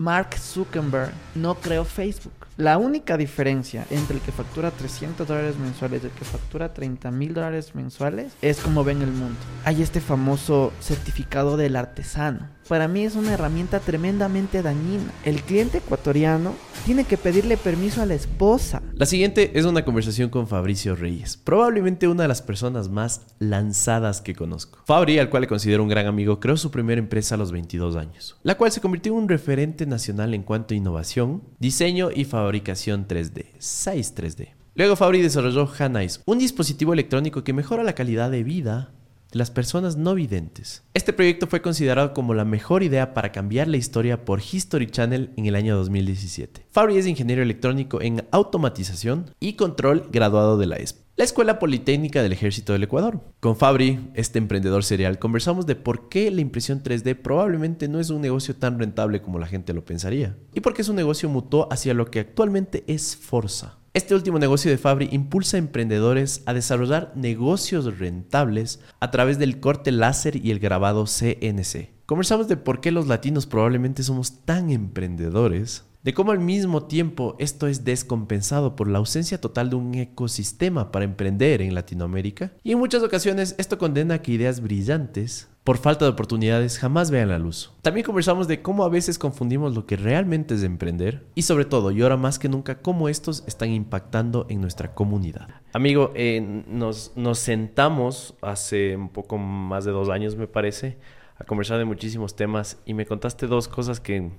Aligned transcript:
Mark 0.00 0.38
Zuckerberg 0.38 1.12
no 1.34 1.56
creó 1.56 1.84
Facebook. 1.84 2.46
La 2.56 2.78
única 2.78 3.16
diferencia 3.16 3.84
entre 3.90 4.14
el 4.14 4.22
que 4.22 4.30
factura 4.30 4.70
300 4.70 5.26
dólares 5.26 5.56
mensuales 5.58 6.04
y 6.04 6.06
el 6.06 6.12
que 6.12 6.24
factura 6.24 6.72
30 6.72 7.10
mil 7.10 7.34
dólares 7.34 7.74
mensuales 7.74 8.32
es 8.40 8.60
como 8.60 8.84
ven 8.84 9.02
el 9.02 9.10
mundo. 9.10 9.34
Hay 9.64 9.82
este 9.82 10.00
famoso 10.00 10.72
certificado 10.78 11.56
del 11.56 11.74
artesano. 11.74 12.48
Para 12.68 12.86
mí 12.86 13.04
es 13.04 13.16
una 13.16 13.32
herramienta 13.32 13.80
tremendamente 13.80 14.62
dañina. 14.62 15.10
El 15.24 15.40
cliente 15.40 15.78
ecuatoriano 15.78 16.54
tiene 16.84 17.04
que 17.04 17.16
pedirle 17.16 17.56
permiso 17.56 18.02
a 18.02 18.06
la 18.06 18.12
esposa. 18.12 18.82
La 18.92 19.06
siguiente 19.06 19.58
es 19.58 19.64
una 19.64 19.86
conversación 19.86 20.28
con 20.28 20.46
Fabricio 20.46 20.94
Reyes, 20.94 21.38
probablemente 21.38 22.08
una 22.08 22.22
de 22.24 22.28
las 22.28 22.42
personas 22.42 22.90
más 22.90 23.22
lanzadas 23.38 24.20
que 24.20 24.34
conozco. 24.34 24.80
Fabri, 24.84 25.18
al 25.18 25.30
cual 25.30 25.42
le 25.42 25.48
considero 25.48 25.82
un 25.82 25.88
gran 25.88 26.06
amigo, 26.06 26.40
creó 26.40 26.58
su 26.58 26.70
primera 26.70 26.98
empresa 26.98 27.36
a 27.36 27.38
los 27.38 27.52
22 27.52 27.96
años, 27.96 28.36
la 28.42 28.56
cual 28.56 28.70
se 28.70 28.82
convirtió 28.82 29.12
en 29.12 29.18
un 29.18 29.28
referente 29.30 29.86
nacional 29.86 30.34
en 30.34 30.42
cuanto 30.42 30.74
a 30.74 30.76
innovación, 30.76 31.42
diseño 31.58 32.10
y 32.14 32.26
fabricación 32.26 33.08
3D, 33.08 33.46
Size 33.58 34.14
3D. 34.14 34.48
Luego 34.74 34.94
Fabri 34.94 35.22
desarrolló 35.22 35.68
Hanais, 35.78 36.22
un 36.26 36.38
dispositivo 36.38 36.92
electrónico 36.92 37.42
que 37.42 37.52
mejora 37.52 37.82
la 37.82 37.94
calidad 37.94 38.30
de 38.30 38.44
vida 38.44 38.92
las 39.32 39.50
personas 39.50 39.96
no 39.96 40.14
videntes. 40.14 40.82
Este 40.94 41.12
proyecto 41.12 41.46
fue 41.46 41.62
considerado 41.62 42.14
como 42.14 42.34
la 42.34 42.44
mejor 42.44 42.82
idea 42.82 43.14
para 43.14 43.32
cambiar 43.32 43.68
la 43.68 43.76
historia 43.76 44.24
por 44.24 44.40
History 44.40 44.86
Channel 44.86 45.30
en 45.36 45.46
el 45.46 45.54
año 45.54 45.76
2017. 45.76 46.66
Fabri 46.70 46.96
es 46.96 47.06
ingeniero 47.06 47.42
electrónico 47.42 48.00
en 48.00 48.24
automatización 48.30 49.34
y 49.40 49.54
control 49.54 50.08
graduado 50.10 50.58
de 50.58 50.66
la 50.66 50.76
ESP 50.76 51.08
la 51.18 51.24
Escuela 51.24 51.58
Politécnica 51.58 52.22
del 52.22 52.32
Ejército 52.32 52.72
del 52.72 52.84
Ecuador. 52.84 53.20
Con 53.40 53.56
Fabri, 53.56 53.98
este 54.14 54.38
emprendedor 54.38 54.84
serial, 54.84 55.18
conversamos 55.18 55.66
de 55.66 55.74
por 55.74 56.08
qué 56.08 56.30
la 56.30 56.40
impresión 56.40 56.80
3D 56.80 57.16
probablemente 57.16 57.88
no 57.88 57.98
es 57.98 58.10
un 58.10 58.20
negocio 58.20 58.54
tan 58.54 58.78
rentable 58.78 59.20
como 59.20 59.40
la 59.40 59.48
gente 59.48 59.72
lo 59.72 59.84
pensaría, 59.84 60.36
y 60.54 60.60
por 60.60 60.74
qué 60.74 60.84
su 60.84 60.94
negocio 60.94 61.28
mutó 61.28 61.66
hacia 61.72 61.92
lo 61.92 62.08
que 62.08 62.20
actualmente 62.20 62.84
es 62.86 63.16
Forza. 63.16 63.77
Este 63.94 64.14
último 64.14 64.38
negocio 64.38 64.70
de 64.70 64.76
Fabri 64.76 65.08
impulsa 65.12 65.56
a 65.56 65.60
emprendedores 65.60 66.42
a 66.44 66.52
desarrollar 66.52 67.12
negocios 67.16 67.98
rentables 67.98 68.80
a 69.00 69.10
través 69.10 69.38
del 69.38 69.60
corte 69.60 69.92
láser 69.92 70.36
y 70.44 70.50
el 70.50 70.58
grabado 70.58 71.06
CNC. 71.06 71.90
Conversamos 72.04 72.48
de 72.48 72.58
por 72.58 72.80
qué 72.80 72.92
los 72.92 73.06
latinos 73.06 73.46
probablemente 73.46 74.02
somos 74.02 74.44
tan 74.44 74.70
emprendedores, 74.70 75.84
de 76.02 76.12
cómo 76.12 76.32
al 76.32 76.38
mismo 76.38 76.84
tiempo 76.84 77.34
esto 77.38 77.66
es 77.66 77.84
descompensado 77.84 78.76
por 78.76 78.88
la 78.88 78.98
ausencia 78.98 79.40
total 79.40 79.70
de 79.70 79.76
un 79.76 79.94
ecosistema 79.94 80.92
para 80.92 81.04
emprender 81.06 81.62
en 81.62 81.74
Latinoamérica, 81.74 82.52
y 82.62 82.72
en 82.72 82.78
muchas 82.78 83.02
ocasiones 83.02 83.54
esto 83.58 83.78
condena 83.78 84.14
a 84.14 84.22
que 84.22 84.32
ideas 84.32 84.60
brillantes, 84.60 85.48
por 85.68 85.76
falta 85.76 86.06
de 86.06 86.12
oportunidades, 86.12 86.78
jamás 86.78 87.10
vean 87.10 87.28
la 87.28 87.38
luz. 87.38 87.74
También 87.82 88.06
conversamos 88.06 88.48
de 88.48 88.62
cómo 88.62 88.84
a 88.84 88.88
veces 88.88 89.18
confundimos 89.18 89.74
lo 89.74 89.84
que 89.84 89.96
realmente 89.96 90.54
es 90.54 90.62
emprender, 90.62 91.26
y 91.34 91.42
sobre 91.42 91.66
todo, 91.66 91.90
y 91.90 92.00
ahora 92.00 92.16
más 92.16 92.38
que 92.38 92.48
nunca, 92.48 92.78
cómo 92.80 93.10
estos 93.10 93.44
están 93.46 93.68
impactando 93.68 94.46
en 94.48 94.62
nuestra 94.62 94.94
comunidad. 94.94 95.50
Amigo, 95.74 96.12
eh, 96.14 96.40
nos, 96.40 97.12
nos 97.16 97.38
sentamos 97.38 98.34
hace 98.40 98.96
un 98.96 99.10
poco 99.10 99.36
más 99.36 99.84
de 99.84 99.90
dos 99.90 100.08
años, 100.08 100.36
me 100.36 100.46
parece, 100.46 100.96
a 101.36 101.44
conversar 101.44 101.76
de 101.76 101.84
muchísimos 101.84 102.34
temas, 102.34 102.80
y 102.86 102.94
me 102.94 103.04
contaste 103.04 103.46
dos 103.46 103.68
cosas 103.68 104.00
que 104.00 104.30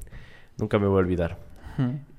nunca 0.57 0.79
me 0.79 0.87
voy 0.87 0.95
a 0.95 0.99
olvidar. 1.01 1.37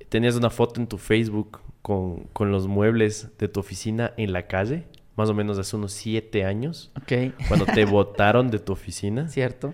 Tenías 0.07 0.37
una 0.37 0.49
foto 0.49 0.79
en 0.79 0.87
tu 0.87 0.97
Facebook 0.97 1.59
con, 1.81 2.29
con, 2.31 2.53
los 2.53 2.69
muebles 2.69 3.37
de 3.37 3.49
tu 3.49 3.59
oficina 3.59 4.13
en 4.15 4.31
la 4.31 4.47
calle, 4.47 4.85
más 5.15 5.29
o 5.29 5.33
menos 5.33 5.57
hace 5.57 5.75
unos 5.75 5.93
siete 5.93 6.45
años. 6.45 6.91
Ok. 7.01 7.33
Cuando 7.47 7.65
te 7.65 7.85
botaron 7.85 8.49
de 8.49 8.59
tu 8.59 8.73
oficina. 8.73 9.27
Cierto. 9.27 9.73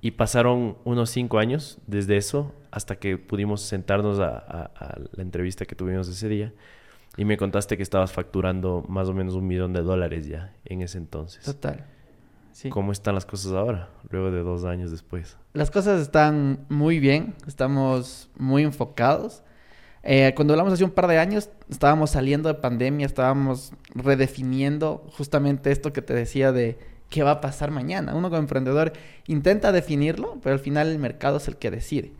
Y 0.00 0.12
pasaron 0.12 0.76
unos 0.84 1.10
cinco 1.10 1.38
años 1.38 1.78
desde 1.86 2.16
eso 2.16 2.54
hasta 2.70 2.96
que 2.96 3.18
pudimos 3.18 3.62
sentarnos 3.62 4.20
a, 4.20 4.36
a, 4.36 4.98
la 5.12 5.22
entrevista 5.22 5.64
que 5.64 5.74
tuvimos 5.74 6.08
ese 6.08 6.28
día. 6.28 6.52
Y 7.16 7.24
me 7.24 7.36
contaste 7.36 7.76
que 7.76 7.82
estabas 7.82 8.12
facturando 8.12 8.84
más 8.88 9.08
o 9.08 9.14
menos 9.14 9.34
un 9.34 9.46
millón 9.46 9.72
de 9.72 9.82
dólares 9.82 10.26
ya 10.26 10.52
en 10.64 10.82
ese 10.82 10.98
entonces. 10.98 11.44
Total. 11.44 11.86
Sí. 12.52 12.68
¿Cómo 12.68 12.92
están 12.92 13.14
las 13.14 13.26
cosas 13.26 13.52
ahora, 13.52 13.90
luego 14.10 14.30
de 14.30 14.42
dos 14.42 14.64
años 14.64 14.90
después? 14.90 15.36
Las 15.52 15.70
cosas 15.70 16.00
están 16.00 16.66
muy 16.68 17.00
bien, 17.00 17.34
estamos 17.46 18.30
muy 18.38 18.62
enfocados. 18.62 19.42
Eh, 20.02 20.32
cuando 20.36 20.54
hablamos 20.54 20.72
hace 20.72 20.84
un 20.84 20.90
par 20.90 21.06
de 21.06 21.18
años, 21.18 21.50
estábamos 21.68 22.10
saliendo 22.10 22.48
de 22.48 22.54
pandemia, 22.54 23.06
estábamos 23.06 23.72
redefiniendo 23.94 25.06
justamente 25.16 25.70
esto 25.72 25.92
que 25.92 26.02
te 26.02 26.14
decía 26.14 26.52
de 26.52 26.78
qué 27.10 27.22
va 27.22 27.32
a 27.32 27.40
pasar 27.40 27.70
mañana. 27.70 28.14
Uno 28.14 28.28
como 28.28 28.40
emprendedor 28.40 28.92
intenta 29.26 29.72
definirlo, 29.72 30.38
pero 30.42 30.54
al 30.54 30.60
final 30.60 30.88
el 30.88 30.98
mercado 30.98 31.38
es 31.38 31.48
el 31.48 31.56
que 31.56 31.70
decide. 31.70 32.12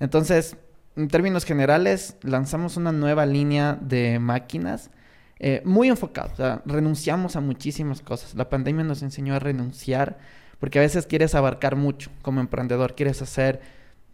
Entonces, 0.00 0.56
en 0.96 1.08
términos 1.08 1.44
generales, 1.44 2.16
lanzamos 2.22 2.76
una 2.76 2.92
nueva 2.92 3.26
línea 3.26 3.78
de 3.80 4.18
máquinas 4.18 4.90
eh, 5.38 5.62
muy 5.64 5.88
enfocados. 5.88 6.32
O 6.34 6.36
sea, 6.36 6.62
renunciamos 6.64 7.36
a 7.36 7.40
muchísimas 7.40 8.00
cosas. 8.00 8.34
La 8.34 8.48
pandemia 8.48 8.84
nos 8.84 9.02
enseñó 9.02 9.34
a 9.34 9.38
renunciar 9.38 10.18
porque 10.60 10.78
a 10.78 10.82
veces 10.82 11.06
quieres 11.06 11.34
abarcar 11.34 11.76
mucho 11.76 12.10
como 12.22 12.40
emprendedor. 12.40 12.94
Quieres 12.94 13.20
hacer, 13.22 13.60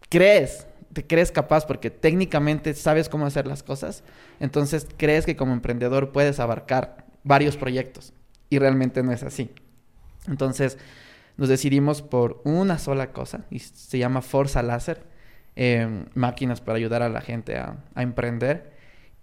crees, 0.09 0.67
te 0.93 1.06
crees 1.06 1.31
capaz 1.31 1.67
porque 1.67 1.91
técnicamente 1.91 2.75
sabes 2.75 3.09
cómo 3.09 3.27
hacer 3.27 3.47
las 3.47 3.62
cosas. 3.62 4.03
Entonces 4.41 4.87
crees 4.97 5.27
que 5.27 5.37
como 5.37 5.53
emprendedor 5.53 6.12
puedes 6.12 6.41
abarcar 6.41 7.06
varios 7.23 7.56
proyectos 7.56 8.12
y 8.49 8.59
realmente 8.59 9.03
no 9.03 9.12
es 9.12 9.23
así. 9.23 9.51
Entonces 10.27 10.78
nos 11.37 11.49
decidimos 11.49 12.03
por 12.03 12.41
una 12.45 12.78
sola 12.78 13.12
cosa 13.12 13.47
y 13.51 13.61
se 13.61 13.99
llama 13.99 14.23
Forza 14.23 14.62
Láser, 14.62 15.05
eh, 15.56 16.05
máquinas 16.15 16.61
para 16.61 16.77
ayudar 16.77 17.03
a 17.03 17.09
la 17.09 17.21
gente 17.21 17.57
a, 17.57 17.77
a 17.95 18.03
emprender. 18.03 18.72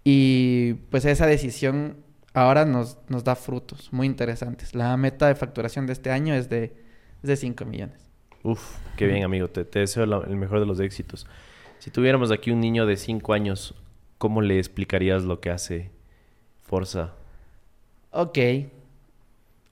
Y 0.04 0.74
pues 0.90 1.04
esa 1.04 1.26
decisión 1.26 1.96
ahora 2.34 2.64
nos, 2.64 2.98
nos 3.08 3.24
da 3.24 3.36
frutos 3.36 3.92
muy 3.92 4.06
interesantes. 4.06 4.74
La 4.74 4.96
meta 4.96 5.28
de 5.28 5.34
facturación 5.34 5.86
de 5.86 5.92
este 5.92 6.10
año 6.10 6.34
es 6.34 6.48
de, 6.48 6.74
de 7.22 7.36
5 7.36 7.64
millones. 7.64 8.08
Uf, 8.42 8.76
qué 8.96 9.06
bien 9.06 9.24
amigo, 9.24 9.48
te, 9.48 9.64
deseo 9.64 10.04
el 10.04 10.36
mejor 10.36 10.60
de 10.60 10.66
los 10.66 10.80
éxitos. 10.80 11.26
Si 11.78 11.90
tuviéramos 11.90 12.30
aquí 12.30 12.50
un 12.50 12.60
niño 12.60 12.86
de 12.86 12.96
5 12.96 13.32
años, 13.32 13.74
¿cómo 14.18 14.40
le 14.40 14.58
explicarías 14.58 15.24
lo 15.24 15.40
que 15.40 15.50
hace 15.50 15.90
Forza? 16.62 17.14
Ok. 18.10 18.34
¿Qué, 18.34 18.70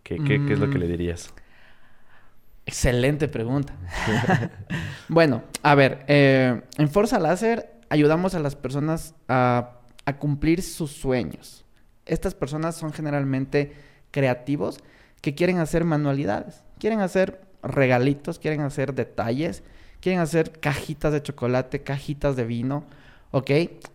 qué, 0.03 0.45
¿qué 0.47 0.53
es 0.53 0.59
lo 0.59 0.71
que 0.71 0.78
le 0.78 0.87
mm. 0.87 0.91
dirías? 0.91 1.34
Excelente 2.65 3.28
pregunta. 3.28 3.75
bueno, 5.09 5.43
a 5.62 5.75
ver, 5.75 6.05
eh, 6.09 6.62
en 6.78 6.89
Forza 6.89 7.19
Láser 7.19 7.72
ayudamos 7.89 8.34
a 8.34 8.41
las 8.41 8.56
personas 8.56 9.15
a 9.28 9.77
a 10.06 10.16
cumplir 10.19 10.62
sus 10.62 10.93
sueños. 10.93 11.65
Estas 12.06 12.34
personas 12.34 12.77
son 12.77 12.93
generalmente 12.93 13.72
creativos 14.12 14.78
que 15.21 15.34
quieren 15.34 15.59
hacer 15.59 15.84
manualidades, 15.84 16.62
quieren 16.78 17.00
hacer 17.00 17.43
regalitos, 17.62 18.39
quieren 18.39 18.61
hacer 18.61 18.95
detalles, 18.95 19.65
quieren 20.06 20.21
hacer 20.21 20.61
cajitas 20.61 21.12
de 21.12 21.21
chocolate, 21.21 21.83
cajitas 21.83 22.37
de 22.37 22.44
vino, 22.44 22.84
¿ok? 23.33 23.50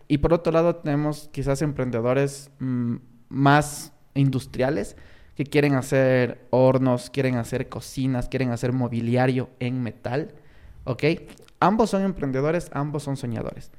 Y 0.08 0.18
por 0.18 0.34
otro 0.34 0.52
lado 0.52 0.76
tenemos 0.76 1.30
quizás 1.32 1.62
emprendedores 1.62 2.50
mm, 2.58 2.96
más 3.30 3.94
industriales 4.12 4.94
que 5.36 5.44
quieren 5.44 5.74
hacer 5.74 6.46
hornos, 6.50 7.08
quieren 7.08 7.36
hacer 7.36 7.70
cocinas, 7.70 8.28
quieren 8.28 8.50
hacer 8.50 8.74
mobiliario 8.74 9.48
en 9.58 9.82
metal, 9.82 10.34
¿ok? 10.84 11.02
Ambos 11.60 11.88
son 11.88 12.02
emprendedores, 12.02 12.68
ambos 12.74 13.04
son 13.04 13.16
soñadores. 13.16 13.70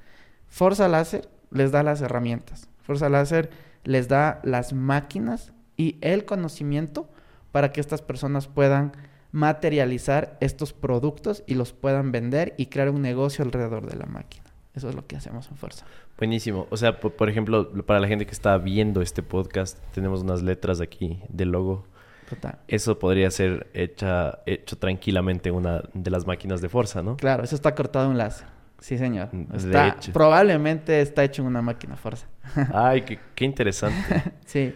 Forza 0.47 0.87
Láser 0.87 1.29
les 1.51 1.71
da 1.71 1.83
las 1.83 2.01
herramientas. 2.01 2.67
Forza 2.81 3.09
Láser 3.09 3.51
les 3.83 4.07
da 4.07 4.39
las 4.43 4.73
máquinas 4.73 5.53
y 5.77 5.99
el 6.01 6.25
conocimiento 6.25 7.07
para 7.51 7.71
que 7.71 7.79
estas 7.79 8.01
personas 8.01 8.47
puedan 8.47 8.93
materializar 9.33 10.37
estos 10.39 10.73
productos 10.73 11.43
y 11.47 11.55
los 11.55 11.73
puedan 11.73 12.11
vender 12.11 12.53
y 12.55 12.67
crear 12.67 12.89
un 12.89 13.01
negocio 13.01 13.43
alrededor 13.43 13.89
de 13.89 13.97
la 13.97 14.05
máquina. 14.05 14.45
Eso 14.75 14.89
es 14.89 14.95
lo 14.95 15.05
que 15.05 15.15
hacemos 15.15 15.49
en 15.49 15.57
Fuerza. 15.57 15.85
Buenísimo. 16.17 16.67
O 16.69 16.77
sea, 16.77 16.99
por, 16.99 17.29
ejemplo, 17.29 17.71
para 17.83 17.99
la 17.99 18.07
gente 18.07 18.25
que 18.25 18.31
está 18.31 18.57
viendo 18.57 19.01
este 19.01 19.23
podcast, 19.23 19.79
tenemos 19.91 20.21
unas 20.21 20.41
letras 20.43 20.81
aquí 20.81 21.19
del 21.29 21.49
logo. 21.49 21.85
Total. 22.29 22.59
Eso 22.67 22.99
podría 22.99 23.29
ser 23.31 23.67
hecha, 23.73 24.39
hecho 24.45 24.77
tranquilamente 24.77 25.49
en 25.49 25.55
una 25.55 25.83
de 25.93 26.11
las 26.11 26.25
máquinas 26.25 26.61
de 26.61 26.69
fuerza, 26.69 27.01
¿no? 27.03 27.17
Claro, 27.17 27.43
eso 27.43 27.55
está 27.55 27.75
cortado 27.75 28.09
en 28.11 28.17
láser. 28.17 28.47
Sí, 28.79 28.97
señor. 28.97 29.29
Está, 29.53 29.97
probablemente 30.11 31.01
está 31.01 31.23
hecho 31.23 31.41
en 31.41 31.47
una 31.47 31.61
máquina 31.61 31.95
fuerza. 31.95 32.27
Ay, 32.73 33.01
qué, 33.01 33.45
interesante. 33.45 34.33
sí. 34.45 34.75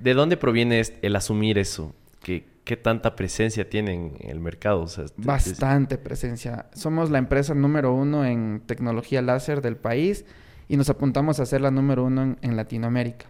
¿De 0.00 0.14
dónde 0.14 0.36
proviene 0.36 0.82
el 1.02 1.16
asumir 1.16 1.58
eso? 1.58 1.94
¿Qué, 2.22 2.46
qué 2.64 2.76
tanta 2.76 3.16
presencia 3.16 3.68
tiene 3.68 3.94
en 3.94 4.16
el 4.20 4.40
mercado? 4.40 4.86
Bastante 5.16 5.98
presencia. 5.98 6.66
Somos 6.74 7.10
la 7.10 7.18
empresa 7.18 7.54
número 7.54 7.92
uno 7.92 8.24
en 8.24 8.62
tecnología 8.66 9.22
láser 9.22 9.62
del 9.62 9.76
país 9.76 10.24
y 10.68 10.76
nos 10.76 10.90
apuntamos 10.90 11.40
a 11.40 11.46
ser 11.46 11.60
la 11.60 11.70
número 11.70 12.04
uno 12.04 12.36
en, 12.40 12.56
Latinoamérica. 12.56 13.26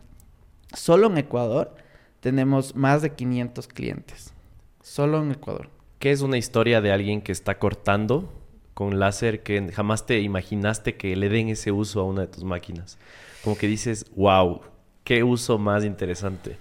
Solo 0.75 1.09
en 1.09 1.19
Ecuador 1.19 1.75
tenemos 2.21 2.77
más 2.77 3.03
de 3.03 3.15
500 3.15 3.67
clientes. 3.69 4.35
Solo 4.83 5.23
en 5.23 5.33
Ecuador. 5.33 5.71
¿Qué 5.99 6.11
es 6.11 6.21
una 6.23 6.39
historia 6.39 6.81
de 6.81 6.93
alguien 6.93 7.23
que 7.23 7.33
está 7.33 7.59
cortando 7.59 8.33
con 8.75 8.99
láser 8.99 9.43
que 9.43 9.71
jamás 9.73 10.07
te 10.07 10.21
imaginaste 10.21 10.97
que 10.97 11.15
le 11.17 11.29
den 11.29 11.49
ese 11.49 11.73
uso 11.73 12.01
a 12.01 12.05
una 12.05 12.23
de 12.23 12.27
tus 12.29 12.45
máquinas? 12.45 12.99
Como 13.43 13.57
que 13.57 13.67
dices, 13.67 14.07
wow, 14.17 14.61
qué 15.05 15.23
uso 15.25 15.59
más 15.59 15.85
interesante 15.85 16.59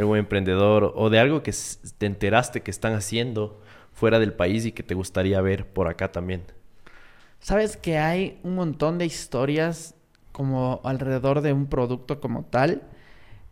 de 0.00 0.10
un 0.10 0.16
emprendedor 0.16 0.92
o 0.96 1.10
de 1.10 1.18
algo 1.18 1.42
que 1.42 1.54
te 1.98 2.06
enteraste 2.06 2.62
que 2.62 2.70
están 2.70 2.94
haciendo 2.94 3.60
fuera 3.92 4.18
del 4.18 4.32
país 4.32 4.64
y 4.66 4.72
que 4.72 4.82
te 4.82 4.94
gustaría 4.94 5.40
ver 5.40 5.66
por 5.66 5.88
acá 5.88 6.12
también. 6.12 6.42
Sabes 7.40 7.76
que 7.76 7.98
hay 7.98 8.38
un 8.42 8.54
montón 8.54 8.98
de 8.98 9.06
historias 9.06 9.94
como 10.32 10.80
alrededor 10.84 11.40
de 11.40 11.52
un 11.52 11.66
producto 11.66 12.20
como 12.20 12.44
tal. 12.44 12.82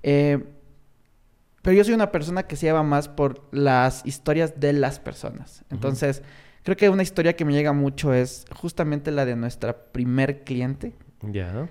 Eh, 0.02 0.44
pero 1.62 1.76
yo 1.76 1.84
soy 1.84 1.94
una 1.94 2.12
persona 2.12 2.44
que 2.44 2.56
se 2.56 2.66
lleva 2.66 2.82
más 2.82 3.08
por 3.08 3.46
las 3.50 4.06
historias 4.06 4.58
de 4.58 4.72
las 4.72 5.00
personas. 5.00 5.64
Entonces, 5.70 6.22
creo 6.62 6.76
que 6.76 6.88
una 6.88 7.02
historia 7.02 7.34
que 7.34 7.44
me 7.44 7.52
llega 7.52 7.72
mucho 7.72 8.14
es 8.14 8.46
justamente 8.54 9.10
la 9.10 9.24
de 9.24 9.36
nuestra 9.36 9.76
primer 9.92 10.44
cliente. 10.44 10.94
Ya. 11.22 11.68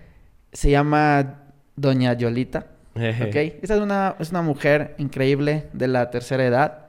Se 0.52 0.70
llama 0.70 1.46
Doña 1.76 2.14
Yolita. 2.14 2.77
¿Ok? 2.98 3.36
Esta 3.62 3.76
es 3.76 3.82
una, 3.82 4.16
es 4.20 4.32
una 4.32 4.42
mujer 4.42 4.96
increíble 4.98 5.68
de 5.74 5.88
la 5.88 6.10
tercera 6.10 6.46
edad 6.46 6.88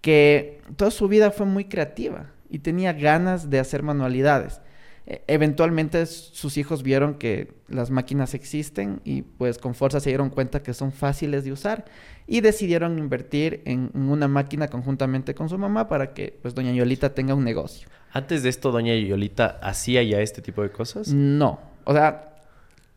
que 0.00 0.60
toda 0.76 0.90
su 0.90 1.08
vida 1.08 1.30
fue 1.30 1.46
muy 1.46 1.64
creativa 1.64 2.30
y 2.48 2.60
tenía 2.60 2.92
ganas 2.92 3.50
de 3.50 3.58
hacer 3.58 3.82
manualidades. 3.82 4.60
E, 5.06 5.22
eventualmente 5.26 6.04
sus 6.06 6.56
hijos 6.56 6.82
vieron 6.82 7.14
que 7.14 7.52
las 7.68 7.90
máquinas 7.90 8.34
existen 8.34 9.00
y 9.04 9.22
pues 9.22 9.58
con 9.58 9.74
fuerza 9.74 10.00
se 10.00 10.10
dieron 10.10 10.30
cuenta 10.30 10.62
que 10.62 10.74
son 10.74 10.92
fáciles 10.92 11.44
de 11.44 11.52
usar 11.52 11.86
y 12.26 12.40
decidieron 12.40 12.98
invertir 12.98 13.62
en 13.64 13.90
una 13.94 14.28
máquina 14.28 14.68
conjuntamente 14.68 15.34
con 15.34 15.48
su 15.48 15.58
mamá 15.58 15.88
para 15.88 16.12
que 16.12 16.38
pues 16.42 16.54
doña 16.54 16.72
Yolita 16.72 17.14
tenga 17.14 17.34
un 17.34 17.44
negocio. 17.44 17.88
Antes 18.12 18.42
de 18.42 18.48
esto, 18.48 18.70
doña 18.70 18.94
Yolita 18.94 19.58
hacía 19.62 20.02
ya 20.02 20.20
este 20.20 20.42
tipo 20.42 20.62
de 20.62 20.70
cosas? 20.70 21.08
No, 21.12 21.60
o 21.84 21.92
sea, 21.92 22.27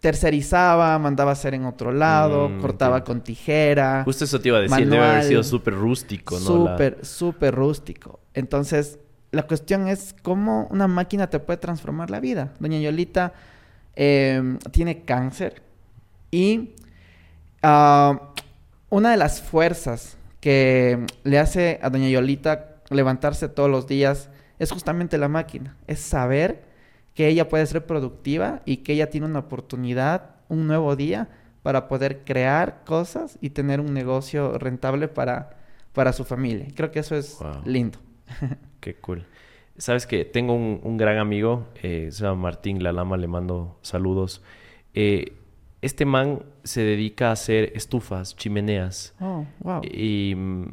tercerizaba, 0.01 0.97
mandaba 0.97 1.29
a 1.29 1.33
hacer 1.33 1.53
en 1.53 1.65
otro 1.65 1.91
lado, 1.91 2.49
mm, 2.49 2.59
cortaba 2.59 3.03
con 3.03 3.21
tijera. 3.21 4.01
Justo 4.03 4.25
eso 4.25 4.41
te 4.41 4.49
iba 4.49 4.57
a 4.57 4.61
decir, 4.61 4.89
debe 4.89 5.05
haber 5.05 5.23
sido 5.23 5.43
súper 5.43 5.75
rústico, 5.75 6.39
¿no? 6.39 6.45
Súper, 6.45 7.05
súper 7.05 7.53
rústico. 7.55 8.19
Entonces, 8.33 8.97
la 9.29 9.43
cuestión 9.43 9.87
es 9.87 10.15
cómo 10.23 10.67
una 10.71 10.87
máquina 10.87 11.29
te 11.29 11.39
puede 11.39 11.57
transformar 11.57 12.09
la 12.09 12.19
vida. 12.19 12.51
Doña 12.59 12.79
Yolita 12.79 13.33
em, 13.95 14.57
tiene 14.71 15.03
cáncer 15.03 15.61
y 16.31 16.71
ah, 17.61 18.33
una 18.89 19.11
de 19.11 19.17
las 19.17 19.39
fuerzas 19.39 20.17
que 20.39 21.05
le 21.23 21.37
hace 21.37 21.79
a 21.83 21.91
Doña 21.91 22.09
Yolita 22.09 22.81
levantarse 22.89 23.49
todos 23.49 23.69
los 23.69 23.87
días 23.87 24.29
es 24.57 24.71
justamente 24.71 25.19
la 25.19 25.27
máquina, 25.27 25.77
es 25.87 25.99
saber 25.99 26.70
que 27.13 27.27
ella 27.27 27.49
puede 27.49 27.65
ser 27.65 27.85
productiva 27.85 28.61
y 28.65 28.77
que 28.77 28.93
ella 28.93 29.09
tiene 29.09 29.27
una 29.27 29.39
oportunidad, 29.39 30.35
un 30.47 30.67
nuevo 30.67 30.95
día 30.95 31.29
para 31.63 31.87
poder 31.87 32.23
crear 32.25 32.83
cosas 32.85 33.37
y 33.41 33.51
tener 33.51 33.79
un 33.79 33.93
negocio 33.93 34.57
rentable 34.57 35.07
para, 35.07 35.57
para 35.93 36.13
su 36.13 36.23
familia. 36.23 36.67
Creo 36.75 36.91
que 36.91 36.99
eso 36.99 37.15
es 37.15 37.39
lindo. 37.65 37.99
Qué 38.79 38.95
cool. 38.95 39.25
Sabes 39.77 40.05
que 40.05 40.25
tengo 40.25 40.53
un, 40.53 40.97
gran 40.97 41.17
amigo, 41.17 41.67
eh, 41.81 42.09
se 42.11 42.23
llama 42.23 42.41
Martín 42.41 42.83
Lalama, 42.83 43.17
le 43.17 43.27
mando 43.27 43.79
saludos. 43.81 44.41
Eh, 44.93 45.33
este 45.81 46.05
man 46.05 46.43
se 46.63 46.81
dedica 46.81 47.29
a 47.29 47.31
hacer 47.31 47.71
estufas, 47.75 48.35
chimeneas. 48.35 49.15
Oh, 49.19 49.45
wow. 49.59 49.81
Y 49.83 50.33
mm, 50.35 50.65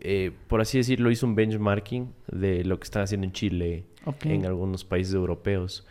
eh, 0.00 0.32
por 0.48 0.60
así 0.60 0.78
decirlo, 0.78 1.10
hizo 1.10 1.26
un 1.26 1.34
benchmarking 1.34 2.12
de 2.30 2.64
lo 2.64 2.78
que 2.78 2.84
están 2.84 3.02
haciendo 3.02 3.26
en 3.26 3.32
Chile, 3.32 3.84
en 4.24 4.46
algunos 4.46 4.84
países 4.84 5.14
europeos. 5.14 5.86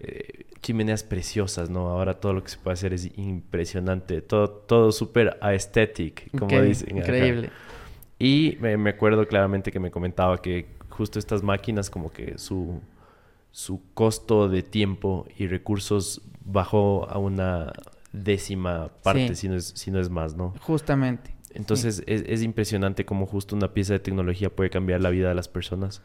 Eh, 0.00 0.46
chimeneas 0.60 1.04
preciosas, 1.04 1.70
¿no? 1.70 1.88
Ahora 1.88 2.14
todo 2.14 2.32
lo 2.32 2.42
que 2.42 2.50
se 2.50 2.58
puede 2.58 2.74
hacer 2.74 2.92
es 2.92 3.10
impresionante. 3.16 4.20
Todo, 4.20 4.48
todo 4.48 4.92
súper 4.92 5.38
aesthetic, 5.40 6.30
como 6.36 6.60
dicen. 6.60 6.98
Increíble. 6.98 7.50
Y 8.18 8.56
me, 8.60 8.90
acuerdo 8.90 9.26
claramente 9.26 9.72
que 9.72 9.80
me 9.80 9.90
comentaba 9.90 10.40
que 10.40 10.66
justo 10.88 11.18
estas 11.18 11.42
máquinas, 11.42 11.90
como 11.90 12.12
que 12.12 12.38
su, 12.38 12.80
su 13.50 13.82
costo 13.94 14.48
de 14.48 14.62
tiempo 14.62 15.26
y 15.36 15.48
recursos 15.48 16.22
bajó 16.44 17.08
a 17.10 17.18
una 17.18 17.72
décima 18.12 18.90
parte, 19.02 19.34
si, 19.34 19.48
no 19.48 19.56
es, 19.56 19.66
si 19.66 19.90
no 19.90 19.98
es 19.98 20.08
más, 20.08 20.36
¿no? 20.36 20.54
Justamente. 20.60 21.34
Entonces 21.54 22.02
es, 22.06 22.42
impresionante 22.42 23.04
cómo 23.04 23.26
justo 23.26 23.54
una 23.54 23.74
pieza 23.74 23.92
de 23.92 23.98
tecnología 23.98 24.50
puede 24.50 24.70
cambiar 24.70 25.00
la 25.00 25.10
vida 25.10 25.28
de 25.28 25.34
las 25.34 25.48
personas. 25.48 26.02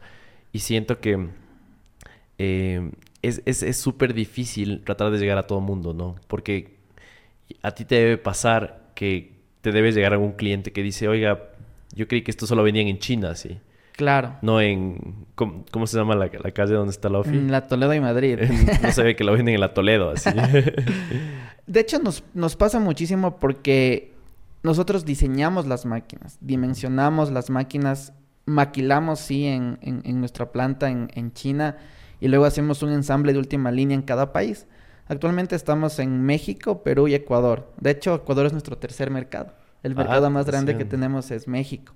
Y 0.52 0.60
siento 0.60 1.00
que 1.00 1.28
eh, 2.38 2.90
es 3.22 3.76
súper 3.76 4.14
difícil 4.14 4.82
tratar 4.84 5.10
de 5.10 5.18
llegar 5.18 5.38
a 5.38 5.46
todo 5.46 5.60
mundo, 5.60 5.92
¿no? 5.92 6.16
Porque 6.26 6.78
a 7.62 7.72
ti 7.72 7.84
te 7.84 7.96
debe 7.96 8.18
pasar 8.18 8.90
que 8.94 9.32
te 9.60 9.72
debes 9.72 9.94
llegar 9.94 10.12
a 10.12 10.16
algún 10.16 10.32
cliente 10.32 10.72
que 10.72 10.82
dice, 10.82 11.08
oiga, 11.08 11.50
yo 11.94 12.06
creí 12.08 12.22
que 12.22 12.30
esto 12.30 12.46
solo 12.46 12.62
venían 12.62 12.86
en 12.86 12.98
China, 12.98 13.34
sí. 13.34 13.58
Claro. 13.92 14.36
No 14.42 14.60
en... 14.60 15.26
¿Cómo, 15.34 15.86
se 15.86 15.96
llama 15.96 16.14
la, 16.14 16.30
calle 16.30 16.74
donde 16.74 16.92
está 16.92 17.08
la 17.08 17.18
OFI? 17.18 17.30
En 17.30 17.50
la 17.50 17.66
Toledo 17.66 17.94
y 17.94 18.00
Madrid. 18.00 18.38
no 18.82 18.92
se 18.92 19.02
ve 19.02 19.16
que 19.16 19.24
lo 19.24 19.32
venden 19.32 19.54
en 19.56 19.60
la 19.60 19.74
Toledo, 19.74 20.10
así. 20.10 20.30
De 21.66 21.80
hecho, 21.80 21.98
nos, 21.98 22.22
nos 22.32 22.54
pasa 22.54 22.78
muchísimo 22.78 23.38
porque 23.38 24.12
nosotros 24.62 25.04
diseñamos 25.04 25.66
las 25.66 25.84
máquinas, 25.84 26.38
dimensionamos 26.40 27.30
las 27.30 27.50
máquinas, 27.50 28.12
maquilamos, 28.46 29.18
sí, 29.18 29.46
en, 29.46 29.78
nuestra 30.20 30.52
planta 30.52 30.88
en, 30.90 31.32
China 31.32 31.76
y 32.20 32.28
luego 32.28 32.44
hacemos 32.44 32.82
un 32.82 32.92
ensamble 32.92 33.32
de 33.32 33.38
última 33.38 33.70
línea 33.70 33.94
en 33.94 34.02
cada 34.02 34.32
país. 34.32 34.66
Actualmente 35.06 35.56
estamos 35.56 35.98
en 35.98 36.22
México, 36.22 36.82
Perú 36.82 37.08
y 37.08 37.14
Ecuador. 37.14 37.72
De 37.80 37.90
hecho, 37.90 38.14
Ecuador 38.14 38.46
es 38.46 38.52
nuestro 38.52 38.76
tercer 38.76 39.10
mercado. 39.10 39.54
El 39.82 39.92
ah, 39.92 39.96
mercado 39.96 40.30
más 40.30 40.46
grande 40.46 40.76
que 40.76 40.84
tenemos 40.84 41.30
es 41.30 41.48
México. 41.48 41.94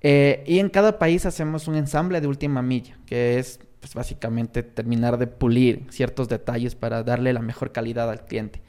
Eh, 0.00 0.42
y 0.46 0.58
en 0.58 0.70
cada 0.70 0.98
país 0.98 1.26
hacemos 1.26 1.68
un 1.68 1.76
ensamble 1.76 2.20
de 2.20 2.26
última 2.26 2.62
milla, 2.62 2.98
que 3.06 3.38
es 3.38 3.60
pues, 3.80 3.94
básicamente 3.94 4.62
terminar 4.62 5.18
de 5.18 5.26
pulir 5.26 5.86
ciertos 5.90 6.28
detalles 6.28 6.74
para 6.74 7.02
darle 7.02 7.32
la 7.32 7.40
mejor 7.40 7.72
calidad 7.72 8.10
al 8.10 8.24
cliente. 8.24 8.62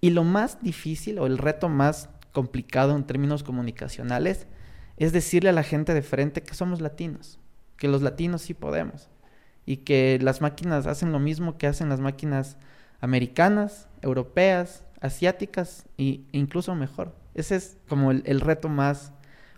Y 0.00 0.10
lo 0.10 0.22
más 0.22 0.62
difícil 0.62 1.18
o 1.18 1.26
el 1.26 1.38
reto 1.38 1.68
más 1.68 2.10
complicado 2.32 2.94
en 2.94 3.04
términos 3.04 3.42
comunicacionales 3.42 4.46
es 4.98 5.12
decirle 5.12 5.48
a 5.48 5.54
la 5.54 5.62
gente 5.62 5.94
de 5.94 6.02
frente 6.02 6.42
que 6.42 6.54
somos 6.54 6.80
latinos, 6.82 7.38
que 7.78 7.88
los 7.88 8.02
latinos 8.02 8.42
sí 8.42 8.52
podemos 8.54 9.08
y 9.66 9.78
que 9.78 10.18
las 10.22 10.40
máquinas 10.40 10.86
hacen 10.86 11.12
lo 11.12 11.18
mismo 11.18 11.58
que 11.58 11.66
hacen 11.66 11.88
las 11.88 12.00
máquinas 12.00 12.56
americanas, 13.00 13.88
europeas, 14.00 14.86
asiáticas 15.00 15.84
e 15.98 16.20
incluso 16.32 16.74
mejor. 16.74 17.14
Ese 17.34 17.56
es 17.56 17.76
como 17.88 18.12
el, 18.12 18.40
reto 18.40 18.68
más, 18.68 19.12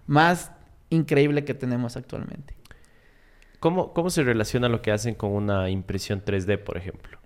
más 0.07 0.51
increíble 0.91 1.45
que 1.45 1.55
tenemos 1.55 1.97
actualmente. 1.97 2.57
¿Cómo, 3.61 3.93
¿Cómo 3.93 4.11
se 4.11 4.23
relaciona 4.23 4.69
lo 4.69 4.83
que 4.83 4.91
hacen 4.91 5.15
con 5.15 5.33
una 5.33 5.69
impresión 5.69 6.25
3D, 6.25 6.59
por 6.59 6.77
ejemplo? 6.77 7.19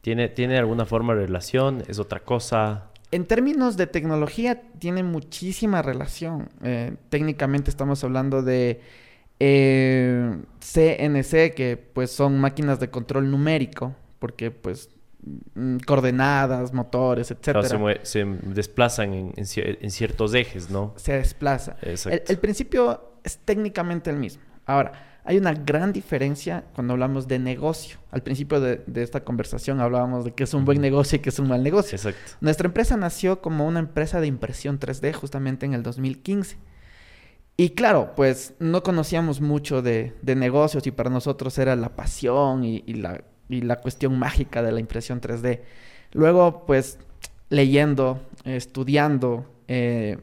¿Tiene, 0.00 0.28
¿Tiene 0.28 0.58
alguna 0.58 0.86
forma 0.86 1.14
de 1.14 1.26
relación? 1.26 1.84
¿Es 1.86 1.98
otra 1.98 2.20
cosa? 2.20 2.90
En 3.10 3.26
términos 3.26 3.76
de 3.76 3.86
tecnología, 3.86 4.62
tiene 4.78 5.02
muchísima 5.02 5.82
relación. 5.82 6.48
Eh, 6.62 6.94
técnicamente 7.10 7.70
estamos 7.70 8.02
hablando 8.04 8.42
de 8.42 8.80
CNC, 9.40 11.34
eh, 11.34 11.52
que 11.56 11.76
pues 11.76 12.10
son 12.10 12.38
máquinas 12.38 12.78
de 12.78 12.90
control 12.90 13.30
numérico, 13.30 13.96
porque 14.18 14.50
pues 14.50 14.90
mm, 15.54 15.78
coordenadas, 15.86 16.74
motores, 16.74 17.30
etcétera. 17.30 17.62
se, 18.02 18.24
desplazan 18.24 19.32
en, 19.34 19.46
ciertos 19.46 20.34
ejes, 20.34 20.70
¿no? 20.70 20.92
Se 20.96 21.14
desplaza. 21.14 21.76
el 21.80 22.38
principio 22.38 23.14
es 23.24 23.38
técnicamente 23.38 24.10
el 24.10 24.16
mismo. 24.16 24.42
Ahora, 24.66 24.92
hay 25.24 25.36
una 25.36 25.52
gran 25.52 25.92
diferencia 25.92 26.64
cuando 26.74 26.94
hablamos 26.94 27.28
de 27.28 27.38
negocio. 27.38 27.98
Al 28.10 28.22
principio 28.22 28.60
de, 28.60 28.82
esta 28.96 29.22
conversación 29.22 29.80
hablábamos 29.80 30.24
de 30.24 30.32
que 30.32 30.44
es 30.44 30.54
un 30.54 30.64
buen 30.64 30.80
negocio 30.80 31.16
y 31.16 31.18
que 31.20 31.28
es 31.28 31.38
un 31.38 31.48
mal 31.48 31.62
negocio. 31.62 31.96
Exacto. 31.96 32.32
Nuestra 32.40 32.66
empresa 32.66 32.96
nació 32.96 33.40
como 33.40 33.66
una 33.66 33.80
empresa 33.80 34.20
de 34.20 34.26
impresión 34.26 34.78
3D 34.78 35.12
justamente 35.12 35.66
en 35.66 35.74
el 35.74 35.82
2015. 35.82 36.56
Y 37.60 37.72
claro, 37.72 38.14
pues 38.16 38.54
no 38.58 38.82
conocíamos 38.82 39.42
mucho 39.42 39.82
de, 39.82 40.14
negocios 40.24 40.86
y 40.86 40.92
para 40.92 41.10
nosotros 41.10 41.58
era 41.58 41.76
la 41.76 41.94
pasión 41.94 42.64
y, 42.64 42.80
la, 42.94 43.22
la 43.50 43.76
cuestión 43.82 44.18
mágica 44.18 44.62
de 44.62 44.72
la 44.72 44.80
impresión 44.80 45.20
3D. 45.20 45.60
Luego, 46.12 46.64
pues 46.64 46.98
leyendo, 47.50 48.22
estudiando, 48.46 49.44
eh, 49.68 50.16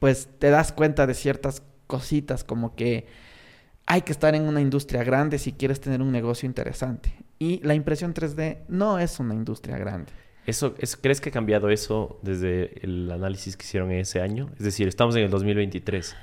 pues 0.00 0.28
te 0.38 0.50
das 0.50 0.72
cuenta 0.72 1.06
de 1.06 1.14
ciertas 1.14 1.62
cositas 1.86 2.44
como 2.44 2.74
que 2.74 3.06
hay 3.86 4.02
que 4.02 4.12
estar 4.12 4.34
en 4.34 4.42
una 4.42 4.60
industria 4.60 5.02
grande 5.02 5.38
si 5.38 5.52
quieres 5.52 5.80
tener 5.80 6.02
un 6.02 6.12
negocio 6.12 6.46
interesante. 6.46 7.14
Y 7.38 7.60
la 7.64 7.72
impresión 7.72 8.12
3D 8.12 8.64
no 8.68 8.98
es 8.98 9.18
una 9.18 9.32
industria 9.32 9.78
grande. 9.78 10.12
Eso, 10.44 10.74
¿Crees 11.00 11.22
que 11.22 11.30
ha 11.30 11.32
cambiado 11.32 11.70
eso 11.70 12.20
desde 12.20 12.84
el 12.84 13.10
análisis 13.10 13.56
que 13.56 13.64
hicieron 13.64 13.90
ese 13.92 14.20
año? 14.20 14.50
Es 14.58 14.64
decir, 14.64 14.88
estamos 14.88 15.16
en 15.16 15.22
el 15.22 15.30
2023. 15.30 16.16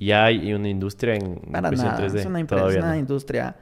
¿Ya 0.00 0.24
hay 0.24 0.52
una 0.54 0.68
industria 0.68 1.14
en 1.14 1.40
impresión 1.44 1.92
3D? 1.92 2.14
Es 2.14 2.26
una, 2.26 2.86
una 2.86 2.96
industria 2.96 3.54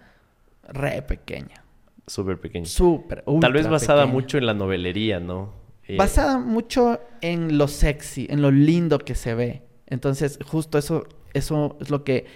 re 0.68 1.02
pequeña. 1.02 1.64
Súper 2.06 2.38
pequeña. 2.40 2.66
Súper. 2.66 3.24
Tal 3.40 3.52
vez 3.52 3.68
basada 3.68 4.02
pequeña. 4.02 4.14
mucho 4.14 4.38
en 4.38 4.46
la 4.46 4.54
novelería, 4.54 5.18
¿no? 5.18 5.52
Eh, 5.84 5.96
Basada 5.96 6.38
mucho 6.38 7.00
en 7.22 7.58
lo 7.58 7.66
sexy, 7.66 8.28
en 8.30 8.40
lo 8.40 8.52
lindo 8.52 9.00
que 9.00 9.16
se 9.16 9.34
ve. 9.34 9.62
Entonces, 9.86 10.38
justo 10.46 10.78
eso, 10.78 11.08
eso 11.34 11.76
es 11.80 11.90
lo 11.90 12.04
que 12.04 12.26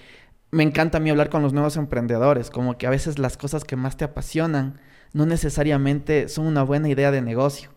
me 0.51 0.65
encanta 0.65 0.99
a 0.99 1.01
mí 1.01 1.09
hablar 1.09 1.31
con 1.31 1.43
los 1.43 1.53
nuevos 1.53 1.77
emprendedores. 1.77 2.51
Como 2.51 2.77
que 2.79 2.89
a 2.89 2.91
veces 2.91 3.21
las 3.21 3.37
cosas 3.37 3.63
que 3.65 3.77
más 3.77 3.97
te 3.97 4.05
apasionan 4.05 4.81
no 5.13 5.27
necesariamente 5.27 6.29
son 6.29 6.47
una 6.47 6.65
buena 6.65 6.89
idea 6.89 7.13
de 7.13 7.23
negocio. 7.23 7.71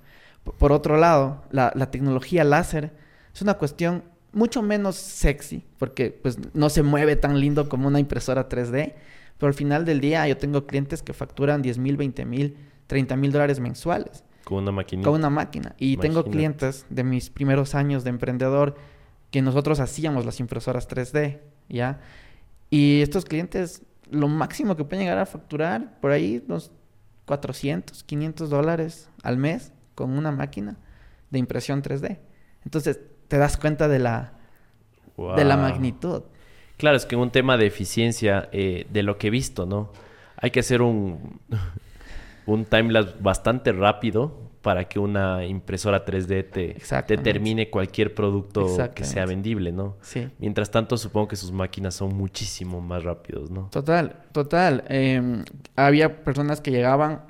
Por 0.43 0.71
otro 0.71 0.97
lado, 0.97 1.43
la, 1.51 1.71
la 1.75 1.91
tecnología 1.91 2.43
láser 2.43 2.93
es 3.33 3.41
una 3.43 3.55
cuestión 3.55 4.03
mucho 4.35 4.61
menos 4.61 4.95
sexy, 4.97 5.63
porque 5.79 6.11
pues 6.11 6.37
no 6.53 6.69
se 6.69 6.83
mueve 6.83 7.15
tan 7.15 7.39
lindo 7.39 7.67
como 7.69 7.87
una 7.87 7.99
impresora 7.99 8.47
3D, 8.49 8.93
pero 9.37 9.47
al 9.47 9.53
final 9.53 9.85
del 9.85 10.01
día 10.01 10.27
yo 10.27 10.37
tengo 10.37 10.67
clientes 10.67 11.01
que 11.01 11.13
facturan 11.13 11.61
10 11.61 11.77
mil, 11.77 11.97
20 11.97 12.25
mil, 12.25 12.57
30 12.87 13.15
mil 13.15 13.31
dólares 13.31 13.59
mensuales 13.59 14.23
Con 14.43 14.63
una 14.63 14.71
maquinita. 14.71 15.09
con 15.09 15.19
una 15.19 15.29
máquina. 15.29 15.73
Y 15.79 15.97
tengo 15.97 16.25
clientes 16.25 16.85
de 16.89 17.03
mis 17.03 17.29
primeros 17.29 17.75
años 17.75 18.03
de 18.03 18.11
emprendedor 18.11 18.75
que 19.31 19.41
nosotros 19.41 19.79
hacíamos 19.79 20.25
las 20.25 20.39
impresoras 20.39 20.87
3D, 20.87 21.39
¿ya? 21.69 21.99
Y 22.69 23.01
estos 23.01 23.25
clientes, 23.25 23.83
lo 24.11 24.27
máximo 24.27 24.75
que 24.75 24.83
pueden 24.83 25.05
llegar 25.05 25.17
a 25.17 25.25
facturar, 25.25 25.99
por 25.99 26.11
ahí, 26.11 26.43
unos 26.47 26.71
400, 27.25 28.03
500 28.03 28.49
dólares 28.49 29.09
al 29.23 29.37
mes 29.37 29.71
con 29.95 30.17
una 30.17 30.31
máquina 30.31 30.77
de 31.31 31.39
impresión 31.39 31.81
3D. 31.81 32.19
Entonces, 32.63 32.99
te 33.27 33.37
das 33.37 33.57
cuenta 33.57 33.87
de 33.87 33.99
la, 33.99 34.33
de 35.35 35.45
la 35.45 35.57
magnitud. 35.57 36.23
Claro, 36.77 36.97
es 36.97 37.05
que 37.05 37.15
un 37.15 37.31
tema 37.31 37.57
de 37.57 37.67
eficiencia, 37.67 38.49
eh, 38.51 38.85
de 38.89 39.03
lo 39.03 39.17
que 39.17 39.27
he 39.27 39.29
visto, 39.29 39.65
¿no? 39.65 39.91
Hay 40.37 40.51
que 40.51 40.59
hacer 40.59 40.81
un, 40.81 41.39
un 42.45 42.65
timelapse 42.65 43.15
bastante 43.19 43.71
rápido 43.71 44.45
para 44.61 44.85
que 44.85 44.97
una 44.97 45.45
impresora 45.45 46.03
3D 46.03 46.27
te, 46.27 46.43
te 46.43 46.71
Exactamente. 46.71 47.31
termine 47.31 47.69
cualquier 47.69 48.15
producto 48.15 48.65
que 48.95 49.03
sea 49.03 49.25
vendible, 49.27 49.71
¿no? 49.71 49.95
Sí. 50.01 50.27
Mientras 50.39 50.71
tanto, 50.71 50.97
supongo 50.97 51.27
que 51.27 51.35
sus 51.35 51.51
máquinas 51.51 51.93
son 51.93 52.15
muchísimo 52.15 52.81
más 52.81 53.03
rápidos, 53.03 53.51
¿no? 53.51 53.69
Total, 53.69 54.23
total. 54.31 54.83
Eh, 54.89 55.43
había 55.75 56.23
personas 56.23 56.61
que 56.61 56.71
llegaban 56.71 57.21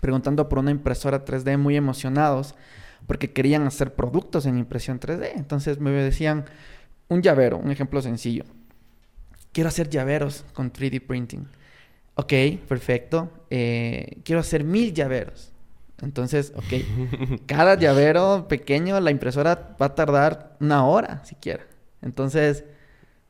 preguntando 0.00 0.48
por 0.48 0.58
una 0.58 0.70
impresora 0.70 1.24
3D 1.24 1.56
muy 1.56 1.74
emocionados 1.74 2.54
porque 3.06 3.32
querían 3.32 3.66
hacer 3.66 3.94
productos 3.94 4.46
en 4.46 4.58
impresión 4.58 5.00
3D. 5.00 5.32
Entonces 5.34 5.80
me 5.80 5.90
decían, 5.90 6.44
un 7.08 7.22
llavero, 7.22 7.58
un 7.58 7.70
ejemplo 7.70 8.02
sencillo. 8.02 8.44
Quiero 9.52 9.68
hacer 9.68 9.88
llaveros 9.88 10.44
con 10.52 10.72
3D 10.72 11.06
printing. 11.06 11.46
Ok, 12.14 12.32
perfecto. 12.68 13.30
Eh, 13.50 14.18
quiero 14.24 14.40
hacer 14.40 14.64
mil 14.64 14.92
llaveros. 14.92 15.52
Entonces, 16.02 16.52
ok, 16.54 17.40
cada 17.46 17.74
llavero 17.74 18.46
pequeño, 18.48 19.00
la 19.00 19.10
impresora 19.10 19.76
va 19.80 19.86
a 19.86 19.94
tardar 19.94 20.56
una 20.60 20.86
hora 20.86 21.24
siquiera. 21.24 21.64
Entonces, 22.02 22.64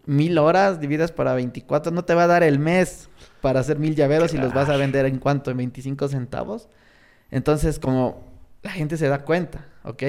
mil 0.04 0.38
horas 0.38 0.80
divididas 0.80 1.12
para 1.12 1.34
24 1.34 1.92
no 1.92 2.04
te 2.04 2.14
va 2.14 2.24
a 2.24 2.26
dar 2.26 2.42
el 2.42 2.58
mes 2.58 3.08
para 3.40 3.60
hacer 3.60 3.78
mil 3.78 3.94
llaveros 3.94 4.34
y 4.34 4.38
los 4.38 4.52
vas 4.52 4.68
a 4.68 4.76
vender 4.76 5.06
en 5.06 5.18
cuánto, 5.18 5.50
en 5.50 5.58
25 5.58 6.08
centavos. 6.08 6.68
Entonces, 7.30 7.78
como 7.78 8.27
la 8.68 8.74
gente 8.74 8.98
se 8.98 9.08
da 9.08 9.24
cuenta, 9.24 9.64
¿ok? 9.82 10.02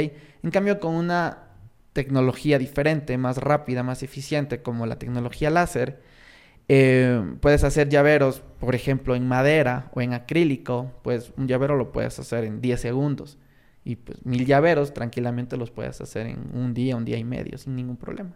En 0.44 0.52
cambio, 0.52 0.82
con 0.82 0.94
una 0.94 1.46
tecnología 1.94 2.60
diferente, 2.60 3.18
más 3.18 3.38
rápida, 3.38 3.84
más 3.84 4.04
eficiente, 4.04 4.62
como 4.62 4.86
la 4.86 5.00
tecnología 5.00 5.50
láser, 5.50 6.02
eh, 6.68 7.24
puedes 7.40 7.64
hacer 7.64 7.88
llaveros, 7.88 8.44
por 8.60 8.76
ejemplo, 8.76 9.16
en 9.16 9.26
madera 9.30 9.90
o 9.94 10.02
en 10.02 10.12
acrílico, 10.12 10.92
pues 11.04 11.32
un 11.38 11.48
llavero 11.48 11.78
lo 11.78 11.94
puedes 11.94 12.20
hacer 12.20 12.44
en 12.44 12.60
10 12.60 12.82
segundos. 12.82 13.38
Y 13.86 13.96
pues 13.96 14.26
mil 14.26 14.46
llaveros 14.46 14.94
tranquilamente 14.94 15.56
los 15.56 15.72
puedes 15.72 16.02
hacer 16.02 16.28
en 16.28 16.50
un 16.54 16.74
día, 16.74 16.98
un 16.98 17.06
día 17.06 17.18
y 17.18 17.24
medio, 17.24 17.58
sin 17.58 17.78
ningún 17.78 17.96
problema. 17.96 18.34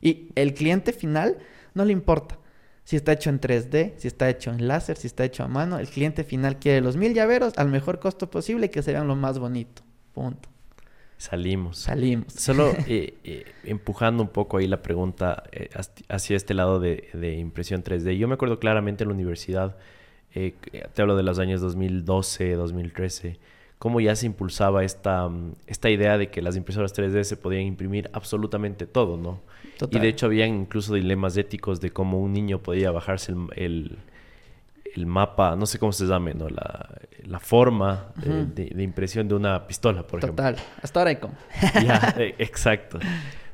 Y 0.00 0.28
el 0.34 0.54
cliente 0.54 0.94
final 0.94 1.36
no 1.74 1.84
le 1.84 1.92
importa 1.92 2.38
si 2.84 2.96
está 2.96 3.12
hecho 3.12 3.30
en 3.30 3.40
3D, 3.40 3.94
si 3.96 4.08
está 4.08 4.28
hecho 4.28 4.50
en 4.50 4.66
láser, 4.66 4.96
si 4.96 5.06
está 5.06 5.24
hecho 5.24 5.44
a 5.44 5.48
mano. 5.48 5.78
El 5.78 5.88
cliente 5.88 6.24
final 6.24 6.58
quiere 6.58 6.80
los 6.80 6.96
mil 6.96 7.14
llaveros 7.14 7.54
al 7.56 7.68
mejor 7.68 8.00
costo 8.00 8.30
posible 8.30 8.66
y 8.66 8.68
que 8.70 8.82
se 8.82 8.92
vean 8.92 9.06
lo 9.06 9.16
más 9.16 9.38
bonito. 9.38 9.82
Punto. 10.12 10.48
Salimos. 11.22 11.78
Salimos. 11.78 12.32
Solo 12.32 12.72
eh, 12.88 13.14
eh, 13.22 13.44
empujando 13.62 14.24
un 14.24 14.30
poco 14.30 14.56
ahí 14.56 14.66
la 14.66 14.82
pregunta 14.82 15.44
eh, 15.52 15.70
hacia 16.08 16.36
este 16.36 16.52
lado 16.52 16.80
de, 16.80 17.10
de 17.12 17.36
impresión 17.36 17.84
3D. 17.84 18.18
Yo 18.18 18.26
me 18.26 18.34
acuerdo 18.34 18.58
claramente 18.58 19.04
en 19.04 19.08
la 19.08 19.14
universidad, 19.14 19.76
te 20.32 21.02
hablo 21.02 21.14
de 21.14 21.22
los 21.22 21.38
años 21.38 21.60
2012, 21.60 22.54
2013, 22.54 23.38
cómo 23.78 24.00
ya 24.00 24.16
se 24.16 24.26
impulsaba 24.26 24.82
esta, 24.82 25.28
mm, 25.28 25.54
esta 25.68 25.90
idea 25.90 26.18
de 26.18 26.30
que 26.30 26.42
las 26.42 26.56
impresoras 26.56 26.92
3D 26.92 27.22
se 27.22 27.36
podían 27.36 27.62
imprimir 27.62 28.10
absolutamente 28.12 28.86
todo, 28.86 29.16
¿no? 29.16 29.42
Total. 29.82 29.98
Y 30.00 30.02
de 30.02 30.08
hecho 30.08 30.26
habían 30.26 30.50
incluso 30.50 30.94
dilemas 30.94 31.36
éticos 31.36 31.80
de 31.80 31.90
cómo 31.90 32.20
un 32.20 32.32
niño 32.32 32.58
podía 32.62 32.90
bajarse 32.90 33.32
el, 33.32 33.46
el, 33.56 33.98
el 34.94 35.06
mapa, 35.06 35.56
no 35.56 35.66
sé 35.66 35.78
cómo 35.78 35.92
se 35.92 36.06
llame, 36.06 36.34
¿no? 36.34 36.48
La, 36.48 36.88
la 37.24 37.38
forma 37.40 38.12
de, 38.16 38.46
de- 38.46 38.70
de 38.74 38.82
impresión 38.82 39.28
de 39.28 39.34
una 39.34 39.66
pistola, 39.66 40.06
por 40.06 40.18
ejemplo. 40.20 40.44
Total. 40.44 40.56
Hasta 40.82 41.00
ahora 41.00 41.10
hay 41.10 41.16
como. 41.16 41.34
Ya, 41.84 42.14
eh, 42.18 42.34
exacto. 42.38 42.98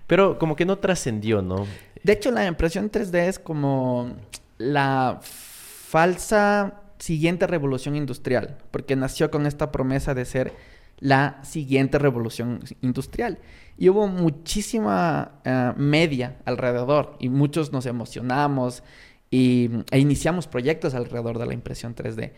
Pero 0.07 0.39
como 0.39 0.57
que 0.57 0.65
no 0.65 0.79
trascendió, 0.79 1.43
¿no? 1.43 1.67
De 2.03 2.13
hecho, 2.13 2.31
la 2.31 2.47
impresión 2.47 2.91
3D 2.91 3.15
es 3.29 3.39
como 3.39 4.17
la 4.57 5.21
falsa 5.23 6.75
siguiente 6.99 7.47
revolución 7.47 7.95
industrial, 7.97 8.57
porque 8.71 8.97
nació 8.97 9.31
con 9.31 9.47
esta 9.47 9.71
promesa 9.71 10.15
de 10.15 10.25
ser 10.25 10.53
la 11.01 11.43
siguiente 11.45 11.99
revolución 11.99 12.61
industrial. 12.81 13.39
Y 13.77 13.89
hubo 13.89 14.09
muchísima 14.09 15.41
eh, 15.45 15.73
media 15.77 16.39
alrededor 16.45 17.17
y 17.21 17.29
muchos 17.29 17.73
nos 17.73 17.87
emocionamos 17.87 18.83
y, 19.31 19.71
e 19.91 19.99
iniciamos 19.99 20.47
proyectos 20.47 20.95
alrededor 20.95 21.39
de 21.39 21.47
la 21.47 21.55
impresión 21.55 21.95
3D. 21.95 22.33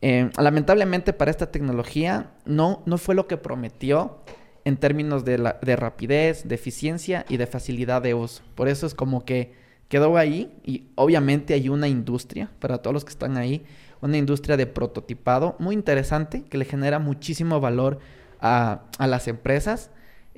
Eh, 0.00 0.30
lamentablemente 0.38 1.12
para 1.12 1.30
esta 1.30 1.50
tecnología 1.50 2.30
no, 2.44 2.82
no 2.86 2.98
fue 2.98 3.14
lo 3.14 3.26
que 3.26 3.36
prometió 3.36 4.18
en 4.64 4.76
términos 4.76 5.24
de, 5.24 5.52
de 5.60 5.76
rapidez, 5.76 6.46
de 6.46 6.54
eficiencia 6.54 7.26
y 7.28 7.36
de 7.36 7.46
facilidad 7.46 8.00
de 8.00 8.14
uso. 8.14 8.42
Por 8.54 8.68
eso 8.68 8.86
es 8.86 8.94
como 8.94 9.24
que 9.24 9.52
quedó 9.88 10.16
ahí 10.16 10.52
y 10.64 10.84
obviamente 10.94 11.54
hay 11.54 11.68
una 11.68 11.88
industria 11.88 12.50
para 12.60 12.78
todos 12.78 12.94
los 12.94 13.04
que 13.04 13.10
están 13.10 13.36
ahí, 13.36 13.64
una 14.00 14.16
industria 14.16 14.56
de 14.56 14.66
prototipado 14.66 15.56
muy 15.58 15.74
interesante 15.74 16.44
que 16.44 16.58
le 16.58 16.64
genera 16.64 16.98
muchísimo 16.98 17.60
valor 17.60 17.98
a, 18.40 18.82
a 18.98 19.06
las 19.06 19.28
empresas, 19.28 19.90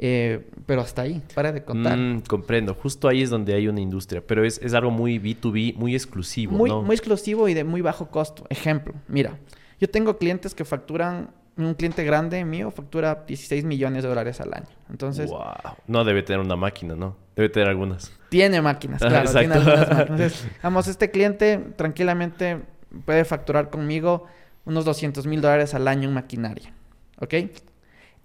eh, 0.03 0.49
pero 0.65 0.81
hasta 0.81 1.03
ahí, 1.03 1.23
para 1.35 1.53
de 1.53 1.63
contar. 1.63 1.99
Mm, 1.99 2.23
comprendo. 2.23 2.75
Justo 2.75 3.07
ahí 3.07 3.23
es 3.23 3.29
donde 3.29 3.53
hay 3.53 3.69
una 3.69 3.83
industria. 3.83 4.23
Pero 4.27 4.45
es, 4.45 4.59
es 4.63 4.73
algo 4.73 4.91
muy 4.91 5.19
B2B, 5.19 5.75
muy 5.75 5.95
exclusivo, 5.95 6.57
muy, 6.57 6.71
¿no? 6.71 6.83
muy 6.83 6.95
exclusivo 6.95 7.49
y 7.49 7.55
de 7.55 7.65
muy 7.65 7.83
bajo 7.83 8.09
costo. 8.09 8.47
Ejemplo, 8.49 8.95
mira, 9.09 9.39
yo 9.79 9.91
tengo 9.91 10.17
clientes 10.17 10.55
que 10.55 10.65
facturan, 10.65 11.31
un 11.59 11.75
cliente 11.75 12.03
grande 12.05 12.43
mío 12.47 12.71
factura 12.71 13.25
16 13.27 13.65
millones 13.65 14.03
de 14.03 14.09
dólares 14.09 14.41
al 14.41 14.55
año. 14.55 14.69
Entonces, 14.89 15.29
Wow. 15.29 15.43
No 15.87 16.05
debe 16.05 16.23
tener 16.23 16.41
una 16.41 16.57
máquina, 16.57 16.95
¿no? 16.95 17.17
Debe 17.37 17.51
tener 17.51 17.69
algunas. 17.69 18.11
tiene 18.31 18.63
máquinas, 18.63 19.01
claro, 19.07 19.31
tiene 19.31 19.55
algunas 19.55 19.79
máquinas. 19.81 20.01
Entonces, 20.09 20.49
vamos, 20.63 20.89
este 20.89 21.11
cliente 21.11 21.59
tranquilamente 21.77 22.63
puede 23.05 23.25
facturar 23.25 23.71
conmigo 23.71 24.27
unos 24.65 24.85
200 24.85 25.27
mil 25.27 25.41
dólares 25.41 25.75
al 25.75 25.89
año 25.89 26.09
en 26.09 26.15
maquinaria. 26.15 26.73
¿Ok? 27.19 27.35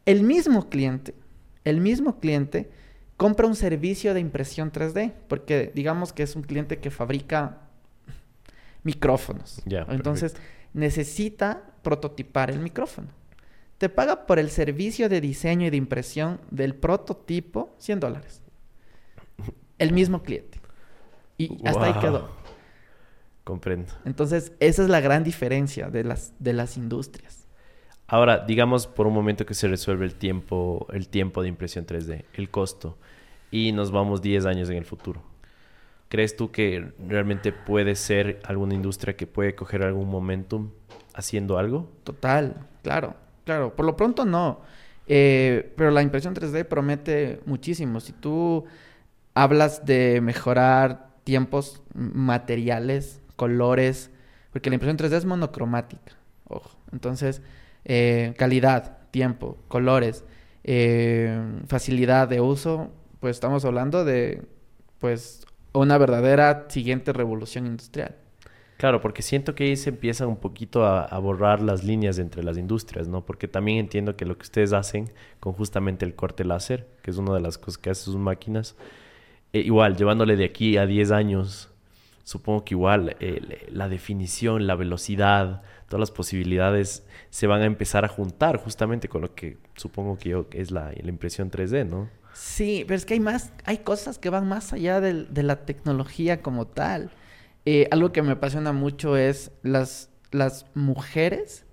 El 0.05 0.23
mismo 0.23 0.69
cliente, 0.69 1.15
el 1.63 1.81
mismo 1.81 2.19
cliente 2.19 2.69
compra 3.17 3.47
un 3.47 3.55
servicio 3.55 4.13
de 4.13 4.19
impresión 4.19 4.71
3D, 4.71 5.13
porque 5.27 5.71
digamos 5.73 6.13
que 6.13 6.23
es 6.23 6.35
un 6.35 6.43
cliente 6.43 6.79
que 6.79 6.91
fabrica 6.91 7.61
micrófonos. 8.83 9.61
Entonces, 9.65 10.35
necesita 10.73 11.63
prototipar 11.81 12.51
el 12.51 12.59
micrófono. 12.59 13.07
Te 13.77 13.89
paga 13.89 14.25
por 14.25 14.39
el 14.39 14.49
servicio 14.49 15.09
de 15.09 15.21
diseño 15.21 15.67
y 15.67 15.69
de 15.69 15.77
impresión 15.77 16.39
del 16.51 16.75
prototipo 16.75 17.75
100 17.79 17.99
dólares. 17.99 18.41
El 19.77 19.91
mismo 19.91 20.23
cliente. 20.23 20.59
Y 21.37 21.67
hasta 21.67 21.83
ahí 21.83 21.93
quedó. 21.99 22.29
Comprendo. 23.45 23.93
Entonces, 24.05 24.51
esa 24.59 24.81
es 24.81 24.89
la 24.89 24.99
gran 24.99 25.23
diferencia 25.23 25.89
de 25.89 26.03
las, 26.03 26.33
de 26.39 26.51
las 26.51 26.77
industrias. 26.77 27.47
Ahora, 28.07 28.39
digamos 28.39 28.87
por 28.87 29.05
un 29.05 29.13
momento 29.13 29.45
que 29.45 29.53
se 29.53 29.67
resuelve 29.67 30.05
el 30.05 30.15
tiempo, 30.15 30.87
el 30.91 31.07
tiempo 31.07 31.43
de 31.43 31.49
impresión 31.49 31.85
3D, 31.85 32.25
el 32.33 32.49
costo, 32.49 32.97
y 33.51 33.71
nos 33.71 33.91
vamos 33.91 34.23
10 34.23 34.47
años 34.47 34.69
en 34.71 34.77
el 34.77 34.85
futuro. 34.85 35.21
¿Crees 36.09 36.35
tú 36.35 36.51
que 36.51 36.91
realmente 37.07 37.51
puede 37.51 37.95
ser 37.95 38.39
alguna 38.45 38.73
industria 38.73 39.15
que 39.15 39.27
puede 39.27 39.53
coger 39.53 39.83
algún 39.83 40.09
momentum 40.09 40.71
haciendo 41.13 41.59
algo? 41.59 41.91
Total, 42.03 42.67
claro, 42.81 43.15
claro. 43.43 43.75
Por 43.75 43.85
lo 43.85 43.95
pronto 43.95 44.25
no. 44.25 44.61
Eh, 45.07 45.71
pero 45.77 45.91
la 45.91 46.01
impresión 46.01 46.33
3D 46.33 46.65
promete 46.65 47.41
muchísimo. 47.45 47.99
Si 47.99 48.11
tú 48.11 48.65
hablas 49.35 49.85
de 49.85 50.19
mejorar 50.21 51.09
tiempos 51.23 51.83
materiales, 51.93 53.21
colores, 53.35 54.11
porque 54.51 54.69
la 54.69 54.75
impresión 54.75 54.97
3D 54.97 55.17
es 55.17 55.25
monocromática, 55.25 56.13
ojo. 56.47 56.77
Entonces, 56.91 57.41
eh, 57.83 58.33
calidad, 58.37 58.97
tiempo, 59.11 59.57
colores, 59.67 60.23
eh, 60.63 61.39
facilidad 61.67 62.27
de 62.27 62.41
uso, 62.41 62.91
pues 63.19 63.35
estamos 63.35 63.65
hablando 63.65 64.05
de, 64.05 64.43
pues, 64.99 65.45
una 65.73 65.97
verdadera 65.97 66.65
siguiente 66.69 67.13
revolución 67.13 67.65
industrial. 67.67 68.15
Claro, 68.77 68.99
porque 68.99 69.21
siento 69.21 69.55
que 69.55 69.63
ahí 69.63 69.77
se 69.77 69.89
empieza 69.89 70.27
un 70.27 70.35
poquito 70.35 70.85
a, 70.85 71.17
borrar 71.19 71.61
las 71.61 71.83
líneas 71.83 72.19
entre 72.19 72.43
las 72.43 72.57
industrias, 72.57 73.07
¿no? 73.07 73.25
Porque 73.25 73.47
también 73.47 73.77
entiendo 73.77 74.17
que 74.17 74.25
lo 74.25 74.37
que 74.37 74.43
ustedes 74.43 74.73
hacen 74.73 75.11
con 75.39 75.53
justamente 75.53 76.05
el 76.05 76.13
corte 76.13 76.43
láser, 76.43 76.87
que 77.01 77.11
es 77.11 77.17
una 77.17 77.33
de 77.33 77.39
las 77.39 77.57
cosas 77.57 77.77
que 77.77 77.89
hacen 77.89 78.05
sus 78.05 78.17
máquinas, 78.17 78.75
eh, 79.53 79.59
igual, 79.59 79.95
llevándole 79.95 80.35
de 80.35 80.43
aquí 80.45 80.77
a 80.77 80.85
10 80.85 81.11
años, 81.11 81.69
supongo 82.25 82.65
que 82.65 82.73
igual 82.73 83.15
eh, 83.21 83.69
la 83.71 83.87
definición, 83.87 84.67
la 84.67 84.75
velocidad, 84.75 85.61
todas 85.87 86.01
las 86.01 86.11
posibilidades 86.11 87.05
se 87.29 87.47
van 87.47 87.61
a 87.61 87.65
empezar 87.65 88.03
a 88.03 88.09
juntar 88.09 88.57
justamente 88.57 89.07
con 89.07 89.21
lo 89.21 89.33
que 89.33 89.57
supongo 89.75 90.17
que 90.17 90.29
yo, 90.29 90.47
es 90.51 90.71
la, 90.71 90.91
la 90.91 91.09
impresión 91.09 91.49
3D, 91.49 91.87
¿no? 91.87 92.09
Sí, 92.33 92.83
pero 92.85 92.97
es 92.97 93.05
que 93.05 93.13
hay 93.13 93.21
más, 93.21 93.53
hay 93.63 93.77
cosas 93.77 94.19
que 94.19 94.29
van 94.29 94.49
más 94.49 94.73
allá 94.73 94.99
de 94.99 95.43
la 95.43 95.65
tecnología 95.65 96.41
como 96.41 96.67
tal. 96.67 97.11
Eh, 97.65 97.87
algo 97.91 98.11
que 98.11 98.21
me 98.21 98.33
apasiona 98.33 98.73
mucho 98.73 99.15
es 99.15 99.51
las, 99.63 100.09
las 100.31 100.65
mujeres 100.75 101.65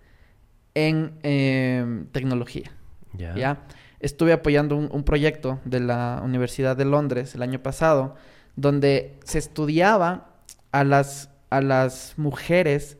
en 0.74 1.18
em, 1.22 2.06
tecnología. 2.06 2.70
¿ya? 3.14 3.64
Estuve 4.00 4.32
apoyando 4.32 4.76
un, 4.76 5.04
proyecto 5.04 5.60
de 5.64 5.80
la 5.80 6.20
Universidad 6.24 6.76
de 6.76 6.84
Londres 6.84 7.34
el 7.34 7.42
año 7.42 7.62
pasado, 7.62 8.14
donde 8.56 9.18
se 9.24 9.38
estudiaba 9.38 10.31
a 10.72 10.84
las, 10.84 11.30
a 11.50 11.60
las 11.60 12.14
mujeres 12.16 12.98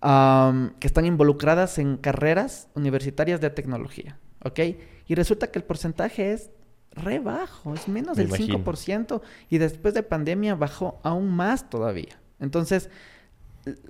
que 0.00 0.86
están 0.86 1.04
involucradas 1.04 1.78
en 1.78 1.96
carreras 1.96 2.68
universitarias 2.74 3.40
de 3.40 3.50
tecnología. 3.50 4.18
¿Ok? 4.44 4.60
Y 5.06 5.14
resulta 5.14 5.50
que 5.50 5.58
el 5.58 5.64
porcentaje 5.64 6.32
es 6.32 6.50
re 6.92 7.18
bajo, 7.18 7.74
es 7.74 7.86
menos 7.88 8.16
del 8.16 8.30
5% 8.30 9.20
y 9.48 9.58
después 9.58 9.94
de 9.94 10.02
pandemia 10.02 10.54
bajó 10.54 11.00
aún 11.02 11.30
más 11.30 11.68
todavía. 11.68 12.18
Entonces, 12.38 12.88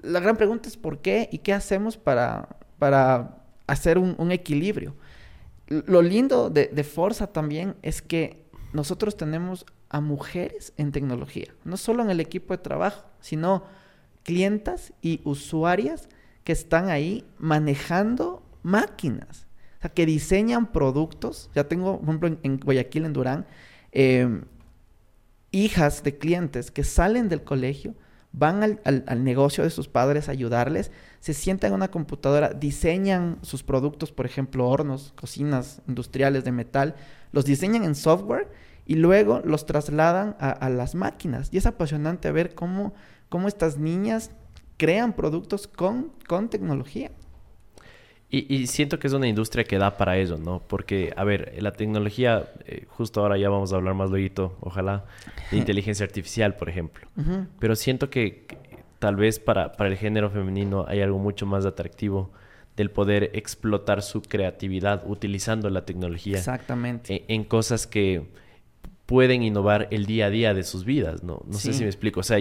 la 0.03 0.21
gran 0.21 0.37
pregunta 0.37 0.69
es 0.69 0.77
por 0.77 0.99
qué 0.99 1.29
y 1.31 1.39
qué 1.39 1.53
hacemos 1.53 1.97
para, 1.97 2.57
para 2.79 3.45
hacer 3.67 3.99
un, 3.99 4.33
equilibrio. 4.33 4.97
Lo 5.69 6.03
lindo 6.03 6.51
de, 6.51 6.67
de 6.67 6.85
Forza 6.85 7.29
también 7.29 7.77
es 7.83 8.03
que 8.03 8.45
nosotros 8.73 9.17
tenemos 9.17 9.65
a 9.91 10.01
mujeres 10.01 10.73
en 10.77 10.93
tecnología, 10.93 11.53
no 11.65 11.77
solo 11.77 12.03
en 12.03 12.11
el 12.11 12.21
equipo 12.21 12.55
de 12.55 12.63
trabajo, 12.63 13.05
sino 13.21 13.65
clientas 14.23 14.93
y 15.03 15.21
usuarias 15.25 16.09
que 16.45 16.53
están 16.53 16.89
ahí 16.89 17.27
manejando 17.39 18.43
máquinas. 18.63 19.47
O 19.79 19.83
sea, 19.83 19.91
que 19.91 20.07
diseñan 20.07 20.73
productos. 20.73 21.51
Ya 21.55 21.65
tengo, 21.65 21.99
por 21.99 22.09
ejemplo, 22.09 22.39
en, 22.43 22.59
Guayaquil, 22.59 23.07
en 23.07 23.13
Durán, 23.13 23.47
em, 23.93 24.45
hijas 25.51 26.03
de 26.03 26.17
clientes 26.17 26.71
que 26.71 26.85
salen 26.85 27.29
del 27.29 27.43
colegio, 27.43 27.95
van 28.33 28.79
al, 28.85 29.25
negocio 29.25 29.65
de 29.65 29.71
sus 29.71 29.89
padres 29.89 30.29
a 30.29 30.33
ayudarles, 30.33 30.93
se 31.19 31.35
sientan 31.35 31.71
en 31.71 31.75
una 31.75 31.91
computadora, 31.91 32.51
diseñan 32.51 33.39
sus 33.43 33.65
productos, 33.65 34.13
por 34.13 34.25
ejemplo, 34.27 34.69
hornos, 34.69 35.13
cocinas 35.17 35.83
industriales 35.89 36.45
de 36.45 36.53
metal, 36.53 36.95
los 37.33 37.45
diseñan 37.45 37.85
en 37.85 37.97
software 37.97 38.49
y 38.91 38.97
luego 38.97 39.41
los 39.45 39.67
trasladan 39.67 40.35
a, 40.41 40.69
las 40.69 40.97
máquinas. 40.97 41.49
Y 41.53 41.59
es 41.59 41.67
apasionante 41.67 42.33
ver 42.33 42.57
cómo, 42.57 42.93
cómo 43.29 43.47
estas 43.47 43.79
niñas 43.79 44.33
crean 44.79 45.13
productos 45.13 45.69
con, 45.69 46.11
con 46.27 46.51
tecnología. 46.51 47.13
Y, 48.31 48.67
siento 48.67 48.99
que 48.99 49.07
es 49.07 49.13
una 49.13 49.29
industria 49.29 49.63
que 49.63 49.79
da 49.79 49.97
para 49.97 50.19
ello, 50.19 50.39
¿no? 50.39 50.61
Porque, 50.67 51.13
a 51.17 51.23
ver, 51.23 51.55
la 51.61 51.71
tecnología, 51.71 52.53
eh, 52.65 52.87
justo 52.89 53.21
ahora 53.21 53.39
ya 53.39 53.49
vamos 53.49 53.73
a 53.73 53.77
hablar 53.77 53.95
más 53.95 54.11
luego, 54.11 54.57
ojalá, 54.61 55.05
de 55.53 55.59
inteligencia 55.59 56.05
artificial, 56.05 56.57
por 56.57 56.69
ejemplo. 56.69 57.07
Pero 57.61 57.77
siento 57.77 58.11
que, 58.11 58.49
tal 58.99 59.15
vez 59.15 59.39
para, 59.39 59.71
para 59.71 59.89
el 59.89 59.99
género 59.99 60.31
femenino 60.31 60.85
hay 60.89 61.01
algo 61.01 61.21
mucho 61.21 61.47
más 61.47 61.65
atractivo 61.65 62.33
del 62.77 62.91
poder 62.91 63.31
explotar 63.35 64.03
su 64.03 64.21
creatividad 64.21 65.05
utilizando 65.07 65.71
la 65.71 65.85
tecnología. 65.85 66.39
Exactamente. 66.39 67.25
En, 67.29 67.43
en 67.43 67.45
cosas 67.45 67.87
que 67.87 68.27
pueden 69.11 69.43
innovar 69.43 69.89
el 69.91 70.07
día 70.07 70.27
a 70.27 70.31
día 70.31 70.55
de 70.55 70.63
sus 70.63 70.85
vidas, 70.85 71.25
¿no? 71.25 71.43
No 71.45 71.59
sé 71.59 71.73
si 71.73 71.83
me 71.83 71.89
explico. 71.89 72.21
O 72.21 72.23
sea, 72.23 72.39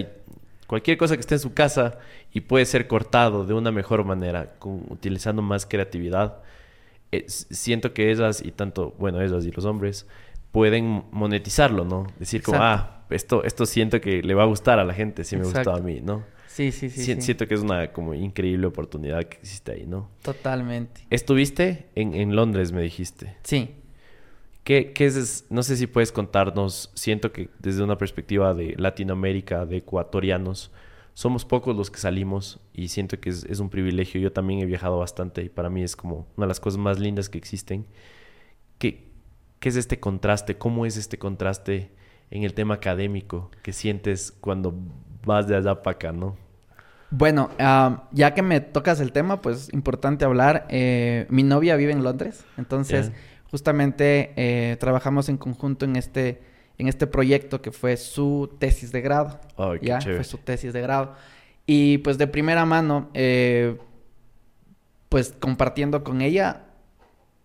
cualquier 0.68 0.96
cosa 0.96 1.16
que 1.16 1.20
esté 1.20 1.34
en 1.34 1.40
su 1.40 1.52
casa 1.52 1.98
y 2.32 2.42
puede 2.42 2.64
ser 2.64 2.86
cortado 2.86 3.44
de 3.44 3.54
una 3.54 3.72
mejor 3.72 4.04
manera, 4.04 4.54
con, 4.60 4.84
utilizando 4.88 5.42
más 5.42 5.66
creatividad, 5.66 6.42
eh, 7.10 7.24
siento 7.26 7.92
que 7.92 8.12
ellas 8.12 8.40
y 8.44 8.52
tanto, 8.52 8.94
bueno, 9.00 9.20
ellas 9.20 9.44
y 9.44 9.50
los 9.50 9.64
hombres 9.64 10.06
pueden 10.52 11.06
monetizarlo, 11.10 11.84
¿no? 11.84 12.06
Decir 12.20 12.40
como, 12.40 12.58
ah, 12.62 13.02
esto, 13.10 13.42
esto 13.42 13.66
siento 13.66 14.00
que 14.00 14.22
le 14.22 14.34
va 14.34 14.44
a 14.44 14.46
gustar 14.46 14.78
a 14.78 14.84
la 14.84 14.94
gente 14.94 15.24
si 15.24 15.36
me 15.36 15.42
gusta 15.42 15.74
a 15.74 15.80
mí, 15.80 16.00
¿no? 16.00 16.22
Sí, 16.46 16.70
sí, 16.70 16.88
sí, 16.88 17.20
Siento 17.20 17.48
que 17.48 17.54
es 17.54 17.62
una 17.62 17.90
como 17.90 18.14
increíble 18.14 18.68
oportunidad 18.68 19.24
que 19.24 19.38
existe 19.38 19.72
ahí, 19.72 19.86
¿no? 19.88 20.08
Totalmente. 20.22 21.00
¿Estuviste 21.10 21.88
en, 21.96 22.14
en 22.14 22.36
Londres, 22.36 22.70
me 22.70 22.82
dijiste? 22.82 23.34
Sí. 23.42 23.74
¿Qué, 24.64 24.92
es, 24.98 25.46
no 25.48 25.62
sé 25.62 25.76
si 25.76 25.86
puedes 25.86 26.12
contarnos, 26.12 26.90
siento 26.94 27.32
que 27.32 27.48
desde 27.58 27.82
una 27.82 27.96
perspectiva 27.96 28.54
de 28.54 28.74
Latinoamérica, 28.76 29.66
de 29.66 29.78
ecuatorianos, 29.78 30.70
somos 31.14 31.44
pocos 31.44 31.76
los 31.76 31.90
que 31.90 31.98
salimos 31.98 32.60
y 32.72 32.88
siento 32.88 33.20
que 33.20 33.30
es, 33.30 33.60
un 33.60 33.70
privilegio. 33.70 34.20
Yo 34.20 34.32
también 34.32 34.60
he 34.60 34.66
viajado 34.66 34.98
bastante 34.98 35.42
y 35.42 35.48
para 35.48 35.70
mí 35.70 35.82
es 35.82 35.96
como 35.96 36.26
una 36.36 36.46
de 36.46 36.48
las 36.48 36.60
cosas 36.60 36.78
más 36.78 36.98
lindas 36.98 37.28
que 37.28 37.38
existen. 37.38 37.86
¿Qué, 38.78 39.10
qué 39.58 39.68
es 39.68 39.76
este 39.76 39.98
contraste? 39.98 40.56
¿Cómo 40.56 40.86
es 40.86 40.96
este 40.96 41.18
contraste 41.18 41.90
en 42.30 42.44
el 42.44 42.54
tema 42.54 42.74
académico 42.74 43.50
que 43.62 43.72
sientes 43.72 44.30
cuando 44.30 44.74
vas 45.24 45.48
de 45.48 45.56
allá 45.56 45.82
para 45.82 45.94
acá, 45.94 46.12
no? 46.12 46.36
Bueno, 47.10 47.50
ya 48.12 48.34
que 48.34 48.42
me 48.42 48.60
tocas 48.60 49.00
el 49.00 49.10
tema, 49.10 49.42
pues 49.42 49.72
importante 49.72 50.24
hablar. 50.24 50.66
Eh, 50.68 51.26
mi 51.28 51.42
novia 51.42 51.74
vive 51.74 51.90
en 51.90 52.04
Londres, 52.04 52.44
entonces 52.56 53.10
justamente 53.50 54.32
eh, 54.36 54.76
trabajamos 54.78 55.28
en 55.28 55.36
conjunto 55.36 55.84
en 55.84 55.96
este, 55.96 56.40
en 56.78 56.88
este 56.88 57.06
proyecto 57.06 57.60
que 57.60 57.72
fue 57.72 57.96
su 57.96 58.54
tesis 58.58 58.92
de 58.92 59.00
grado. 59.00 59.40
ya, 59.82 60.00
fue 60.00 60.24
su 60.24 60.38
tesis 60.38 60.72
de 60.72 60.80
grado. 60.80 61.14
Y 61.66 61.98
pues 61.98 62.18
de 62.18 62.26
primera 62.26 62.64
mano, 62.64 63.10
eh, 63.14 63.76
pues 65.08 65.34
compartiendo 65.38 66.04
con 66.04 66.20
ella, 66.20 66.66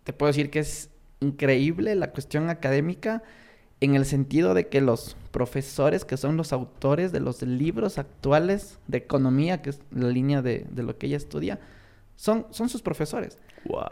te 0.03 0.13
puedo 0.13 0.31
decir 0.31 0.49
que 0.49 0.59
es 0.59 0.89
increíble 1.19 1.95
la 1.95 2.11
cuestión 2.11 2.49
académica 2.49 3.23
en 3.81 3.95
el 3.95 4.05
sentido 4.05 4.53
de 4.53 4.67
que 4.67 4.81
los 4.81 5.17
profesores, 5.31 6.05
que 6.05 6.17
son 6.17 6.37
los 6.37 6.53
autores 6.53 7.11
de 7.11 7.19
los 7.19 7.41
libros 7.41 7.97
actuales 7.97 8.79
de 8.87 8.99
economía, 8.99 9.61
que 9.61 9.71
es 9.71 9.79
la 9.91 10.07
línea 10.07 10.41
de, 10.41 10.65
de 10.69 10.83
lo 10.83 10.97
que 10.97 11.07
ella 11.07 11.17
estudia, 11.17 11.59
son, 12.15 12.47
son 12.51 12.69
sus 12.69 12.81
profesores. 12.81 13.37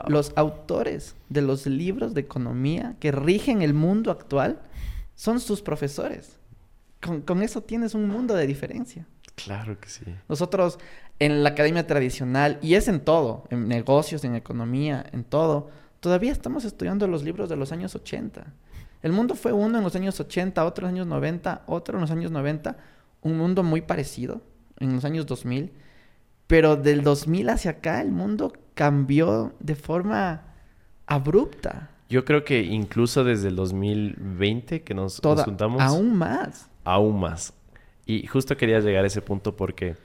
Los 0.08 0.34
autores 0.36 1.16
de 1.30 1.42
los 1.42 1.66
libros 1.66 2.14
de 2.14 2.22
economía 2.22 2.96
que 3.00 3.12
rigen 3.12 3.62
el 3.62 3.74
mundo 3.74 4.12
actual 4.12 4.60
son 5.16 5.40
sus 5.40 5.62
profesores. 5.62 6.38
Con, 7.00 7.42
eso 7.42 7.62
tienes 7.62 7.96
un 7.96 8.08
mundo 8.08 8.36
de 8.36 8.48
diferencia. 8.48 9.08
Claro 9.36 9.80
que 9.80 9.90
sí. 9.90 10.04
Nosotros 10.30 10.80
en 11.20 11.44
la 11.44 11.50
academia 11.50 11.88
tradicional, 11.88 12.60
y 12.62 12.76
es 12.76 12.88
en 12.88 13.00
todo, 13.00 13.46
en 13.50 13.68
negocios, 13.68 14.24
en 14.24 14.36
economía, 14.36 15.06
en 15.12 15.24
todo, 15.24 15.70
todavía 16.00 16.32
estamos 16.32 16.66
estudiando 16.66 17.08
los 17.08 17.24
libros 17.24 17.50
de 17.50 17.56
los 17.56 17.72
años 17.72 17.96
80. 17.96 18.46
El 19.02 19.12
mundo 19.12 19.36
fue 19.36 19.52
uno 19.52 19.80
en 19.80 19.84
los 19.84 19.96
años 19.96 20.20
80, 20.20 20.64
otro 20.64 20.88
en 20.88 20.94
los 20.94 21.00
años 21.00 21.08
90, 21.08 21.64
otro 21.66 21.98
en 21.98 22.02
los 22.02 22.12
años 22.12 22.32
90, 22.32 22.78
un 23.22 23.38
mundo 23.38 23.64
muy 23.64 23.82
parecido 23.82 24.42
en 24.80 24.94
los 24.94 25.04
años 25.04 25.26
2000 25.26 25.74
pero 26.48 26.76
del 26.76 27.04
2000 27.04 27.50
hacia 27.50 27.72
acá 27.72 28.02
el 28.02 28.12
mundo 28.12 28.54
cambió 28.74 29.54
de 29.60 29.76
forma 29.76 30.44
abrupta. 31.06 31.90
Yo 32.10 32.26
creo 32.26 32.44
que 32.44 32.62
incluso 32.62 33.24
desde 33.24 33.48
el 33.48 33.56
2020 33.56 34.84
que 34.84 34.94
nos, 34.94 35.20
juntamos. 35.20 35.82
Aún 35.82 36.16
más. 36.16 36.70
Aún 36.84 37.20
más. 37.20 37.54
Y 38.06 38.28
justo 38.28 38.58
quería 38.58 38.80
llegar 38.80 39.04
a 39.04 39.08
ese 39.08 39.22
punto 39.22 39.56
porque 39.56 39.96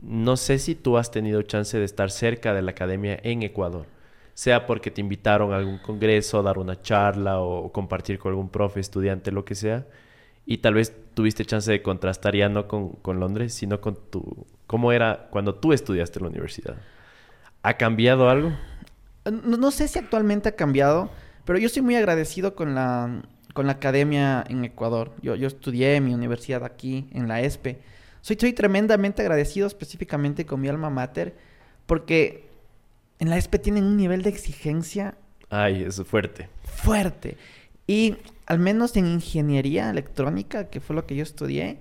no 0.00 0.36
sé 0.36 0.58
si 0.58 0.74
tú 0.74 0.96
has 0.96 1.10
tenido 1.10 1.42
chance 1.42 1.76
de 1.76 1.84
estar 1.84 2.10
cerca 2.10 2.54
de 2.54 2.62
la 2.62 2.70
academia 2.70 3.18
en 3.22 3.42
Ecuador. 3.42 3.86
Sea 4.34 4.66
porque 4.66 4.92
te 4.92 5.00
invitaron 5.00 5.52
a 5.52 5.56
algún 5.56 5.78
congreso, 5.78 6.38
a 6.38 6.42
dar 6.42 6.58
una 6.58 6.80
charla 6.80 7.40
o 7.40 7.72
compartir 7.72 8.18
con 8.18 8.30
algún 8.30 8.48
profe, 8.48 8.78
estudiante, 8.78 9.32
lo 9.32 9.44
que 9.44 9.56
sea. 9.56 9.86
Y 10.46 10.58
tal 10.58 10.74
vez 10.74 10.94
tuviste 11.14 11.44
chance 11.44 11.70
de 11.70 11.82
contrastar 11.82 12.36
ya 12.36 12.48
no 12.48 12.68
con, 12.68 12.90
con 12.90 13.18
Londres, 13.18 13.52
sino 13.52 13.80
con 13.80 13.98
tu 14.10 14.46
¿Cómo 14.68 14.92
era 14.92 15.28
cuando 15.30 15.54
tú 15.54 15.72
estudiaste 15.72 16.18
en 16.18 16.24
la 16.24 16.28
universidad? 16.30 16.76
¿Ha 17.62 17.78
cambiado 17.78 18.28
algo? 18.28 18.52
No, 19.24 19.70
sé 19.70 19.88
si 19.88 19.98
actualmente 19.98 20.50
ha 20.50 20.56
cambiado, 20.56 21.10
pero 21.44 21.58
yo 21.58 21.66
estoy 21.66 21.82
muy 21.82 21.96
agradecido 21.96 22.54
con 22.54 22.74
la, 22.74 23.22
con 23.54 23.66
la 23.66 23.72
academia 23.72 24.44
en 24.46 24.64
Ecuador. 24.64 25.12
Yo, 25.22 25.34
yo 25.34 25.48
estudié 25.48 25.96
en 25.96 26.04
mi 26.04 26.14
universidad 26.14 26.64
aquí, 26.64 27.08
en 27.12 27.28
la 27.28 27.40
ESPE, 27.40 27.78
Soy, 28.20 28.36
soy 28.38 28.52
tremendamente 28.52 29.22
agradecido 29.22 29.66
específicamente 29.66 30.44
con 30.44 30.60
mi 30.60 30.68
alma 30.68 30.90
mater 30.90 31.34
porque 31.86 32.46
en 33.18 33.30
la 33.30 33.38
ESPE 33.38 33.58
tienen 33.58 33.84
un 33.84 33.96
nivel 33.96 34.22
de 34.22 34.28
exigencia 34.30 35.14
Ay, 35.50 35.82
eso 35.82 36.02
es 36.02 36.08
fuerte. 36.08 36.48
fuerte. 36.62 37.38
Y 37.86 38.16
al 38.44 38.58
menos 38.58 38.96
en 38.98 39.06
ingeniería 39.06 39.88
electrónica, 39.88 40.68
que 40.68 40.80
fue 40.80 40.94
lo 40.94 41.06
que 41.06 41.16
yo 41.16 41.22
estudié, 41.22 41.78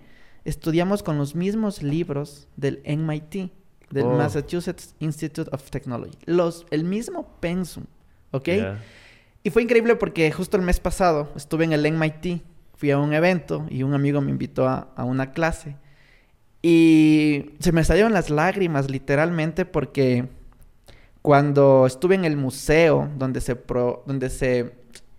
estudiamos 0.50 1.04
con 1.04 1.18
los 1.18 1.36
mismos 1.36 1.84
libros 1.84 2.48
del 2.56 2.82
MIT, 2.86 3.52
del 3.92 4.04
Oh. 4.06 4.18
Massachusetts 4.18 4.96
Institute 5.00 5.50
of 5.54 5.70
Technology. 5.70 6.18
Los, 6.26 6.66
el 6.72 6.84
mismo 6.84 7.28
pensum, 7.40 7.84
¿ok? 8.32 8.50
Y 9.44 9.50
fue 9.50 9.62
increíble 9.64 9.96
porque 9.96 10.32
justo 10.32 10.58
el 10.58 10.64
mes 10.64 10.80
pasado 10.80 11.30
estuve 11.36 11.64
en 11.66 11.74
el 11.74 11.90
MIT, 11.92 12.42
fui 12.76 12.92
a 12.92 12.98
un 12.98 13.14
evento 13.14 13.66
y 13.70 13.84
un 13.84 13.94
amigo 13.94 14.20
me 14.22 14.32
invitó 14.32 14.68
a, 14.68 14.90
a 14.96 15.04
una 15.06 15.32
clase. 15.32 15.76
Y 16.62 17.52
se 17.60 17.72
me 17.72 17.84
salieron 17.84 18.14
las 18.14 18.30
lágrimas 18.30 18.90
literalmente 18.90 19.66
porque 19.66 20.28
cuando 21.22 21.86
estuve 21.86 22.16
en 22.16 22.26
el 22.26 22.36
museo 22.38 23.10
donde 23.18 23.42
se, 23.42 23.56
pro- 23.56 24.04
donde 24.06 24.30
se, 24.30 24.74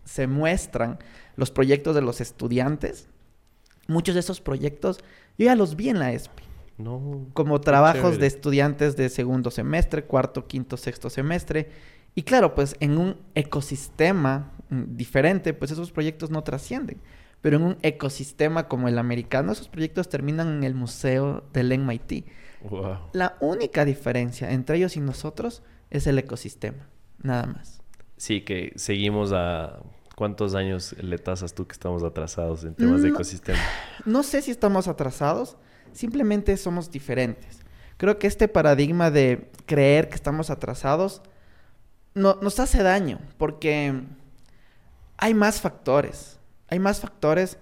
se 0.04 0.26
muestran 0.26 0.98
los 1.36 1.50
proyectos 1.50 1.94
de 1.94 2.02
los 2.02 2.20
estudiantes, 2.20 3.08
muchos 3.88 4.14
de 4.14 4.20
esos 4.20 4.40
proyectos 4.40 4.98
yo 5.37 5.46
ya 5.46 5.57
los 5.57 5.74
vi 5.74 5.88
en 5.88 5.98
la 5.98 6.12
ESPI 6.12 6.44
No. 6.79 7.27
como 7.33 7.61
trabajos 7.61 8.03
chévere. 8.03 8.18
de 8.18 8.27
estudiantes 8.29 8.96
de 8.96 9.09
segundo 9.09 9.51
semestre, 9.51 10.05
cuarto, 10.05 10.46
quinto, 10.46 10.77
sexto 10.77 11.11
semestre. 11.11 11.68
Y 12.14 12.22
claro, 12.22 12.55
pues 12.55 12.77
en 12.81 12.98
un 12.98 13.16
ecosistema 13.35 14.53
mm, 14.70 14.96
diferente, 14.96 15.55
pues 15.55 15.70
esos 15.70 15.90
proyectos 15.92 16.31
no 16.31 16.42
trascienden. 16.44 16.98
Pero 17.40 17.57
en 17.57 17.62
un 17.62 17.77
ecosistema 17.83 18.66
como 18.68 18.88
el 18.88 18.98
americano, 18.98 19.53
esos 19.53 19.68
proyectos 19.68 20.09
terminan 20.09 20.48
en 20.59 20.64
el 20.64 20.74
museo 20.74 21.44
del 21.53 21.77
MIT. 21.79 22.27
Wow. 22.62 22.98
La 23.12 23.37
única 23.40 23.85
diferencia 23.85 24.51
entre 24.53 24.77
ellos 24.79 24.96
y 24.96 25.01
nosotros 25.01 25.62
es 25.90 26.07
el 26.09 26.18
ecosistema, 26.18 26.88
nada 27.22 27.46
más. 27.46 27.81
Sí, 28.16 28.40
que 28.42 28.72
seguimos 28.77 29.33
a... 29.33 29.81
¿Cuántos 30.18 30.57
años 30.57 30.96
le 31.00 31.16
tasas 31.16 31.54
tú 31.54 31.68
que 31.68 31.74
estamos 31.74 32.02
atrasados 32.02 32.64
en 32.64 32.74
temas 32.74 33.02
de 33.02 33.11
ecosistema? 33.11 33.61
No 34.04 34.24
sé 34.24 34.42
si 34.42 34.50
estamos 34.50 34.88
atrasados, 34.88 35.57
simplemente 35.92 36.57
somos 36.57 36.90
diferentes. 36.90 37.61
Creo 37.98 38.18
que 38.18 38.26
este 38.26 38.48
paradigma 38.48 39.12
de 39.12 39.48
creer 39.64 40.09
que 40.09 40.16
estamos 40.16 40.50
atrasados 40.50 41.22
no, 42.14 42.37
nos 42.42 42.59
hace 42.59 42.83
daño 42.83 43.20
porque 43.37 44.02
hay 45.18 45.35
más 45.35 45.61
factores. 45.61 46.40
Hay 46.66 46.81
más 46.81 46.98
factores 46.98 47.57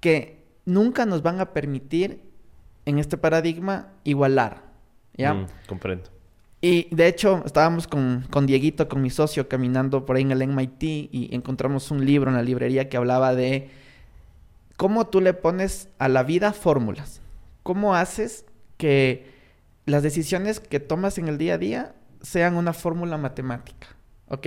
que 0.00 0.42
nunca 0.64 1.04
nos 1.04 1.20
van 1.20 1.38
a 1.38 1.52
permitir 1.52 2.22
en 2.86 2.98
este 2.98 3.18
paradigma 3.18 3.92
igualar. 4.04 4.62
¿Ya? 5.12 5.34
Mm, 5.34 5.48
comprendo. 5.68 6.08
Y 6.60 6.94
de 6.94 7.06
hecho, 7.06 7.42
estábamos 7.46 7.86
con, 7.86 8.26
con 8.30 8.46
Dieguito, 8.46 8.88
con 8.88 9.00
mi 9.00 9.10
socio, 9.10 9.48
caminando 9.48 10.04
por 10.04 10.16
ahí 10.16 10.22
en 10.22 10.30
el 10.30 10.42
MIT 10.42 10.82
y 10.82 11.30
encontramos 11.32 11.90
un 11.90 12.04
libro 12.04 12.30
en 12.30 12.36
la 12.36 12.42
librería 12.42 12.88
que 12.88 12.98
hablaba 12.98 13.34
de 13.34 13.70
cómo 14.76 15.06
tú 15.06 15.20
le 15.20 15.32
pones 15.32 15.88
a 15.98 16.08
la 16.08 16.22
vida 16.22 16.52
fórmulas. 16.52 17.22
¿Cómo 17.62 17.94
haces 17.94 18.44
que 18.76 19.26
las 19.86 20.02
decisiones 20.02 20.60
que 20.60 20.80
tomas 20.80 21.18
en 21.18 21.28
el 21.28 21.38
día 21.38 21.54
a 21.54 21.58
día 21.58 21.94
sean 22.20 22.56
una 22.56 22.74
fórmula 22.74 23.16
matemática? 23.16 23.88
¿Ok? 24.28 24.46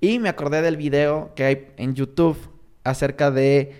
Y 0.00 0.18
me 0.18 0.30
acordé 0.30 0.62
del 0.62 0.78
video 0.78 1.32
que 1.34 1.44
hay 1.44 1.68
en 1.76 1.94
YouTube 1.94 2.38
acerca 2.84 3.30
de 3.30 3.74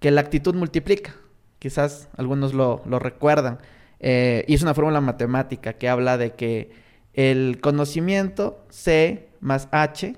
que 0.00 0.10
la 0.10 0.20
actitud 0.20 0.54
multiplica. 0.54 1.14
Quizás 1.58 2.08
algunos 2.18 2.52
lo, 2.52 2.82
lo 2.84 2.98
recuerdan. 2.98 3.58
Eh, 4.00 4.44
y 4.46 4.54
es 4.54 4.62
una 4.62 4.74
fórmula 4.74 5.00
matemática 5.00 5.72
que 5.74 5.88
habla 5.88 6.18
de 6.18 6.34
que 6.34 6.85
el 7.16 7.60
conocimiento 7.60 8.64
C 8.68 9.28
más 9.40 9.68
H, 9.72 10.16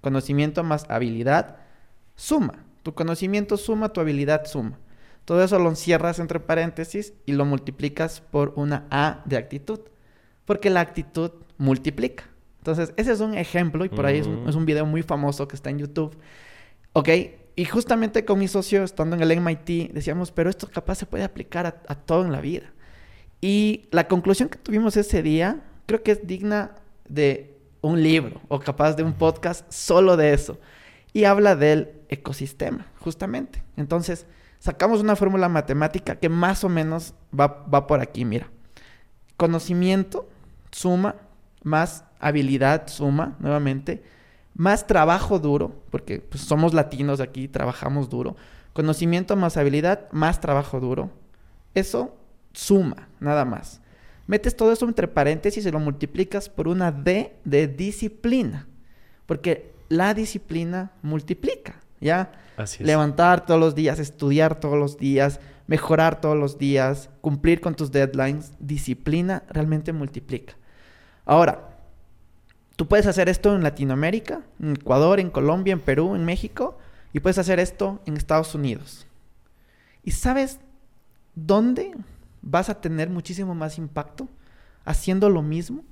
conocimiento 0.00 0.64
más 0.64 0.84
habilidad, 0.88 1.58
suma. 2.16 2.64
Tu 2.82 2.94
conocimiento 2.94 3.56
suma, 3.56 3.90
tu 3.90 4.00
habilidad 4.00 4.46
suma. 4.46 4.78
Todo 5.24 5.44
eso 5.44 5.58
lo 5.60 5.68
encierras 5.68 6.18
entre 6.18 6.40
paréntesis 6.40 7.12
y 7.26 7.32
lo 7.32 7.44
multiplicas 7.44 8.20
por 8.20 8.54
una 8.56 8.86
A 8.90 9.22
de 9.24 9.36
actitud. 9.36 9.80
Porque 10.44 10.68
la 10.70 10.80
actitud 10.80 11.30
multiplica. 11.58 12.24
Entonces, 12.58 12.92
ese 12.96 13.12
es 13.12 13.20
un 13.20 13.34
ejemplo 13.34 13.84
y 13.84 13.88
por 13.88 14.06
ahí 14.06 14.18
es 14.18 14.26
un, 14.26 14.38
Ujú. 14.38 14.48
es 14.48 14.54
un 14.56 14.66
video 14.66 14.84
muy 14.86 15.02
famoso 15.02 15.46
que 15.46 15.54
está 15.54 15.70
en 15.70 15.78
YouTube. 15.78 16.16
Ok, 16.92 17.08
y 17.54 17.64
justamente 17.66 18.24
con 18.24 18.38
mi 18.38 18.48
socio, 18.48 18.82
estando 18.82 19.14
en 19.14 19.22
el 19.22 19.30
MIT, 19.40 19.92
decíamos, 19.92 20.32
pero 20.32 20.50
esto 20.50 20.68
capaz 20.72 20.96
se 20.96 21.06
puede 21.06 21.24
aplicar 21.24 21.66
a, 21.66 21.82
a 21.86 21.94
todo 21.94 22.24
en 22.24 22.32
la 22.32 22.40
vida. 22.40 22.72
Y 23.40 23.88
la 23.90 24.08
conclusión 24.08 24.48
que 24.48 24.58
tuvimos 24.58 24.96
ese 24.96 25.22
día, 25.22 25.62
creo 25.92 26.02
que 26.02 26.12
es 26.12 26.26
digna 26.26 26.70
de 27.06 27.54
un 27.82 28.02
libro 28.02 28.40
o 28.48 28.58
capaz 28.58 28.94
de 28.94 29.02
un 29.02 29.12
podcast 29.12 29.70
solo 29.70 30.16
de 30.16 30.32
eso. 30.32 30.58
Y 31.12 31.24
habla 31.24 31.54
del 31.54 31.90
ecosistema, 32.08 32.86
justamente. 33.00 33.62
Entonces, 33.76 34.24
sacamos 34.58 35.02
una 35.02 35.16
fórmula 35.16 35.50
matemática 35.50 36.16
que 36.16 36.30
más 36.30 36.64
o 36.64 36.70
menos 36.70 37.12
va, 37.38 37.66
va 37.72 37.86
por 37.86 38.00
aquí, 38.00 38.24
mira. 38.24 38.48
Conocimiento 39.36 40.26
suma 40.70 41.16
más 41.62 42.04
habilidad 42.20 42.88
suma, 42.88 43.36
nuevamente, 43.38 44.02
más 44.54 44.86
trabajo 44.86 45.38
duro, 45.38 45.74
porque 45.90 46.20
pues, 46.20 46.42
somos 46.42 46.72
latinos 46.72 47.20
aquí, 47.20 47.48
trabajamos 47.48 48.08
duro. 48.08 48.34
Conocimiento 48.72 49.36
más 49.36 49.58
habilidad, 49.58 50.10
más 50.10 50.40
trabajo 50.40 50.80
duro. 50.80 51.10
Eso 51.74 52.16
suma, 52.54 53.08
nada 53.20 53.44
más. 53.44 53.81
Metes 54.26 54.56
todo 54.56 54.72
eso 54.72 54.86
entre 54.86 55.08
paréntesis 55.08 55.66
y 55.66 55.70
lo 55.70 55.80
multiplicas 55.80 56.48
por 56.48 56.68
una 56.68 56.92
D 56.92 57.36
de 57.44 57.68
disciplina. 57.68 58.68
Porque 59.26 59.72
la 59.88 60.14
disciplina 60.14 60.92
multiplica, 61.02 61.80
¿ya? 62.00 62.32
Así 62.56 62.82
es. 62.82 62.86
Levantar 62.86 63.46
todos 63.46 63.60
los 63.60 63.74
días, 63.74 63.98
estudiar 63.98 64.58
todos 64.58 64.78
los 64.78 64.96
días, 64.96 65.40
mejorar 65.66 66.20
todos 66.20 66.36
los 66.36 66.58
días, 66.58 67.10
cumplir 67.20 67.60
con 67.60 67.74
tus 67.74 67.90
deadlines, 67.90 68.52
disciplina 68.58 69.42
realmente 69.48 69.92
multiplica. 69.92 70.54
Ahora, 71.24 71.78
tú 72.76 72.88
puedes 72.88 73.06
hacer 73.06 73.28
esto 73.28 73.54
en 73.54 73.62
Latinoamérica, 73.62 74.42
en 74.60 74.72
Ecuador, 74.72 75.20
en 75.20 75.30
Colombia, 75.30 75.72
en 75.72 75.80
Perú, 75.80 76.14
en 76.14 76.24
México, 76.24 76.78
y 77.12 77.20
puedes 77.20 77.38
hacer 77.38 77.60
esto 77.60 78.00
en 78.06 78.16
Estados 78.16 78.54
Unidos. 78.54 79.06
¿Y 80.02 80.12
sabes 80.12 80.58
dónde 81.34 81.92
vas 82.42 82.68
a 82.68 82.80
tener 82.80 83.08
muchísimo 83.08 83.54
más 83.54 83.78
impacto 83.78 84.28
haciendo 84.84 85.30
lo 85.30 85.42
mismo? 85.42 85.84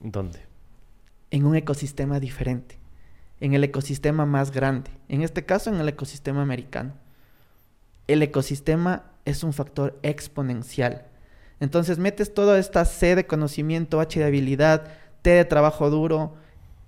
¿Dónde? 0.00 0.52
en 1.32 1.46
un 1.46 1.56
ecosistema 1.56 2.20
diferente, 2.20 2.78
en 3.40 3.54
el 3.54 3.64
ecosistema 3.64 4.26
más 4.26 4.52
grande, 4.52 4.90
en 5.08 5.22
este 5.22 5.44
caso 5.44 5.70
en 5.70 5.80
el 5.80 5.88
ecosistema 5.88 6.42
americano. 6.42 6.92
El 8.06 8.22
ecosistema 8.22 9.04
es 9.24 9.42
un 9.42 9.54
factor 9.54 9.98
exponencial. 10.02 11.06
Entonces 11.58 11.98
metes 11.98 12.34
toda 12.34 12.58
esta 12.58 12.84
C 12.84 13.16
de 13.16 13.26
conocimiento, 13.26 14.00
H 14.00 14.20
de 14.20 14.26
habilidad, 14.26 14.92
T 15.22 15.30
de 15.30 15.44
trabajo 15.46 15.88
duro, 15.88 16.34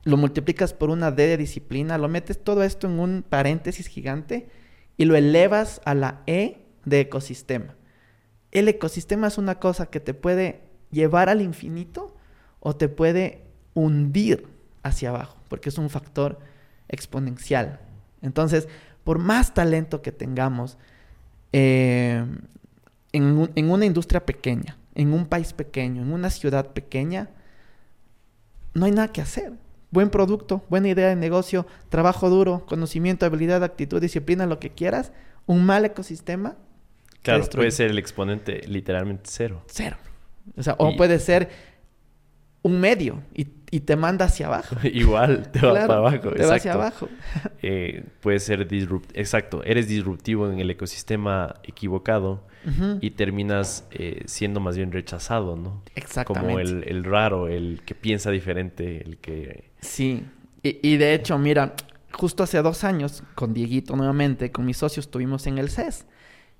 lo 0.05 0.19
multiplicas 0.19 0.75
por 0.75 0.91
una 0.91 1.11
D 1.11 1.27
de 1.27 1.39
disciplina, 1.39 1.97
lo 1.97 2.09
metes 2.09 2.39
todo 2.45 2.63
esto 2.65 2.87
en 2.87 3.01
un 3.01 3.25
paréntesis 3.27 3.87
gigante 3.87 4.51
y 4.99 5.07
lo 5.07 5.17
elevas 5.17 5.81
a 5.87 5.95
la 5.95 6.23
E 6.27 6.64
de 6.85 7.01
ecosistema. 7.01 7.75
El 8.51 8.69
ecosistema 8.69 9.27
es 9.27 9.39
una 9.39 9.59
cosa 9.59 9.87
que 9.87 10.01
te 10.01 10.15
puede 10.15 10.63
llevar 10.91 11.29
al 11.29 11.43
infinito 11.43 12.15
o 12.61 12.77
te 12.77 12.89
puede 12.89 13.43
hundir 13.75 14.47
hacia 14.83 15.11
abajo, 15.11 15.37
porque 15.49 15.69
es 15.69 15.79
un 15.79 15.91
factor 15.91 16.39
exponencial. 16.89 17.81
Entonces, 18.23 18.69
por 19.03 19.19
más 19.19 19.55
talento 19.55 20.03
que 20.03 20.13
tengamos 20.13 20.79
eh, 21.53 22.25
en, 23.13 23.51
en 23.55 23.71
una 23.71 23.87
industria 23.87 24.25
pequeña, 24.25 24.79
en 24.95 25.13
un 25.13 25.27
país 25.27 25.53
pequeño, 25.53 26.03
en 26.03 26.13
una 26.13 26.31
ciudad 26.31 26.73
pequeña, 26.73 27.31
no 28.75 28.87
hay 28.87 28.93
nada 28.93 29.09
que 29.09 29.21
hacer. 29.21 29.53
Buen 29.91 30.11
producto, 30.11 30.65
buena 30.69 30.89
idea 30.89 31.09
de 31.09 31.17
negocio, 31.17 31.67
trabajo 31.89 32.29
duro, 32.29 32.67
conocimiento, 32.67 33.27
habilidad, 33.27 33.63
actitud, 33.63 34.01
disciplina, 34.01 34.47
lo 34.47 34.59
que 34.59 34.71
quieras. 34.71 35.13
Un 35.47 35.65
mal 35.65 35.85
ecosistema, 35.85 36.57
Claro, 37.25 37.41
destruye. 37.41 37.63
puede 37.63 37.71
ser 37.73 37.91
el 37.91 37.99
exponente 37.99 38.61
literalmente 38.69 39.25
cero. 39.27 39.63
cero. 39.67 39.97
O 40.57 40.63
sea, 40.63 40.77
o 40.79 40.91
Y- 40.93 40.97
puede 40.97 41.19
ser 41.19 41.49
un 42.63 42.81
medio 42.81 43.23
y, 43.35 43.47
y 43.71 43.81
te 43.81 43.95
manda 43.97 44.25
hacia 44.27 44.47
abajo. 44.47 44.77
Igual, 44.85 45.51
te 45.53 45.61
va 45.61 45.71
Claro, 45.73 45.87
para 45.87 45.99
abajo. 45.99 46.31
Te 46.31 46.45
va 46.47 46.55
hacia 46.55 46.73
exacto. 46.73 46.73
abajo. 46.73 47.09
Eh, 47.63 48.05
puede 48.21 48.41
ser 48.41 48.67
disruptivo. 48.69 49.19
Exacto, 49.19 49.63
eres 49.65 49.89
disruptivo 49.89 50.51
en 50.51 50.61
el 50.61 50.71
ecosistema 50.71 51.55
equivocado 51.63 52.47
y 53.03 53.11
terminas 53.11 53.87
eh, 53.91 54.23
siendo 54.25 54.59
más 54.61 54.75
bien 54.79 54.91
rechazado, 54.91 55.55
¿no? 55.57 55.83
Exactamente. 55.95 56.47
Como 56.49 56.61
el, 56.61 56.85
el 56.89 57.05
raro, 57.05 57.49
el 57.49 57.83
que 57.85 57.95
piensa 57.95 58.31
diferente, 58.31 59.03
el 59.05 59.19
que... 59.19 59.71
Sí. 59.83 60.25
Y, 60.63 60.79
y 60.83 60.97
de 60.97 61.13
hecho, 61.13 61.37
mira, 61.39 61.75
justo 62.13 62.43
hace 62.43 62.63
dos 62.63 62.83
años, 62.85 63.23
con 63.35 63.53
Dieguito 63.53 63.97
nuevamente, 63.97 64.51
con 64.51 64.65
mis 64.65 64.79
socios, 64.79 65.05
estuvimos 65.07 65.47
en 65.47 65.59
el 65.59 65.69
CES. 65.69 66.07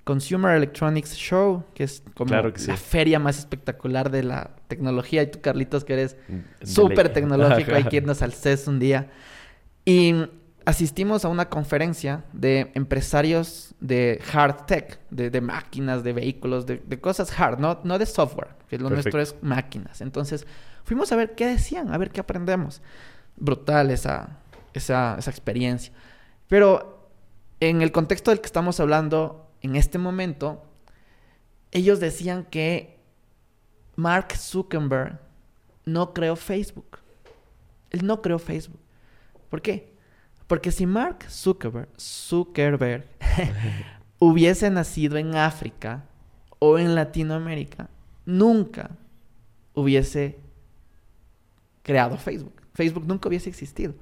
Consumer 0.05 0.55
Electronics 0.55 1.13
Show, 1.15 1.65
que 1.73 1.83
es 1.83 2.01
como 2.13 2.29
Claro 2.29 2.53
que 2.53 2.59
sí. 2.59 2.67
la 2.67 2.77
feria 2.77 3.19
más 3.19 3.37
espectacular 3.37 4.09
de 4.11 4.23
la 4.23 4.51
tecnología. 4.67 5.21
Y 5.23 5.27
tú, 5.31 5.41
Carlitos, 5.41 5.83
que 5.83 5.93
eres 5.93 6.15
De 6.27 6.65
súper 6.67 7.11
tecnológico, 7.11 7.73
hay 7.73 7.83
que 7.85 7.97
irnos 7.97 8.21
al 8.21 8.31
CES 8.31 8.67
un 8.67 8.79
día. 8.79 9.09
Y 9.83 10.13
asistimos 10.63 11.25
a 11.25 11.27
una 11.27 11.49
conferencia 11.49 12.23
de 12.33 12.71
empresarios 12.75 13.73
de 13.79 14.21
hard 14.31 14.65
tech, 14.67 14.99
de, 15.09 15.29
de 15.29 15.41
máquinas, 15.41 16.03
de 16.03 16.13
vehículos, 16.13 16.65
de, 16.65 16.81
de 16.85 16.99
cosas 17.01 17.37
hard, 17.39 17.59
no, 17.59 17.81
no 17.83 17.97
de 17.99 18.05
software, 18.05 18.49
que 18.69 18.77
lo 18.77 18.89
Perfecto. 18.89 19.17
nuestro 19.17 19.21
es 19.21 19.43
máquinas. 19.43 20.01
Entonces, 20.01 20.45
fuimos 20.83 21.11
a 21.11 21.15
ver 21.15 21.35
qué 21.35 21.47
decían, 21.47 21.91
a 21.93 21.97
ver 21.97 22.11
qué 22.11 22.19
aprendemos. 22.21 22.81
Brutal 23.37 23.89
esa, 23.91 24.37
esa, 24.73 25.15
esa 25.17 25.29
experiencia. 25.31 25.91
Pero 26.47 27.09
en 27.59 27.81
el 27.81 27.91
contexto 27.91 28.31
del 28.31 28.39
que 28.39 28.45
estamos 28.47 28.79
hablando, 28.79 29.44
en 29.65 29.75
este 29.75 29.97
momento, 29.97 30.63
ellos 31.71 31.99
decían 31.99 32.45
que 32.45 32.97
Mark 33.95 34.35
Zuckerberg 34.35 35.19
no 35.85 36.13
creó 36.13 36.35
Facebook. 36.35 36.99
Él 37.91 38.05
no 38.05 38.21
creó 38.21 38.39
Facebook. 38.39 38.79
¿Por 39.49 39.61
qué? 39.61 39.93
Porque 40.47 40.71
si 40.71 40.85
Mark 40.85 41.25
Zuckerberg, 41.29 41.89
Zuckerberg 41.99 43.05
hubiese 44.19 44.69
nacido 44.69 45.17
en 45.17 45.35
África 45.35 46.05
o 46.59 46.77
en 46.77 46.95
Latinoamérica, 46.95 47.89
nunca 48.25 48.91
hubiese 49.73 50.37
creado 51.83 52.17
Facebook. 52.17 52.61
Facebook 52.73 53.05
nunca 53.07 53.29
hubiese 53.29 53.49
existido. 53.49 53.95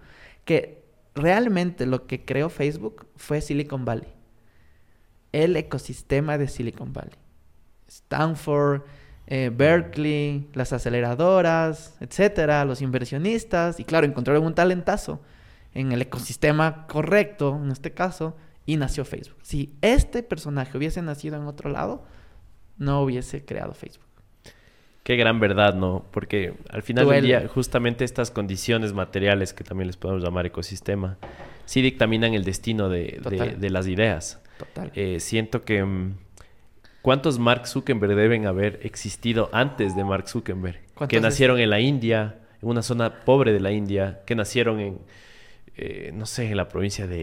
Que 0.45 0.83
realmente 1.15 1.85
lo 1.85 2.07
que 2.07 2.25
creó 2.25 2.49
Facebook 2.49 3.05
fue 3.15 3.41
Silicon 3.41 3.85
Valley. 3.85 4.12
El 5.33 5.57
ecosistema 5.57 6.37
de 6.37 6.47
Silicon 6.47 6.93
Valley. 6.93 7.17
Stanford, 7.87 8.83
eh, 9.27 9.51
Berkeley, 9.53 10.47
las 10.53 10.73
aceleradoras, 10.73 11.95
etcétera, 11.99 12.65
los 12.65 12.81
inversionistas, 12.81 13.79
y 13.79 13.83
claro, 13.83 14.05
encontraron 14.05 14.45
un 14.45 14.55
talentazo 14.55 15.21
en 15.73 15.91
el 15.91 16.01
ecosistema 16.01 16.87
correcto, 16.87 17.59
en 17.61 17.71
este 17.71 17.91
caso, 17.91 18.35
y 18.65 18.77
nació 18.77 19.05
Facebook. 19.05 19.37
Si 19.41 19.75
este 19.81 20.23
personaje 20.23 20.77
hubiese 20.77 21.01
nacido 21.01 21.37
en 21.37 21.43
otro 21.47 21.69
lado, 21.69 22.03
no 22.77 23.01
hubiese 23.01 23.43
creado 23.45 23.73
Facebook. 23.73 24.05
Qué 25.03 25.17
gran 25.17 25.39
verdad, 25.39 25.73
¿no? 25.73 26.05
Porque 26.11 26.53
al 26.69 26.81
final 26.81 27.05
Duele. 27.05 27.21
del 27.21 27.25
día, 27.27 27.47
justamente 27.49 28.05
estas 28.05 28.31
condiciones 28.31 28.93
materiales, 28.93 29.53
que 29.53 29.63
también 29.63 29.87
les 29.87 29.97
podemos 29.97 30.23
llamar 30.23 30.45
ecosistema, 30.45 31.17
sí 31.65 31.81
dictaminan 31.81 32.33
el 32.33 32.45
destino 32.45 32.87
de, 32.87 33.19
de 33.57 33.69
las 33.69 33.87
ideas. 33.87 34.41
Total. 34.57 34.91
Eh, 34.95 35.19
siento 35.19 35.63
que... 35.63 35.83
mm, 35.83 36.15
¿Cuántos 37.01 37.37
Mark 37.37 37.67
Zuckerberg 37.67 38.15
deben 38.15 38.45
haber 38.45 38.79
existido 38.83 39.49
antes 39.51 39.93
de 39.93 40.05
Mark 40.05 40.29
Zuckerberg? 40.29 40.79
¿Cuántos 40.95 41.09
Que 41.09 41.17
es- 41.17 41.21
nacieron 41.21 41.59
en 41.59 41.69
la 41.69 41.81
India, 41.81 42.39
en 42.61 42.69
una 42.69 42.81
zona 42.81 43.25
pobre 43.25 43.51
de 43.51 43.59
la 43.59 43.71
India, 43.73 44.21
que 44.25 44.35
nacieron 44.35 44.79
en, 44.79 44.99
eh, 45.75 46.11
no 46.13 46.25
sé, 46.25 46.49
en 46.49 46.55
la 46.57 46.69
provincia 46.69 47.05
de... 47.05 47.15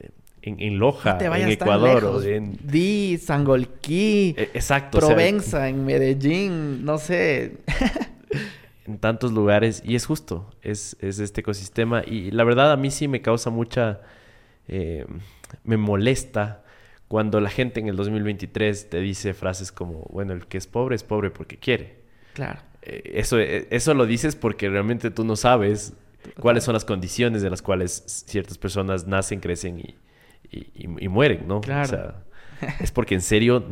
de- 0.00 0.10
en, 0.42 0.60
en 0.60 0.78
Loja, 0.78 1.14
No 1.14 1.18
te 1.18 1.24
en 1.24 1.30
vayas 1.32 1.58
tan 1.58 1.68
Ecuador. 1.68 2.04
o 2.04 2.08
lejos. 2.20 2.24
en- 2.24 2.56
Di, 2.62 3.18
Sangolquí, 3.18 4.34
eh, 4.38 4.50
exacto. 4.54 4.98
o 4.98 5.00
sea, 5.00 5.08
Provenza, 5.10 5.68
en 5.68 5.84
Medellín, 5.84 6.84
no 6.84 6.96
sé. 6.98 7.56
en 8.86 8.98
tantos 8.98 9.32
lugares 9.32 9.82
y 9.84 9.96
es 9.96 10.06
justo, 10.06 10.48
es, 10.62 10.96
es 11.00 11.18
este 11.18 11.40
ecosistema 11.40 12.04
y 12.06 12.30
la 12.30 12.44
verdad 12.44 12.70
a 12.72 12.76
mí 12.76 12.90
sí 12.92 13.08
me 13.08 13.20
causa 13.22 13.50
mucha, 13.50 14.00
eh, 14.68 15.04
me 15.64 15.76
molesta 15.76 16.62
cuando 17.08 17.40
la 17.40 17.50
gente 17.50 17.80
en 17.80 17.88
el 17.88 17.96
2023 17.96 18.90
te 18.90 19.00
dice 19.00 19.32
frases 19.34 19.70
como, 19.72 20.00
bueno, 20.10 20.32
el 20.32 20.46
que 20.46 20.58
es 20.58 20.66
pobre 20.66 20.96
es 20.96 21.04
pobre 21.04 21.30
porque 21.30 21.56
quiere. 21.58 22.00
Claro. 22.34 22.60
Eh, 22.82 23.12
eso, 23.14 23.38
eh, 23.38 23.68
eso 23.70 23.94
lo 23.94 24.06
dices 24.06 24.36
porque 24.36 24.68
realmente 24.68 25.10
tú 25.10 25.24
no 25.24 25.36
sabes 25.36 25.94
cuáles 26.40 26.64
son 26.64 26.74
las 26.74 26.84
condiciones 26.84 27.42
de 27.42 27.50
las 27.50 27.62
cuales 27.62 28.02
ciertas 28.26 28.58
personas 28.58 29.06
nacen, 29.06 29.40
crecen 29.40 29.78
y, 29.78 29.94
y- 30.50 30.66
y- 30.74 31.04
y 31.04 31.08
mueren, 31.08 31.46
¿no? 31.46 31.60
Claro. 31.60 31.84
O 31.84 31.86
sea, 31.86 32.22
es 32.80 32.90
porque 32.90 33.14
en 33.14 33.20
serio 33.20 33.64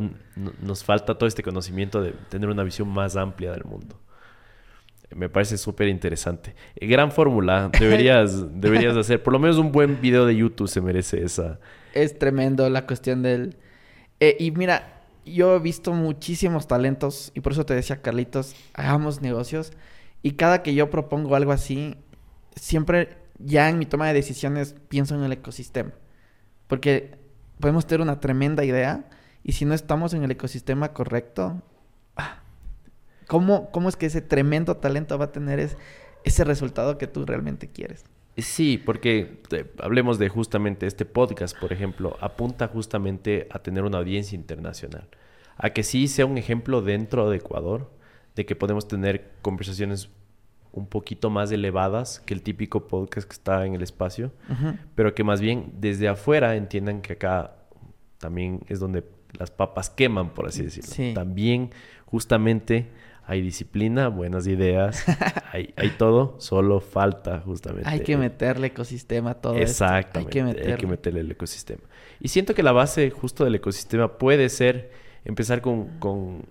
nos 0.61 0.83
falta 0.83 1.15
todo 1.17 1.27
este 1.27 1.43
conocimiento 1.43 2.01
de 2.01 2.11
tener 2.29 2.49
una 2.49 2.63
visión 2.63 2.87
más 2.87 3.15
amplia 3.17 3.51
del 3.51 3.63
mundo. 3.65 3.99
Me 5.15 5.29
parece 5.29 5.57
súper 5.57 5.87
interesante. 5.87 6.55
Gran 6.75 7.11
fórmula. 7.11 7.69
Deberías, 7.79 8.45
deberías 8.59 8.97
hacer. 8.97 9.21
Por 9.21 9.33
lo 9.33 9.39
menos 9.39 9.57
un 9.57 9.71
buen 9.71 10.01
video 10.01 10.25
de 10.25 10.35
YouTube 10.35 10.67
se 10.67 10.81
merece 10.81 11.23
esa. 11.23 11.59
Es 11.95 12.19
tremendo 12.19 12.69
la 12.69 12.85
cuestión 12.85 13.23
del... 13.23 13.57
Eh, 14.19 14.37
y 14.39 14.51
mira, 14.51 15.01
yo 15.25 15.55
he 15.55 15.59
visto 15.59 15.93
muchísimos 15.93 16.67
talentos 16.67 17.31
y 17.33 17.41
por 17.41 17.53
eso 17.53 17.65
te 17.65 17.73
decía, 17.73 18.01
Carlitos, 18.03 18.55
hagamos 18.73 19.21
negocios. 19.21 19.73
Y 20.21 20.33
cada 20.33 20.63
que 20.63 20.75
yo 20.75 20.89
propongo 20.89 21.35
algo 21.35 21.51
así, 21.51 21.97
siempre 22.55 23.17
ya 23.39 23.69
en 23.69 23.79
mi 23.79 23.85
toma 23.85 24.07
de 24.07 24.13
decisiones 24.13 24.75
pienso 24.89 25.15
en 25.15 25.23
el 25.23 25.31
ecosistema. 25.31 25.93
Porque 26.67 27.17
podemos 27.59 27.85
tener 27.87 28.01
una 28.01 28.19
tremenda 28.19 28.63
idea 28.65 29.09
y 29.43 29.53
si 29.53 29.65
no 29.65 29.73
estamos 29.73 30.13
en 30.13 30.23
el 30.23 30.31
ecosistema 30.31 30.93
correcto, 30.93 31.61
ah, 32.17 32.41
¿cómo, 33.27 33.71
cómo 33.71 33.89
es 33.89 33.95
que 33.95 34.07
ese 34.07 34.21
tremendo 34.21 34.77
talento 34.77 35.17
va 35.17 35.25
a 35.25 35.31
tener 35.31 35.59
es- 35.59 35.77
ese 36.23 36.43
resultado 36.43 36.97
que 36.97 37.07
tú 37.07 37.25
realmente 37.25 37.69
quieres? 37.69 38.03
Sí, 38.37 38.77
porque 38.77 39.41
eh, 39.51 39.65
hablemos 39.79 40.19
de 40.19 40.27
justamente 40.29 40.87
este 40.87 41.05
podcast, 41.05 41.57
por 41.57 41.71
ejemplo, 41.71 42.17
apunta 42.19 42.67
justamente 42.67 43.47
a 43.49 43.59
tener 43.59 43.83
una 43.83 43.99
audiencia 43.99 44.35
internacional. 44.35 45.07
A 45.57 45.69
que 45.69 45.83
sí 45.83 46.07
sea 46.07 46.25
un 46.25 46.37
ejemplo 46.37 46.81
dentro 46.81 47.29
de 47.29 47.37
Ecuador, 47.37 47.91
de 48.35 48.45
que 48.45 48.55
podemos 48.55 48.87
tener 48.87 49.31
conversaciones 49.41 50.09
un 50.73 50.87
poquito 50.87 51.29
más 51.29 51.51
elevadas 51.51 52.19
que 52.25 52.33
el 52.33 52.41
típico 52.41 52.87
podcast 52.87 53.25
que 53.25 53.33
está 53.33 53.65
en 53.65 53.75
el 53.75 53.81
espacio, 53.81 54.33
pero 54.93 55.15
que 55.15 55.23
más 55.23 55.39
bien 55.39 55.71
desde 55.79 56.09
afuera 56.09 56.57
entiendan 56.57 57.01
que 57.01 57.13
acá 57.13 57.55
también 58.17 58.59
es 58.67 58.81
donde 58.81 59.05
las 59.39 59.51
papas 59.51 59.89
queman, 59.89 60.33
por 60.33 60.47
así 60.47 60.63
decirlo. 60.63 60.91
Sí. 60.91 61.13
También 61.15 61.69
justamente 62.05 62.89
hay 63.27 63.41
disciplina, 63.41 64.07
buenas 64.07 64.47
ideas, 64.47 65.03
hay, 65.51 65.73
hay 65.77 65.89
todo, 65.97 66.35
solo 66.39 66.79
falta 66.79 67.41
justamente. 67.41 67.89
Hay 67.89 68.01
que 68.01 68.13
el- 68.13 68.19
meterle 68.19 68.67
ecosistema 68.67 69.31
a 69.31 69.33
todo 69.35 69.53
esto. 69.55 69.63
Exactamente, 69.63 70.19
Hay 70.19 70.25
que 70.31 70.43
meterle. 70.43 70.87
meterle 70.87 71.19
el 71.21 71.31
ecosistema. 71.31 71.81
Y 72.19 72.27
siento 72.29 72.53
que 72.53 72.63
la 72.63 72.71
base 72.71 73.09
justo 73.09 73.43
del 73.43 73.55
ecosistema 73.55 74.17
puede 74.17 74.49
ser 74.49 74.91
empezar 75.25 75.61
con, 75.61 75.99
con 75.99 76.43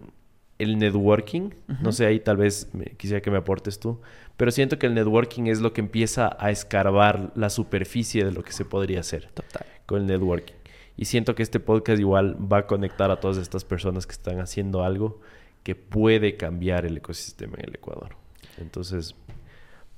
el 0.58 0.78
networking. 0.78 1.50
No 1.80 1.90
sé, 1.92 2.06
ahí 2.06 2.20
tal 2.20 2.36
vez 2.36 2.68
me- 2.72 2.84
quisiera 2.96 3.20
que 3.20 3.30
me 3.30 3.38
aportes 3.38 3.78
tú. 3.80 4.00
Pero 4.36 4.50
siento 4.50 4.78
que 4.78 4.86
el 4.86 4.94
networking 4.94 5.44
es 5.46 5.60
lo 5.60 5.72
que 5.72 5.80
empieza 5.80 6.36
a 6.40 6.50
escarbar 6.50 7.30
la 7.36 7.50
superficie 7.50 8.24
de 8.24 8.32
lo 8.32 8.42
que 8.42 8.52
se 8.52 8.64
podría 8.64 9.00
hacer 9.00 9.30
Total. 9.32 9.64
con 9.86 10.00
el 10.02 10.06
networking. 10.06 10.54
Y 10.96 11.06
siento 11.06 11.34
que 11.34 11.42
este 11.42 11.58
podcast 11.60 11.98
igual 12.00 12.36
va 12.52 12.58
a 12.58 12.66
conectar 12.66 13.10
a 13.10 13.20
todas 13.20 13.36
estas 13.36 13.64
personas 13.64 14.06
que 14.06 14.12
están 14.12 14.38
haciendo 14.40 14.84
algo 14.84 15.20
que 15.64 15.74
puede 15.74 16.36
cambiar 16.36 16.86
el 16.86 16.96
ecosistema 16.98 17.54
en 17.58 17.68
el 17.70 17.74
Ecuador. 17.74 18.10
Entonces, 18.58 19.16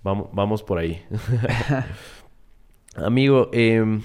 vamos, 0.03 0.29
vamos 0.33 0.63
por 0.63 0.79
ahí. 0.79 1.05
Amigo, 2.97 3.51
em, 3.53 4.01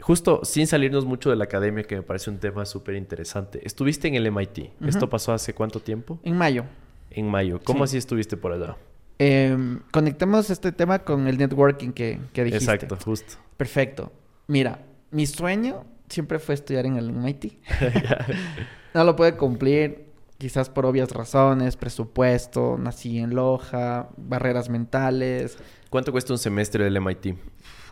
justo 0.00 0.40
sin 0.44 0.66
salirnos 0.66 1.04
mucho 1.04 1.28
de 1.30 1.36
la 1.36 1.44
academia, 1.44 1.84
que 1.84 1.96
me 1.96 2.02
parece 2.02 2.30
un 2.30 2.38
tema 2.38 2.64
súper 2.64 2.94
interesante. 2.94 3.60
Estuviste 3.66 4.08
en 4.08 4.14
el 4.14 4.26
MIT. 4.30 4.70
¿Esto 4.86 5.08
pasó 5.10 5.32
hace 5.32 5.52
cuánto 5.54 5.80
tiempo? 5.80 6.18
En 6.22 6.36
mayo. 6.36 6.64
En 7.10 7.28
mayo. 7.28 7.60
¿Cómo 7.62 7.80
Sí. 7.86 7.90
así 7.90 7.98
estuviste 7.98 8.36
por 8.36 8.52
allá? 8.52 8.76
em, 9.18 9.80
conectemos 9.92 10.50
este 10.50 10.72
tema 10.72 10.98
con 11.00 11.28
el 11.28 11.38
networking 11.38 11.90
que, 11.92 12.18
que 12.32 12.44
dijiste. 12.44 12.64
Exacto, 12.72 12.96
justo. 13.04 13.34
Perfecto. 13.56 14.10
Mira, 14.48 14.80
mi 15.12 15.26
sueño 15.26 15.84
siempre 16.08 16.38
fue 16.40 16.54
estudiar 16.56 16.86
en 16.86 16.96
el 16.96 17.12
MIT. 17.12 17.52
no 18.94 19.04
lo 19.04 19.14
pude 19.14 19.36
cumplir, 19.36 20.06
quizás 20.38 20.68
por 20.70 20.86
obvias 20.86 21.10
razones, 21.12 21.76
presupuesto, 21.76 22.76
nací 22.78 23.18
en 23.18 23.34
Loja, 23.34 24.08
barreras 24.16 24.68
mentales, 24.68 25.58
¿Cuánto 25.90 26.10
cuesta 26.10 26.32
un 26.32 26.38
semestre 26.38 26.82
del 26.84 27.00
MIT? 27.00 27.36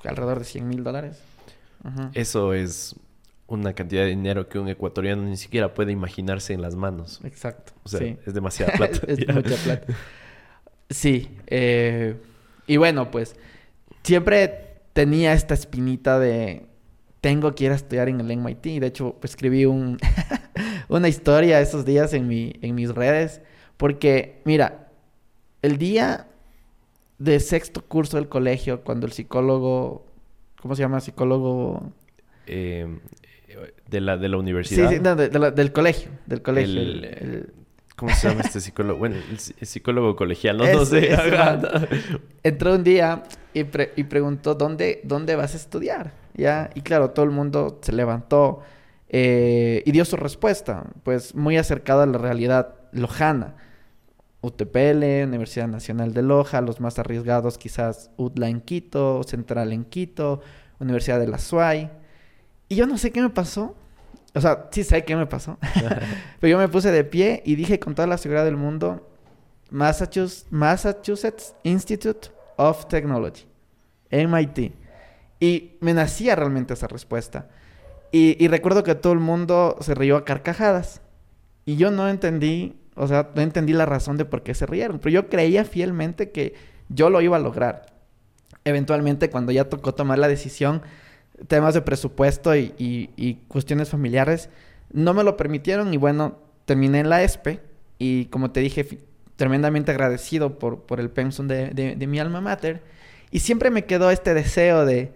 alrededor 0.04 0.40
de 0.40 0.44
100 0.44 0.66
mil 0.68 0.82
dólares. 0.82 1.20
Eso 2.14 2.52
es 2.52 2.96
una 3.46 3.74
cantidad 3.74 4.02
de 4.02 4.08
dinero 4.08 4.48
que 4.48 4.58
un 4.58 4.68
ecuatoriano 4.68 5.22
ni 5.22 5.36
siquiera 5.36 5.72
puede 5.74 5.92
imaginarse 5.92 6.52
en 6.52 6.62
las 6.62 6.74
manos. 6.74 7.20
Exacto. 7.22 7.72
O 7.84 7.88
sea, 7.88 8.00
sí. 8.00 8.16
es 8.26 8.34
demasiada 8.34 8.72
plata. 8.72 9.00
es 9.06 9.18
Ya. 9.18 9.32
mucha 9.32 9.54
plata. 9.56 9.92
Sí. 10.90 11.28
eh, 11.46 12.16
y 12.66 12.76
bueno, 12.76 13.10
pues 13.12 13.36
siempre 14.02 14.80
tenía 14.92 15.32
esta 15.32 15.54
espinita 15.54 16.18
de 16.18 16.66
tengo 17.20 17.54
que 17.54 17.64
ir 17.64 17.70
a 17.70 17.76
estudiar 17.76 18.08
en 18.08 18.20
el 18.20 18.36
MIT. 18.36 18.80
De 18.80 18.86
hecho, 18.88 19.16
escribí 19.22 19.64
un 19.64 19.98
una 20.98 21.08
historia 21.08 21.60
esos 21.60 21.84
días 21.84 22.12
en, 22.14 22.26
mi, 22.28 22.52
en 22.62 22.74
mis 22.74 22.90
redes. 22.94 23.40
Porque, 23.76 24.40
mira, 24.44 24.88
el 25.62 25.78
día 25.78 26.28
de 27.18 27.40
sexto 27.40 27.82
curso 27.82 28.16
del 28.16 28.28
colegio, 28.28 28.82
cuando 28.82 29.06
el 29.06 29.12
psicólogo, 29.12 30.04
¿cómo 30.60 30.74
se 30.76 30.82
llama? 30.82 31.00
Psicólogo 31.00 31.92
Eh, 32.46 32.86
de 33.88 34.00
la, 34.00 34.16
de 34.16 34.28
la 34.28 34.36
universidad. 34.38 34.88
Sí, 34.88 34.96
sí, 34.96 35.00
no, 35.02 35.14
de- 35.16 35.28
de 35.28 35.38
la- 35.38 35.50
del 35.50 35.72
colegio. 35.72 36.10
Del 36.26 36.42
colegio. 36.42 36.80
El- 36.80 37.04
el- 37.04 37.04
el- 37.04 37.52
¿Cómo 37.94 38.12
se 38.14 38.28
llama 38.28 38.40
este 38.40 38.60
psicólogo? 38.60 38.98
Bueno, 38.98 39.16
el, 39.16 39.36
psi- 39.38 39.54
el 39.60 39.66
psicólogo 39.66 40.16
colegial, 40.16 40.56
no, 40.56 40.64
no 40.64 40.82
Ese- 40.82 41.14
sé. 41.14 41.88
entró 42.42 42.74
un 42.74 42.82
día 42.82 43.22
y, 43.54 43.64
pre- 43.64 43.92
y 43.96 44.04
preguntó 44.04 44.54
dónde, 44.54 45.00
dónde 45.04 45.36
vas 45.36 45.54
a 45.54 45.56
estudiar, 45.58 46.12
¿ya? 46.34 46.70
Y 46.74 46.80
claro, 46.80 47.10
todo 47.10 47.24
el 47.26 47.30
mundo 47.30 47.78
se 47.82 47.92
levantó 47.92 48.60
eh, 49.14 49.82
y 49.84 49.92
dio 49.92 50.06
su 50.06 50.16
respuesta, 50.16 50.86
pues 51.02 51.34
muy 51.34 51.58
acercada 51.58 52.04
a 52.04 52.06
la 52.06 52.16
realidad 52.16 52.74
lojana. 52.92 53.56
UTPL, 54.40 55.28
Universidad 55.28 55.68
Nacional 55.68 56.14
de 56.14 56.22
Loja, 56.22 56.62
los 56.62 56.80
más 56.80 56.98
arriesgados 56.98 57.58
quizás 57.58 58.10
UTLA 58.16 58.48
en 58.48 58.60
Quito, 58.60 59.22
Central 59.22 59.72
en 59.72 59.84
Quito, 59.84 60.40
Universidad 60.80 61.20
de 61.20 61.28
la 61.28 61.38
SUAY. 61.38 61.90
Y 62.68 62.74
yo 62.74 62.86
no 62.86 62.98
sé 62.98 63.12
qué 63.12 63.20
me 63.20 63.28
pasó. 63.28 63.76
O 64.34 64.40
sea, 64.40 64.68
sí 64.72 64.82
sé 64.82 65.04
qué 65.04 65.14
me 65.14 65.26
pasó. 65.26 65.58
Pero 66.40 66.50
yo 66.50 66.58
me 66.58 66.68
puse 66.68 66.90
de 66.90 67.04
pie 67.04 67.42
y 67.44 67.54
dije 67.54 67.78
con 67.78 67.94
toda 67.94 68.08
la 68.08 68.16
seguridad 68.16 68.46
del 68.46 68.56
mundo, 68.56 69.08
Massachusetts, 69.70 70.46
Massachusetts 70.50 71.54
Institute 71.62 72.30
of 72.56 72.86
Technology, 72.88 73.44
MIT. 74.10 74.72
Y 75.38 75.76
me 75.80 75.92
nacía 75.92 76.34
realmente 76.34 76.74
esa 76.74 76.88
respuesta. 76.88 77.48
Y, 78.14 78.46
recuerdo 78.48 78.82
que 78.84 78.94
todo 78.94 79.14
el 79.14 79.20
mundo 79.20 79.78
se 79.80 79.94
rió 79.94 80.18
a 80.18 80.24
carcajadas. 80.26 81.00
Y 81.64 81.76
yo 81.76 81.90
no 81.90 82.08
entendí, 82.10 82.76
o 82.94 83.06
sea, 83.08 83.30
no 83.34 83.40
entendí 83.40 83.72
la 83.72 83.86
razón 83.86 84.18
de 84.18 84.26
por 84.26 84.42
qué 84.42 84.52
se 84.54 84.66
rieron. 84.66 84.98
Pero 84.98 85.12
yo 85.14 85.28
creía 85.30 85.64
fielmente 85.64 86.30
que 86.30 86.54
yo 86.90 87.08
lo 87.08 87.22
iba 87.22 87.36
a 87.38 87.40
lograr. 87.40 87.86
Eventualmente, 88.64 89.30
cuando 89.30 89.50
ya 89.50 89.64
tocó 89.70 89.94
tomar 89.94 90.18
la 90.18 90.28
decisión, 90.28 90.82
temas 91.48 91.72
de 91.74 91.80
presupuesto 91.80 92.54
y, 92.54 92.74
y- 92.78 93.34
cuestiones 93.48 93.88
familiares 93.88 94.50
no 94.92 95.14
me 95.14 95.24
lo 95.24 95.38
permitieron. 95.38 95.94
Y 95.94 95.96
bueno, 95.96 96.36
terminé 96.66 97.00
en 97.00 97.08
la 97.08 97.22
ESPE. 97.22 97.60
Y 97.98 98.26
como 98.26 98.50
te 98.50 98.60
dije, 98.60 98.98
tremendamente 99.36 99.90
agradecido 99.90 100.58
por, 100.58 100.82
por 100.82 101.00
el 101.00 101.08
pensum 101.08 101.48
de, 101.48 101.70
de- 101.70 101.96
de 101.96 102.06
mi 102.06 102.18
alma 102.18 102.42
mater. 102.42 102.82
Y 103.30 103.38
siempre 103.38 103.70
me 103.70 103.86
quedó 103.86 104.10
este 104.10 104.34
deseo 104.34 104.84
de 104.84 105.12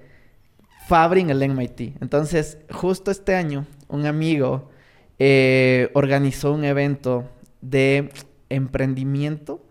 Fabri 0.87 1.20
en 1.20 1.31
el 1.31 1.42
MIT. 1.42 2.01
Entonces, 2.01 2.59
justo 2.70 3.11
este 3.11 3.35
año, 3.35 3.66
un 3.88 4.07
amigo 4.07 4.70
eh, 5.18 5.90
organizó 5.94 6.53
un 6.53 6.64
evento 6.64 7.29
de 7.61 8.12
emprendimiento 8.49 9.64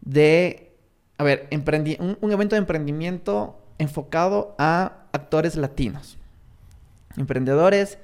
de, 0.00 0.72
a 1.18 1.24
ver, 1.24 1.48
emprendi- 1.50 1.98
un, 2.00 2.18
un 2.20 2.32
evento 2.32 2.56
de 2.56 2.60
emprendimiento 2.60 3.62
enfocado 3.78 4.56
a 4.58 5.04
actores 5.12 5.54
latinos, 5.54 6.18
emprendedores, 7.16 7.98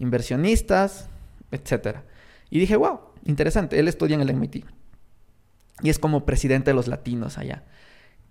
inversionistas, 0.00 1.08
etcétera. 1.52 2.02
Y 2.50 2.58
dije, 2.58 2.74
wow, 2.74 2.98
interesante. 3.24 3.78
Él 3.78 3.86
estudia 3.86 4.14
en 4.16 4.22
el 4.22 4.30
MIT 4.30 4.64
y 5.82 5.88
es 5.90 6.00
como 6.00 6.26
presidente 6.26 6.70
de 6.70 6.74
los 6.74 6.88
latinos 6.88 7.38
allá. 7.38 7.62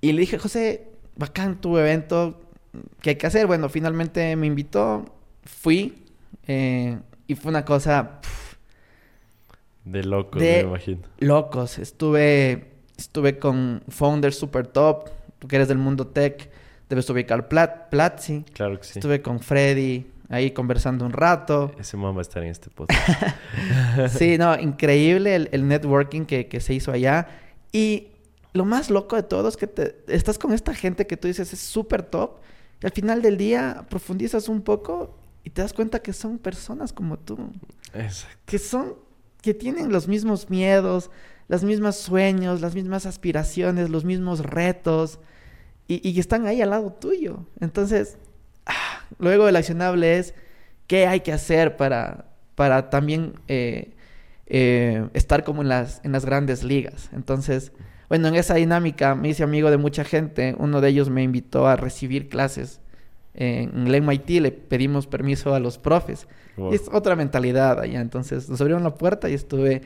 Y 0.01 0.11
le 0.11 0.19
dije, 0.19 0.37
José, 0.37 0.89
bacán 1.15 1.61
tu 1.61 1.77
evento, 1.77 2.41
¿qué 3.01 3.11
hay 3.11 3.15
que 3.17 3.27
hacer? 3.27 3.47
Bueno, 3.47 3.69
finalmente 3.69 4.35
me 4.35 4.47
invitó, 4.47 5.05
fui 5.43 6.05
eh, 6.47 6.97
y 7.27 7.35
fue 7.35 7.49
una 7.49 7.65
cosa 7.65 8.19
De 9.85 10.03
locos, 10.03 10.41
De- 10.41 10.63
me 10.63 10.69
imagino. 10.69 11.01
locos. 11.19 11.79
Estuve, 11.79 12.71
estuve 12.97 13.39
con 13.39 13.83
founders 13.89 14.37
super 14.37 14.67
top, 14.67 15.09
tú 15.39 15.47
que 15.47 15.55
eres 15.55 15.67
del 15.67 15.77
mundo 15.79 16.07
tech, 16.07 16.49
debes 16.89 17.09
ubicar 17.09 17.47
Plat, 17.47 17.89
Platzi. 17.89 18.43
Claro 18.53 18.77
que 18.79 18.85
sí. 18.85 18.99
Estuve 18.99 19.21
con 19.21 19.39
Freddy 19.39 20.05
ahí 20.29 20.51
conversando 20.51 21.05
un 21.05 21.11
rato. 21.13 21.71
Ese 21.79 21.97
man 21.97 22.13
va 22.15 22.19
a 22.19 22.21
estar 22.21 22.43
en 22.43 22.49
este 22.49 22.69
podcast. 22.69 23.09
Sí, 24.17 24.37
no, 24.37 24.57
increíble 24.57 25.35
el, 25.35 25.49
el 25.51 25.67
networking 25.67 26.25
que, 26.25 26.47
que 26.47 26.59
se 26.61 26.73
hizo 26.73 26.91
allá. 26.91 27.27
Y 27.73 28.07
lo 28.53 28.63
más 28.65 28.89
loco 28.89 29.15
de 29.17 29.23
todo 29.23 29.49
es 29.49 29.57
que 29.57 29.67
te, 29.67 29.97
estás 30.07 30.37
con 30.37 30.53
esta 30.53 30.73
gente 30.73 31.05
que 31.07 31.17
tú 31.17 31.27
dices 31.27 31.51
es 31.53 31.59
súper 31.59 32.03
top. 32.03 32.39
Al 32.83 32.91
final 32.91 33.21
del 33.21 33.37
día 33.37 33.85
profundizas 33.89 34.49
un 34.49 34.61
poco 34.61 35.17
y 35.43 35.49
te 35.49 35.61
das 35.61 35.73
cuenta 35.73 36.01
que 36.01 36.13
son 36.13 36.37
personas 36.37 36.93
como 36.93 37.17
tú. 37.17 37.37
Exacto. 37.93 38.37
Que 38.45 38.59
son, 38.59 38.95
que 39.41 39.53
tienen 39.53 39.91
los 39.91 40.07
mismos 40.07 40.49
miedos, 40.49 41.11
los 41.47 41.63
mismos 41.63 41.95
sueños, 41.97 42.61
las 42.61 42.75
mismas 42.75 43.05
aspiraciones, 43.05 43.89
los 43.89 44.05
mismos 44.05 44.39
retos. 44.39 45.19
Y, 45.87 46.07
y 46.07 46.13
que 46.13 46.19
están 46.19 46.45
ahí 46.47 46.61
al 46.61 46.69
lado 46.69 46.93
tuyo. 46.93 47.45
Entonces, 47.59 48.17
ah, 48.65 49.05
luego 49.19 49.47
el 49.47 49.55
accionable 49.55 50.17
es 50.19 50.33
qué 50.87 51.07
hay 51.07 51.21
que 51.21 51.33
hacer 51.33 51.77
para, 51.77 52.25
para 52.55 52.89
también 52.89 53.39
eh, 53.47 53.93
eh, 54.45 55.07
estar 55.13 55.45
como 55.45 55.61
en 55.61 55.69
las, 55.69 56.01
en 56.03 56.11
las 56.11 56.25
grandes 56.25 56.63
ligas. 56.63 57.09
Entonces, 57.13 57.71
bueno, 58.11 58.27
en 58.27 58.35
esa 58.35 58.55
dinámica 58.55 59.15
me 59.15 59.29
hice 59.29 59.41
amigo 59.43 59.71
de 59.71 59.77
mucha 59.77 60.03
gente. 60.03 60.53
Uno 60.57 60.81
de 60.81 60.89
ellos 60.89 61.09
me 61.09 61.23
invitó 61.23 61.65
a 61.65 61.77
recibir 61.77 62.27
clases 62.27 62.81
en 63.33 63.87
el 63.87 63.95
MIT. 64.01 64.29
Le 64.41 64.51
pedimos 64.51 65.07
permiso 65.07 65.55
a 65.55 65.61
los 65.61 65.77
profes. 65.77 66.27
Wow. 66.57 66.73
Y 66.73 66.75
es 66.75 66.89
otra 66.91 67.15
mentalidad 67.15 67.79
allá. 67.79 68.01
Entonces 68.01 68.49
nos 68.49 68.59
abrieron 68.59 68.83
la 68.83 68.95
puerta 68.95 69.29
y 69.29 69.33
estuve 69.33 69.83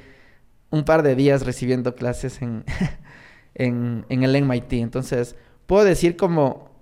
un 0.71 0.83
par 0.85 1.03
de 1.03 1.13
días 1.15 1.45
recibiendo 1.45 1.93
clases 1.93 2.41
en, 2.41 2.63
en, 3.53 4.05
en 4.09 4.23
el 4.23 4.35
MIT. 4.41 4.73
Entonces, 4.73 5.35
puedo 5.67 5.83
decir 5.85 6.17
como 6.17 6.73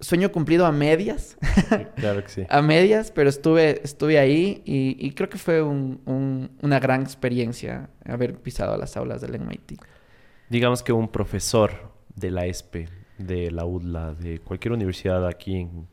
sueño 0.00 0.32
cumplido 0.32 0.64
a 0.64 0.72
medias. 0.72 1.36
Claro 1.96 2.22
que 2.22 2.28
sí. 2.30 2.46
a 2.48 2.62
medias, 2.62 3.10
pero 3.10 3.28
estuve, 3.28 3.80
estuve 3.84 4.18
ahí 4.18 4.62
y, 4.64 4.96
y 4.98 5.10
creo 5.10 5.28
que 5.28 5.36
fue 5.38 5.60
un- 5.62 6.00
un- 6.06 6.50
una 6.62 6.80
gran 6.80 7.02
experiencia 7.02 7.90
haber 8.06 8.36
pisado 8.40 8.76
las 8.78 8.96
aulas 8.96 9.20
del 9.20 9.34
MIT. 9.34 9.72
Digamos 10.50 10.82
que 10.82 10.92
un 10.92 11.08
profesor 11.08 11.92
de 12.14 12.30
la 12.30 12.46
ESPE, 12.46 12.88
de 13.18 13.50
la 13.50 13.64
UDLA, 13.64 14.14
de 14.14 14.38
cualquier 14.40 14.72
universidad 14.72 15.26
aquí 15.26 15.56
en, 15.56 15.88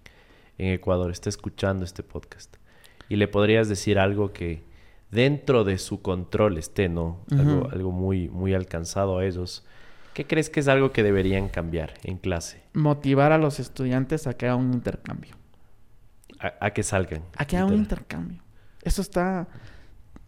en 0.58 0.74
Ecuador 0.74 1.12
está 1.12 1.30
escuchando 1.30 1.84
este 1.84 2.04
podcast 2.04 2.56
y 3.10 3.18
le 3.18 3.28
podrías 3.28 3.68
decir 3.68 4.00
algo 4.00 4.32
que 4.32 4.64
dentro 5.12 5.64
de 5.64 5.78
su 5.78 6.02
control 6.02 6.58
esté, 6.58 6.90
¿no? 6.90 7.20
Algo, 7.32 7.92
muy, 7.92 8.30
muy 8.30 8.54
alcanzado 8.54 9.20
a 9.20 9.26
ellos. 9.26 9.66
¿Qué 10.14 10.26
crees 10.26 10.50
que 10.50 10.62
es 10.62 10.68
algo 10.68 10.92
que 10.92 11.04
deberían 11.04 11.50
cambiar 11.50 11.94
en 12.04 12.18
clase? 12.18 12.64
Motivar 12.74 13.32
a 13.32 13.38
los 13.38 13.60
estudiantes 13.60 14.28
a 14.28 14.36
que 14.36 14.48
hagan 14.48 14.60
un 14.66 14.74
intercambio. 14.74 15.36
A, 16.40 16.54
a 16.60 16.72
que 16.72 16.84
salgan. 16.84 17.24
A 17.38 17.46
que 17.46 17.58
hagan 17.58 17.74
un 17.74 17.80
intercambio. 17.80 18.42
Eso 18.82 19.02
está... 19.02 19.48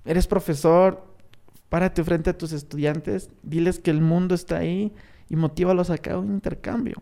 Eres 0.05 0.27
profesor, 0.27 1.06
párate 1.69 2.03
frente 2.03 2.29
a 2.29 2.37
tus 2.37 2.51
estudiantes, 2.53 3.29
diles 3.43 3.79
que 3.79 3.91
el 3.91 4.01
mundo 4.01 4.35
está 4.35 4.57
ahí 4.57 4.93
y 5.29 5.35
motívalos 5.35 5.89
a 5.89 5.97
que 5.97 6.09
hagan 6.09 6.23
un 6.25 6.33
intercambio. 6.33 6.95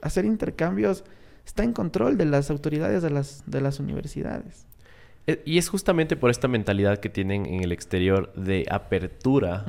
Hacer 0.00 0.24
intercambios 0.24 1.04
está 1.44 1.64
en 1.64 1.72
control 1.72 2.16
de 2.18 2.24
las 2.26 2.50
autoridades 2.50 3.02
de 3.02 3.10
las, 3.10 3.42
de 3.46 3.60
las 3.60 3.80
universidades. 3.80 4.66
Eh, 5.26 5.42
Y 5.44 5.58
es 5.58 5.68
justamente 5.68 6.16
por 6.16 6.30
esta 6.30 6.48
mentalidad 6.48 6.98
que 6.98 7.08
tienen 7.08 7.46
en 7.46 7.62
el 7.62 7.72
exterior 7.72 8.32
de 8.34 8.66
apertura, 8.70 9.64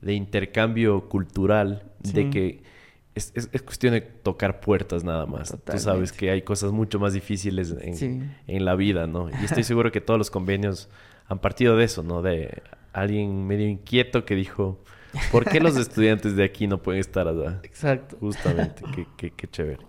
de 0.00 0.12
intercambio 0.14 1.08
cultural, 1.08 1.84
de 2.00 2.30
que 2.30 2.62
es, 3.14 3.32
es- 3.34 3.48
es 3.52 3.62
cuestión 3.62 3.94
de 3.94 4.02
tocar 4.02 4.60
puertas 4.60 5.02
nada 5.04 5.24
más. 5.26 5.48
Tú 5.50 5.58
sabes 5.66 5.84
Totalmente. 5.84 6.16
que 6.18 6.30
hay 6.30 6.42
cosas 6.42 6.72
mucho 6.72 6.98
más 6.98 7.14
difíciles 7.14 7.74
en, 7.80 7.96
Sí. 7.96 8.20
en 8.46 8.64
la 8.66 8.74
vida, 8.74 9.06
¿no? 9.06 9.30
Y 9.30 9.44
estoy 9.44 9.64
seguro 9.64 9.90
que 9.90 10.02
todos 10.02 10.18
los 10.18 10.30
convenios 10.30 10.90
han 11.28 11.38
partido 11.38 11.76
de 11.76 11.84
eso, 11.84 12.02
¿no? 12.02 12.20
De 12.22 12.62
alguien 13.00 13.46
medio 13.46 13.68
inquieto 13.68 14.24
que 14.24 14.34
dijo, 14.34 14.78
¿por 15.32 15.44
qué 15.44 15.60
los 15.60 15.76
estudiantes 15.84 16.36
de 16.36 16.44
aquí 16.44 16.66
no 16.66 16.82
pueden 16.82 17.00
estar 17.00 17.26
allá? 17.28 17.60
Exacto. 17.62 18.16
Justamente, 18.20 18.82
qué, 18.94 19.06
qué- 19.16 19.30
qué 19.30 19.48
chévere. 19.48 19.86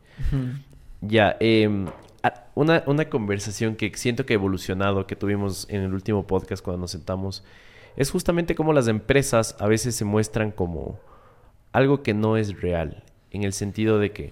Ya, 1.02 1.38
em, 1.40 1.88
una, 2.56 2.84
una 2.88 3.06
conversación 3.10 3.76
que 3.76 3.92
siento 3.96 4.26
que 4.26 4.34
ha 4.34 4.36
evolucionado, 4.36 5.06
que 5.08 5.16
tuvimos 5.16 5.68
en 5.70 5.82
el 5.84 5.94
último 5.94 6.26
podcast 6.26 6.64
cuando 6.64 6.82
nos 6.82 6.92
sentamos, 6.92 7.44
es 7.96 8.12
justamente 8.12 8.56
cómo 8.56 8.74
las 8.74 8.88
empresas 8.88 9.56
a 9.60 9.68
veces 9.68 9.96
se 9.96 10.06
muestran 10.06 10.52
como 10.52 11.00
algo 11.72 12.02
que 12.04 12.14
no 12.14 12.38
es 12.38 12.60
real, 12.62 13.04
en 13.32 13.44
el 13.44 13.54
sentido 13.54 14.00
de 14.00 14.12
que 14.12 14.32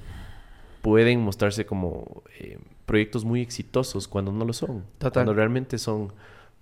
pueden 0.81 1.21
mostrarse 1.21 1.65
como 1.65 2.23
eh, 2.39 2.57
proyectos 2.85 3.25
muy 3.25 3.41
exitosos 3.41 4.07
cuando 4.07 4.31
no 4.31 4.45
lo 4.45 4.53
son, 4.53 4.83
Total. 4.97 5.11
cuando 5.13 5.33
realmente 5.33 5.77
son 5.77 6.11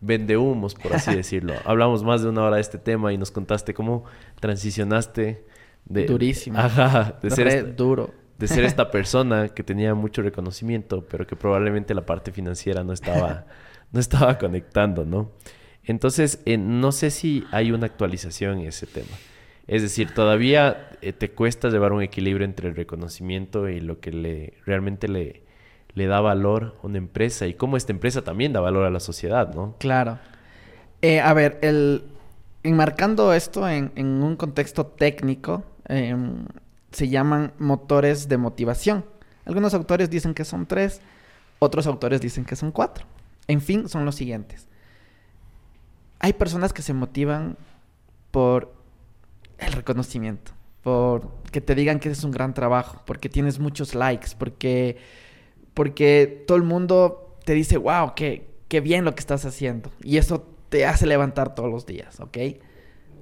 vendehumos, 0.06 0.76
por 0.76 0.94
así 0.94 1.16
decirlo. 1.16 1.54
Hablamos 1.66 2.04
más 2.04 2.22
de 2.22 2.30
una 2.30 2.44
hora 2.44 2.56
de 2.58 2.62
este 2.62 2.78
tema 2.78 3.14
y 3.14 3.18
nos 3.18 3.32
contaste 3.32 3.74
cómo 3.74 4.04
transicionaste 4.40 5.46
de... 5.86 6.06
Durísimo. 6.06 6.60
Ajá, 6.60 7.18
de 7.22 7.30
ser 7.32 7.48
esta- 7.48 7.72
duro. 7.72 8.14
de 8.38 8.48
ser 8.48 8.64
esta 8.66 8.92
persona 8.92 9.50
que 9.50 9.64
tenía 9.64 9.94
mucho 9.96 10.22
reconocimiento, 10.22 11.06
pero 11.08 11.26
que 11.28 11.36
probablemente 11.36 11.94
la 11.94 12.06
parte 12.06 12.32
financiera 12.32 12.84
no 12.84 12.94
estaba, 12.94 13.46
no 13.92 14.00
estaba 14.00 14.38
conectando, 14.38 15.06
¿no? 15.06 15.32
Entonces, 15.86 16.42
eh, 16.46 16.58
no 16.58 16.92
sé 16.94 17.12
si 17.12 17.44
hay 17.52 17.72
una 17.72 17.88
actualización 17.88 18.60
en 18.60 18.68
ese 18.68 18.86
tema. 18.88 19.12
Es 19.68 19.82
decir, 19.82 20.14
todavía 20.14 20.90
eh, 21.02 21.12
te 21.14 21.32
cuesta 21.32 21.70
llevar 21.70 21.92
un 21.94 22.02
equilibrio 22.02 22.46
entre 22.46 22.70
el 22.70 22.76
reconocimiento 22.76 23.68
y 23.70 23.80
lo 23.82 24.00
que 24.00 24.12
le 24.12 24.54
realmente 24.66 25.08
le, 25.10 25.43
le 25.96 26.08
da 26.08 26.22
valor 26.22 26.76
a 26.82 26.88
una 26.88 26.98
empresa 26.98 27.46
y 27.48 27.54
cómo 27.54 27.78
esta 27.78 27.92
empresa 27.92 28.24
también 28.24 28.54
da 28.54 28.60
valor 28.60 28.86
a 28.86 28.90
la 28.90 29.00
sociedad, 29.00 29.54
¿no? 29.54 29.76
Claro. 29.80 30.20
Eh, 31.02 31.20
a 31.20 31.34
ver, 31.34 31.60
el, 31.62 32.04
enmarcando 32.64 33.34
esto 33.34 33.68
en, 33.68 33.92
un 33.96 34.36
contexto 34.36 34.86
técnico, 34.86 35.64
em, 35.88 36.46
se 36.92 37.10
llaman 37.10 37.54
motores 37.60 38.30
de 38.30 38.38
motivación. 38.38 39.06
Algunos 39.46 39.74
autores 39.74 40.10
dicen 40.10 40.34
que 40.34 40.46
son 40.46 40.66
tres, 40.66 41.02
otros 41.60 41.88
autores 41.88 42.22
dicen 42.22 42.46
que 42.46 42.56
son 42.56 42.72
cuatro. 42.72 43.06
En 43.48 43.62
fin, 43.62 43.90
son 43.90 44.06
los 44.06 44.16
siguientes. 44.16 44.68
Hay 46.20 46.34
personas 46.34 46.72
que 46.72 46.82
se 46.82 46.94
motivan 46.94 47.58
por 48.32 48.74
el 49.58 49.74
reconocimiento, 49.74 50.54
por 50.82 51.30
que 51.52 51.62
te 51.62 51.76
digan 51.76 52.00
que 52.00 52.10
es 52.10 52.24
un 52.24 52.32
gran 52.32 52.54
trabajo, 52.54 53.02
porque 53.06 53.30
tienes 53.30 53.60
muchos 53.60 53.94
likes, 53.94 54.30
porque, 54.38 54.98
porque 55.74 56.44
todo 56.48 56.58
el 56.58 56.64
mundo 56.64 57.38
te 57.46 57.54
dice, 57.54 57.78
wow, 57.78 58.14
qué, 58.16 58.48
qué 58.68 58.82
bien 58.82 59.06
lo 59.06 59.16
que 59.16 59.20
estás 59.20 59.46
haciendo. 59.46 59.92
Y 60.02 60.18
eso 60.18 60.48
te 60.70 60.86
hace 60.86 61.06
levantar 61.06 61.56
todos 61.56 61.70
los 61.70 61.86
días, 61.86 62.20
¿ok? 62.20 62.38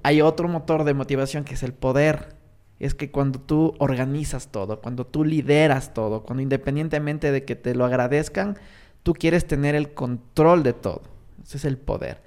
Hay 0.04 0.22
otro 0.22 0.48
motor 0.48 0.84
de 0.84 0.94
motivación 0.94 1.44
que 1.44 1.54
es 1.54 1.64
el 1.64 1.74
poder. 1.74 2.36
Es 2.80 2.96
que 2.96 3.12
cuando 3.12 3.40
tú 3.40 3.74
organizas 3.78 4.48
todo, 4.48 4.82
cuando 4.82 5.06
tú 5.06 5.24
lideras 5.24 5.94
todo, 5.94 6.24
cuando 6.24 6.42
independientemente 6.42 7.32
de 7.32 7.46
que 7.46 7.56
te 7.56 7.76
lo 7.76 7.86
agradezcan, 7.86 8.58
tú 9.04 9.14
quieres 9.14 9.46
tener 9.46 9.76
el 9.76 9.94
control 9.94 10.64
de 10.64 10.74
todo. 10.74 11.04
Ese 11.44 11.58
es 11.58 11.66
el 11.66 11.78
poder. 11.78 12.22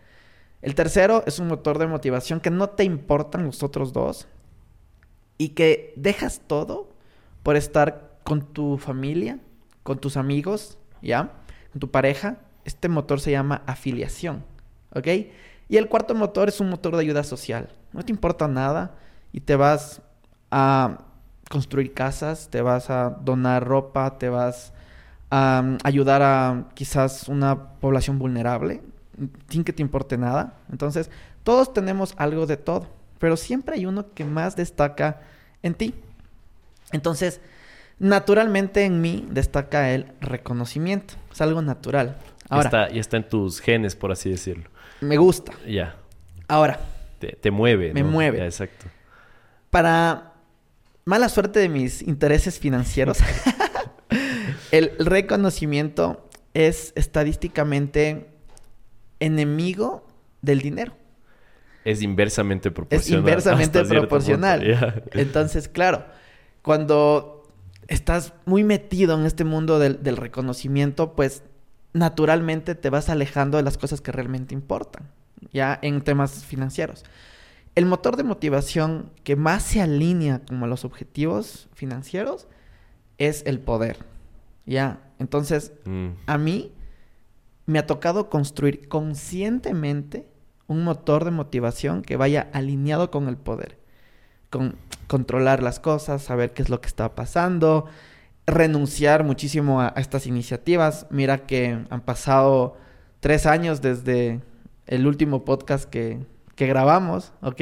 El 0.62 0.75
tercero 0.75 1.25
es 1.27 1.39
un 1.39 1.49
motor 1.49 1.79
de 1.79 1.87
motivación 1.87 2.41
que 2.41 2.51
no 2.51 2.70
te 2.70 2.85
importan 2.85 3.45
los 3.45 3.62
otros 3.62 3.93
dos 3.93 4.29
y 5.37 5.51
que 5.51 5.93
dejas 5.97 6.41
todo 6.47 6.89
por 7.43 7.57
estar 7.57 8.18
con 8.25 8.43
tu 8.53 8.79
familia, 8.79 9.39
con 9.85 9.99
tus 9.99 10.16
amigos, 10.16 10.78
¿ya? 11.01 11.30
Con 11.70 11.80
tu 11.80 11.91
pareja. 11.93 12.39
Este 12.64 12.89
motor 12.89 13.20
se 13.20 13.30
llama 13.30 13.62
afiliación. 13.66 14.43
¿ok? 14.95 15.07
Y 15.68 15.76
el 15.76 15.89
cuarto 15.89 16.14
motor 16.14 16.49
es 16.49 16.61
un 16.61 16.70
motor 16.70 16.95
de 16.95 17.03
ayuda 17.03 17.22
social. 17.24 17.68
No 17.93 18.03
te 18.03 18.12
importa 18.12 18.49
nada 18.49 18.97
y 19.32 19.41
te 19.41 19.57
vas 19.57 20.03
a 20.51 20.99
construir 21.51 21.93
casas, 21.93 22.49
te 22.51 22.62
vas 22.62 22.91
a 22.91 23.11
donar 23.11 23.66
ropa, 23.66 24.18
te 24.18 24.28
vas 24.28 24.72
a 25.30 25.62
um, 25.62 25.78
ayudar 25.85 26.22
a 26.22 26.68
quizás 26.74 27.28
una 27.28 27.78
población 27.80 28.18
vulnerable, 28.18 28.82
sin 29.49 29.64
que 29.64 29.72
te 29.72 29.82
importe 29.82 30.16
nada. 30.16 30.55
Entonces, 30.70 31.11
todos 31.43 31.72
tenemos 31.72 32.14
algo 32.16 32.47
de 32.47 32.57
todo, 32.57 32.87
pero 33.18 33.37
siempre 33.37 33.76
hay 33.76 33.87
uno 33.87 34.12
que 34.14 34.24
más 34.24 34.57
destaca 34.57 35.20
en 35.62 35.74
ti. 35.74 35.95
Entonces, 36.93 37.41
naturalmente 37.99 38.85
en 38.85 39.01
mí 39.01 39.27
destaca 39.31 39.93
el 39.93 40.07
reconocimiento. 40.21 41.15
Es 41.33 41.41
algo 41.41 41.63
natural. 41.63 42.17
Ahora, 42.49 42.65
está, 42.65 42.91
y 42.91 42.99
está 42.99 43.17
en 43.17 43.29
tus 43.29 43.61
genes, 43.61 43.97
por 43.97 44.13
así 44.13 44.31
decirlo 44.31 44.69
me 45.05 45.17
gusta. 45.17 45.53
Ya. 45.67 45.97
Ahora. 46.49 46.81
Te, 47.41 47.51
mueve. 47.51 47.95
Me 47.95 48.05
mueve. 48.05 48.45
Exacto. 48.45 48.87
Para 49.71 50.35
mala 51.07 51.29
suerte 51.31 51.59
de 51.59 51.71
mis 51.71 52.03
intereses 52.03 52.59
financieros, 52.59 53.19
el 54.71 54.93
reconocimiento 54.99 56.29
es 56.53 56.93
estadísticamente 56.97 58.27
enemigo 59.21 60.07
del 60.43 60.61
dinero. 60.61 60.93
Es 61.87 62.03
inversamente 62.03 62.71
proporcional. 62.71 63.07
Es 63.07 63.11
inversamente 63.19 63.85
proporcional. 63.85 65.03
Entonces, 65.13 65.69
claro, 65.69 66.05
cuando 66.61 67.34
estás 67.89 68.32
muy 68.47 68.64
metido 68.64 69.18
en 69.18 69.26
este 69.26 69.45
mundo 69.45 69.78
del 69.78 70.16
reconocimiento, 70.16 71.14
pues 71.14 71.43
naturalmente 71.93 72.74
te 72.74 72.91
vas 72.91 73.09
alejando 73.09 73.57
de 73.57 73.62
las 73.62 73.78
cosas 73.78 74.01
que 74.01 74.12
realmente 74.12 74.55
importan, 74.55 75.11
ya 75.53 75.78
en 75.80 76.03
temas 76.03 76.45
financieros. 76.45 77.05
El 77.74 77.87
motor 77.87 78.16
de 78.16 78.24
motivación 78.24 79.11
que 79.24 79.37
más 79.37 79.62
se 79.62 79.80
alinea 79.80 80.43
como 80.47 80.66
a 80.66 80.68
los 80.68 80.85
objetivos 80.85 81.68
financieros 81.74 82.47
es 83.18 83.43
el 83.47 83.61
poder. 83.61 83.99
Ya, 84.66 85.01
entonces 85.18 85.72
mm. 85.85 86.09
a 86.26 86.39
mí 86.39 86.72
me 87.66 87.78
ha 87.78 87.87
tocado 87.87 88.28
construir 88.28 88.89
conscientemente 88.89 90.26
un 90.66 90.85
motor 90.85 91.24
de 91.24 91.30
motivación 91.30 92.03
que 92.03 92.16
vaya 92.16 92.49
alineado 92.53 93.11
con 93.11 93.28
el 93.28 93.37
poder, 93.37 93.78
con 94.55 94.77
controlar 95.09 95.65
las 95.65 95.81
cosas, 95.81 96.23
saber 96.23 96.53
qué 96.53 96.63
es 96.63 96.69
lo 96.69 96.81
que 96.81 96.87
está 96.87 97.17
pasando, 97.17 97.87
renunciar 98.47 99.25
muchísimo 99.25 99.81
a, 99.81 99.89
estas 99.97 100.29
iniciativas. 100.29 101.09
Mira 101.11 101.47
que 101.47 101.85
han 101.91 102.01
pasado 102.03 102.77
tres 103.19 103.47
años 103.47 103.83
desde 103.83 104.41
el 104.87 105.09
último 105.09 105.45
podcast 105.45 105.91
que, 105.91 106.21
grabamos, 106.57 107.33
¿ok? 107.43 107.61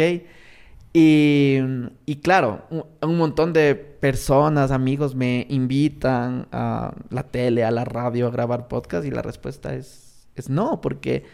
Y, 0.92 1.60
y 2.04 2.16
claro, 2.16 2.66
un, 3.00 3.16
montón 3.16 3.54
de 3.54 3.74
personas, 3.74 4.70
amigos 4.70 5.14
me 5.14 5.46
invitan 5.48 6.46
a 6.52 6.94
la 7.08 7.22
tele, 7.22 7.64
a 7.64 7.70
la 7.70 7.86
radio 7.86 8.26
a 8.26 8.30
grabar 8.30 8.68
podcast 8.68 9.06
y 9.06 9.10
la 9.10 9.22
respuesta 9.22 9.74
es, 9.74 10.28
es 10.36 10.50
no, 10.50 10.82
porque 10.82 11.24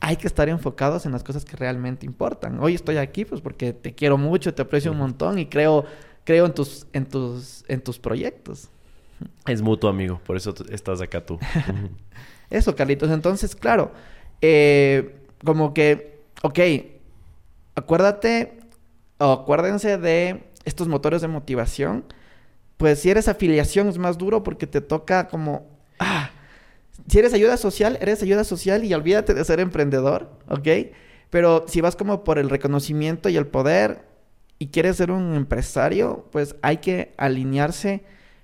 hay 0.00 0.16
que 0.16 0.26
estar 0.26 0.48
enfocados 0.48 1.06
en 1.06 1.12
las 1.12 1.24
cosas 1.24 1.44
que 1.44 1.56
realmente 1.56 2.06
importan. 2.06 2.60
Hoy 2.60 2.74
estoy 2.74 2.96
aquí 2.98 3.24
pues 3.24 3.40
porque 3.40 3.72
te 3.72 3.94
quiero 3.94 4.16
mucho, 4.16 4.54
te 4.54 4.62
aprecio 4.62 4.92
un 4.92 4.98
montón 4.98 5.38
y 5.38 5.46
creo, 5.46 5.84
creo 6.24 6.46
en, 6.46 6.54
tus, 6.54 6.86
en, 6.92 7.06
tus, 7.06 7.64
en 7.68 7.80
tus 7.80 7.98
proyectos. 7.98 8.68
Es 9.46 9.62
mutuo, 9.62 9.90
amigo. 9.90 10.20
Por 10.24 10.36
eso 10.36 10.54
estás 10.70 11.00
acá 11.00 11.24
tú. 11.24 11.38
eso, 12.50 12.76
Carlitos. 12.76 13.10
Entonces, 13.10 13.56
claro. 13.56 13.92
Eh, 14.40 15.16
como 15.44 15.74
que, 15.74 16.22
ok, 16.42 16.58
acuérdate 17.74 18.60
o 19.18 19.32
acuérdense 19.32 19.98
de 19.98 20.44
estos 20.64 20.86
motores 20.86 21.22
de 21.22 21.28
motivación. 21.28 22.04
Pues 22.76 23.00
si 23.00 23.10
eres 23.10 23.26
afiliación 23.26 23.88
es 23.88 23.98
más 23.98 24.18
duro 24.18 24.44
porque 24.44 24.66
te 24.66 24.80
toca 24.80 25.26
como... 25.26 25.66
Ah, 25.98 26.30
si 27.06 27.18
eres 27.18 27.32
ayuda 27.32 27.56
social, 27.56 27.98
eres 28.00 28.22
ayuda 28.22 28.44
social 28.44 28.84
y 28.84 28.92
olvídate 28.92 29.34
de 29.34 29.44
ser 29.44 29.60
emprendedor, 29.60 30.30
¿ok? 30.48 30.68
Pero 31.30 31.64
si 31.68 31.80
vas 31.80 31.96
como 31.96 32.24
por 32.24 32.38
el 32.38 32.50
reconocimiento 32.50 33.28
y 33.28 33.36
el 33.36 33.46
poder 33.46 34.02
y 34.58 34.68
quieres 34.68 34.96
ser 34.96 35.10
un 35.10 35.34
empresario, 35.34 36.26
pues 36.32 36.56
hay 36.62 36.78
que 36.78 37.14
alinearse 37.16 38.02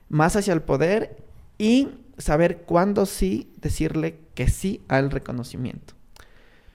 más 0.08 0.36
hacia 0.36 0.52
el 0.52 0.62
poder 0.62 1.16
y 1.58 1.88
saber 2.18 2.58
cuándo 2.58 3.06
sí 3.06 3.52
decirle 3.60 4.20
que 4.34 4.48
sí 4.48 4.82
al 4.88 5.10
reconocimiento. 5.10 5.94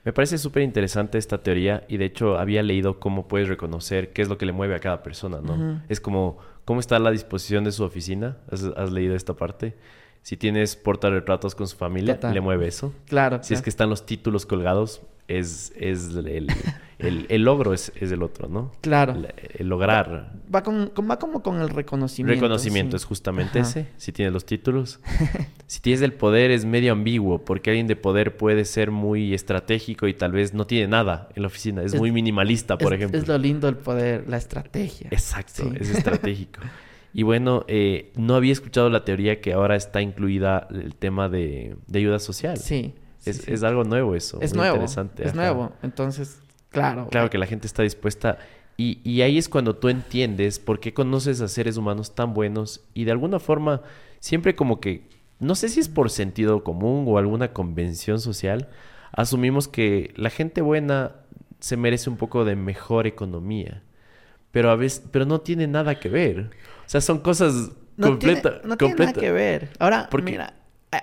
Me 0.06 0.14
parece 0.14 0.38
súper 0.38 0.64
interesante 0.64 1.18
esta 1.18 1.44
teoría 1.44 1.84
y 1.88 1.98
de 1.98 2.06
hecho 2.06 2.38
había 2.38 2.64
leído 2.64 3.00
cómo 3.00 3.28
puedes 3.28 3.48
reconocer 3.48 4.12
qué 4.14 4.22
es 4.22 4.30
lo 4.30 4.38
que 4.38 4.46
le 4.46 4.54
mueve 4.54 4.76
a 4.76 4.80
cada 4.80 5.04
persona, 5.04 5.42
¿no? 5.42 5.84
Es 5.90 6.00
como 6.00 6.38
cómo 6.66 6.80
está 6.80 7.00
la 7.00 7.12
disposición 7.12 7.64
de 7.64 7.72
su 7.72 7.84
oficina. 7.84 8.38
¿Has, 8.50 8.92
leído 8.92 9.16
esta 9.16 9.36
parte? 9.36 9.76
Si 10.22 10.38
tienes 10.38 10.76
portarretratos 10.76 11.56
con 11.56 11.68
su 11.68 11.78
familia, 11.78 12.20
le 12.22 12.42
mueve 12.42 12.68
eso. 12.68 12.94
Claro. 13.08 13.40
Si 13.42 13.54
es 13.54 13.62
que 13.62 13.70
están 13.70 13.90
los 13.90 14.06
títulos 14.06 14.46
colgados, 14.46 15.02
es, 15.30 15.72
es 15.76 16.10
el, 16.16 16.52
el, 17.30 17.44
logro 17.44 17.74
es, 17.74 17.92
es, 17.96 18.12
el 18.12 18.24
otro, 18.24 18.50
¿no? 18.50 18.72
Claro. 18.82 19.16
El, 19.54 19.70
lograr. 19.70 20.34
Va, 20.54 20.64
con, 20.64 20.92
va 21.10 21.20
como 21.20 21.44
con 21.44 21.62
el 21.62 21.70
reconocimiento. 21.70 22.42
Reconocimiento 22.42 22.98
es 22.98 23.06
justamente 23.06 23.60
ese, 23.60 23.88
si 23.98 24.12
tienes 24.12 24.34
los 24.34 24.46
títulos. 24.46 25.00
si 25.68 25.82
tienes 25.82 26.02
el 26.02 26.14
poder 26.14 26.50
es 26.50 26.66
medio 26.66 26.92
ambiguo, 26.92 27.46
porque 27.46 27.70
alguien 27.70 27.88
de 27.88 27.96
poder 27.96 28.38
puede 28.38 28.66
ser 28.66 28.90
muy 28.90 29.36
estratégico 29.36 30.08
y 30.08 30.16
tal 30.16 30.32
vez 30.32 30.54
no 30.56 30.66
tiene 30.66 30.88
nada 30.88 31.30
en 31.36 31.44
la 31.44 31.48
oficina. 31.48 31.84
Es, 31.84 31.96
muy 31.96 32.12
minimalista, 32.12 32.78
por 32.78 32.94
ejemplo. 32.94 33.20
Es 33.20 33.28
lo 33.28 33.38
lindo 33.38 33.70
el 33.70 33.78
poder, 33.78 34.28
la 34.28 34.38
estrategia. 34.38 35.10
Exacto, 35.12 35.72
es 35.80 35.90
estratégico. 35.90 36.62
Y 37.14 37.24
bueno, 37.24 37.66
eh, 37.68 38.12
no 38.16 38.36
había 38.36 38.52
escuchado 38.52 38.90
la 38.90 39.04
teoría 39.04 39.42
que 39.42 39.54
ahora 39.54 39.76
está 39.76 40.02
incluida 40.02 40.68
el 40.72 40.96
tema 40.96 41.30
de, 41.30 41.76
de 41.88 42.00
ayuda 42.00 42.20
social. 42.20 42.58
Sí. 42.58 42.94
Es, 43.26 43.64
algo 43.64 43.84
nuevo 43.84 44.16
eso. 44.16 44.40
Es 44.42 44.54
nuevo. 44.54 44.76
Interesante. 44.76 45.28
Es 45.28 45.36
nuevo. 45.36 45.72
Entonces, 45.84 46.40
claro. 46.70 47.08
Claro 47.10 47.30
que 47.30 47.38
la 47.38 47.46
gente 47.46 47.68
está 47.68 47.84
dispuesta. 47.84 48.40
Y, 48.78 49.00
y, 49.04 49.22
ahí 49.22 49.38
es 49.38 49.50
cuando 49.50 49.76
tú 49.76 49.90
entiendes 49.90 50.58
por 50.60 50.80
qué 50.80 50.94
conoces 50.94 51.42
a 51.42 51.48
seres 51.50 51.76
humanos 51.76 52.16
tan 52.16 52.34
buenos 52.34 52.82
y 52.94 53.04
de 53.04 53.12
alguna 53.12 53.40
forma 53.40 53.82
siempre 54.22 54.56
como 54.56 54.80
que, 54.80 55.10
no 55.40 55.56
sé 55.56 55.68
si 55.68 55.82
es 55.82 55.90
por 55.90 56.10
sentido 56.10 56.64
común 56.64 57.04
o 57.08 57.18
alguna 57.18 57.52
convención 57.52 58.22
social, 58.22 58.70
asumimos 59.12 59.68
que 59.68 60.14
la 60.16 60.30
gente 60.30 60.62
buena 60.62 61.16
se 61.60 61.76
merece 61.76 62.10
un 62.10 62.16
poco 62.16 62.46
de 62.46 62.56
mejor 62.56 63.06
economía. 63.06 63.84
Pero 64.52 64.72
a 64.72 64.76
veces, 64.76 65.04
pero 65.12 65.26
no 65.26 65.42
tiene 65.42 65.68
nada 65.68 66.00
que 66.00 66.10
ver. 66.10 66.52
O 66.90 66.92
sea, 66.92 67.02
son 67.02 67.20
cosas 67.20 67.70
no 67.98 68.08
completas. 68.08 68.66
No 68.66 68.76
tiene 68.76 68.96
nada 68.96 69.14
que 69.14 69.32
ver. 69.32 69.70
Ahora, 69.78 70.10
mira, 70.24 70.56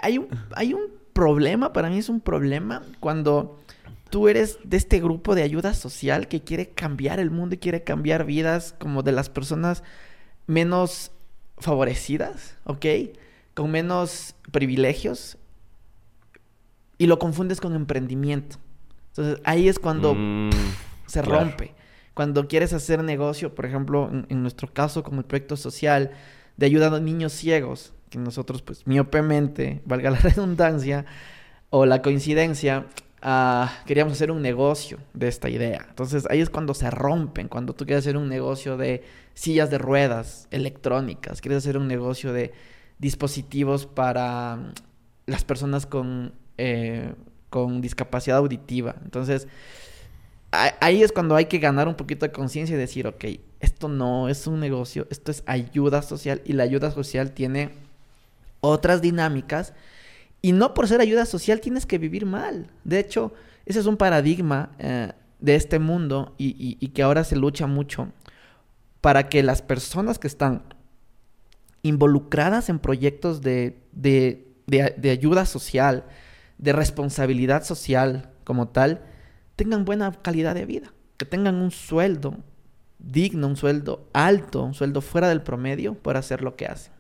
hay 0.03 0.19
un, 0.19 0.27
hay 0.57 0.75
un 0.75 0.83
problema, 1.13 1.73
para 1.73 1.89
mí 1.89 1.99
es 1.99 2.09
un 2.09 2.21
problema 2.21 2.83
cuando 2.99 3.61
tú 4.11 4.27
eres 4.27 4.59
de 4.65 4.79
este 4.79 4.99
grupo 4.99 5.37
de 5.37 5.45
ayuda 5.45 5.75
social 5.75 6.27
que 6.27 6.43
quiere 6.43 6.71
cambiar 6.71 7.21
el 7.21 7.31
mundo 7.31 7.55
y 7.55 7.59
quiere 7.59 7.85
cambiar 7.85 8.25
vidas 8.25 8.75
como 8.81 9.05
de 9.05 9.13
las 9.13 9.31
personas 9.31 9.85
menos 10.49 11.13
favorecidas, 11.59 12.57
¿ok? 12.65 12.85
con 13.55 13.71
menos 13.71 14.35
privilegios 14.51 15.39
y 16.99 17.07
lo 17.07 17.21
confundes 17.21 17.61
con 17.61 17.77
emprendimiento. 17.77 18.57
Entonces 19.11 19.41
ahí 19.45 19.69
es 19.69 19.79
cuando 19.79 20.17
Mm, 20.17 20.51
se 21.07 21.23
claro. 21.23 21.45
rompe. 21.45 21.76
Cuando 22.17 22.49
quieres 22.49 22.73
hacer 22.73 23.05
negocio, 23.05 23.55
por 23.55 23.67
ejemplo, 23.67 24.11
en, 24.11 24.41
nuestro 24.41 24.73
caso, 24.73 25.03
como 25.03 25.19
el 25.19 25.27
proyecto 25.27 25.55
social 25.55 26.13
de 26.57 26.65
ayuda 26.65 26.87
a 26.87 26.99
niños 26.99 27.35
ciegos, 27.35 27.93
que 28.09 28.17
nosotros, 28.17 28.63
pues, 28.63 28.87
miopemente, 28.87 29.83
valga 29.85 30.09
la 30.09 30.17
redundancia 30.21 31.05
o 31.69 31.85
la 31.85 32.01
coincidencia, 32.01 32.87
ah, 33.21 33.71
queríamos 33.85 34.15
hacer 34.15 34.31
un 34.31 34.41
negocio 34.41 34.97
de 35.13 35.29
esta 35.29 35.51
idea. 35.51 35.85
Entonces 35.91 36.27
ahí 36.31 36.41
es 36.41 36.49
cuando 36.49 36.73
se 36.73 36.91
rompen, 36.91 37.49
cuando 37.49 37.75
tú 37.75 37.85
quieres 37.85 38.05
hacer 38.07 38.17
un 38.17 38.31
negocio 38.31 38.79
de 38.79 39.05
sillas 39.35 39.71
de 39.71 39.77
ruedas 39.77 40.49
electrónicas, 40.51 41.43
quieres 41.43 41.59
hacer 41.59 41.77
un 41.77 41.87
negocio 41.87 42.33
de 42.33 42.55
dispositivos 42.99 43.85
para 43.85 44.57
mm, 44.57 44.73
las 45.27 45.45
personas 45.45 45.85
con, 45.85 46.33
eh, 46.57 47.13
con 47.51 47.83
discapacidad 47.83 48.39
auditiva. 48.39 48.97
Entonces, 49.05 49.49
ahí 50.81 51.03
es 51.03 51.13
cuando 51.13 51.37
hay 51.37 51.47
que 51.47 51.59
ganar 51.59 51.89
un 51.89 51.95
poquito 51.95 52.27
de 52.27 52.33
conciencia 52.33 52.75
y 52.75 52.79
decir, 52.79 53.07
ok, 53.07 53.25
esto 53.61 53.89
no 53.89 54.29
es 54.29 54.47
un 54.47 54.61
negocio, 54.61 55.07
esto 55.11 55.31
es 55.31 55.43
ayuda 55.47 56.03
social 56.03 56.43
y 56.45 56.53
la 56.53 56.63
ayuda 56.65 56.91
social 56.91 57.33
tiene 57.33 57.71
otras 58.61 59.01
dinámicas 59.03 59.73
y 60.43 60.53
no 60.53 60.75
por 60.75 60.89
ser 60.89 61.01
ayuda 61.01 61.27
social 61.27 61.61
tienes 61.61 61.87
que 61.87 61.99
vivir 61.99 62.27
mal. 62.27 62.71
De 62.85 62.99
hecho, 62.99 63.33
ese 63.65 63.81
es 63.81 63.87
un 63.87 63.97
paradigma 63.97 64.71
eh, 64.79 65.13
de 65.41 65.55
este 65.55 65.79
mundo 65.79 66.35
y, 66.39 66.75
que 66.89 67.03
ahora 67.03 67.25
se 67.25 67.37
lucha 67.37 67.67
mucho 67.67 68.09
para 69.01 69.29
que 69.29 69.43
las 69.43 69.63
personas 69.63 70.19
que 70.19 70.27
están 70.27 70.63
involucradas 71.83 72.69
en 72.69 72.79
proyectos 72.79 73.41
de- 73.43 73.79
de- 73.93 74.45
de 74.67 75.11
ayuda 75.11 75.47
social, 75.47 76.05
de 76.59 76.73
responsabilidad 76.73 77.65
social 77.65 78.31
como 78.45 78.69
tal, 78.69 79.03
tengan 79.57 79.85
buena 79.85 80.13
calidad 80.13 80.55
de 80.55 80.67
vida, 80.67 80.93
que 81.17 81.25
tengan 81.25 81.57
un 81.57 81.71
sueldo 81.71 82.37
digno, 82.99 83.47
un 83.47 83.57
sueldo 83.57 84.09
alto, 84.13 84.63
un 84.63 84.75
sueldo 84.75 85.01
fuera 85.01 85.29
del 85.29 85.43
promedio 85.43 85.95
por 85.95 86.17
hacer 86.17 86.43
lo 86.43 86.57
que 86.57 86.67
hacen. 86.67 86.93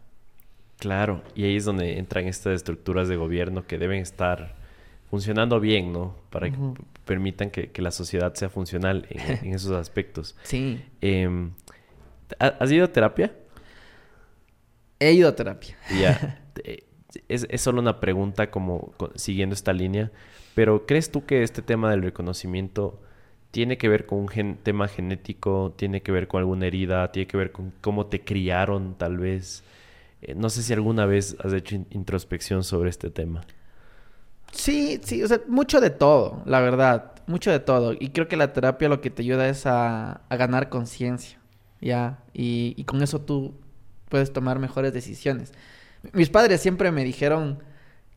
Claro, 0.78 1.22
y 1.34 1.44
ahí 1.44 1.56
es 1.56 1.64
donde 1.64 1.98
entran 1.98 2.26
estas 2.26 2.54
estructuras 2.54 3.08
de 3.08 3.16
gobierno 3.16 3.66
que 3.66 3.78
deben 3.78 4.00
estar 4.00 4.54
funcionando 5.10 5.58
bien, 5.60 5.92
¿no? 5.92 6.14
Para 6.30 6.50
que 6.50 6.58
permitan 7.06 7.50
que, 7.50 7.70
que 7.70 7.80
la 7.80 7.90
sociedad 7.90 8.34
sea 8.34 8.50
funcional 8.50 9.06
en, 9.08 9.20
en 9.48 9.54
esos 9.54 9.72
aspectos. 9.72 10.36
Sí, 10.42 10.82
Em, 11.00 11.52
¿ha- 12.38 12.56
¿Has 12.60 12.70
ido 12.72 12.84
a 12.84 12.92
terapia? 12.92 13.32
he 14.98 15.12
ido 15.12 15.28
a 15.28 15.34
terapia. 15.34 15.76
Ya. 16.00 16.42
Eh, 16.64 16.84
Es, 17.28 17.46
es 17.50 17.60
solo 17.60 17.80
una 17.82 18.00
pregunta 18.00 18.50
como 18.50 18.92
co- 18.96 19.12
siguiendo 19.14 19.54
esta 19.54 19.72
línea, 19.74 20.10
pero 20.56 20.86
¿crees 20.86 21.10
tú 21.10 21.26
que 21.26 21.42
este 21.42 21.60
tema 21.60 21.90
del 21.90 22.00
reconocimiento 22.00 22.98
tiene 23.50 23.76
que 23.76 23.90
ver 23.90 24.06
con 24.06 24.20
un 24.20 24.56
tema 24.62 24.88
genético, 24.88 25.74
tiene 25.76 26.02
que 26.02 26.12
ver 26.12 26.28
con 26.28 26.38
alguna 26.38 26.66
herida, 26.66 27.12
tiene 27.12 27.26
que 27.26 27.36
ver 27.36 27.52
con 27.52 27.74
cómo 27.82 28.06
te 28.06 28.24
criaron 28.24 28.94
tal 28.96 29.18
vez? 29.18 29.64
Eh, 30.22 30.34
no 30.34 30.48
sé 30.48 30.62
si 30.62 30.72
alguna 30.72 31.04
vez 31.04 31.36
has 31.44 31.52
hecho 31.52 31.74
in- 31.74 31.86
introspección 31.90 32.64
sobre 32.64 32.88
este 32.88 33.10
tema. 33.10 33.42
Sí, 34.50 34.98
sí, 35.04 35.22
o 35.22 35.28
sea, 35.28 35.42
mucho 35.46 35.78
de 35.78 35.90
todo, 35.90 36.42
la 36.46 36.60
verdad, 36.60 37.12
mucho 37.26 37.50
de 37.50 37.60
todo. 37.60 37.92
Y 37.92 38.08
creo 38.08 38.26
que 38.26 38.38
la 38.38 38.54
terapia 38.54 38.88
lo 38.88 39.02
que 39.02 39.10
te 39.10 39.20
ayuda 39.20 39.50
es 39.50 39.66
a, 39.66 40.22
ganar 40.30 40.70
conciencia, 40.70 41.38
¿ya? 41.82 42.20
Y 42.32 42.82
con 42.84 43.02
eso 43.02 43.20
tú 43.20 43.52
puedes 44.08 44.32
tomar 44.32 44.58
mejores 44.58 44.94
decisiones. 44.94 45.52
Mis 46.14 46.30
padres 46.30 46.62
siempre 46.62 46.92
me 46.92 47.04
dijeron 47.04 47.62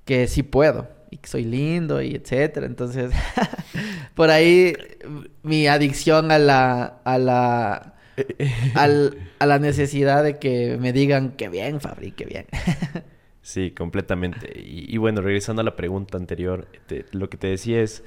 que 0.06 0.28
sí 0.30 0.42
puedo 0.42 0.99
y 1.12 1.18
que 1.18 1.28
soy 1.30 1.44
lindo 1.44 2.02
y 2.02 2.16
etcétera. 2.16 2.66
Entonces, 2.66 3.12
por 4.16 4.30
ahí 4.30 4.74
mi 5.44 5.68
adicción 5.68 6.32
a 6.32 6.40
la, 6.40 6.84
a 7.04 7.18
la, 7.18 7.96
al- 8.76 9.18
a 9.40 9.46
la 9.46 9.60
necesidad 9.60 10.24
de 10.24 10.38
que 10.40 10.78
me 10.80 10.94
digan 10.94 11.32
que 11.32 11.50
bien, 11.50 11.80
Fabri, 11.82 12.12
que 12.12 12.26
bien. 12.26 12.46
Sí, 13.42 13.72
completamente. 13.72 14.60
Y, 14.60 14.94
y 14.94 14.98
bueno, 14.98 15.22
regresando 15.22 15.62
a 15.62 15.66
la 15.66 15.76
pregunta 15.76 16.18
anterior, 16.18 16.68
te- 16.86 17.06
lo 17.14 17.30
que 17.32 17.38
te 17.38 17.48
decía 17.48 17.82
es 17.82 18.04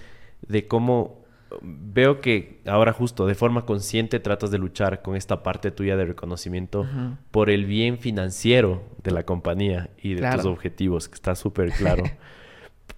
de 0.47 0.69
cómo 0.69 1.25
veo 1.63 2.21
que 2.21 2.61
ahora 2.65 2.93
justo 2.93 3.27
de 3.27 3.35
forma 3.35 3.67
consciente 3.67 4.21
tratas 4.21 4.51
de 4.53 4.59
luchar 4.59 5.03
con 5.03 5.17
esta 5.17 5.43
parte 5.43 5.71
tuya 5.73 5.97
de 5.97 6.05
reconocimiento 6.05 6.87
por 7.33 7.51
el 7.51 7.65
bien 7.67 7.99
financiero 7.99 8.85
de 9.03 9.11
la 9.11 9.25
compañía 9.25 9.91
y 10.01 10.15
de 10.15 10.21
tus 10.21 10.47
objetivos, 10.47 11.09
que 11.09 11.15
está 11.17 11.35
súper 11.35 11.73
claro. 11.73 12.05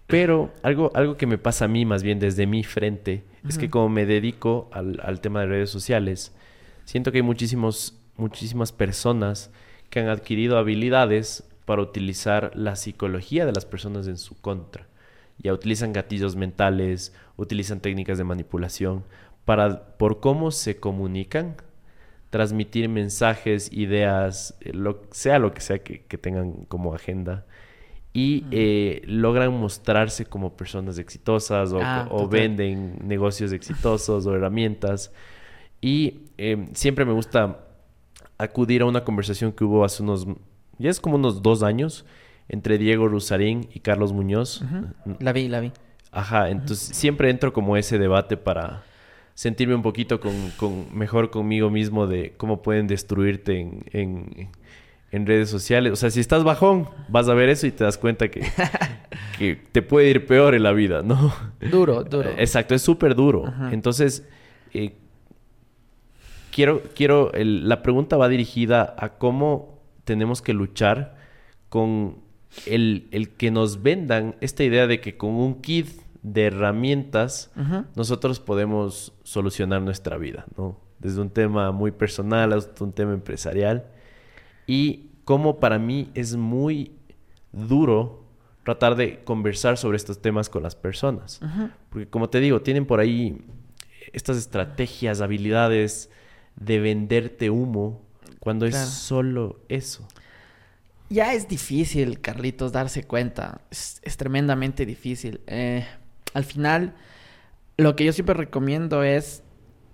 Pero 0.07 0.53
algo, 0.63 0.91
algo 0.95 1.17
que 1.17 1.27
me 1.27 1.39
pasa 1.39 1.65
a 1.65 1.69
mí 1.69 1.85
más 1.85 2.03
bien 2.03 2.19
desde 2.19 2.47
mi 2.47 2.63
frente 2.63 3.25
es 3.49 3.59
que 3.59 3.71
como 3.71 3.89
me 3.89 4.07
dedico 4.07 4.69
al, 4.73 5.01
al 5.03 5.21
tema 5.21 5.41
de 5.41 5.47
redes 5.47 5.71
sociales, 5.71 6.35
siento 6.85 7.13
que 7.13 7.19
hay 7.19 7.23
muchísimos, 7.23 7.99
muchísimas 8.17 8.73
personas 8.73 9.51
que 9.91 10.01
han 10.01 10.09
adquirido 10.09 10.59
habilidades 10.59 11.45
para 11.65 11.83
utilizar 11.83 12.53
la 12.55 12.77
psicología 12.77 13.47
de 13.47 13.53
las 13.53 13.65
personas 13.65 14.07
en 14.07 14.19
su 14.19 14.41
contra. 14.41 14.87
Ya 15.39 15.53
utilizan 15.53 15.93
gatillos 15.93 16.37
mentales, 16.37 17.15
utilizan 17.37 17.81
técnicas 17.81 18.19
de 18.19 18.25
manipulación 18.25 19.05
para, 19.45 19.97
por 19.97 20.21
cómo 20.21 20.51
se 20.51 20.79
comunican, 20.79 21.57
transmitir 22.31 22.89
mensajes, 22.89 23.71
ideas, 23.73 24.57
eh, 24.61 24.73
lo, 24.73 25.03
sea 25.11 25.39
lo 25.39 25.55
que 25.55 25.61
sea 25.61 25.79
que, 25.79 26.03
que 26.03 26.19
tengan 26.19 26.65
como 26.67 26.95
agenda. 26.95 27.47
Y 28.17 28.45
eh, 28.53 29.03
logran 29.07 29.53
mostrarse 29.53 30.25
como 30.25 30.57
personas 30.57 30.99
exitosas 30.99 31.73
o, 31.73 31.81
Ah, 31.83 32.07
o 32.11 32.29
venden 32.29 32.97
negocios 33.03 33.53
exitosos 33.53 34.25
o 34.27 34.35
herramientas. 34.37 35.13
Y 35.81 36.21
eh, 36.39 36.69
siempre 36.75 37.05
me 37.05 37.13
gusta 37.13 37.67
acudir 38.39 38.83
a 38.83 38.87
una 38.87 39.03
conversación 39.05 39.51
que 39.53 39.65
hubo 39.65 39.85
hace 39.85 40.03
unos, 40.05 40.27
ya 40.79 40.91
es 40.91 41.01
como 41.01 41.17
unos 41.17 41.43
dos 41.43 41.63
años, 41.65 42.05
entre 42.49 42.79
Diego 42.79 43.09
Rusarín 43.09 43.69
y 43.75 43.81
Carlos 43.81 44.13
Muñoz. 44.13 44.63
Ujú. 44.63 45.17
La 45.19 45.33
vi, 45.33 45.49
la 45.49 45.59
vi. 45.61 45.73
Ajá, 46.13 46.51
entonces 46.51 46.97
siempre 46.97 47.31
entro 47.31 47.53
como 47.53 47.77
ese 47.77 47.99
debate 47.99 48.37
para 48.37 48.85
sentirme 49.35 49.75
un 49.75 49.83
poquito 49.83 50.21
con, 50.21 50.33
con- 50.57 50.87
mejor 50.97 51.31
conmigo 51.31 51.69
mismo 51.69 52.07
de 52.07 52.35
cómo 52.37 52.63
pueden 52.63 52.87
destruirte 52.87 53.59
en, 53.61 53.85
en- 53.93 54.49
en 55.15 55.27
redes 55.27 55.49
sociales. 55.51 55.93
O 55.93 55.97
sea, 55.97 56.11
si 56.11 56.21
estás 56.21 56.43
bajón, 56.45 56.89
vas 57.09 57.29
a 57.29 57.35
ver 57.35 57.49
eso 57.49 57.67
y 57.67 57.71
te 57.71 57.85
das 57.85 57.99
cuenta 57.99 58.29
que, 58.29 58.41
que 59.39 59.57
te 59.73 59.83
puede 59.83 60.11
ir 60.11 60.27
peor 60.27 60.55
en 60.55 60.63
la 60.63 60.73
vida, 60.73 61.03
¿no? 61.03 61.33
Duro, 61.71 62.03
duro. 62.15 62.31
Exacto, 62.37 62.75
es 62.75 62.83
súper 62.83 63.15
duro. 63.15 63.47
Ajá. 63.47 63.73
Entonces, 63.73 64.27
eh, 64.73 64.95
quiero, 66.51 66.83
quiero, 66.95 67.33
el- 67.33 67.69
la 67.69 67.83
pregunta 67.83 68.17
va 68.17 68.29
dirigida 68.29 68.95
a 68.99 69.11
cómo 69.19 69.81
tenemos 70.05 70.43
que 70.43 70.53
luchar 70.53 71.17
con 71.69 72.19
el, 72.67 73.09
el 73.11 73.31
que 73.31 73.51
nos 73.51 73.83
vendan 73.83 74.37
esta 74.41 74.65
idea 74.65 74.87
de 74.87 75.01
que 75.01 75.17
con 75.17 75.31
un 75.31 75.61
kit 75.61 75.89
de 76.23 76.45
herramientas 76.47 77.51
nosotros 77.97 78.41
podemos 78.41 79.13
solucionar 79.25 79.83
nuestra 79.83 80.17
vida, 80.17 80.47
¿no? 80.57 80.79
Desde 80.99 81.21
un 81.21 81.29
tema 81.31 81.71
muy 81.73 81.91
personal 81.91 82.53
hasta 82.55 82.83
un 82.83 82.93
tema 82.93 83.13
empresarial. 83.13 83.85
Y 84.67 85.11
cómo 85.25 85.61
para 85.61 85.79
mí 85.79 86.11
es 86.15 86.37
muy 86.37 86.93
duro 87.53 88.25
tratar 88.63 88.97
de 88.97 89.23
conversar 89.25 89.77
sobre 89.77 89.97
estos 89.97 90.21
temas 90.23 90.49
con 90.49 90.63
las 90.63 90.75
personas. 90.75 91.41
Porque 91.91 92.09
como 92.09 92.31
te 92.31 92.41
digo, 92.41 92.63
tienen 92.63 92.87
por 92.87 93.01
ahí 93.01 93.43
estas 94.13 94.37
estrategias, 94.37 95.21
habilidades 95.21 96.11
de 96.57 96.79
venderte 96.81 97.51
humo 97.51 98.01
cuando 98.41 98.67
Claro. 98.69 98.85
es 98.85 98.91
solo 98.91 99.61
eso. 99.69 100.07
Ya 101.11 101.35
es 101.35 101.49
difícil, 101.49 102.21
Carlitos, 102.21 102.73
darse 102.73 103.05
cuenta. 103.05 103.61
Es, 103.71 104.01
es 104.03 104.17
tremendamente 104.17 104.87
difícil. 104.87 105.41
Eh, 105.47 105.87
al 106.33 106.45
final, 106.45 106.95
lo 107.77 107.95
que 107.97 108.05
yo 108.05 108.13
siempre 108.13 108.35
recomiendo 108.35 109.03
es, 109.03 109.43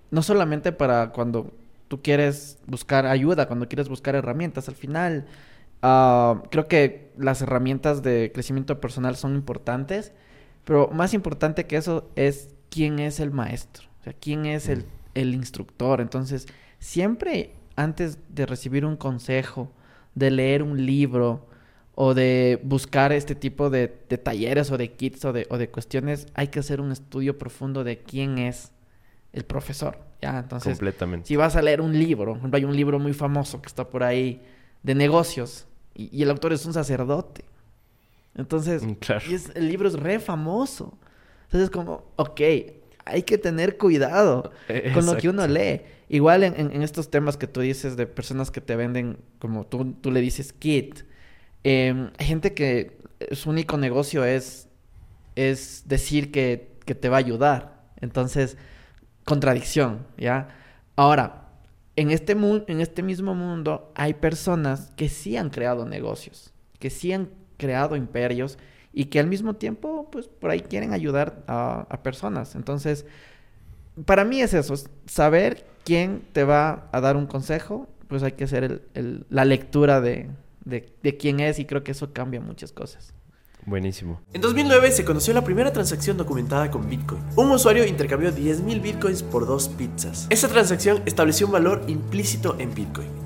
no 0.09 0.23
solamente 0.23 0.71
para 0.71 1.11
cuando 1.11 1.53
tú 1.91 2.01
quieres 2.01 2.57
buscar 2.67 3.05
ayuda, 3.05 3.47
cuando 3.47 3.67
quieres 3.67 3.89
buscar 3.89 4.15
herramientas, 4.15 4.69
al 4.69 4.75
final, 4.75 5.25
ah, 5.81 6.41
creo 6.49 6.69
que 6.69 7.11
las 7.17 7.41
herramientas 7.41 8.01
de 8.01 8.31
crecimiento 8.33 8.79
personal 8.79 9.17
son 9.17 9.35
importantes, 9.35 10.13
pero 10.63 10.87
más 10.93 11.13
importante 11.13 11.67
que 11.67 11.75
eso 11.75 12.09
es 12.15 12.55
quién 12.69 12.99
es 12.99 13.19
el 13.19 13.31
maestro, 13.31 13.89
o 13.99 14.03
sea, 14.05 14.13
quién 14.13 14.45
es 14.45 14.69
el, 14.69 14.85
el 15.15 15.33
instructor. 15.33 15.99
Entonces, 15.99 16.47
siempre 16.79 17.55
antes 17.75 18.19
de 18.29 18.45
recibir 18.45 18.85
un 18.85 18.95
consejo, 18.95 19.69
de 20.15 20.31
leer 20.31 20.63
un 20.63 20.85
libro 20.85 21.45
o 21.93 22.13
de 22.13 22.57
buscar 22.63 23.11
este 23.11 23.35
tipo 23.35 23.69
de, 23.69 23.93
de 24.07 24.17
talleres 24.17 24.71
o 24.71 24.77
de 24.77 24.93
kits 24.93 25.25
o 25.25 25.33
de, 25.33 25.45
o 25.49 25.57
de 25.57 25.69
cuestiones, 25.69 26.27
hay 26.35 26.47
que 26.47 26.59
hacer 26.59 26.79
un 26.79 26.93
estudio 26.93 27.37
profundo 27.37 27.83
de 27.83 27.97
quién 27.97 28.37
es 28.37 28.71
el 29.33 29.43
profesor. 29.43 30.10
¿Ya? 30.21 30.39
Entonces, 30.39 30.73
completamente. 30.73 31.27
si 31.27 31.35
vas 31.35 31.55
a 31.55 31.61
leer 31.61 31.81
un 31.81 31.97
libro, 31.97 32.31
por 32.33 32.37
ejemplo, 32.37 32.57
hay 32.57 32.65
un 32.65 32.75
libro 32.75 32.99
muy 32.99 33.13
famoso 33.13 33.61
que 33.61 33.67
está 33.67 33.87
por 33.89 34.03
ahí 34.03 34.41
de 34.83 34.95
negocios 34.95 35.67
y, 35.95 36.21
el 36.21 36.29
autor 36.29 36.53
es 36.53 36.65
un 36.65 36.73
sacerdote. 36.73 37.43
Entonces, 38.35 38.83
Mm, 38.83 38.93
claro. 38.93 39.25
y 39.29 39.33
es- 39.33 39.51
el 39.55 39.67
libro 39.67 39.87
es 39.87 39.95
re 39.95 40.19
famoso. 40.19 40.97
Entonces, 41.45 41.69
como, 41.69 42.05
ok, 42.15 42.41
hay 43.03 43.23
que 43.23 43.37
tener 43.37 43.77
cuidado 43.77 44.51
con 44.93 45.05
lo 45.05 45.17
que 45.17 45.27
uno 45.29 45.45
lee. 45.47 45.81
Igual 46.07 46.43
en, 46.43 46.59
en- 46.59 46.71
en 46.71 46.81
estos 46.83 47.09
temas 47.09 47.35
que 47.37 47.47
tú 47.47 47.59
dices 47.61 47.97
de 47.97 48.05
personas 48.05 48.51
que 48.51 48.61
te 48.61 48.75
venden, 48.75 49.17
como 49.39 49.65
tú, 49.65 49.93
tú 49.99 50.11
le 50.11 50.21
dices 50.21 50.53
kit, 50.53 51.01
eh, 51.63 52.09
hay 52.17 52.25
gente 52.25 52.53
que 52.53 52.97
su 53.33 53.49
único 53.49 53.77
negocio 53.77 54.23
es, 54.23 54.67
es 55.35 55.83
decir 55.87 56.31
que, 56.31 56.71
que 56.85 56.95
te 56.95 57.09
va 57.09 57.17
a 57.17 57.19
ayudar. 57.19 57.83
Entonces, 57.99 58.57
contradicción, 59.25 60.05
¿ya? 60.17 60.49
Ahora, 60.95 61.49
en 61.95 62.11
este, 62.11 62.33
en 62.33 62.81
este 62.81 63.03
mismo 63.03 63.35
mundo 63.35 63.91
hay 63.95 64.13
personas 64.13 64.91
que 64.95 65.09
sí 65.09 65.37
han 65.37 65.49
creado 65.49 65.85
negocios, 65.85 66.53
que 66.79 66.89
sí 66.89 67.13
han 67.13 67.29
creado 67.57 67.95
imperios 67.95 68.57
y 68.93 69.05
que 69.05 69.19
al 69.19 69.27
mismo 69.27 69.55
tiempo, 69.55 70.09
pues 70.11 70.27
por 70.27 70.51
ahí 70.51 70.61
quieren 70.61 70.93
ayudar 70.93 71.43
a, 71.47 71.99
personas. 72.03 72.55
Entonces, 72.55 73.05
para 74.05 74.25
mí 74.25 74.41
es 74.41 74.53
eso, 74.53 74.73
es 74.73 74.89
saber 75.05 75.65
quién 75.83 76.23
te 76.33 76.43
va 76.43 76.89
a 76.91 77.01
dar 77.01 77.15
un 77.15 77.27
consejo, 77.27 77.87
pues 78.07 78.23
hay 78.23 78.33
que 78.33 78.45
hacer 78.45 78.81
el- 78.93 79.25
la 79.29 79.45
lectura 79.45 80.01
de, 80.01 80.29
de 80.65 81.17
quién 81.17 81.39
es 81.39 81.59
y 81.59 81.65
creo 81.65 81.83
que 81.83 81.91
eso 81.91 82.13
cambia 82.13 82.41
muchas 82.41 82.71
cosas. 82.71 83.13
Buenísimo. 83.65 84.21
En 84.33 84.41
2009 84.41 84.91
se 84.91 85.05
conoció 85.05 85.33
la 85.33 85.43
primera 85.43 85.71
transacción 85.71 86.17
documentada 86.17 86.71
con 86.71 86.89
Bitcoin. 86.89 87.21
Un 87.35 87.51
usuario 87.51 87.85
intercambió 87.85 88.33
10.000 88.33 88.81
Bitcoins 88.81 89.23
por 89.23 89.45
dos 89.45 89.69
pizzas. 89.69 90.27
Esta 90.29 90.47
transacción 90.47 91.01
estableció 91.05 91.45
un 91.45 91.53
valor 91.53 91.83
implícito 91.87 92.55
en 92.59 92.73
Bitcoin, 92.73 93.07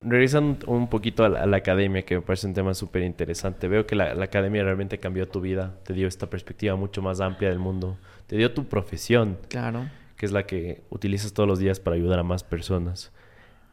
Regresando 0.00 0.64
un 0.68 0.88
poquito 0.88 1.24
a 1.24 1.28
la, 1.28 1.42
a 1.42 1.46
la 1.46 1.56
academia, 1.56 2.02
que 2.02 2.14
me 2.14 2.20
parece 2.22 2.46
un 2.46 2.54
tema 2.54 2.72
súper 2.72 3.02
interesante. 3.02 3.66
Veo 3.66 3.84
que 3.84 3.96
la, 3.96 4.14
la 4.14 4.26
academia 4.26 4.62
realmente 4.62 4.98
cambió 4.98 5.26
tu 5.26 5.40
vida, 5.40 5.74
te 5.84 5.92
dio 5.92 6.06
esta 6.06 6.30
perspectiva 6.30 6.76
mucho 6.76 7.02
más 7.02 7.20
amplia 7.20 7.48
del 7.50 7.58
mundo, 7.58 7.98
te 8.28 8.36
dio 8.36 8.52
tu 8.52 8.66
profesión, 8.66 9.38
Claro. 9.48 9.88
que 10.16 10.24
es 10.26 10.30
la 10.30 10.44
que 10.46 10.82
utilizas 10.90 11.32
todos 11.32 11.48
los 11.48 11.58
días 11.58 11.80
para 11.80 11.96
ayudar 11.96 12.20
a 12.20 12.22
más 12.22 12.44
personas. 12.44 13.10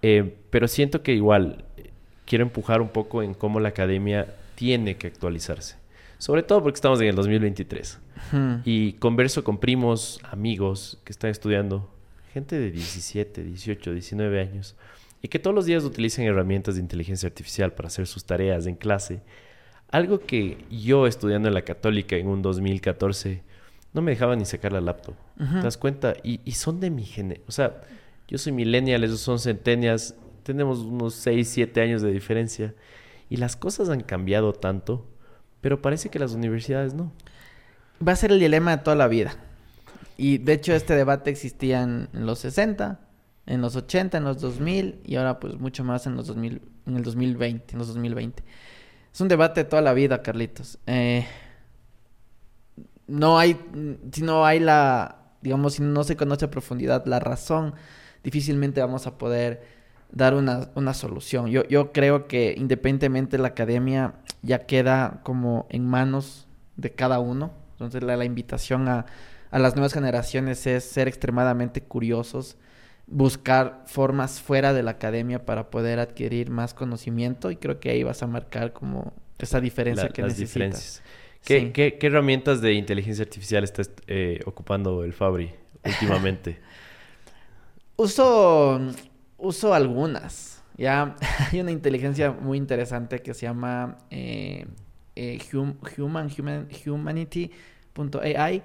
Eh, 0.02 0.36
pero 0.50 0.68
siento 0.68 1.04
que 1.04 1.14
igual 1.14 1.64
eh, 1.78 1.92
quiero 2.26 2.44
empujar 2.44 2.82
un 2.82 2.90
poco 2.90 3.22
en 3.22 3.36
cómo 3.36 3.60
la 3.60 3.70
academia 3.70 4.34
tiene 4.56 4.98
que 4.98 5.06
actualizarse. 5.06 5.76
Sobre 6.18 6.42
todo 6.42 6.64
porque 6.64 6.78
estamos 6.78 7.00
en 7.02 7.08
el 7.08 7.16
2023. 7.16 8.00
Hmm. 8.32 8.56
Y 8.66 8.94
converso 8.94 9.44
con 9.44 9.60
primos, 9.60 10.20
amigos 10.32 11.00
que 11.04 11.12
están 11.12 11.30
estudiando, 11.30 11.88
gente 12.34 12.58
de 12.58 12.72
17, 12.72 13.44
18, 13.44 13.94
19 13.94 14.42
años, 14.42 14.76
y 15.26 15.28
que 15.28 15.40
todos 15.40 15.56
los 15.56 15.66
días 15.66 15.84
utilizan 15.84 16.26
herramientas 16.26 16.76
de 16.76 16.82
inteligencia 16.82 17.26
artificial 17.26 17.74
para 17.74 17.88
hacer 17.88 18.06
sus 18.06 18.26
tareas 18.26 18.68
en 18.68 18.76
clase. 18.76 19.24
Algo 19.90 20.20
que 20.20 20.64
yo 20.70 21.08
estudiando 21.08 21.48
en 21.48 21.56
la 21.56 21.64
católica 21.64 22.16
en 22.16 22.28
un 22.28 22.44
2014 22.44 23.42
no 23.92 24.04
me 24.04 24.12
dejaba 24.12 24.36
ni 24.36 24.46
sacar 24.46 24.72
la 24.72 24.82
laptop. 24.82 25.16
¿Te 25.36 25.62
das 25.64 25.80
cuenta? 25.80 26.14
Y, 26.22 26.42
y 26.46 26.52
son 26.52 26.80
de 26.80 26.92
mi 26.92 27.06
género. 27.06 27.42
O 27.48 27.52
sea, 27.52 27.82
yo 28.28 28.38
soy 28.38 28.52
millennial, 28.52 29.04
ellos 29.04 29.20
son 29.20 29.40
centennials, 29.40 30.14
tenemos 30.44 30.82
unos 30.82 31.16
6, 31.16 31.50
7 31.50 31.82
años 31.82 32.04
de 32.04 32.12
diferencia. 32.12 32.76
Y 33.28 33.38
las 33.38 33.56
cosas 33.56 33.90
han 33.90 34.02
cambiado 34.02 34.54
tanto, 34.54 35.08
pero 35.60 35.82
parece 35.82 36.10
que 36.10 36.20
las 36.20 36.34
universidades 36.34 36.94
no. 36.94 37.12
Va 38.08 38.12
a 38.12 38.16
ser 38.16 38.32
el 38.32 38.40
dilema 38.40 38.78
de 38.78 38.84
toda 38.84 38.96
la 38.96 39.08
vida. 39.08 39.36
Y 40.18 40.38
de 40.38 40.54
hecho 40.54 40.76
este 40.76 40.94
debate 40.94 41.32
existía 41.32 41.82
en, 41.82 42.10
en 42.14 42.28
los 42.28 42.38
60, 42.38 43.00
en 43.46 43.62
los 43.62 43.76
80, 43.76 44.18
en 44.18 44.24
los 44.24 44.42
2000 44.42 45.02
y 45.06 45.16
ahora 45.16 45.40
pues 45.40 45.60
mucho 45.60 45.84
más 45.84 46.08
en 46.08 46.16
los 46.16 46.28
2000, 46.28 46.62
en 46.88 46.96
el 46.96 47.04
2020, 47.04 47.74
en 47.74 47.80
los 47.80 47.88
2020. 47.88 48.44
Es 49.14 49.22
un 49.22 49.28
debate 49.28 49.64
de 49.64 49.70
toda 49.70 49.82
la 49.82 49.94
vida, 49.94 50.22
Carlitos. 50.22 50.80
Eh, 50.88 51.26
no 53.08 53.38
hay, 53.38 53.60
si 54.12 54.22
no 54.24 54.46
hay 54.46 54.60
la, 54.60 55.18
digamos, 55.42 55.76
si 55.76 55.84
no 55.84 56.04
se 56.04 56.16
conoce 56.16 56.46
a 56.46 56.52
profundidad 56.52 57.06
la 57.06 57.20
razón, 57.20 57.76
difícilmente 58.24 58.82
vamos 58.82 59.08
a 59.08 59.18
poder 59.18 59.64
dar 60.12 60.34
una, 60.34 60.70
una 60.76 60.94
solución. 60.94 61.48
Yo, 61.48 61.64
yo 61.68 61.92
creo 61.92 62.28
que 62.28 62.56
independientemente 62.58 63.38
la 63.38 63.50
academia 63.50 64.16
ya 64.42 64.66
queda 64.66 65.22
como 65.24 65.68
en 65.70 65.86
manos 65.86 66.48
de 66.78 66.92
cada 66.92 67.20
uno. 67.20 67.54
Entonces 67.74 68.04
la, 68.04 68.18
la 68.18 68.26
invitación 68.26 68.88
a, 68.88 69.06
a 69.52 69.60
las 69.60 69.76
nuevas 69.76 69.94
generaciones 69.94 70.66
es 70.68 70.84
ser 70.84 71.08
extremadamente 71.08 71.82
curiosos, 71.82 72.58
buscar 73.08 73.84
formas 73.86 74.42
fuera 74.42 74.74
de 74.74 74.82
la 74.84 74.92
academia 74.92 75.46
para 75.46 75.70
poder 75.70 76.00
adquirir 76.00 76.50
más 76.50 76.74
conocimiento 76.74 77.52
y 77.52 77.56
creo 77.58 77.80
que 77.80 77.90
ahí 77.92 78.04
vas 78.04 78.24
a 78.24 78.28
marcar 78.28 78.74
como 78.74 79.14
esa 79.38 79.62
diferencia 79.62 80.06
La- 80.06 80.10
que 80.10 80.22
las 80.22 80.32
necesitas. 80.40 80.54
diferencias. 80.54 81.04
¿Qué, 81.46 81.60
Sí. 81.60 81.72
qué- 81.72 81.98
qué 82.00 82.08
herramientas 82.08 82.62
de 82.62 82.74
inteligencia 82.74 83.24
artificial 83.24 83.64
estás 83.64 83.92
eh, 84.08 84.40
ocupando 84.46 85.04
el 85.04 85.14
Fabri 85.14 85.52
últimamente? 85.84 86.60
Uso, 87.98 88.82
uso 89.38 89.74
algunas. 89.74 90.64
Ya 90.78 91.16
hay 91.54 91.62
una 91.62 91.72
inteligencia 91.72 92.32
muy 92.32 92.58
interesante 92.58 93.20
que 93.22 93.34
se 93.34 93.46
llama 93.46 93.98
eh, 94.10 94.66
eh, 95.16 95.40
hum- 95.54 95.78
Human, 95.98 96.30
Human, 96.38 96.68
Humanity.ai. 96.86 98.62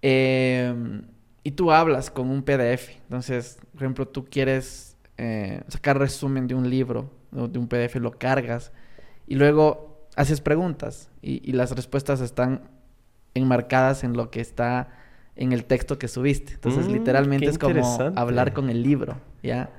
eh, 0.00 0.74
y 1.44 1.52
tú 1.52 1.72
hablas 1.72 2.10
con 2.10 2.30
un 2.30 2.42
PDF. 2.44 2.90
Entonces, 3.04 3.58
por 3.74 3.82
ejemplo, 3.84 4.08
tú 4.08 4.26
quieres 4.26 4.96
eh, 5.18 5.62
sacar 5.68 5.98
resumen 5.98 6.48
de 6.48 6.56
un 6.56 6.70
libro 6.70 7.10
o 7.36 7.48
de 7.48 7.58
un 7.60 7.68
PDF, 7.68 7.96
lo 7.96 8.12
cargas 8.18 8.72
y 9.28 9.36
luego 9.36 10.08
haces 10.16 10.40
preguntas 10.42 11.10
y, 11.22 11.48
y 11.48 11.52
las 11.54 11.72
respuestas 11.72 12.20
están 12.22 12.70
enmarcadas 13.34 14.04
en 14.04 14.14
lo 14.16 14.30
que 14.30 14.40
está 14.40 14.88
en 15.36 15.52
el 15.52 15.64
texto 15.64 15.98
que 15.98 16.08
subiste. 16.08 16.54
Entonces, 16.54 16.88
Mm, 16.88 16.92
literalmente 16.92 17.50
es 17.50 17.58
como 17.58 18.12
hablar 18.14 18.52
con 18.52 18.70
el 18.70 18.82
libro, 18.82 19.20
¿ya? 19.42 19.70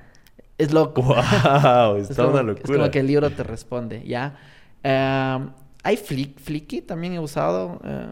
Es 0.58 0.72
loco. 0.72 1.02
¡Wow! 1.02 1.96
Es 1.96 2.10
Está 2.10 2.14
como, 2.16 2.28
una 2.28 2.42
es 2.62 2.70
locura. 2.70 2.72
como 2.72 2.90
que 2.90 3.00
el 3.00 3.06
libro 3.06 3.34
te 3.34 3.42
responde, 3.44 4.04
¿ya? 4.06 4.38
Em, 4.82 5.50
hay 5.82 5.96
Flick, 5.96 6.38
Flicky, 6.40 6.82
también 6.82 7.14
he 7.14 7.20
usado. 7.20 7.80
eh, 7.84 8.08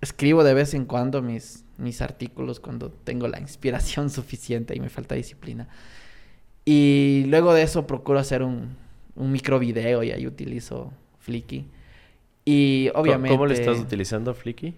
escribo 0.00 0.44
de 0.44 0.54
vez 0.54 0.74
en 0.74 0.84
cuando 0.84 1.22
mis, 1.22 1.64
mis 1.76 2.02
artículos 2.02 2.60
cuando 2.60 2.90
tengo 2.90 3.28
la 3.28 3.40
inspiración 3.40 4.10
suficiente 4.10 4.76
y 4.76 4.80
me 4.80 4.88
falta 4.88 5.14
disciplina. 5.14 5.68
Y 6.64 7.24
luego 7.28 7.54
de 7.54 7.62
eso 7.62 7.86
procuro 7.86 8.18
hacer 8.18 8.42
un, 8.42 8.76
un 9.16 9.32
micro 9.32 9.58
video 9.58 10.02
y 10.02 10.10
ahí 10.10 10.26
utilizo 10.26 10.92
Flicky. 11.18 11.66
Y 12.44 12.90
obviamente... 12.94 13.34
¿Cómo 13.34 13.46
lo 13.46 13.52
estás 13.52 13.78
utilizando, 13.78 14.34
Flicky? 14.34 14.74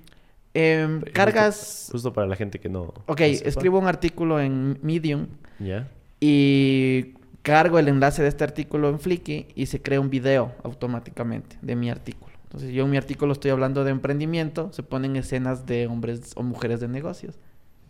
em, 0.54 1.00
cargas... 1.00 1.88
Justo 1.92 2.12
para 2.12 2.26
la 2.26 2.36
gente 2.36 2.58
que 2.58 2.68
no. 2.68 2.92
Ok, 3.06 3.20
no 3.20 3.24
escribo 3.24 3.78
un 3.78 3.86
artículo 3.86 4.40
en 4.40 4.78
Medium 4.82 5.26
¿Ya? 5.58 5.88
y 6.18 7.14
cargo 7.42 7.78
el 7.78 7.88
enlace 7.88 8.22
de 8.22 8.28
este 8.28 8.44
artículo 8.44 8.88
en 8.88 8.98
Flickr 8.98 9.46
y 9.54 9.66
se 9.66 9.80
crea 9.80 10.00
un 10.00 10.10
video 10.10 10.52
automáticamente 10.62 11.56
de 11.62 11.76
mi 11.76 11.90
artículo. 11.90 12.29
Entonces 12.50 12.72
yo 12.72 12.84
en 12.84 12.90
mi 12.90 12.96
artículo 12.96 13.32
estoy 13.32 13.52
hablando 13.52 13.84
de 13.84 13.92
emprendimiento, 13.92 14.72
se 14.72 14.82
ponen 14.82 15.14
escenas 15.14 15.66
de 15.66 15.86
hombres 15.86 16.32
o 16.34 16.42
mujeres 16.42 16.80
de 16.80 16.88
negocios 16.88 17.38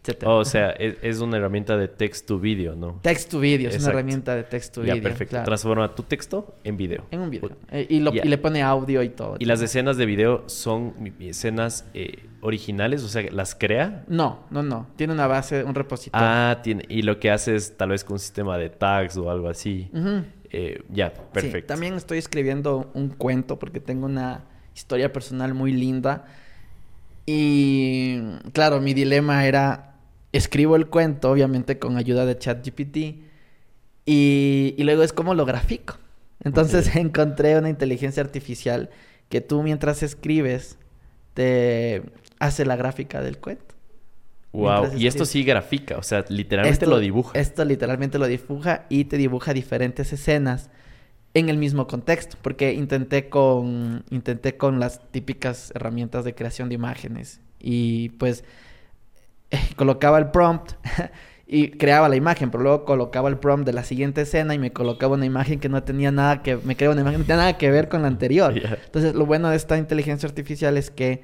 etc. 0.03 0.23
Oh, 0.27 0.37
o 0.37 0.45
sea, 0.47 0.71
es, 0.71 0.97
es 1.03 1.21
una 1.21 1.37
herramienta 1.37 1.77
de 1.77 1.87
text 1.87 2.27
to 2.27 2.39
video, 2.39 2.75
¿no? 2.75 2.99
Text 3.03 3.31
to 3.31 3.39
video, 3.39 3.69
es 3.69 3.79
una 3.83 3.91
herramienta 3.91 4.35
de 4.35 4.45
text 4.45 4.75
to 4.75 4.83
ya, 4.83 4.95
video. 4.95 5.03
perfecto. 5.11 5.31
claro. 5.33 5.45
Transforma 5.45 5.95
tu 5.95 6.03
texto 6.05 6.55
en 6.65 6.79
video. 6.79 7.05
En 7.11 7.21
un 7.21 7.29
video. 7.29 7.51
Eh, 7.71 7.87
y, 7.91 8.01
lo- 8.01 8.11
Ya. 8.13 8.23
y 8.25 8.29
le 8.29 8.39
pone 8.39 8.63
audio 8.63 9.03
y 9.03 9.11
todo. 9.11 9.37
¿Y 9.39 9.45
las 9.45 9.61
escenas 9.61 9.99
de 9.99 10.07
video 10.07 10.45
son 10.49 10.95
escenas 11.21 11.85
eh, 11.93 12.25
originales? 12.41 13.03
O 13.05 13.09
sea, 13.09 13.31
¿las 13.31 13.55
crea? 13.55 14.05
No, 14.09 14.45
no, 14.51 14.63
no. 14.63 14.87
Tiene 14.97 15.13
una 15.13 15.27
base, 15.27 15.65
un 15.65 15.75
repositorio. 15.75 16.27
Ah, 16.27 16.61
tiene, 16.63 16.87
y 16.89 17.03
lo 17.03 17.21
que 17.21 17.31
hace 17.31 17.55
es 17.55 17.77
tal 17.77 17.91
vez 17.91 18.03
con 18.03 18.15
un 18.15 18.21
sistema 18.21 18.57
de 18.57 18.71
tags 18.71 19.19
o 19.19 19.31
algo 19.31 19.51
así. 19.51 19.91
Ujú. 19.93 20.23
Eh, 20.51 20.83
ya, 20.89 21.13
Sí, 21.33 21.33
perfecto. 21.33 21.67
también 21.67 21.95
estoy 21.95 22.19
escribiendo 22.19 22.91
un 22.95 23.11
cuento 23.11 23.59
porque 23.59 23.81
tengo 23.81 24.07
una 24.07 24.45
historia 24.75 25.13
personal 25.13 25.55
muy 25.55 25.73
linda. 25.73 26.27
Y 27.27 28.19
claro, 28.53 28.81
mi 28.81 28.95
dilema 28.95 29.47
era, 29.47 29.97
escribo 30.33 30.77
el 30.77 30.89
cuento, 30.89 31.31
obviamente 31.31 31.79
con 31.79 31.97
ayuda 31.97 32.27
de 32.27 32.39
ChatGPT, 32.39 32.97
y, 34.07 34.75
y 34.77 34.85
luego 34.85 35.03
es 35.03 35.13
como 35.13 35.35
lo 35.35 35.45
grafico. 35.45 35.99
Entonces 36.45 36.95
encontré 36.97 37.59
una 37.59 37.69
inteligencia 37.71 38.23
artificial 38.23 38.91
que 39.29 39.41
tú 39.41 39.63
mientras 39.63 40.03
escribes 40.03 40.79
te 41.35 42.03
hace 42.41 42.65
la 42.67 42.77
gráfica 42.77 43.23
del 43.23 43.39
cuento. 43.39 43.70
Wow. 44.53 44.97
Y 44.97 45.07
esto 45.07 45.25
sí 45.25 45.45
grafica, 45.45 45.97
o 45.97 46.03
sea, 46.03 46.25
literalmente 46.29 46.87
lo 46.87 46.99
dibuja. 46.99 47.39
Esto 47.39 47.65
literalmente 47.65 48.19
lo 48.19 48.27
dibuja 48.27 48.87
y 48.89 49.05
te 49.05 49.17
dibuja 49.17 49.55
diferentes 49.55 50.13
escenas 50.13 50.71
en 51.35 51.49
el 51.49 51.57
mismo 51.57 51.87
contexto, 51.87 52.37
porque 52.43 52.73
intenté 52.73 53.29
con 53.29 54.05
intenté 54.11 54.57
con 54.57 54.81
las 54.81 55.11
típicas 55.13 55.73
herramientas 55.75 56.25
de 56.25 56.35
creación 56.35 56.69
de 56.69 56.75
imágenes 56.75 57.41
y 57.61 58.09
pues 58.11 58.45
eh, 59.51 59.59
colocaba 59.77 60.19
el 60.19 60.31
prompt 60.33 60.73
y 61.47 61.71
creaba 61.71 62.09
la 62.09 62.17
imagen, 62.17 62.51
pero 62.51 62.65
luego 62.65 62.85
colocaba 62.85 63.29
el 63.29 63.39
prompt 63.39 63.67
de 63.67 63.73
la 63.73 63.85
siguiente 63.85 64.23
escena 64.23 64.55
y 64.55 64.59
me 64.59 64.73
colocaba 64.73 65.15
una 65.15 65.27
imagen 65.27 65.61
que 65.61 65.69
no 65.69 65.83
tenía 65.85 66.11
nada 66.11 66.43
que 66.43 66.57
me 66.57 66.77
creaba 66.77 66.95
una 66.95 67.03
imagen 67.03 67.19
que 67.19 67.23
no 67.23 67.27
tenía 67.27 67.43
nada 67.43 67.59
que 67.59 67.71
ver 67.71 67.89
con 67.89 68.03
la 68.03 68.09
anterior. 68.09 68.55
Entonces, 68.85 69.15
lo 69.15 69.27
bueno 69.27 69.51
de 69.51 69.57
esta 69.57 69.79
inteligencia 69.79 70.29
artificial 70.29 70.77
es 70.77 70.91
que 70.91 71.23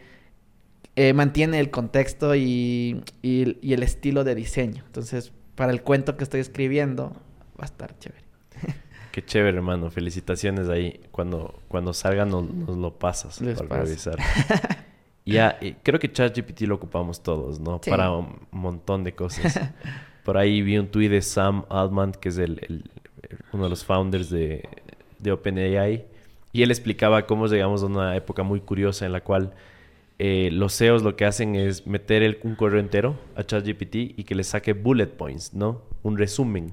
eh, 0.97 1.13
mantiene 1.13 1.61
el 1.61 1.71
contexto 1.71 2.35
y, 2.35 3.03
y- 3.23 3.59
y 3.63 3.73
el 3.75 3.83
estilo 3.83 4.25
de 4.25 4.35
diseño. 4.35 4.83
Entonces, 4.87 5.33
para 5.55 5.73
el 5.73 5.83
cuento 5.83 6.17
que 6.17 6.25
estoy 6.25 6.41
escribiendo, 6.41 7.11
va 7.59 7.63
a 7.63 7.65
estar 7.67 7.99
chévere. 7.99 8.25
Qué 9.13 9.25
chévere, 9.25 9.57
hermano. 9.57 9.91
Felicitaciones 9.91 10.69
ahí. 10.69 11.01
Cuando, 11.11 11.63
cuando 11.69 11.93
salga 11.95 12.25
nos, 12.27 12.51
nos 12.51 12.77
lo 12.77 12.99
pasas 12.99 13.41
Les 13.41 13.57
para 13.57 13.69
paso. 13.69 13.83
revisar. 13.85 14.17
ya, 15.25 15.57
eh, 15.61 15.77
creo 15.83 15.99
que 15.99 16.11
ChatGPT 16.13 16.63
lo 16.63 16.75
ocupamos 16.77 17.23
todos, 17.23 17.59
¿no? 17.61 17.81
Sí. 17.83 17.91
Para 17.91 18.11
un 18.13 18.47
montón 18.51 19.05
de 19.05 19.15
cosas. 19.15 19.59
Por 20.25 20.37
ahí 20.37 20.61
vi 20.63 20.77
un 20.79 20.89
tuit 20.89 21.11
de 21.11 21.23
Sam 21.23 21.65
Altman, 21.69 22.13
que 22.13 22.29
es 22.31 22.39
el, 22.39 22.61
el- 22.69 22.91
uno 23.53 23.65
de 23.65 23.71
los 23.71 23.85
founders 23.85 24.29
de, 24.31 24.69
de 25.19 25.33
OpenAI. 25.33 26.05
Y 26.53 26.63
él 26.63 26.71
explicaba 26.71 27.27
cómo 27.27 27.47
llegamos 27.49 27.83
a 27.83 27.87
una 27.87 28.17
época 28.17 28.43
muy 28.43 28.61
curiosa 28.61 29.05
en 29.07 29.13
la 29.13 29.21
cual 29.23 29.53
eh, 30.19 30.49
los 30.53 30.77
CEOs 30.77 31.03
lo 31.03 31.15
que 31.17 31.25
hacen 31.27 31.55
es 31.57 31.87
meter 31.87 32.23
el- 32.23 32.39
un 32.43 32.55
correo 32.55 32.81
entero 32.81 33.19
a 33.35 33.45
ChatGPT 33.45 33.95
y 34.17 34.25
que 34.25 34.35
le 34.35 34.45
saque 34.45 34.73
bullet 34.73 35.07
points, 35.09 35.53
¿no? 35.55 35.83
Un 36.03 36.17
resumen. 36.17 36.73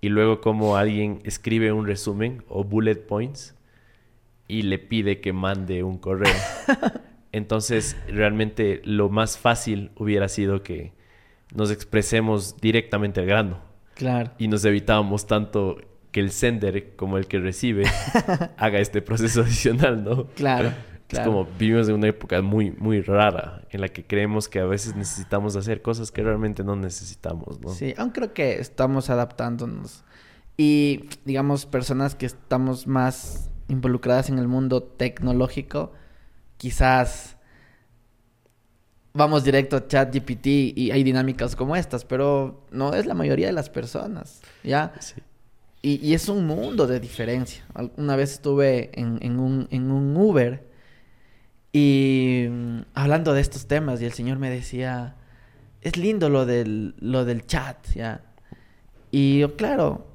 Y 0.00 0.08
luego 0.10 0.40
como 0.40 0.76
alguien 0.76 1.20
escribe 1.24 1.72
un 1.72 1.86
resumen 1.86 2.44
o 2.48 2.62
bullet 2.64 2.96
points 3.06 3.54
y 4.46 4.62
le 4.62 4.78
pide 4.78 5.20
que 5.20 5.32
mande 5.32 5.82
un 5.82 5.98
correo. 5.98 6.32
Entonces, 7.32 7.96
realmente 8.08 8.80
lo 8.84 9.08
más 9.08 9.38
fácil 9.38 9.90
hubiera 9.96 10.28
sido 10.28 10.62
que 10.62 10.92
nos 11.54 11.70
expresemos 11.70 12.56
directamente 12.60 13.20
al 13.20 13.26
grano 13.26 13.60
Claro. 13.94 14.30
y 14.38 14.48
nos 14.48 14.64
evitábamos 14.64 15.26
tanto 15.26 15.78
que 16.12 16.20
el 16.20 16.30
sender 16.30 16.94
como 16.96 17.18
el 17.18 17.26
que 17.26 17.38
recibe 17.38 17.84
haga 18.56 18.78
este 18.78 19.02
proceso 19.02 19.42
adicional, 19.42 20.02
¿no? 20.04 20.26
Claro. 20.36 20.72
Es 21.08 21.20
como 21.20 21.44
vivimos 21.44 21.88
en 21.88 21.94
una 21.94 22.08
época 22.08 22.42
muy, 22.42 22.72
muy 22.72 23.00
rara 23.00 23.62
en 23.70 23.80
la 23.80 23.88
que 23.88 24.04
creemos 24.04 24.48
que 24.48 24.58
a 24.58 24.64
veces 24.64 24.96
necesitamos 24.96 25.54
hacer 25.54 25.80
cosas 25.80 26.10
que 26.10 26.22
realmente 26.22 26.64
no 26.64 26.74
necesitamos, 26.74 27.60
¿no? 27.60 27.68
Sí, 27.68 27.94
aún 27.96 28.10
creo 28.10 28.32
que 28.32 28.58
estamos 28.58 29.08
adaptándonos. 29.08 30.04
Y, 30.56 31.08
digamos, 31.24 31.66
personas 31.66 32.14
que 32.14 32.26
estamos 32.26 32.86
más 32.86 33.50
involucradas 33.68 34.30
en 34.30 34.38
el 34.38 34.48
mundo 34.48 34.82
tecnológico, 34.82 35.92
quizás 36.56 37.36
vamos 39.12 39.44
directo 39.44 39.76
a 39.76 39.86
ChatGPT 39.86 40.46
y 40.46 40.90
hay 40.90 41.04
dinámicas 41.04 41.54
como 41.54 41.76
estas, 41.76 42.04
pero 42.04 42.66
no 42.70 42.94
es 42.94 43.06
la 43.06 43.14
mayoría 43.14 43.46
de 43.46 43.52
las 43.52 43.70
personas, 43.70 44.42
¿ya? 44.64 44.92
Sí. 44.98 45.22
Y, 45.82 46.06
y 46.06 46.14
es 46.14 46.28
un 46.28 46.46
mundo 46.46 46.86
de 46.86 46.98
diferencia. 46.98 47.64
Una 47.96 48.16
vez 48.16 48.32
estuve 48.32 48.90
en, 48.98 49.18
en 49.22 49.38
un, 49.38 49.68
en 49.70 49.90
un 49.90 50.16
Uber 50.16 50.66
y 51.76 52.48
mm, 52.48 52.78
hablando 52.94 53.34
de 53.34 53.42
estos 53.42 53.66
temas 53.66 54.00
y 54.00 54.06
el 54.06 54.12
señor 54.14 54.38
me 54.38 54.48
decía, 54.48 55.14
es 55.82 55.98
lindo 55.98 56.30
lo 56.30 56.46
del, 56.46 56.94
lo 57.00 57.26
del 57.26 57.44
chat, 57.44 57.76
¿ya? 57.94 58.22
Y 59.10 59.40
yo, 59.40 59.56
claro, 59.56 60.06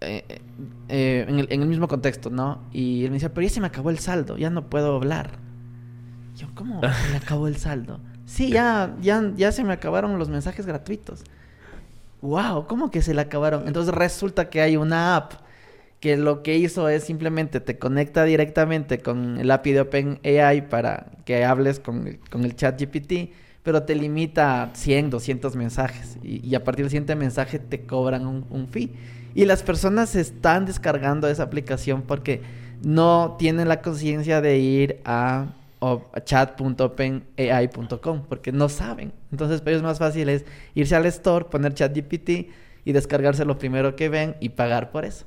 eh, 0.00 0.24
eh, 0.28 0.40
eh, 0.88 1.26
en, 1.28 1.38
el, 1.38 1.46
en 1.52 1.62
el 1.62 1.68
mismo 1.68 1.86
contexto, 1.86 2.28
¿no? 2.28 2.64
Y 2.72 3.04
él 3.04 3.10
me 3.10 3.18
decía, 3.18 3.32
pero 3.32 3.46
ya 3.46 3.54
se 3.54 3.60
me 3.60 3.68
acabó 3.68 3.90
el 3.90 4.00
saldo, 4.00 4.36
ya 4.36 4.50
no 4.50 4.68
puedo 4.68 4.96
hablar. 4.96 5.38
Yo, 6.34 6.48
¿cómo 6.56 6.80
se 6.80 7.10
me 7.12 7.16
acabó 7.22 7.46
el 7.46 7.56
saldo? 7.56 8.00
Sí, 8.26 8.50
ya, 8.50 8.96
ya, 9.00 9.30
ya 9.36 9.52
se 9.52 9.62
me 9.62 9.72
acabaron 9.72 10.18
los 10.18 10.28
mensajes 10.28 10.66
gratuitos. 10.66 11.22
Wow, 12.20 12.66
¿cómo 12.66 12.90
que 12.90 13.00
se 13.00 13.14
le 13.14 13.20
acabaron? 13.20 13.68
Entonces 13.68 13.94
resulta 13.94 14.50
que 14.50 14.60
hay 14.60 14.76
una 14.76 15.14
app 15.14 15.34
que 16.00 16.16
lo 16.16 16.42
que 16.42 16.56
hizo 16.56 16.88
es 16.88 17.04
simplemente 17.04 17.60
te 17.60 17.78
conecta 17.78 18.24
directamente 18.24 19.00
con 19.00 19.38
el 19.38 19.50
API 19.50 19.72
de 19.72 19.80
OpenAI 19.82 20.68
para 20.68 21.06
que 21.24 21.44
hables 21.44 21.78
con 21.78 22.18
con 22.30 22.44
el 22.44 22.56
chat 22.56 22.80
GPT, 22.80 23.30
pero 23.62 23.82
te 23.82 23.94
limita 23.94 24.62
a 24.62 24.74
100, 24.74 25.10
200 25.10 25.54
mensajes 25.56 26.16
y, 26.22 26.54
a 26.54 26.64
partir 26.64 26.86
del 26.86 26.90
siguiente 26.90 27.14
mensaje 27.14 27.58
te 27.58 27.82
cobran 27.82 28.26
un, 28.26 28.68
fee. 28.68 28.90
Y 29.34 29.44
las 29.44 29.62
personas 29.62 30.16
están 30.16 30.64
descargando 30.66 31.28
esa 31.28 31.42
aplicación 31.44 32.02
porque 32.02 32.40
no 32.82 33.36
tienen 33.38 33.68
la 33.68 33.82
conciencia 33.82 34.40
de 34.40 34.58
ir 34.58 35.00
a, 35.04 35.54
chat.openai.com 36.24 38.24
porque 38.28 38.52
no 38.52 38.68
saben. 38.68 39.12
Entonces, 39.30 39.60
para 39.60 39.72
ellos 39.72 39.82
más 39.82 39.98
fácil 39.98 40.28
es 40.28 40.44
irse 40.74 40.94
al 40.94 41.06
store, 41.06 41.46
poner 41.46 41.72
ChatGPT 41.72 42.50
y 42.84 42.92
descargarse 42.92 43.46
lo 43.46 43.58
primero 43.58 43.96
que 43.96 44.10
ven 44.10 44.36
y 44.40 44.50
pagar 44.50 44.90
por 44.90 45.06
eso. 45.06 45.24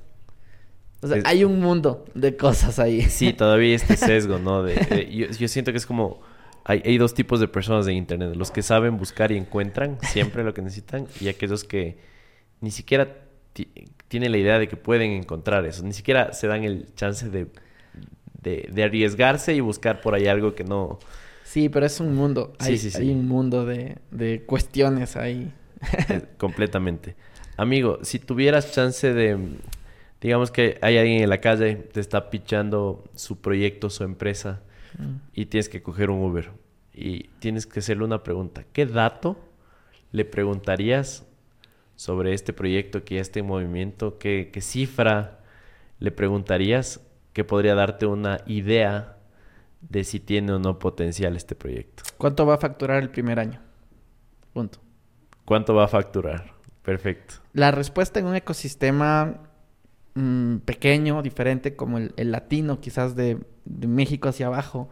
O 1.03 1.07
sea, 1.07 1.17
Es- 1.17 1.25
hay 1.25 1.43
un 1.43 1.59
mundo 1.59 2.05
de 2.15 2.35
cosas 2.37 2.79
ahí. 2.79 3.01
Sí, 3.03 3.33
todavía 3.37 3.75
este 3.75 3.97
sesgo, 3.97 4.39
¿no? 4.39 4.63
De, 4.63 4.75
de- 4.75 5.13
yo, 5.13 5.27
yo 5.27 5.47
siento 5.47 5.71
que 5.71 5.77
es 5.77 5.85
como... 5.85 6.21
Hay, 6.65 6.81
hay 6.85 6.97
dos 6.97 7.13
tipos 7.13 7.41
de 7.41 7.49
personas 7.49 7.85
en 7.87 7.95
Internet. 7.95 8.35
Los 8.37 8.49
que 8.49 8.61
saben 8.61 8.97
buscar 8.97 9.33
y 9.33 9.37
encuentran 9.37 9.97
siempre 10.01 10.45
lo 10.45 10.53
que 10.53 10.61
necesitan. 10.61 11.07
Y 11.19 11.27
aquellos 11.27 11.65
que 11.65 11.97
ni 12.61 12.71
siquiera 12.71 13.17
ti- 13.51 13.67
tienen 14.07 14.31
la 14.31 14.37
idea 14.37 14.57
de 14.59 14.69
que 14.69 14.77
pueden 14.77 15.11
encontrar 15.11 15.65
eso. 15.65 15.83
Ni 15.83 15.91
siquiera 15.91 16.31
se 16.31 16.47
dan 16.47 16.63
el 16.63 16.87
chance 16.95 17.29
de, 17.29 17.47
de, 18.41 18.69
de 18.71 18.83
arriesgarse 18.83 19.53
y 19.53 19.59
buscar 19.59 19.99
por 19.99 20.15
ahí 20.15 20.27
algo 20.27 20.55
que 20.55 20.63
no... 20.63 20.99
Sí, 21.43 21.67
pero 21.67 21.85
es 21.85 21.99
un 21.99 22.15
mundo. 22.15 22.53
Sí, 22.61 22.71
Hay, 22.71 22.77
sí, 22.77 22.89
sí. 22.91 22.97
hay 22.97 23.09
un 23.11 23.27
mundo 23.27 23.65
de, 23.65 23.97
de 24.11 24.43
cuestiones 24.45 25.17
ahí. 25.17 25.51
Eh, 26.07 26.21
completamente. 26.37 27.15
Amigo, 27.57 27.99
si 28.03 28.19
tuvieras 28.19 28.71
chance 28.71 29.13
de, 29.13 29.37
digamos 30.23 30.49
que 30.51 30.77
hay 30.81 30.97
alguien 30.97 31.21
en 31.21 31.29
la 31.29 31.39
calle, 31.41 31.75
te 31.75 31.99
está 31.99 32.29
pichando 32.29 33.03
su 33.15 33.39
proyecto, 33.41 33.89
su 33.89 34.03
empresa, 34.03 34.61
Mm. 34.97 35.15
y 35.33 35.45
tienes 35.47 35.69
que 35.69 35.81
coger 35.81 36.09
un 36.11 36.21
Uber, 36.23 36.51
y 36.93 37.23
tienes 37.39 37.65
que 37.65 37.79
hacerle 37.79 38.03
una 38.05 38.21
pregunta. 38.23 38.63
¿Qué 38.73 38.85
dato 38.85 39.37
le 40.11 40.23
preguntarías 40.23 41.25
sobre 41.95 42.33
este 42.33 42.53
proyecto 42.53 43.03
que 43.03 43.15
ya 43.15 43.21
está 43.21 43.39
en 43.39 43.47
movimiento? 43.47 44.17
¿Qué, 44.19 44.51
qué 44.53 44.61
cifra 44.61 45.39
le 45.99 46.11
preguntarías 46.11 47.01
que 47.33 47.43
podría 47.43 47.73
darte 47.73 48.05
una 48.05 48.41
idea 48.45 49.17
de 49.81 50.03
si 50.03 50.19
tiene 50.19 50.53
o 50.53 50.59
no 50.59 50.77
potencial 50.77 51.35
este 51.35 51.55
proyecto? 51.55 52.03
¿Cuánto 52.17 52.45
va 52.45 52.53
a 52.55 52.57
facturar 52.59 53.01
el 53.01 53.09
primer 53.09 53.39
año? 53.39 53.59
Punto. 54.53 54.79
¿Cuánto 55.45 55.73
va 55.73 55.85
a 55.85 55.87
facturar? 55.87 56.53
Perfecto. 56.83 57.35
La 57.53 57.71
respuesta 57.71 58.19
en 58.19 58.27
un 58.27 58.35
ecosistema 58.35 59.39
mm, 60.15 60.57
pequeño, 60.57 61.21
diferente, 61.21 61.75
como 61.75 61.97
el, 61.97 62.31
latino, 62.31 62.79
quizás 62.79 63.15
de, 63.15 63.39
de 63.65 63.87
México 63.87 64.29
hacia 64.29 64.47
abajo, 64.47 64.89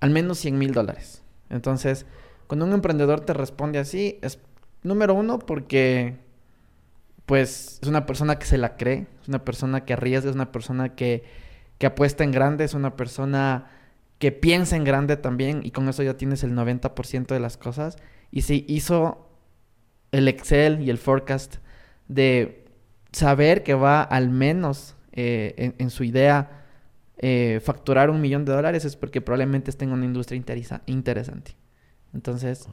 al 0.00 0.10
menos 0.10 0.38
100 0.38 0.58
mil 0.58 0.72
dólares. 0.72 1.22
Entonces, 1.50 2.06
cuando 2.46 2.66
un 2.66 2.72
emprendedor 2.72 3.20
te 3.20 3.32
responde 3.34 3.78
así, 3.78 4.18
es 4.22 4.38
número 4.82 5.14
uno 5.14 5.38
porque, 5.38 6.16
pues, 7.26 7.78
es 7.82 7.88
una 7.88 8.06
persona 8.06 8.38
que 8.38 8.46
se 8.46 8.58
la 8.58 8.76
cree, 8.76 9.06
es 9.22 9.28
una 9.28 9.44
persona 9.44 9.84
que 9.84 9.92
arriesga, 9.92 10.30
es 10.30 10.36
una 10.36 10.52
persona 10.52 10.94
que, 10.94 11.24
que 11.78 11.86
apuesta 11.86 12.24
en 12.24 12.32
grande, 12.32 12.64
es 12.64 12.74
una 12.74 12.96
persona 12.96 13.70
que 14.18 14.30
piensa 14.32 14.76
en 14.76 14.84
grande 14.84 15.16
también 15.16 15.62
y 15.64 15.72
con 15.72 15.88
eso 15.88 16.02
ya 16.02 16.16
tienes 16.16 16.44
el 16.44 16.52
90% 16.52 17.26
de 17.26 17.40
las 17.40 17.56
cosas. 17.56 17.96
Y 18.30 18.42
si 18.42 18.64
hizo 18.68 19.28
el 20.12 20.28
Excel 20.28 20.80
y 20.80 20.90
el 20.90 20.98
forecast 20.98 21.56
de 22.06 22.61
saber 23.12 23.62
que 23.62 23.74
va 23.74 24.02
al 24.02 24.30
menos 24.30 24.96
eh, 25.12 25.74
en, 25.78 25.90
su 25.90 26.04
idea 26.04 26.64
eh, 27.18 27.60
facturar 27.62 28.10
un 28.10 28.20
millón 28.20 28.44
de 28.44 28.52
dólares 28.52 28.84
es 28.84 28.96
porque 28.96 29.20
probablemente 29.20 29.70
esté 29.70 29.84
en 29.84 29.92
una 29.92 30.04
industria 30.04 30.42
interesante. 30.86 31.54
Entonces, 32.14 32.68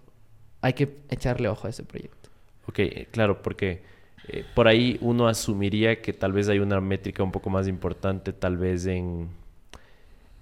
hay 0.62 0.74
que 0.74 0.98
echarle 1.10 1.50
ojo 1.50 1.68
a 1.68 1.70
ese 1.70 1.84
proyecto. 1.84 2.30
Ok, 2.68 2.80
eh, 2.80 3.08
claro, 3.12 3.42
porque 3.42 3.84
por 4.54 4.68
ahí 4.68 4.98
uno 5.02 5.28
asumiría 5.28 6.02
que 6.02 6.14
tal 6.14 6.34
vez 6.34 6.50
hay 6.50 6.60
una 6.60 6.80
métrica 6.80 7.24
un 7.24 7.32
poco 7.32 7.50
más 7.50 7.68
importante, 7.68 8.32
tal 8.32 8.58
vez 8.58 8.86
en, 8.86 9.30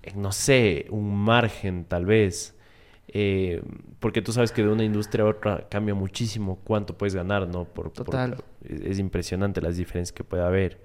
en 0.03 0.21
no 0.21 0.33
sé, 0.33 0.87
un 0.89 1.15
margen, 1.15 1.85
tal 1.85 2.05
vez. 2.05 2.56
Eh, 3.09 3.61
porque 3.99 4.21
tú 4.21 4.33
sabes 4.33 4.51
que 4.51 4.63
de 4.63 4.69
una 4.69 4.83
industria 4.83 5.23
a 5.23 5.27
otra 5.27 5.67
cambia 5.69 5.95
muchísimo 5.95 6.59
cuánto 6.63 6.97
puedes 6.97 7.15
ganar, 7.15 7.47
¿no? 7.47 7.65
Por, 7.65 7.91
Total. 7.91 8.35
es 8.63 8.99
impresionante 8.99 9.61
las 9.61 9.77
diferencias 9.77 10.13
que 10.13 10.23
puede 10.23 10.43
haber. 10.43 10.81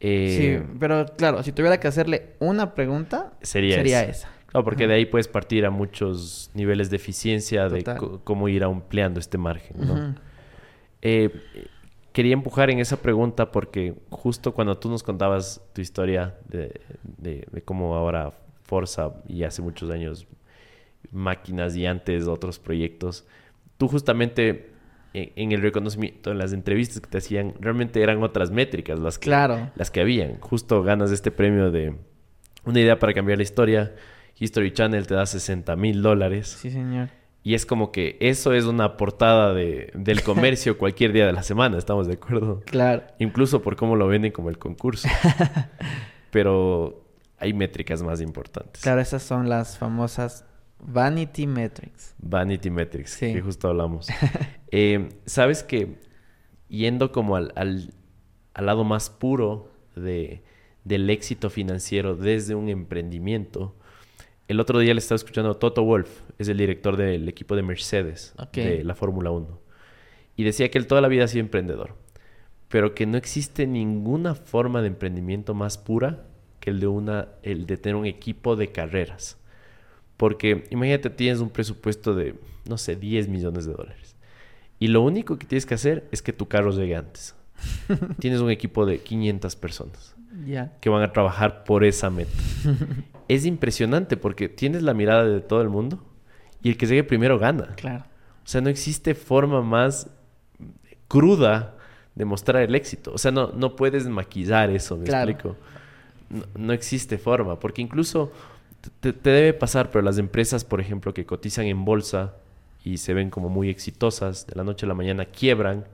Eh, 0.00 0.60
sí, 0.60 0.74
pero 0.78 1.06
claro, 1.16 1.42
si 1.42 1.52
tuviera 1.52 1.78
que 1.78 1.88
hacerle 1.88 2.34
una 2.40 2.74
pregunta, 2.74 3.32
sería, 3.42 3.80
esa. 3.80 4.28
No, 4.52 4.64
porque 4.64 4.86
de 4.86 4.94
ahí 4.94 5.06
puedes 5.06 5.28
partir 5.28 5.64
a 5.66 5.70
muchos 5.70 6.50
niveles 6.54 6.90
de 6.90 6.96
eficiencia 6.96 7.68
de 7.68 7.84
cómo 8.24 8.48
ir 8.48 8.64
ampliando 8.64 9.20
este 9.20 9.38
margen, 9.38 9.76
¿no? 9.78 10.14
Eh, 11.02 11.30
quería 12.12 12.32
empujar 12.32 12.70
en 12.70 12.80
esa 12.80 12.96
pregunta 12.96 13.52
porque 13.52 13.94
justo 14.10 14.52
cuando 14.52 14.76
tú 14.78 14.88
nos 14.88 15.02
contabas 15.02 15.62
tu 15.72 15.80
historia 15.80 16.34
de, 16.48 16.80
de 17.18 17.62
cómo 17.62 17.94
ahora 17.94 18.32
Forza 18.64 19.12
y 19.28 19.44
hace 19.44 19.62
muchos 19.62 19.90
años 19.90 20.26
máquinas 21.12 21.76
y 21.76 21.86
antes 21.86 22.26
otros 22.26 22.58
proyectos, 22.58 23.26
tú 23.78 23.88
justamente 23.88 24.70
e, 25.14 25.32
en 25.36 25.52
el 25.52 25.62
reconocimiento, 25.62 26.30
en 26.30 26.38
las 26.38 26.52
entrevistas 26.52 27.00
que 27.00 27.08
te 27.08 27.18
hacían, 27.18 27.54
realmente 27.60 28.02
eran 28.02 28.22
otras 28.22 28.50
métricas 28.50 28.98
las 28.98 29.18
que, 29.18 29.30
las 29.30 29.90
que 29.90 30.00
habían. 30.00 30.38
Justo 30.40 30.82
ganas 30.82 31.10
este 31.10 31.30
premio 31.30 31.70
de 31.70 31.94
una 32.64 32.80
idea 32.80 32.98
para 32.98 33.14
cambiar 33.14 33.38
la 33.38 33.44
historia. 33.44 33.94
History 34.38 34.72
Channel 34.72 35.06
te 35.06 35.14
da 35.14 35.24
60 35.24 35.74
mil 35.76 36.02
dólares. 36.02 36.58
Sí, 36.60 36.70
señor. 36.70 37.08
Y 37.42 37.54
es 37.54 37.64
como 37.64 37.92
que 37.92 38.16
eso 38.20 38.52
es 38.52 38.64
una 38.64 38.96
portada 38.96 39.54
de, 39.54 39.92
del 39.94 40.22
comercio 40.24 40.76
cualquier 40.76 41.12
día 41.12 41.26
de 41.26 41.32
la 41.32 41.44
semana, 41.44 41.78
¿estamos 41.78 42.08
de 42.08 42.14
acuerdo? 42.14 42.60
Claro. 42.66 43.04
Incluso 43.18 43.62
por 43.62 43.76
cómo 43.76 43.96
lo 43.96 44.08
venden 44.08 44.32
como 44.32 44.50
el 44.50 44.58
concurso. 44.58 45.08
Pero 46.30 47.04
hay 47.38 47.54
métricas 47.54 48.02
más 48.02 48.20
importantes. 48.20 48.82
Claro, 48.82 49.00
esas 49.00 49.22
son 49.22 49.48
las 49.48 49.78
famosas 49.78 50.44
Vanity 50.86 51.46
Metrics. 51.46 52.14
Vanity 52.18 52.70
Metrics, 52.70 53.16
que 53.16 53.40
justo 53.40 53.68
hablamos. 53.68 54.08
Eh, 54.72 55.10
Sabes 55.26 55.62
que 55.62 56.00
yendo 56.68 57.12
como 57.12 57.36
al, 57.36 57.52
al, 57.54 57.92
lado 58.54 58.82
más 58.84 59.10
puro 59.10 59.72
de, 59.94 60.42
del 60.84 61.08
éxito 61.08 61.50
financiero 61.50 62.16
desde 62.16 62.56
un 62.56 62.68
emprendimiento, 62.68 63.76
el 64.48 64.60
otro 64.60 64.80
día 64.80 64.92
le 64.92 64.98
estaba 64.98 65.16
escuchando 65.16 65.52
a 65.52 65.58
Toto 65.58 65.84
Wolf, 65.84 66.10
es 66.38 66.48
el 66.48 66.58
director 66.58 66.96
del 66.96 67.28
equipo 67.28 67.56
de 67.56 67.62
Mercedes, 67.62 68.34
de 68.52 68.84
la 68.84 68.94
Fórmula 68.94 69.30
1. 69.30 69.60
Y 70.36 70.44
decía 70.44 70.70
que 70.70 70.78
él 70.78 70.86
toda 70.86 71.00
la 71.00 71.08
vida 71.08 71.24
ha 71.24 71.28
sido 71.28 71.40
emprendedor, 71.40 71.94
pero 72.68 72.94
que 72.94 73.06
no 73.06 73.16
existe 73.16 73.66
ninguna 73.66 74.34
forma 74.34 74.82
de 74.82 74.88
emprendimiento 74.88 75.54
más 75.54 75.78
pura 75.78 76.26
que 76.60 76.70
el 76.70 76.80
de, 76.80 76.86
una, 76.88 77.28
el 77.42 77.66
de 77.66 77.76
tener 77.76 77.96
un 77.96 78.06
equipo 78.06 78.56
de 78.56 78.72
carreras. 78.72 79.38
Porque 80.16 80.66
imagínate, 80.70 81.10
tienes 81.10 81.40
un 81.40 81.50
presupuesto 81.50 82.14
de, 82.14 82.34
no 82.66 82.78
sé, 82.78 82.96
10 82.96 83.28
millones 83.28 83.66
de 83.66 83.72
dólares. 83.72 84.16
Y 84.78 84.88
lo 84.88 85.02
único 85.02 85.38
que 85.38 85.46
tienes 85.46 85.66
que 85.66 85.74
hacer 85.74 86.06
es 86.12 86.22
que 86.22 86.32
tu 86.32 86.46
carro 86.46 86.70
llegue 86.70 86.96
antes. 86.96 87.34
tienes 88.18 88.40
un 88.40 88.50
equipo 88.50 88.86
de 88.86 88.98
500 88.98 89.56
personas 89.56 90.14
que 90.80 90.90
van 90.90 91.02
a 91.02 91.12
trabajar 91.12 91.64
por 91.64 91.84
esa 91.84 92.10
meta. 92.10 92.30
es 93.28 93.46
impresionante 93.46 94.16
porque 94.16 94.48
tienes 94.48 94.82
la 94.82 94.92
mirada 94.92 95.24
de 95.24 95.40
todo 95.40 95.62
el 95.62 95.70
mundo 95.70 96.04
y 96.62 96.68
el 96.68 96.76
que 96.76 96.86
llegue 96.86 97.04
primero 97.04 97.38
gana. 97.38 97.74
Claro. 97.76 98.04
O 98.44 98.48
sea, 98.48 98.60
no 98.60 98.68
existe 98.68 99.14
forma 99.14 99.62
más 99.62 100.10
cruda 101.08 101.74
de 102.14 102.24
mostrar 102.24 102.62
el 102.62 102.74
éxito. 102.74 103.12
O 103.12 103.18
sea, 103.18 103.30
no, 103.30 103.52
no 103.52 103.76
puedes 103.76 104.06
maquillar 104.08 104.70
eso, 104.70 104.96
me 104.96 105.04
explico. 105.04 105.56
no 106.54 106.72
existe 106.72 107.18
forma, 107.18 107.58
porque 107.58 107.82
incluso 107.82 108.32
te, 109.00 109.12
debe 109.12 109.52
pasar, 109.52 109.90
pero 109.90 110.02
las 110.02 110.18
empresas, 110.18 110.64
por 110.64 110.80
ejemplo, 110.80 111.14
que 111.14 111.24
cotizan 111.24 111.66
en 111.66 111.84
bolsa 111.84 112.34
y 112.84 112.98
se 112.98 113.14
ven 113.14 113.30
como 113.30 113.48
muy 113.48 113.68
exitosas, 113.68 114.46
de 114.46 114.54
la 114.54 114.64
noche 114.64 114.86
a 114.86 114.88
la 114.88 114.94
mañana 114.94 115.24
quiebran, 115.24 115.84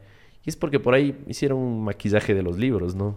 y 0.45 0.51
es 0.51 0.57
porque 0.57 0.81
por 0.81 0.95
ahí 0.95 1.17
hicieron 1.27 1.59
un 1.59 1.85
maquillaje 1.85 2.35
de 2.35 2.43
los 2.43 2.59
libros, 2.59 2.95
¿no? 2.95 3.17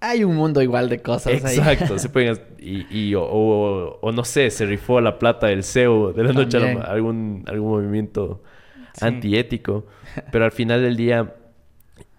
Hay 0.00 0.22
un 0.22 0.36
mundo 0.36 0.60
igual 0.60 0.90
de 0.90 1.00
cosas 1.00 1.32
Exacto, 1.32 1.98
se 1.98 2.08
pueden... 2.08 2.38
Y, 2.66 3.14
o, 3.14 4.00
no 4.14 4.24
sé, 4.24 4.50
se 4.50 4.64
rifó 4.64 4.98
la 5.02 5.18
plata 5.18 5.48
del 5.48 5.64
CEO 5.64 6.14
de 6.14 6.24
la 6.24 6.32
noche 6.32 6.56
a 6.56 6.60
la 6.60 6.66
mañana, 6.68 6.84
algún, 6.84 7.44
algún 7.46 7.70
movimiento 7.72 8.42
antiético, 9.02 9.86
pero 10.32 10.46
al 10.46 10.52
final 10.52 10.80
del 10.80 10.96
día, 10.96 11.34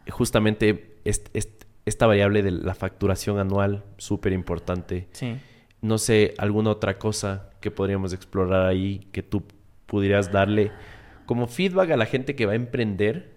justamente 0.10 0.98
esta 1.04 2.06
variable 2.06 2.44
de 2.44 2.52
la 2.52 2.76
facturación 2.76 3.40
anual, 3.40 3.84
súper 3.98 4.34
importante. 4.34 5.08
Sí 5.14 5.36
no 5.86 5.98
sé, 5.98 6.34
alguna 6.38 6.72
otra 6.72 6.98
cosa 6.98 7.50
que 7.62 7.72
podríamos 7.72 8.12
explorar 8.14 8.66
ahí 8.66 9.08
que 9.12 9.24
tú 9.24 9.44
pudieras 9.86 10.32
darle 10.32 10.72
como 11.26 11.48
feedback 11.48 11.92
a 11.92 11.98
la 11.98 12.06
gente 12.06 12.36
que 12.36 12.46
va 12.46 12.54
a 12.54 12.56
emprender 12.56 13.34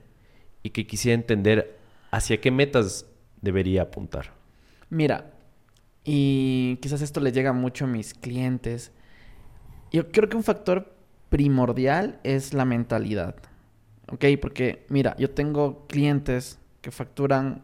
y 0.62 0.70
que 0.70 0.86
quisiera 0.86 1.14
entender 1.14 1.78
hacia 2.10 2.40
qué 2.40 2.50
metas 2.50 3.06
debería 3.40 3.82
apuntar. 3.82 4.32
Mira, 4.90 5.32
y 6.04 6.76
quizás 6.76 7.02
esto 7.02 7.20
le 7.20 7.32
llega 7.32 7.52
mucho 7.52 7.84
a 7.84 7.88
mis 7.88 8.14
clientes. 8.14 8.92
Yo 9.92 10.10
creo 10.10 10.28
que 10.28 10.36
un 10.36 10.42
factor 10.42 10.94
primordial 11.28 12.18
es 12.24 12.54
la 12.54 12.64
mentalidad. 12.64 13.36
¿Ok? 14.10 14.24
Porque, 14.40 14.86
mira, 14.88 15.14
yo 15.18 15.30
tengo 15.30 15.86
clientes 15.86 16.58
que 16.80 16.90
facturan 16.90 17.62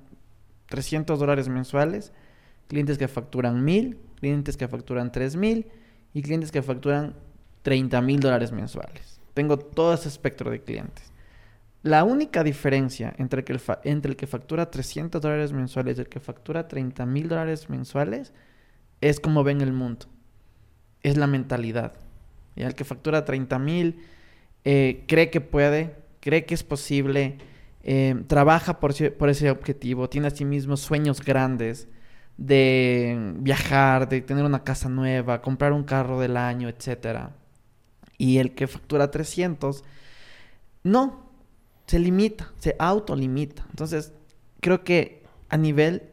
300 0.66 1.18
dólares 1.18 1.48
mensuales, 1.48 2.12
clientes 2.68 2.98
que 2.98 3.08
facturan 3.08 3.64
1000 3.64 3.98
clientes 4.24 4.56
que 4.56 4.68
facturan 4.68 5.12
3 5.12 5.36
mil 5.36 5.66
y 6.14 6.22
clientes 6.22 6.50
que 6.50 6.62
facturan 6.62 7.14
30 7.60 8.00
mil 8.00 8.20
dólares 8.20 8.52
mensuales. 8.52 9.20
Tengo 9.34 9.58
todo 9.58 9.92
ese 9.92 10.08
espectro 10.08 10.50
de 10.50 10.62
clientes. 10.62 11.12
La 11.82 12.04
única 12.04 12.42
diferencia 12.42 13.12
entre 13.18 13.40
el 13.40 13.44
que, 13.44 13.60
entre 13.84 14.12
el 14.12 14.16
que 14.16 14.26
factura 14.26 14.70
300 14.70 15.20
dólares 15.20 15.52
mensuales 15.52 15.98
y 15.98 16.00
el 16.00 16.08
que 16.08 16.20
factura 16.20 16.68
30 16.68 17.04
mil 17.04 17.28
dólares 17.28 17.68
mensuales 17.68 18.32
es 19.02 19.20
cómo 19.20 19.44
ven 19.44 19.60
el 19.60 19.74
mundo. 19.74 20.06
Es 21.02 21.18
la 21.18 21.26
mentalidad. 21.26 21.92
Y 22.56 22.62
el 22.62 22.74
que 22.74 22.84
factura 22.84 23.26
30 23.26 23.58
mil 23.58 24.00
eh, 24.64 25.04
cree 25.06 25.28
que 25.28 25.42
puede, 25.42 25.96
cree 26.20 26.46
que 26.46 26.54
es 26.54 26.64
posible, 26.64 27.36
eh, 27.82 28.14
trabaja 28.26 28.80
por, 28.80 28.94
por, 29.18 29.28
ese 29.28 29.50
objetivo, 29.50 30.08
tiene 30.08 30.28
a 30.28 30.30
sí 30.30 30.46
mismo 30.46 30.78
sueños 30.78 31.22
grandes, 31.22 31.88
de 32.36 33.34
viajar, 33.38 34.08
de 34.08 34.20
tener 34.20 34.44
una 34.44 34.64
casa 34.64 34.88
nueva, 34.88 35.40
comprar 35.42 35.72
un 35.72 35.84
carro 35.84 36.20
del 36.20 36.36
año, 36.36 36.68
etc. 36.68 37.30
Y 38.18 38.38
el 38.38 38.54
que 38.54 38.66
factura 38.66 39.10
300, 39.10 39.84
no, 40.82 41.30
se 41.86 41.98
limita, 41.98 42.52
se 42.58 42.76
autolimita. 42.78 43.64
Entonces, 43.70 44.12
creo 44.60 44.84
que 44.84 45.24
a 45.48 45.56
nivel 45.56 46.10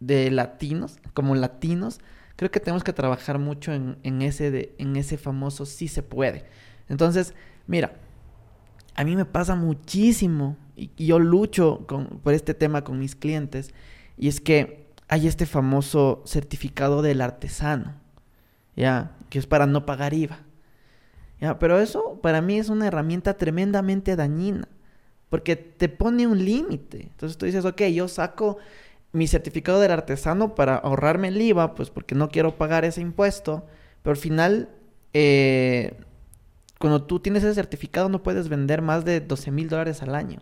de 0.00 0.30
latinos, 0.30 0.98
como 1.14 1.34
latinos, 1.34 2.00
creo 2.36 2.50
que 2.50 2.60
tenemos 2.60 2.84
que 2.84 2.92
trabajar 2.92 3.38
mucho 3.38 3.72
en, 3.72 4.22
ese, 4.22 4.50
de, 4.50 4.74
en 4.78 4.96
ese 4.96 5.18
famoso 5.18 5.66
sí 5.66 5.88
se 5.88 6.02
puede. 6.02 6.44
Entonces, 6.88 7.34
mira, 7.66 7.92
a 8.94 9.04
mí 9.04 9.16
me 9.16 9.24
pasa 9.24 9.54
muchísimo 9.54 10.56
y, 10.76 10.90
yo 10.96 11.18
lucho 11.18 11.86
por 12.22 12.34
este 12.34 12.54
tema 12.54 12.84
con 12.84 12.98
mis 12.98 13.14
clientes 13.14 13.72
y 14.16 14.28
es 14.28 14.40
que 14.40 14.87
hay 15.08 15.26
este 15.26 15.46
famoso 15.46 16.22
certificado 16.26 17.02
del 17.02 17.22
artesano, 17.22 17.94
¿ya? 18.76 19.12
Que 19.30 19.38
es 19.38 19.46
para 19.46 19.66
no 19.66 19.86
pagar 19.86 20.12
IVA. 20.14 20.40
¿ya? 21.40 21.58
Pero 21.58 21.80
eso 21.80 22.20
para 22.22 22.42
mí 22.42 22.58
es 22.58 22.68
una 22.68 22.86
herramienta 22.86 23.34
tremendamente 23.34 24.16
dañina, 24.16 24.68
porque 25.30 25.56
te 25.56 25.88
pone 25.88 26.26
un 26.26 26.44
límite. 26.44 27.02
Entonces 27.02 27.38
tú 27.38 27.46
dices, 27.46 27.64
ok, 27.64 27.82
yo 27.84 28.06
saco 28.08 28.58
mi 29.12 29.26
certificado 29.26 29.80
del 29.80 29.92
artesano 29.92 30.54
para 30.54 30.76
ahorrarme 30.76 31.28
el 31.28 31.40
IVA, 31.40 31.74
pues 31.74 31.90
porque 31.90 32.14
no 32.14 32.28
quiero 32.28 32.56
pagar 32.56 32.84
ese 32.84 33.00
impuesto, 33.00 33.66
pero 34.02 34.12
al 34.12 34.18
final, 34.18 34.68
eh, 35.14 35.94
cuando 36.78 37.02
tú 37.04 37.18
tienes 37.20 37.42
ese 37.42 37.54
certificado 37.54 38.08
no 38.10 38.22
puedes 38.22 38.48
vender 38.48 38.82
más 38.82 39.04
de 39.06 39.20
12 39.20 39.50
mil 39.50 39.68
dólares 39.68 40.02
al 40.02 40.14
año. 40.14 40.40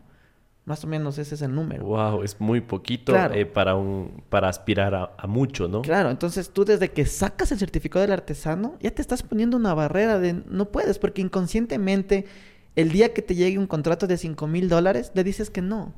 Más 0.67 0.83
o 0.85 0.89
menos 0.89 1.17
ese 1.19 1.37
es 1.37 1.43
el 1.43 1.55
número. 1.55 1.85
Wow, 1.85 2.23
es 2.25 2.41
muy 2.41 2.61
poquito 2.61 3.13
Claro. 3.13 3.35
eh, 3.35 3.47
para 3.47 3.77
un 3.77 4.23
para 4.29 4.49
aspirar 4.49 4.95
a, 4.95 5.13
a 5.17 5.27
mucho, 5.29 5.69
¿no? 5.69 5.83
Claro, 5.83 6.11
entonces 6.11 6.51
tú 6.51 6.65
desde 6.65 6.91
que 6.91 7.07
sacas 7.07 7.53
el 7.53 7.59
certificado 7.59 8.03
del 8.03 8.13
artesano, 8.13 8.75
ya 8.81 8.91
te 8.91 9.01
estás 9.01 9.23
poniendo 9.23 9.57
una 9.57 9.73
barrera 9.75 10.19
de 10.19 10.33
no 10.35 10.67
puedes, 10.67 10.99
porque 10.99 11.23
inconscientemente 11.23 12.27
el 12.75 12.91
día 12.91 13.15
que 13.15 13.23
te 13.23 13.35
llegue 13.37 13.59
un 13.59 13.67
contrato 13.69 14.07
de 14.09 14.17
5 14.19 14.47
mil 14.49 14.69
dólares, 14.69 15.13
le 15.15 15.25
dices 15.25 15.49
que 15.51 15.63
no. 15.63 15.95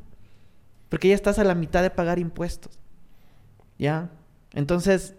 Porque 0.91 1.09
ya 1.09 1.15
estás 1.15 1.39
a 1.39 1.45
la 1.45 1.55
mitad 1.55 1.83
de 1.83 1.91
pagar 1.91 2.19
impuestos. 2.19 2.79
¿Ya? 3.79 4.11
Entonces, 4.53 5.15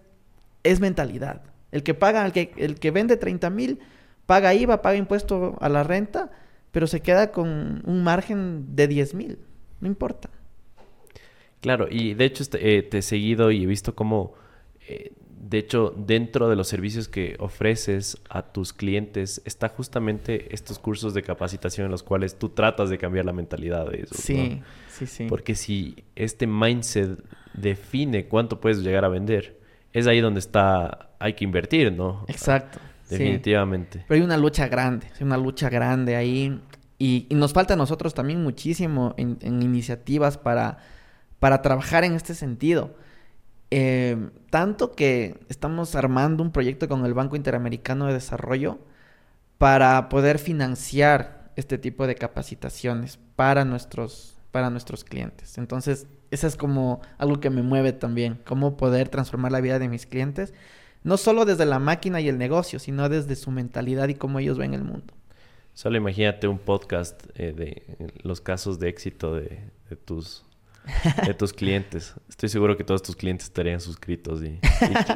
es 0.64 0.80
mentalidad. 0.80 1.42
El 1.72 1.84
que 1.84 1.94
paga, 1.94 2.26
el 2.26 2.32
que, 2.32 2.54
el 2.58 2.80
que 2.80 2.92
vende 2.92 3.18
30 3.18 3.50
mil, 3.50 3.80
paga 4.26 4.54
IVA, 4.54 4.82
paga 4.82 4.98
impuesto 4.98 5.58
a 5.60 5.70
la 5.70 5.84
renta, 5.84 6.32
pero 6.72 6.88
se 6.88 7.02
queda 7.02 7.32
con 7.32 7.82
un 7.86 8.04
margen 8.04 8.76
de 8.76 8.88
10 8.88 9.14
mil. 9.14 9.40
No 9.80 9.88
importa. 9.88 10.30
Claro, 11.62 11.88
y 11.90 12.14
de 12.14 12.26
hecho 12.26 12.44
este, 12.44 12.78
eh, 12.78 12.84
te 12.84 13.00
he 13.00 13.02
seguido 13.02 13.52
y 13.52 13.64
he 13.64 13.66
visto 13.66 13.96
cómo, 13.96 14.34
eh, 14.88 15.12
de 15.28 15.58
hecho, 15.58 15.94
dentro 15.98 16.50
de 16.50 16.56
los 16.56 16.68
servicios 16.68 17.08
que 17.08 17.36
ofreces 17.40 18.18
a 18.30 18.44
tus 18.44 18.72
clientes 18.72 19.42
está 19.46 19.70
justamente 19.70 20.54
estos 20.54 20.80
cursos 20.80 21.14
de 21.14 21.22
capacitación 21.22 21.86
en 21.86 21.92
los 21.92 22.04
cuales 22.04 22.38
tú 22.38 22.50
tratas 22.50 22.90
de 22.90 22.98
cambiar 22.98 23.26
la 23.26 23.34
mentalidad 23.34 23.90
de 23.90 24.02
eso. 24.02 24.16
Sí, 24.16 24.62
sí, 24.90 25.06
sí. 25.06 25.26
Porque 25.28 25.56
si 25.56 26.04
este 26.16 26.48
mindset 26.48 27.20
define 27.54 28.28
cuánto 28.28 28.62
puedes 28.62 28.80
llegar 28.80 29.04
a 29.04 29.10
vender, 29.10 29.60
es 29.92 30.08
ahí 30.08 30.22
donde 30.22 30.40
está, 30.40 31.10
hay 31.20 31.34
que 31.34 31.44
invertir, 31.44 31.92
¿no? 31.92 32.26
Exacto. 32.28 32.80
Sí. 33.10 33.18
Definitivamente. 33.18 34.06
Pero 34.08 34.20
hay 34.20 34.26
una 34.26 34.38
lucha 34.38 34.68
grande, 34.68 35.08
hay 35.16 35.24
una 35.24 35.38
lucha 35.38 35.70
grande 35.70 36.16
ahí. 36.16 36.62
Y, 36.98 37.28
y 37.30 37.36
nos 37.36 37.54
falta 37.54 37.76
a 37.76 37.78
nosotros 37.78 38.14
también 38.14 38.44
muchísimo 38.44 39.14
en, 39.18 39.38
en 39.42 39.62
iniciativas 39.62 40.38
para, 40.38 40.78
para 41.40 41.62
trabajar 41.62 42.04
en 42.04 42.14
este 42.14 42.36
sentido. 42.36 42.94
Eh, 43.72 44.30
tanto 44.50 44.94
que 44.94 45.40
estamos 45.48 45.96
armando 45.96 46.44
un 46.44 46.52
proyecto 46.52 46.88
con 46.88 47.06
el 47.06 47.14
Banco 47.14 47.36
Interamericano 47.36 48.08
de 48.08 48.14
Desarrollo 48.14 48.80
para 49.58 50.10
poder 50.10 50.40
financiar 50.40 51.52
este 51.56 51.78
tipo 51.78 52.08
de 52.08 52.16
capacitaciones 52.16 53.20
para 53.36 53.66
nuestros, 53.66 54.38
para 54.52 54.70
nuestros 54.70 55.04
clientes. 55.04 55.58
Entonces, 55.58 56.08
eso 56.32 56.48
es 56.48 56.56
como 56.56 57.02
algo 57.18 57.40
que 57.40 57.50
me 57.50 57.62
mueve 57.62 57.94
también, 57.94 58.40
cómo 58.46 58.78
poder 58.78 59.10
transformar 59.10 59.52
la 59.52 59.62
vida 59.62 59.78
de 59.80 59.90
mis 59.90 60.06
clientes, 60.06 60.54
no 61.04 61.18
solo 61.18 61.46
desde 61.46 61.66
la 61.66 61.80
máquina 61.80 62.22
y 62.22 62.28
el 62.30 62.38
negocio, 62.38 62.80
sino 62.80 63.10
desde 63.10 63.36
su 63.36 63.52
mentalidad 63.52 64.08
y 64.10 64.16
cómo 64.16 64.40
ellos 64.40 64.58
ven 64.58 64.74
el 64.74 64.84
mundo. 64.84 65.14
Solo 65.74 65.98
imagínate 65.98 66.48
un 66.48 66.58
podcast 66.60 67.24
eh, 67.36 67.54
de 67.56 67.68
eh, 68.00 68.08
los 68.24 68.42
casos 68.42 68.80
de 68.80 68.90
éxito 68.90 69.34
de, 69.36 69.60
de 69.90 69.96
tus 69.96 70.44
de 71.26 71.34
tus 71.34 71.54
clientes. 71.60 72.16
Estoy 72.28 72.50
seguro 72.50 72.76
que 72.76 72.84
todos 72.84 73.02
tus 73.04 73.16
clientes 73.16 73.46
estarían 73.48 73.80
suscritos 73.80 74.42
y, 74.44 74.48
y- 74.48 74.60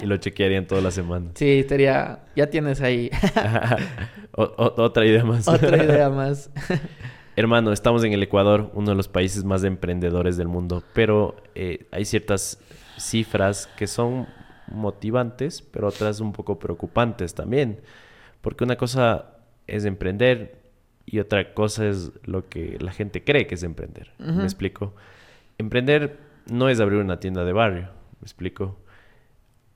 y 0.04 0.06
lo 0.06 0.16
chequearían 0.18 0.68
toda 0.68 0.82
la 0.82 0.92
semana. 0.92 1.32
Sí, 1.36 1.60
estaría, 1.60 2.20
ya 2.36 2.50
tienes 2.50 2.80
ahí 2.82 3.10
O- 4.36 4.44
o- 4.44 4.82
otra 4.84 5.06
idea 5.06 5.24
más. 5.24 5.48
otra 5.48 5.84
idea 5.84 6.10
más. 6.10 6.50
Hermano, 7.36 7.72
estamos 7.74 8.04
en 8.04 8.14
el 8.14 8.22
Ecuador, 8.24 8.72
uno 8.74 8.92
de 8.92 8.96
los 8.96 9.08
países 9.08 9.44
más 9.44 9.64
emprendedores 9.64 10.38
del 10.38 10.48
mundo, 10.48 10.84
pero 10.94 11.36
eh, 11.56 11.88
hay 11.92 12.06
ciertas 12.06 12.60
cifras 12.98 13.68
que 13.76 13.88
son 13.88 14.28
motivantes, 14.74 15.62
pero 15.62 15.88
otras 15.88 16.20
un 16.20 16.34
poco 16.34 16.60
preocupantes 16.60 17.34
también. 17.34 17.80
Porque 18.42 18.64
una 18.64 18.76
cosa 18.76 19.38
es 19.68 19.86
emprender 19.86 20.62
y 21.06 21.20
otra 21.20 21.54
cosa 21.54 21.88
es 21.88 22.12
lo 22.24 22.48
que 22.50 22.78
la 22.80 22.92
gente 22.92 23.24
cree 23.24 23.48
que 23.48 23.56
es 23.56 23.64
emprender. 23.64 24.12
¿Me 24.20 24.44
explico? 24.44 24.94
Emprender 25.58 26.18
no 26.50 26.70
es 26.70 26.80
abrir 26.80 27.00
una 27.00 27.20
tienda 27.20 27.44
de 27.46 27.54
barrio. 27.54 27.90
¿Me 28.20 28.26
explico? 28.26 28.78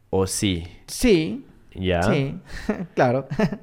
O 0.09 0.25
sí, 0.27 0.63
Sí, 0.87 1.45
ya. 1.73 2.01
sí, 2.03 2.39
claro. 2.95 3.27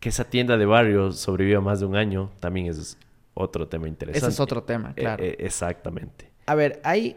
Que 0.00 0.10
esa 0.10 0.24
tienda 0.24 0.56
de 0.56 0.66
barrio 0.66 1.10
sobreviva 1.10 1.60
más 1.60 1.80
de 1.80 1.86
un 1.86 1.96
año 1.96 2.30
también 2.38 2.66
es 2.66 2.96
otro 3.34 3.66
tema 3.66 3.88
interesante. 3.88 4.26
Ese 4.26 4.34
es 4.34 4.40
otro 4.40 4.62
tema, 4.62 4.90
Eh, 4.90 5.00
claro. 5.00 5.24
eh, 5.24 5.36
exactamente. 5.40 6.30
A 6.46 6.54
ver, 6.54 6.80
hay 6.84 7.16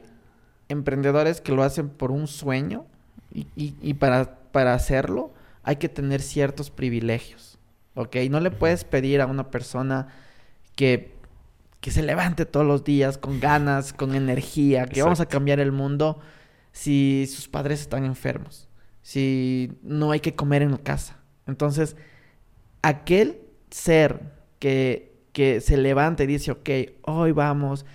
emprendedores 0.69 1.41
que 1.41 1.51
lo 1.51 1.63
hacen 1.63 1.89
por 1.89 2.11
un 2.11 2.27
sueño 2.27 2.85
y, 3.33 3.47
y- 3.55 3.75
y 3.81 3.93
para, 3.95 4.39
para 4.51 4.73
hacerlo 4.73 5.31
hay 5.63 5.75
que 5.75 5.89
tener 5.89 6.21
ciertos 6.21 6.71
privilegios, 6.71 7.59
¿ok? 7.95 8.15
No 8.29 8.39
le 8.39 8.49
puedes 8.51 8.83
pedir 8.85 9.21
a 9.21 9.25
una 9.27 9.51
persona 9.51 10.07
que, 10.75 11.13
que 11.81 11.91
se 11.91 12.01
levante 12.03 12.45
todos 12.45 12.65
los 12.65 12.83
días 12.83 13.17
con 13.17 13.39
ganas, 13.39 13.93
con 13.93 14.15
energía, 14.15 14.85
que 14.85 15.01
vamos 15.03 15.19
a 15.19 15.25
cambiar 15.27 15.59
el 15.59 15.71
mundo 15.71 16.19
si 16.71 17.27
sus 17.27 17.47
padres 17.47 17.81
están 17.81 18.05
enfermos, 18.05 18.69
si 19.01 19.73
no 19.83 20.11
hay 20.11 20.19
que 20.21 20.35
comer 20.35 20.61
en 20.61 20.71
la 20.71 20.77
casa. 20.77 21.17
Entonces, 21.45 21.95
aquel 22.81 23.41
ser 23.69 24.21
que, 24.59 25.13
que 25.33 25.61
se 25.61 25.77
levanta 25.77 26.23
y 26.23 26.27
dice, 26.27 26.51
ok, 26.51 26.69
hoy 27.03 27.31
vamos, 27.31 27.85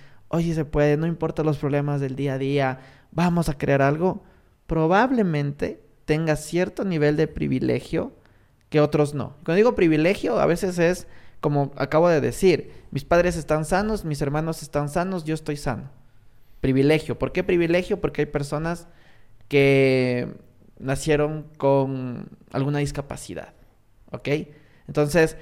sí 0.43 0.53
se 0.53 0.65
puede, 0.65 0.97
no 0.97 1.07
importa 1.07 1.43
los 1.43 1.57
problemas 1.57 2.01
del 2.01 2.15
día 2.15 2.33
a 2.33 2.37
día, 2.37 2.79
vamos 3.11 3.49
a 3.49 3.57
crear 3.57 3.81
algo, 3.81 4.23
probablemente 4.67 5.81
tenga 6.05 6.35
cierto 6.35 6.83
nivel 6.83 7.17
de 7.17 7.27
privilegio 7.27 8.13
que 8.69 8.79
otros 8.79 9.13
no. 9.13 9.35
Cuando 9.43 9.55
digo 9.55 9.75
privilegio, 9.75 10.39
a 10.39 10.45
veces 10.45 10.79
es 10.79 11.07
como 11.41 11.73
acabo 11.77 12.09
de 12.09 12.21
decir, 12.21 12.71
mis 12.91 13.05
padres 13.05 13.35
están 13.37 13.65
sanos, 13.65 14.03
mis 14.03 14.21
hermanos 14.21 14.63
están 14.63 14.89
sanos, 14.89 15.25
yo 15.25 15.35
estoy 15.35 15.57
sano. 15.57 15.91
Privilegio. 16.59 17.19
¿Por 17.19 17.31
qué 17.31 17.43
privilegio? 17.43 18.01
Porque 18.01 18.23
hay 18.23 18.25
personas 18.25 18.87
que 19.47 20.33
nacieron 20.79 21.45
con 21.57 22.29
alguna 22.51 22.79
discapacidad. 22.79 23.53
¿Ok? 24.11 24.29
Entonces, 24.87 25.37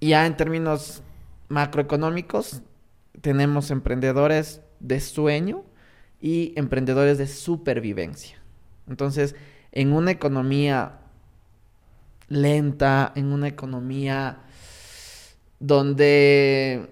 ya 0.00 0.24
en 0.26 0.36
términos 0.36 1.02
macroeconómicos, 1.48 2.62
tenemos 3.20 3.70
emprendedores 3.70 4.62
de 4.80 5.00
sueño 5.00 5.64
y 6.20 6.52
emprendedores 6.56 7.18
de 7.18 7.26
supervivencia. 7.26 8.38
Entonces, 8.88 9.34
en 9.72 9.92
una 9.92 10.10
economía 10.10 11.00
lenta, 12.28 13.12
en 13.14 13.32
una 13.32 13.48
economía 13.48 14.40
donde 15.60 16.90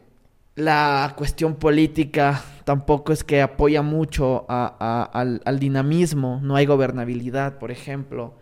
la 0.55 1.15
cuestión 1.17 1.57
política 1.57 2.43
tampoco 2.65 3.13
es 3.13 3.23
que 3.23 3.43
apoya 3.43 3.83
mucho 3.83 4.47
al 4.49 5.59
dinamismo, 5.59 6.41
no 6.43 6.57
hay 6.57 6.67
gobernabilidad, 6.67 7.59
por 7.59 7.71
ejemplo, 7.71 8.35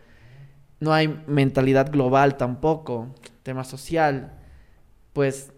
no 0.81 0.93
hay 0.93 1.23
mentalidad 1.27 1.91
global 1.91 2.37
tampoco, 2.37 3.15
tema 3.43 3.65
social, 3.65 4.39
pues 5.13 5.54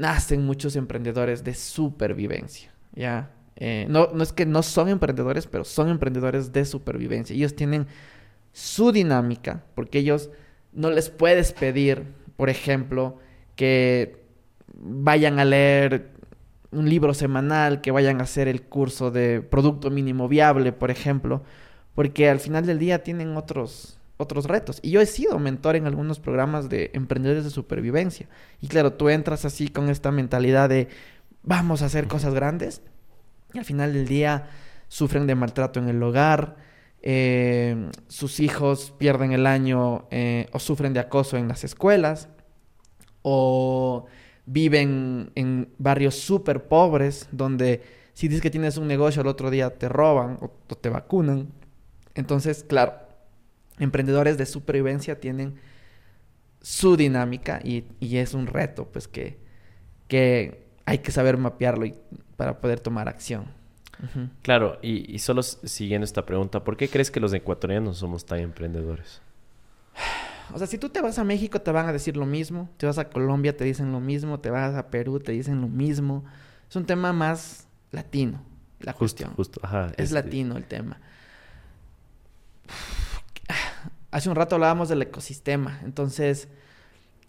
nacen 0.00 0.44
muchos 0.44 0.76
emprendedores 0.76 1.44
de 1.44 1.54
supervivencia, 1.54 2.72
¿ya? 2.94 3.30
Eh, 3.56 3.86
no, 3.90 4.08
no 4.14 4.22
es 4.22 4.32
que 4.32 4.46
no 4.46 4.62
son 4.62 4.88
emprendedores, 4.88 5.46
pero 5.46 5.64
son 5.64 5.90
emprendedores 5.90 6.52
de 6.52 6.64
supervivencia. 6.64 7.36
Ellos 7.36 7.54
tienen 7.54 7.86
su 8.52 8.90
dinámica, 8.90 9.64
porque 9.74 9.98
ellos 9.98 10.30
no 10.72 10.90
les 10.90 11.10
puedes 11.10 11.52
pedir, 11.52 12.04
por 12.36 12.48
ejemplo, 12.48 13.18
que 13.56 14.24
vayan 14.74 15.38
a 15.38 15.44
leer 15.44 16.10
un 16.72 16.88
libro 16.88 17.12
semanal, 17.12 17.82
que 17.82 17.90
vayan 17.90 18.20
a 18.20 18.24
hacer 18.24 18.48
el 18.48 18.62
curso 18.62 19.10
de 19.10 19.42
producto 19.42 19.90
mínimo 19.90 20.28
viable, 20.28 20.72
por 20.72 20.90
ejemplo, 20.90 21.42
porque 21.94 22.30
al 22.30 22.40
final 22.40 22.64
del 22.64 22.78
día 22.78 23.02
tienen 23.02 23.36
otros 23.36 23.99
otros 24.20 24.44
retos. 24.46 24.78
Y 24.82 24.90
yo 24.90 25.00
he 25.00 25.06
sido 25.06 25.38
mentor 25.38 25.76
en 25.76 25.86
algunos 25.86 26.20
programas 26.20 26.68
de 26.68 26.90
emprendedores 26.94 27.44
de 27.44 27.50
supervivencia. 27.50 28.28
Y 28.60 28.68
claro, 28.68 28.92
tú 28.92 29.08
entras 29.08 29.44
así 29.44 29.68
con 29.68 29.88
esta 29.88 30.12
mentalidad 30.12 30.68
de 30.68 30.88
vamos 31.42 31.82
a 31.82 31.86
hacer 31.86 32.06
cosas 32.06 32.34
grandes 32.34 32.82
y 33.52 33.58
al 33.58 33.64
final 33.64 33.92
del 33.92 34.06
día 34.06 34.48
sufren 34.88 35.26
de 35.26 35.34
maltrato 35.34 35.80
en 35.80 35.88
el 35.88 36.02
hogar, 36.02 36.56
eh, 37.02 37.90
sus 38.08 38.40
hijos 38.40 38.92
pierden 38.98 39.32
el 39.32 39.46
año 39.46 40.06
eh, 40.10 40.48
o 40.52 40.58
sufren 40.58 40.92
de 40.92 41.00
acoso 41.00 41.36
en 41.36 41.48
las 41.48 41.64
escuelas, 41.64 42.28
o 43.22 44.06
viven 44.46 45.30
en 45.34 45.72
barrios 45.78 46.16
súper 46.16 46.64
pobres 46.64 47.28
donde 47.32 47.82
si 48.14 48.28
dices 48.28 48.42
que 48.42 48.50
tienes 48.50 48.76
un 48.76 48.88
negocio 48.88 49.22
al 49.22 49.28
otro 49.28 49.50
día 49.50 49.70
te 49.70 49.88
roban 49.88 50.38
o, 50.40 50.52
o 50.68 50.74
te 50.74 50.88
vacunan. 50.88 51.48
Entonces, 52.14 52.64
claro, 52.64 52.94
emprendedores 53.80 54.38
de 54.38 54.46
supervivencia 54.46 55.20
tienen 55.20 55.56
su 56.62 56.96
dinámica 56.96 57.60
y, 57.64 57.84
y 58.00 58.18
es 58.18 58.34
un 58.34 58.46
reto 58.46 58.86
pues 58.92 59.08
que, 59.08 59.38
que 60.08 60.66
hay 60.86 60.98
que 60.98 61.12
saber 61.12 61.36
mapearlo 61.38 61.86
y- 61.86 61.96
para 62.36 62.60
poder 62.60 62.80
tomar 62.80 63.08
acción. 63.08 63.46
Claro, 64.42 64.78
y, 64.82 65.14
y 65.14 65.18
solo 65.18 65.42
siguiendo 65.42 66.04
esta 66.04 66.24
pregunta, 66.24 66.64
¿por 66.64 66.76
qué 66.76 66.88
crees 66.88 67.10
que 67.10 67.20
los 67.20 67.32
ecuatorianos 67.34 67.98
somos 67.98 68.24
tan 68.24 68.38
emprendedores? 68.40 69.20
O 70.52 70.58
sea, 70.58 70.66
si 70.66 70.78
tú 70.78 70.88
te 70.88 71.00
vas 71.00 71.18
a 71.18 71.24
México 71.24 71.60
te 71.60 71.70
van 71.70 71.88
a 71.88 71.92
decir 71.92 72.16
lo 72.16 72.26
mismo, 72.26 72.68
te 72.76 72.86
vas 72.86 72.98
a 72.98 73.08
Colombia 73.08 73.56
te 73.56 73.64
dicen 73.64 73.92
lo 73.92 74.00
mismo, 74.00 74.40
te 74.40 74.50
vas 74.50 74.74
a 74.74 74.88
Perú 74.90 75.20
te 75.20 75.32
dicen 75.32 75.60
lo 75.60 75.68
mismo. 75.68 76.24
Es 76.68 76.76
un 76.76 76.86
tema 76.86 77.12
más 77.12 77.66
latino, 77.92 78.42
la 78.80 78.92
Justo, 78.92 78.98
cuestión. 78.98 79.30
justo. 79.34 79.60
Ajá. 79.62 79.92
Es 79.96 80.12
este, 80.12 80.14
latino 80.14 80.56
el 80.56 80.64
tema. 80.64 81.00
Hace 84.10 84.28
un 84.28 84.36
rato 84.36 84.56
hablábamos 84.56 84.88
del 84.88 85.02
ecosistema. 85.02 85.80
Entonces, 85.84 86.48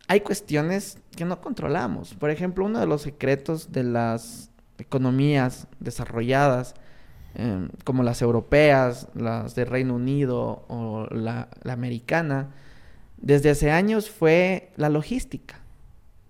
hay 0.08 0.22
cuestiones 0.22 0.98
que 1.16 1.26
no 1.26 1.40
controlamos. 1.42 2.16
Por 2.16 2.32
ejemplo, 2.32 2.66
uno 2.66 2.80
de 2.80 2.88
los 2.88 3.04
secretos 3.04 3.72
de 3.72 3.84
las 3.84 4.50
economías 4.78 5.68
desarrolladas, 5.80 6.74
eh, 7.36 7.70
como 7.84 8.04
las 8.04 8.22
europeas, 8.22 9.08
las 9.14 9.56
de 9.56 9.66
Reino 9.66 9.96
Unido 9.96 10.66
o 10.68 11.08
la, 11.12 11.50
la 11.64 11.74
americana, 11.74 12.50
desde 13.18 13.52
hace 13.52 13.72
años 13.72 14.10
fue 14.10 14.72
la 14.76 14.90
logística. 14.90 15.60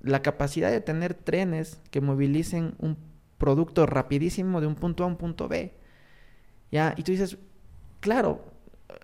La 0.02 0.22
capacidad 0.22 0.70
de 0.70 0.82
tener 0.82 1.14
trenes 1.14 1.80
que 1.90 2.02
movilicen 2.02 2.76
un 2.80 2.98
producto 3.38 3.86
rapidísimo 3.86 4.62
de 4.62 4.68
un 4.68 4.76
punto 4.76 5.04
A 5.04 5.08
a 5.08 5.10
un 5.10 5.16
punto 5.16 5.48
B. 5.48 5.74
¿Ya? 6.72 6.94
Y 6.98 7.04
tú 7.04 7.12
dices, 7.14 7.38
claro, 8.00 8.51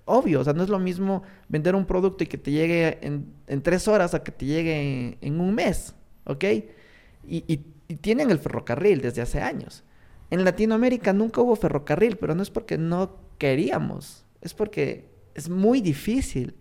obvio, 0.06 0.42
o 0.42 0.44
sea, 0.44 0.54
no 0.54 0.64
es 0.64 0.70
lo 0.70 0.80
mismo 0.80 1.24
vender 1.50 1.76
un 1.76 1.86
producto 1.86 2.24
y 2.24 2.28
que 2.28 2.38
te 2.38 2.52
llegue 2.52 2.98
en, 3.02 3.34
tres 3.62 3.88
horas 3.88 4.14
a 4.14 4.24
que 4.24 4.32
te 4.32 4.46
llegue 4.46 5.18
en, 5.22 5.40
un 5.40 5.54
mes, 5.56 5.96
¿ok? 6.26 6.44
Y, 6.44 7.44
y- 7.48 7.66
y 7.90 7.96
tienen 7.96 8.32
el 8.32 8.40
ferrocarril 8.40 9.02
desde 9.02 9.22
hace 9.22 9.42
años. 9.42 9.84
En 10.30 10.44
Latinoamérica 10.44 11.14
nunca 11.14 11.40
hubo 11.42 11.56
ferrocarril, 11.56 12.18
pero 12.18 12.36
no 12.36 12.42
es 12.44 12.50
porque 12.50 12.78
no 12.78 13.16
queríamos, 13.38 14.26
es 14.42 14.54
porque 14.54 15.06
es 15.36 15.50
muy 15.50 15.80
difícil. 15.82 16.56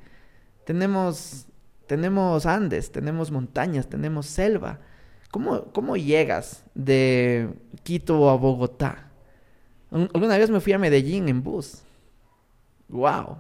Tenemos, 0.65 1.47
tenemos 1.87 2.47
Andes, 2.47 2.91
tenemos 2.93 3.31
montañas, 3.31 3.89
tenemos 3.89 4.27
selva. 4.27 4.81
¿Cómo, 5.31 5.65
cómo 5.73 5.97
llegas 5.97 6.65
de 6.75 7.49
Quito 7.83 8.31
a 8.31 8.37
Bogotá? 8.37 9.11
Un- 9.91 10.09
Alguna 10.15 10.39
vez 10.39 10.51
me 10.51 10.61
fui 10.61 10.73
a 10.73 10.79
Medellín 10.79 11.29
en 11.29 11.43
bus. 11.43 11.83
¡Wow! 12.89 13.39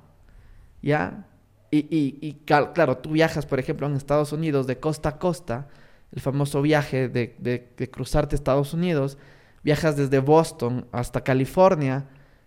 ¿Ya? 0.82 1.26
Y, 1.70 1.78
y, 1.94 2.18
y 2.20 2.32
claro, 2.44 2.98
tú 2.98 3.10
viajas, 3.10 3.46
por 3.46 3.58
ejemplo, 3.58 3.86
en 3.86 3.94
Estados 3.96 4.32
Unidos 4.32 4.66
de 4.66 4.78
costa 4.78 5.10
a 5.10 5.18
costa, 5.18 5.68
el 6.12 6.20
famoso 6.20 6.62
viaje 6.62 7.08
de, 7.08 7.34
de- 7.38 7.68
de 7.76 7.90
cruzarte 7.90 8.36
Estados 8.36 8.72
Unidos, 8.74 9.18
viajas 9.64 9.96
desde 9.96 10.20
Boston 10.20 10.86
hasta 10.92 11.22
California, 11.24 12.06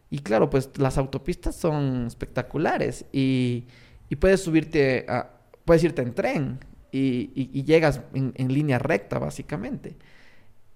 y 0.10 0.20
claro, 0.20 0.50
pues 0.50 0.70
las 0.78 0.98
autopistas 0.98 1.56
son 1.56 2.08
espectaculares, 2.08 3.06
y, 3.12 3.66
y 4.10 4.16
puedes 4.16 4.42
subirte, 4.42 5.06
a, 5.10 5.30
puedes 5.66 5.84
irte 5.84 6.02
en 6.02 6.14
tren, 6.14 6.60
y, 6.92 7.32
y- 7.36 7.64
llegas 7.64 8.02
en, 8.14 8.34
en 8.36 8.52
línea 8.54 8.80
recta, 8.80 9.20
básicamente. 9.20 9.96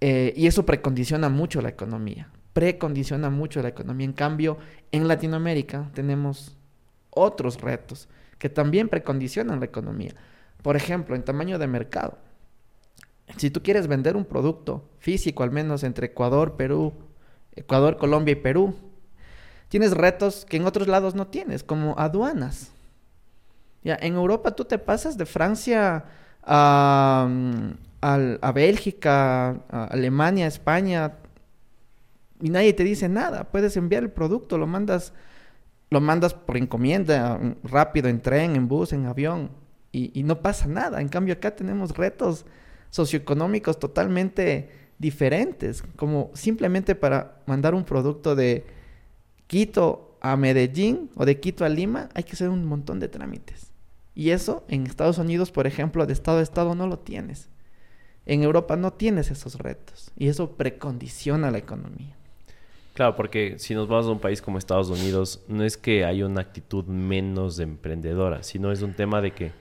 Eh, 0.00 0.32
y 0.36 0.46
eso 0.46 0.64
precondiciona 0.66 1.28
mucho 1.28 1.60
la 1.62 1.70
economía. 1.70 2.28
Precondiciona 2.54 3.28
mucho 3.28 3.60
la 3.60 3.68
economía. 3.68 4.06
En 4.06 4.12
cambio, 4.14 4.56
en 4.92 5.06
Latinoamérica 5.08 5.90
tenemos 5.92 6.56
otros 7.10 7.60
retos 7.60 8.08
que 8.38 8.48
también 8.48 8.88
precondicionan 8.88 9.58
la 9.60 9.66
economía. 9.66 10.14
Por 10.62 10.76
ejemplo, 10.76 11.14
en 11.14 11.22
tamaño 11.24 11.58
de 11.58 11.66
mercado. 11.66 12.16
Si 13.36 13.50
tú 13.50 13.62
quieres 13.62 13.86
vender 13.86 14.16
un 14.16 14.24
producto 14.24 14.88
físico, 14.98 15.42
al 15.42 15.50
menos 15.50 15.82
entre 15.82 16.06
Ecuador, 16.06 16.56
Perú, 16.56 16.92
Ecuador, 17.56 17.96
Colombia 17.96 18.32
y 18.32 18.36
Perú, 18.36 18.74
tienes 19.68 19.92
retos 19.92 20.44
que 20.44 20.56
en 20.56 20.66
otros 20.66 20.88
lados 20.88 21.14
no 21.14 21.26
tienes, 21.26 21.64
como 21.64 21.98
aduanas. 21.98 22.70
Ya, 23.82 23.98
en 24.00 24.14
Europa 24.14 24.52
tú 24.54 24.64
te 24.64 24.78
pasas 24.78 25.18
de 25.18 25.26
Francia 25.26 26.04
a, 26.42 27.26
mm, 27.28 27.70
al- 28.00 28.38
a 28.40 28.52
Bélgica, 28.52 29.60
a 29.68 29.84
Alemania, 29.90 30.46
España, 30.46 31.14
y 32.44 32.50
nadie 32.50 32.74
te 32.74 32.84
dice 32.84 33.08
nada. 33.08 33.44
Puedes 33.50 33.74
enviar 33.78 34.02
el 34.02 34.10
producto, 34.10 34.58
lo 34.58 34.66
mandas, 34.66 35.14
lo 35.88 36.02
mandas 36.02 36.34
por 36.34 36.58
encomienda, 36.58 37.38
mm, 37.38 37.66
rápido, 37.66 38.10
en 38.10 38.20
tren, 38.20 38.54
en 38.54 38.68
bus, 38.68 38.92
en 38.92 39.06
avión, 39.06 39.50
y, 39.92 40.10
y 40.12 40.24
no 40.24 40.42
pasa 40.42 40.68
nada. 40.68 41.00
En 41.00 41.08
cambio, 41.08 41.32
acá 41.32 41.56
tenemos 41.56 41.96
retos 41.96 42.44
socioeconómicos 42.90 43.78
totalmente 43.78 44.68
diferentes, 44.98 45.82
como 45.96 46.32
simplemente 46.34 46.94
para 46.94 47.40
mandar 47.46 47.74
un 47.74 47.84
producto 47.84 48.36
de 48.36 48.66
Quito 49.46 50.18
a 50.20 50.36
Medellín 50.36 51.08
o 51.16 51.24
de 51.24 51.40
Quito 51.40 51.64
a 51.64 51.70
Lima, 51.70 52.10
hay 52.12 52.24
que 52.24 52.32
hacer 52.32 52.50
un 52.50 52.66
montón 52.66 53.00
de 53.00 53.08
trámites. 53.08 53.72
Y 54.14 54.30
eso 54.30 54.64
en 54.68 54.86
Estados 54.86 55.16
Unidos, 55.16 55.50
por 55.50 55.66
ejemplo, 55.66 56.04
de 56.04 56.12
estado 56.12 56.40
a 56.40 56.42
estado 56.42 56.74
no 56.74 56.86
lo 56.88 56.98
tienes. 56.98 57.48
En 58.26 58.42
Europa 58.42 58.76
no 58.76 58.92
tienes 58.92 59.30
esos 59.30 59.54
retos 59.54 60.12
y 60.14 60.28
eso 60.28 60.58
precondiciona 60.58 61.50
la 61.50 61.56
economía. 61.56 62.18
Claro, 62.94 63.16
porque 63.16 63.58
si 63.58 63.74
nos 63.74 63.88
vamos 63.88 64.06
a 64.06 64.10
un 64.10 64.20
país 64.20 64.40
como 64.40 64.56
Estados 64.56 64.88
Unidos, 64.88 65.42
no 65.48 65.64
es 65.64 65.76
que 65.76 66.04
haya 66.04 66.24
una 66.26 66.40
actitud 66.40 66.84
menos 66.86 67.58
emprendedora, 67.58 68.42
sino 68.44 68.70
es 68.70 68.82
un 68.82 68.94
tema 68.94 69.20
de 69.20 69.32
que 69.32 69.52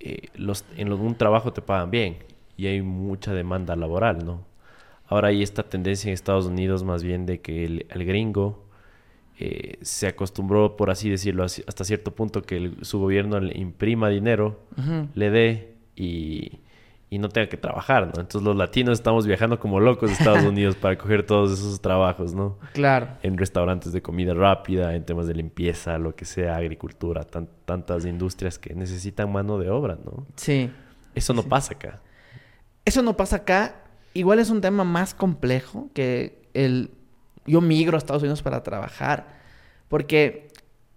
eh, 0.00 0.28
los, 0.34 0.64
en 0.76 0.92
un 0.92 1.14
trabajo 1.14 1.52
te 1.52 1.60
pagan 1.62 1.90
bien 1.90 2.16
y 2.56 2.66
hay 2.66 2.80
mucha 2.82 3.32
demanda 3.34 3.76
laboral, 3.76 4.24
¿no? 4.24 4.46
Ahora 5.06 5.28
hay 5.28 5.42
esta 5.42 5.62
tendencia 5.64 6.08
en 6.08 6.14
Estados 6.14 6.46
Unidos 6.46 6.82
más 6.84 7.02
bien 7.02 7.26
de 7.26 7.40
que 7.40 7.64
el, 7.66 7.86
el 7.90 8.04
gringo 8.06 8.64
eh, 9.38 9.76
se 9.82 10.06
acostumbró, 10.06 10.76
por 10.76 10.90
así 10.90 11.10
decirlo, 11.10 11.44
hasta 11.44 11.84
cierto 11.84 12.14
punto 12.14 12.40
que 12.42 12.56
el- 12.56 12.84
su 12.84 12.98
gobierno 12.98 13.38
le 13.40 13.58
imprima 13.58 14.08
dinero, 14.08 14.60
le 15.14 15.30
dé 15.30 15.74
y, 15.96 16.60
y 17.14 17.18
no 17.18 17.28
tenga 17.28 17.48
que 17.48 17.56
trabajar, 17.56 18.06
¿no? 18.06 18.20
Entonces 18.20 18.42
los 18.42 18.56
latinos 18.56 18.98
estamos 18.98 19.26
viajando 19.26 19.58
como 19.60 19.78
locos 19.78 20.10
a 20.10 20.12
Estados 20.14 20.44
Unidos 20.52 20.74
para 20.74 20.96
coger 20.98 21.24
todos 21.24 21.52
esos 21.52 21.80
trabajos, 21.80 22.34
¿no? 22.34 22.58
Claro. 22.72 23.08
en 23.22 23.36
restaurantes 23.38 23.92
de 23.92 24.02
comida 24.02 24.34
rápida, 24.34 24.94
en 24.94 25.04
temas 25.04 25.26
de 25.26 25.34
limpieza, 25.34 25.96
lo 25.98 26.14
que 26.16 26.24
sea, 26.24 26.56
agricultura, 26.56 27.22
tan- 27.24 27.48
tantas 27.66 28.04
industrias 28.04 28.58
que 28.58 28.74
necesitan 28.74 29.30
mano 29.30 29.58
de 29.58 29.70
obra, 29.70 29.96
¿no? 30.04 30.26
Sí. 30.36 30.70
Eso 31.14 31.32
no 31.34 31.42
Sí. 31.42 31.48
pasa 31.48 31.74
acá. 31.74 32.00
Eso 32.84 33.02
no 33.02 33.16
pasa 33.16 33.36
acá. 33.36 33.76
Igual 34.14 34.38
es 34.40 34.50
un 34.50 34.60
tema 34.60 34.84
más 34.84 35.14
complejo 35.14 35.90
que 35.94 36.42
el... 36.54 36.90
Yo 37.46 37.60
migro 37.60 37.96
a 37.96 37.98
Estados 37.98 38.22
Unidos 38.22 38.42
para 38.42 38.62
trabajar 38.62 39.26
porque 39.88 40.48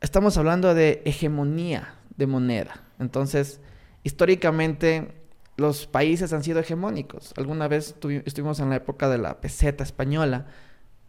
estamos 0.02 0.38
hablando 0.38 0.74
de 0.74 1.02
hegemonía 1.06 1.94
de 2.16 2.26
moneda. 2.26 2.84
Entonces, 3.00 3.60
históricamente 4.04 5.12
los 5.58 5.88
países 5.88 6.34
han 6.34 6.44
sido 6.44 6.60
hegemónicos. 6.60 7.34
Alguna 7.36 7.68
vez 7.68 7.96
tuvi- 8.00 8.24
estuvimos 8.26 8.60
en 8.60 8.70
la 8.70 8.76
época 8.78 9.10
de 9.10 9.18
la 9.18 9.42
peseta 9.42 9.84
española, 9.84 10.46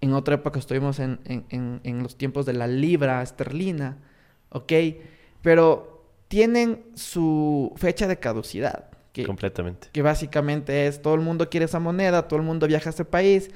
en 0.00 0.12
otra 0.14 0.36
época 0.36 0.58
estuvimos 0.58 0.98
en, 1.00 1.20
en- 1.24 1.44
en- 1.50 1.80
en 1.84 2.02
los 2.02 2.16
tiempos 2.16 2.46
de 2.46 2.52
la 2.54 2.66
libra 2.66 3.22
esterlina, 3.22 3.98
¿ok? 4.50 4.72
Pero 5.42 6.02
tienen 6.28 6.84
su 6.94 7.72
fecha 7.76 8.06
de 8.06 8.18
caducidad. 8.18 8.86
Que, 9.12 9.24
Completamente. 9.24 9.88
que 9.92 10.02
básicamente 10.02 10.86
es 10.86 11.02
todo 11.02 11.14
el 11.14 11.20
mundo 11.22 11.48
quiere 11.50 11.64
esa 11.66 11.80
moneda, 11.80 12.28
todo 12.28 12.38
el 12.38 12.44
mundo 12.46 12.66
viaja 12.68 12.90
a 12.90 12.92
ese 12.92 13.04
país, 13.04 13.50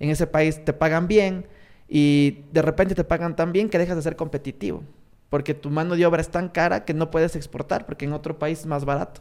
en 0.00 0.10
ese 0.10 0.26
país 0.26 0.64
te 0.64 0.72
pagan 0.72 1.06
bien 1.06 1.46
y 1.88 2.40
de 2.52 2.62
repente 2.62 2.94
te 2.94 3.04
pagan 3.04 3.36
tan 3.36 3.52
bien 3.52 3.68
que 3.68 3.78
dejas 3.78 3.96
de 3.96 4.02
ser 4.02 4.16
competitivo, 4.16 4.82
porque 5.30 5.54
tu 5.54 5.70
mano 5.70 5.94
de 5.94 6.04
obra 6.04 6.20
es 6.20 6.30
tan 6.30 6.48
cara 6.48 6.84
que 6.84 6.94
no 6.94 7.10
puedes 7.12 7.36
exportar 7.36 7.86
porque 7.86 8.06
en 8.06 8.12
otro 8.12 8.38
país 8.38 8.60
es 8.60 8.66
más 8.66 8.84
barato. 8.84 9.20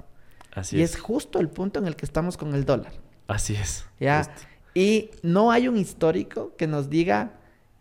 Así 0.56 0.78
y 0.78 0.82
es. 0.82 0.96
es 0.96 1.00
justo 1.02 1.40
el 1.40 1.50
punto 1.50 1.80
en 1.80 1.88
el 1.88 1.96
que 1.96 2.06
estamos 2.06 2.38
con 2.38 2.54
el 2.54 2.66
dólar. 2.66 2.94
Así 3.28 3.56
es. 3.56 3.86
¿ya? 4.00 4.24
Justo. 4.24 4.42
Y 4.76 5.12
no 5.22 5.52
hay 5.52 5.68
un 5.68 5.78
histórico 5.78 6.54
que 6.58 6.68
nos 6.68 6.90
diga 6.90 7.32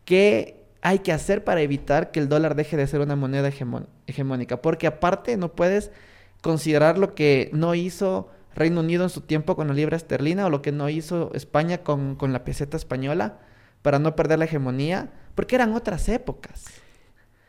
qué 0.05 0.63
hay 0.83 0.99
que 1.01 1.13
hacer 1.13 1.45
para 1.45 1.61
evitar 1.63 2.11
que 2.11 2.21
el 2.21 2.29
dólar 2.29 2.55
deje 2.55 2.77
de 2.77 2.87
ser 2.87 3.01
una 3.01 3.17
moneda 3.17 3.49
hegemón- 3.51 3.87
hegemónica. 4.07 4.61
Porque 4.63 4.87
aparte 4.87 5.37
no 5.37 5.53
puedes 5.53 5.91
considerar 6.41 6.99
lo 6.99 7.15
que 7.15 7.51
no 7.53 7.75
hizo 7.75 8.31
Reino 8.55 8.81
Unido 8.81 9.05
en 9.05 9.11
su 9.11 9.21
tiempo 9.23 9.57
con 9.57 9.69
la 9.69 9.75
libra 9.75 9.97
esterlina 9.97 10.47
o 10.47 10.51
lo 10.51 10.61
que 10.61 10.73
no 10.73 10.89
hizo 10.89 11.31
España 11.35 11.79
con, 11.79 12.17
con 12.17 12.33
la 12.33 12.45
peseta 12.45 12.77
española 12.77 13.39
para 13.81 13.99
no 13.99 14.15
perder 14.15 14.39
la 14.39 14.45
hegemonía, 14.45 15.11
porque 15.35 15.55
eran 15.55 15.73
otras 15.75 16.09
épocas. 16.09 16.65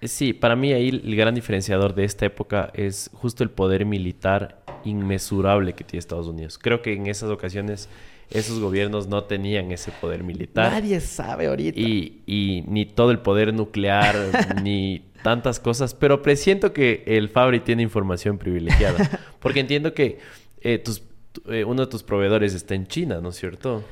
Eh, 0.01 0.07
Sí, 0.07 0.33
para 0.33 0.55
mí 0.55 0.71
ahí 0.73 0.89
el 0.89 1.15
gran 1.15 1.33
diferenciador 1.35 1.95
de 1.95 2.03
esta 2.05 2.25
época 2.25 2.71
es 2.73 3.09
justo 3.13 3.43
el 3.43 3.49
poder 3.49 3.85
militar 3.85 4.61
inmesurable 4.85 5.73
que 5.73 5.83
tiene 5.83 5.99
Estados 5.99 6.27
Unidos. 6.27 6.57
Creo 6.61 6.81
que 6.81 6.93
en 6.93 7.07
esas 7.07 7.29
ocasiones 7.29 7.89
esos 8.29 8.59
gobiernos 8.59 9.07
no 9.07 9.25
tenían 9.25 9.71
ese 9.71 9.91
poder 9.91 10.23
militar. 10.23 10.71
Nadie 10.71 10.99
sabe 11.01 11.47
ahorita. 11.47 11.79
Y, 11.79 12.21
y 12.25 12.63
ni 12.67 12.85
todo 12.85 13.11
el 13.11 13.19
poder 13.19 13.53
nuclear, 13.53 14.15
ni 14.63 15.05
tantas 15.21 15.59
cosas, 15.59 15.93
pero 15.93 16.21
presiento 16.21 16.73
que 16.73 17.03
el 17.05 17.29
Fabri 17.29 17.59
tiene 17.59 17.83
información 17.83 18.37
privilegiada. 18.37 19.19
Porque 19.39 19.59
entiendo 19.59 19.93
que 19.93 20.19
eh, 20.61 20.79
tus, 20.79 21.03
tu- 21.31 21.51
eh, 21.51 21.63
uno 21.63 21.85
de 21.85 21.91
tus 21.91 22.03
proveedores 22.03 22.53
está 22.53 22.75
en 22.75 22.87
China, 22.87 23.19
¿no 23.21 23.29
es 23.29 23.35
cierto? 23.35 23.83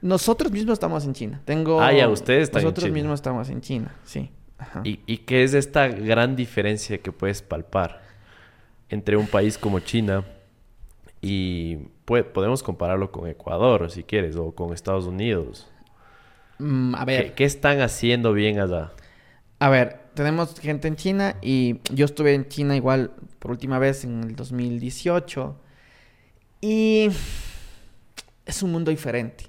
Nosotros 0.00 0.50
mismos 0.52 0.74
estamos 0.74 1.04
en 1.06 1.14
China. 1.14 1.40
Tengo... 1.44 1.80
Ah, 1.80 1.92
ya, 1.92 2.08
ustedes 2.08 2.44
están 2.44 2.60
en 2.60 2.64
Nosotros 2.64 2.84
China. 2.84 2.94
mismos 2.94 3.14
estamos 3.18 3.48
en 3.48 3.60
China, 3.60 3.94
sí. 4.04 4.30
Ajá. 4.58 4.82
¿Y, 4.84 5.00
y 5.06 5.18
qué 5.18 5.42
es 5.44 5.54
esta 5.54 5.88
gran 5.88 6.36
diferencia 6.36 6.98
que 6.98 7.10
puedes 7.12 7.42
palpar 7.42 8.02
entre 8.94 9.16
un 9.16 9.26
país 9.26 9.58
como 9.58 9.80
China 9.80 10.24
Y 11.20 11.76
podemos 12.04 12.62
compararlo 12.62 13.10
con 13.10 13.28
Ecuador, 13.28 13.90
si 13.90 14.04
quieres, 14.04 14.36
o 14.36 14.54
con 14.54 14.72
Estados 14.72 15.06
Unidos. 15.06 15.68
Mm, 16.58 16.94
a 16.94 17.04
ver. 17.04 17.26
¿Qué, 17.26 17.32
¿Qué, 17.32 17.44
están 17.44 17.80
haciendo 17.80 18.32
bien 18.32 18.60
allá? 18.60 18.92
A 19.58 19.70
ver, 19.70 20.00
tenemos 20.14 20.58
gente 20.60 20.88
en 20.88 20.96
China 20.96 21.36
y 21.40 21.80
yo 21.92 22.04
estuve 22.04 22.34
en 22.34 22.48
China 22.48 22.76
igual 22.76 23.12
por 23.38 23.50
última 23.50 23.78
vez 23.78 24.04
en 24.04 24.22
el 24.22 24.36
2018. 24.36 25.56
Y 26.60 27.08
es 28.46 28.62
un 28.62 28.72
mundo 28.72 28.90
diferente. 28.90 29.46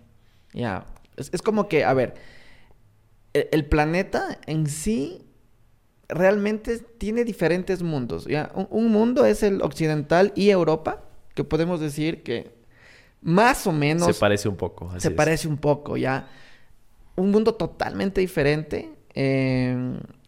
Ya, 0.53 0.85
es, 1.17 1.41
como 1.41 1.67
que, 1.67 1.83
a 1.83 1.93
ver, 1.93 2.15
e, 3.33 3.49
el, 3.51 3.65
planeta 3.65 4.39
en 4.47 4.67
sí 4.67 5.24
realmente 6.07 6.79
tiene 6.79 7.23
diferentes 7.23 7.81
mundos. 7.81 8.25
¿ya? 8.25 8.51
Un, 8.53 8.91
mundo 8.91 9.25
es 9.25 9.43
el 9.43 9.61
occidental 9.61 10.31
y 10.35 10.49
Europa, 10.49 11.03
que 11.33 11.43
podemos 11.43 11.79
decir 11.79 12.23
que 12.23 12.53
más 13.21 13.65
o 13.67 13.71
menos... 13.71 14.07
Se 14.07 14.19
parece 14.19 14.47
un 14.47 14.55
poco. 14.55 14.91
se 14.99 15.11
parece 15.11 15.47
un 15.47 15.57
poco, 15.57 15.97
ya. 15.97 16.27
Un 17.15 17.31
mundo 17.31 17.55
totalmente 17.55 18.21
diferente. 18.21 18.91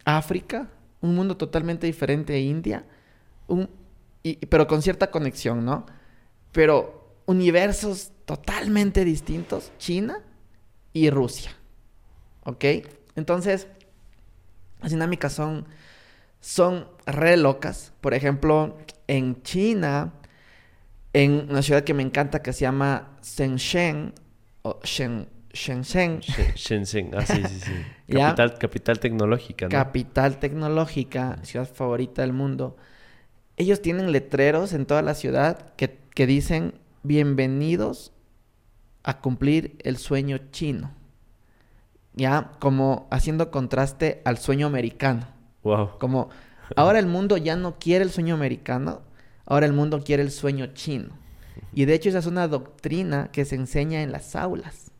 África, 0.05 0.69
un 1.01 1.15
mundo 1.15 1.35
totalmente 1.37 1.85
diferente 1.85 2.39
India, 2.39 2.85
un, 3.47 3.69
pero 4.49 4.67
con 4.67 4.81
cierta 4.81 5.11
conexión, 5.11 5.65
¿no? 5.65 5.85
Pero 6.51 7.15
universos 7.25 8.11
totalmente 8.25 9.05
distintos, 9.05 9.71
China 9.77 10.21
y 10.93 11.09
Rusia, 11.09 11.51
¿ok? 12.45 12.65
Entonces, 13.15 13.67
las 14.81 14.91
dinámicas 14.91 15.33
son, 15.33 15.65
son 16.39 16.87
re 17.05 17.37
locas. 17.37 17.93
Por 18.01 18.13
ejemplo, 18.13 18.77
en 19.07 19.41
China, 19.43 20.13
en 21.13 21.47
una 21.49 21.61
ciudad 21.61 21.83
que 21.83 21.93
me 21.93 22.03
encanta 22.03 22.41
que 22.41 22.53
se 22.53 22.61
llama 22.61 23.17
Shenzhen, 23.23 24.13
o 24.61 24.79
Shen, 24.83 25.27
Shenzhen. 25.53 26.19
Shenzhen, 26.19 27.15
ah, 27.15 27.25
sí, 27.25 27.41
sí, 27.47 27.59
sí. 27.59 27.73
Capital, 28.13 28.57
capital 28.57 28.99
tecnológica, 28.99 29.65
¿no? 29.65 29.71
Capital 29.71 30.39
tecnológica, 30.39 31.39
ciudad 31.43 31.67
favorita 31.67 32.21
del 32.21 32.31
mundo. 32.31 32.77
Ellos 33.57 33.81
tienen 33.81 34.11
letreros 34.11 34.71
en 34.71 34.85
toda 34.85 35.01
la 35.01 35.13
ciudad 35.13 35.73
que, 35.75 35.97
que 36.13 36.25
dicen 36.25 36.75
bienvenidos 37.03 38.13
a 39.03 39.19
cumplir 39.19 39.77
el 39.83 39.97
sueño 39.97 40.37
chino. 40.51 40.96
Ya, 42.17 42.51
como 42.59 43.07
haciendo 43.11 43.51
contraste 43.51 44.21
al 44.25 44.39
sueño 44.39 44.67
americano. 44.67 45.27
Wow. 45.63 45.99
Como 45.99 46.29
ahora 46.75 46.99
el 46.99 47.05
mundo 47.05 47.37
ya 47.37 47.55
no 47.55 47.77
quiere 47.77 48.03
el 48.03 48.11
sueño 48.11 48.33
americano, 48.33 49.01
ahora 49.45 49.67
el 49.67 49.73
mundo 49.73 50.03
quiere 50.03 50.23
el 50.23 50.31
sueño 50.31 50.67
chino. 50.73 51.09
Y 51.73 51.85
de 51.85 51.93
hecho 51.93 52.09
esa 52.09 52.19
es 52.19 52.25
una 52.25 52.47
doctrina 52.47 53.29
que 53.31 53.45
se 53.45 53.55
enseña 53.55 54.01
en 54.01 54.11
las 54.11 54.35
aulas. 54.35 54.91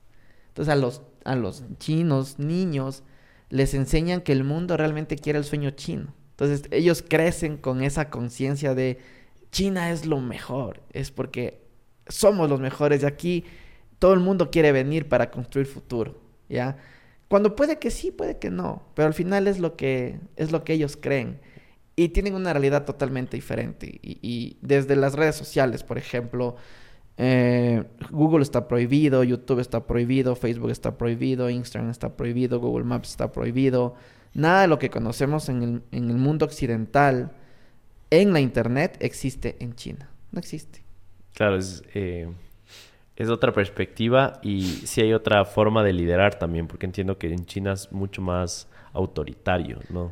Entonces 0.50 0.72
a 0.72 0.76
los, 0.76 1.02
a 1.26 1.36
los 1.36 1.64
chinos, 1.80 2.38
niños, 2.38 3.04
les 3.50 3.74
enseñan 3.74 4.22
que 4.22 4.32
el 4.32 4.44
mundo 4.44 4.78
realmente 4.78 5.16
quiere 5.16 5.40
el 5.40 5.46
sueño 5.46 5.72
chino. 5.72 6.14
Entonces 6.32 6.70
ellos 6.70 7.04
crecen 7.08 7.58
con 7.58 7.82
esa 7.82 8.12
conciencia 8.12 8.76
de 8.76 9.00
China 9.52 9.92
es 9.92 10.06
lo 10.06 10.20
mejor, 10.20 10.82
es 10.94 11.10
porque 11.10 11.66
somos 12.08 12.48
los 12.48 12.60
mejores 12.60 13.02
de 13.02 13.08
aquí, 13.08 13.44
todo 13.98 14.14
el 14.14 14.20
mundo 14.20 14.52
quiere 14.52 14.72
venir 14.72 15.10
para 15.10 15.32
construir 15.32 15.66
futuro, 15.66 16.22
¿ya? 16.48 16.78
Cuando 17.28 17.56
puede 17.56 17.78
que 17.78 17.92
sí, 17.92 18.12
puede 18.12 18.38
que 18.38 18.50
no, 18.50 18.84
pero 18.94 19.08
al 19.08 19.14
final 19.14 19.48
es 19.48 19.60
lo 19.60 19.76
que, 19.76 20.20
es 20.38 20.52
lo 20.52 20.64
que 20.64 20.74
ellos 20.74 20.98
creen. 21.00 21.40
Y 21.96 22.10
tienen 22.10 22.36
una 22.36 22.54
realidad 22.54 22.86
totalmente 22.86 23.36
diferente. 23.36 24.00
Y, 24.02 24.58
desde 24.62 24.96
las 24.96 25.14
redes 25.14 25.36
sociales, 25.36 25.84
por 25.84 25.98
ejemplo, 25.98 26.56
eh, 27.18 27.84
Google 28.12 28.44
está 28.44 28.68
prohibido, 28.68 29.24
YouTube 29.24 29.60
está 29.60 29.88
prohibido, 29.88 30.36
Facebook 30.36 30.70
está 30.70 30.98
prohibido, 30.98 31.50
Instagram 31.50 31.90
está 31.90 32.16
prohibido, 32.16 32.60
Google 32.60 32.86
Maps 32.86 33.10
está 33.10 33.32
prohibido. 33.32 33.96
Nada 34.34 34.62
de 34.62 34.68
lo 34.68 34.78
que 34.78 34.92
conocemos 34.92 35.50
en 35.50 35.64
el, 35.64 35.84
en 35.92 36.10
el 36.12 36.18
mundo 36.18 36.46
occidental, 36.46 37.32
en 38.12 38.32
la 38.32 38.40
Internet, 38.40 38.98
existe 39.00 39.58
en 39.60 39.74
China. 39.74 40.10
No 40.32 40.40
existe. 40.40 40.84
Claro, 41.34 41.58
es, 41.58 41.84
eh, 41.94 42.30
es 43.24 43.30
otra 43.30 43.52
perspectiva 43.52 44.40
y 44.42 44.64
sí 44.64 45.02
hay 45.02 45.14
otra 45.14 45.46
forma 45.46 45.84
de 45.84 45.94
liderar 45.94 46.36
también, 46.36 46.68
porque 46.68 46.86
entiendo 46.86 47.18
que 47.18 47.28
en 47.28 47.46
China 47.46 47.74
es 47.74 47.92
mucho 47.92 48.22
más 48.22 48.68
autoritario, 48.94 49.80
¿no? 49.90 50.12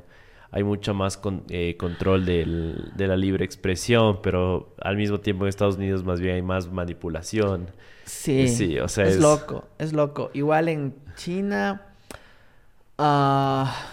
hay 0.56 0.64
mucho 0.64 0.94
más 0.94 1.20
eh, 1.50 1.76
control 1.78 2.26
de 2.26 3.08
la 3.08 3.18
libre 3.18 3.44
expresión, 3.44 4.22
pero 4.22 4.74
al 4.80 4.96
mismo 4.96 5.20
tiempo 5.20 5.44
en 5.44 5.50
Estados 5.50 5.76
Unidos 5.76 6.06
más 6.06 6.22
bien 6.22 6.36
hay 6.36 6.42
más 6.42 6.72
manipulación. 6.72 7.72
Sí, 8.06 8.48
sí 8.48 8.80
o 8.80 8.88
sea, 8.88 9.04
es, 9.04 9.18
loco, 9.18 9.68
es 9.80 9.92
loco. 9.92 10.32
Igual 10.34 10.70
en 10.70 10.96
China, 11.18 11.82
ah, 12.98 13.86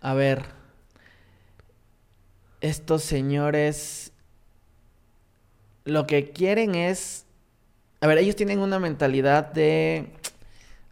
a 0.00 0.14
ver, 0.14 0.42
estos 2.62 3.02
señores 3.02 4.10
lo 5.84 6.06
que 6.06 6.30
quieren 6.30 6.76
es, 6.76 7.25
a 8.00 8.06
ver, 8.06 8.18
ellos 8.18 8.36
tienen 8.36 8.58
una 8.58 8.78
mentalidad 8.78 9.52
de, 9.52 10.12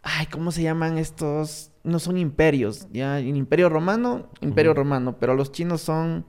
ay, 0.03 0.25
¿cómo 0.27 0.51
se 0.51 0.63
llaman 0.63 0.97
estos? 0.97 1.71
no 1.85 1.99
son 1.99 2.17
imperios, 2.17 2.87
ya, 2.91 3.19
el 3.19 3.37
imperio 3.37 3.69
romano, 3.69 4.27
imperio 4.41 4.73
romano, 4.73 5.17
pero 5.19 5.35
los 5.35 5.51
chinos 5.51 5.81
son... 5.81 6.25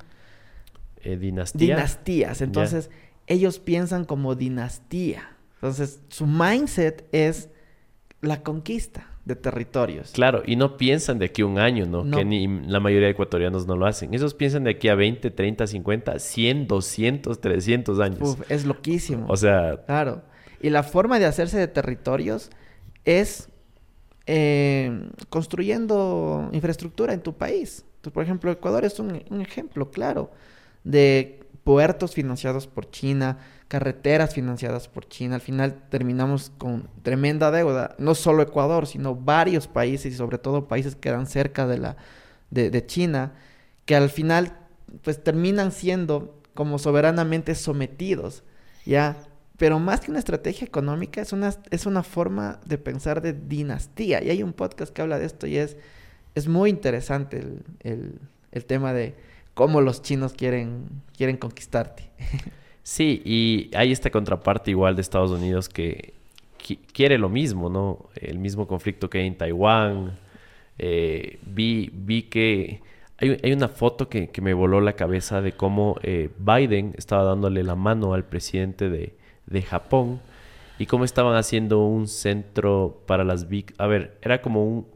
Eh, 1.02 1.16
dinastía. 1.16 1.76
Dinastías, 1.76 2.42
entonces 2.42 2.90
ellos 3.26 3.58
piensan 3.58 4.04
como 4.04 4.34
dinastía, 4.34 5.36
entonces 5.54 6.00
su 6.08 6.26
mindset 6.26 7.08
es 7.12 7.48
la 8.20 8.42
conquista 8.42 9.08
de 9.24 9.34
territorios. 9.34 10.12
Claro, 10.12 10.42
y 10.44 10.56
no 10.56 10.76
piensan 10.76 11.18
de 11.18 11.26
aquí 11.26 11.42
a 11.42 11.46
un 11.46 11.58
año, 11.58 11.86
¿no? 11.86 12.08
Que 12.16 12.24
ni 12.24 12.46
la 12.46 12.78
mayoría 12.78 13.06
de 13.06 13.12
ecuatorianos 13.12 13.66
no 13.66 13.76
lo 13.76 13.86
hacen. 13.86 14.14
Ellos 14.14 14.34
piensan 14.34 14.64
de 14.64 14.70
aquí 14.70 14.88
a 14.88 14.94
20, 14.94 15.30
30, 15.30 15.66
50, 15.66 16.18
100, 16.18 16.66
200, 16.68 17.40
300 17.40 18.00
años. 18.00 18.20
Uf, 18.20 18.50
es 18.50 18.64
loquísimo. 18.64 19.26
O 19.28 19.36
sea... 19.36 19.82
Claro. 19.84 20.22
Y 20.60 20.70
la 20.70 20.82
forma 20.82 21.18
de 21.18 21.26
hacerse 21.26 21.58
de 21.58 21.68
territorios 21.68 22.50
es 23.04 23.48
eh, 24.26 25.10
construyendo 25.28 26.48
infraestructura 26.52 27.14
en 27.14 27.20
tu 27.20 27.34
país. 27.34 27.84
por 28.12 28.22
ejemplo, 28.22 28.50
Ecuador 28.50 28.84
es 28.84 28.98
un, 28.98 29.22
ejemplo 29.40 29.90
claro 29.90 30.30
de 30.84 31.40
puertos 31.64 32.14
financiados 32.14 32.66
por 32.66 32.90
China, 32.90 33.38
carreteras 33.68 34.34
financiadas 34.34 34.88
por 34.88 35.08
China. 35.08 35.36
Al 35.36 35.40
final 35.40 35.82
terminamos 35.90 36.52
con 36.58 36.88
tremenda 37.02 37.50
deuda, 37.50 37.94
no 37.98 38.14
solo 38.14 38.42
Ecuador, 38.42 38.86
sino 38.86 39.14
varios 39.14 39.66
países 39.66 40.12
y 40.12 40.16
sobre 40.16 40.38
todo 40.38 40.68
países 40.68 40.94
que 40.94 41.02
quedan 41.02 41.26
cerca 41.26 41.66
de, 41.66 41.78
la, 41.78 41.96
de 42.50 42.86
China, 42.86 43.32
que 43.84 43.96
al 43.96 44.10
final 44.10 44.56
pues 45.02 45.22
terminan 45.22 45.72
siendo 45.72 46.40
como 46.54 46.78
soberanamente 46.78 47.54
sometidos, 47.54 48.42
¿ya? 48.84 49.16
Pero 49.58 49.78
más 49.78 50.00
que 50.00 50.10
una 50.10 50.18
estrategia 50.18 50.66
económica, 50.66 51.22
es 51.22 51.32
una, 51.32 51.54
es 51.70 51.86
una 51.86 52.02
forma 52.02 52.60
de 52.66 52.78
pensar 52.78 53.22
de 53.22 53.32
dinastía. 53.32 54.22
Y 54.22 54.30
hay 54.30 54.42
un 54.42 54.52
podcast 54.52 54.92
que 54.92 55.02
habla 55.02 55.18
de 55.18 55.26
esto 55.26 55.46
y 55.46 55.56
es, 55.56 55.76
es 56.34 56.46
muy 56.46 56.70
interesante 56.70 57.42
el, 57.82 58.20
tema 58.66 58.92
de 58.92 59.14
cómo 59.54 59.80
los 59.80 60.02
chinos 60.02 60.32
quieren, 60.32 60.86
quieren 61.16 61.36
conquistarte. 61.36 62.10
Sí, 62.86 63.20
y 63.24 63.76
hay 63.76 63.90
esta 63.90 64.10
contraparte 64.10 64.70
igual 64.70 64.94
de 64.94 65.02
Estados 65.02 65.32
Unidos 65.32 65.68
que, 65.68 66.14
quiere 66.92 67.18
lo 67.18 67.28
mismo, 67.28 67.68
¿no? 67.68 68.10
El 68.14 68.38
mismo 68.38 68.68
conflicto 68.68 69.10
que 69.10 69.18
hay 69.18 69.26
en 69.26 69.36
Taiwán. 69.36 70.16
Eh, 70.78 71.40
vi, 71.44 71.90
vi 71.92 72.22
que 72.22 72.80
hay, 73.18 73.40
hay 73.42 73.52
una 73.52 73.66
foto 73.66 74.08
que, 74.08 74.30
me 74.40 74.54
voló 74.54 74.80
la 74.80 74.92
cabeza 74.92 75.42
de 75.42 75.50
cómo 75.50 75.96
eh, 76.04 76.30
Biden 76.38 76.94
estaba 76.96 77.24
dándole 77.24 77.64
la 77.64 77.74
mano 77.74 78.14
al 78.14 78.24
presidente 78.24 78.88
de, 78.88 79.16
de 79.46 79.62
Japón 79.62 80.20
y 80.78 80.86
cómo 80.86 81.04
estaban 81.04 81.36
haciendo 81.36 81.84
un 81.84 82.08
centro 82.08 83.02
para 83.06 83.24
las 83.24 83.48
víctimas. 83.48 83.80
A 83.80 83.86
ver, 83.86 84.18
era 84.22 84.42
como 84.42 84.64
un, 84.64 84.86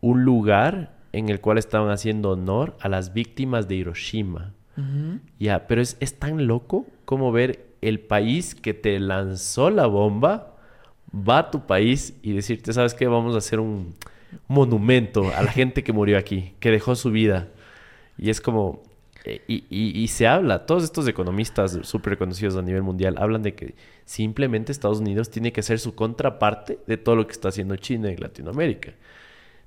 un 0.00 0.24
lugar 0.24 0.94
en 1.12 1.28
el 1.28 1.40
cual 1.40 1.58
estaban 1.58 1.90
haciendo 1.90 2.30
honor 2.30 2.76
a 2.80 2.88
las 2.88 3.14
víctimas 3.14 3.68
de 3.68 3.76
Hiroshima. 3.76 4.52
Ya, 5.38 5.68
pero 5.68 5.80
es, 5.80 5.96
es 6.00 6.18
tan 6.18 6.48
loco 6.48 6.84
como 7.04 7.30
ver 7.30 7.74
el 7.80 8.00
país 8.00 8.56
que 8.56 8.74
te 8.74 8.98
lanzó 8.98 9.70
la 9.70 9.86
bomba, 9.86 10.56
va 11.12 11.38
a 11.38 11.50
tu 11.52 11.66
país 11.66 12.18
y 12.22 12.32
decirte, 12.32 12.72
¿sabes 12.72 12.94
qué? 12.94 13.06
Vamos 13.06 13.36
a 13.36 13.38
hacer 13.38 13.60
un 13.60 13.94
monumento 14.48 15.32
a 15.34 15.42
la 15.42 15.52
gente 15.52 15.84
que 15.84 15.92
murió 15.92 16.18
aquí, 16.18 16.54
que 16.58 16.70
dejó 16.70 16.96
su 16.96 17.10
vida. 17.10 17.48
Y 18.18 18.30
es 18.30 18.40
como, 18.40 18.82
eh, 19.26 19.42
y, 19.48 20.06
se 20.08 20.26
habla, 20.26 20.66
todos 20.66 20.84
estos 20.84 21.08
economistas 21.08 21.78
súper 21.82 22.18
conocidos 22.18 22.56
a 22.56 22.62
nivel 22.62 22.82
mundial 22.82 23.16
hablan 23.18 23.42
de 23.42 23.54
que 23.54 23.74
simplemente 24.04 24.70
Estados 24.70 25.00
Unidos 25.00 25.30
tiene 25.30 25.50
que 25.50 25.62
ser 25.62 25.78
su 25.78 25.94
contraparte 25.94 26.78
de 26.86 26.98
todo 26.98 27.16
lo 27.16 27.26
que 27.26 27.32
está 27.32 27.48
haciendo 27.48 27.74
China 27.76 28.12
y 28.12 28.16
Latinoamérica. 28.16 28.92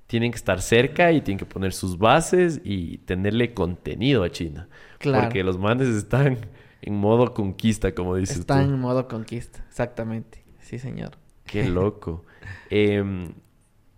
Tienen 0.05 0.31
que 0.31 0.37
estar 0.37 0.61
cerca 0.61 1.11
y 1.11 1.21
tienen 1.21 1.39
que 1.39 1.47
poner 1.47 1.73
sus 1.73 1.97
bases 1.97 2.61
y 2.63 2.99
tenerle 2.99 3.55
contenido 3.55 4.23
a 4.23 4.29
China. 4.29 4.69
Porque 5.03 5.43
los 5.43 5.57
manes 5.57 5.87
están 5.87 6.37
En 6.81 6.93
modo 6.93 7.33
conquista, 7.33 7.95
como 7.95 8.15
dices 8.15 8.39
Están 8.39 8.67
tú. 8.67 8.73
en 8.75 8.79
modo 8.79 9.07
conquista, 9.07 9.65
exactamente. 9.67 10.43
Sí, 10.59 10.77
señor. 10.77 11.17
Qué 11.45 11.63
loco. 11.67 12.23
Em, 12.69 13.33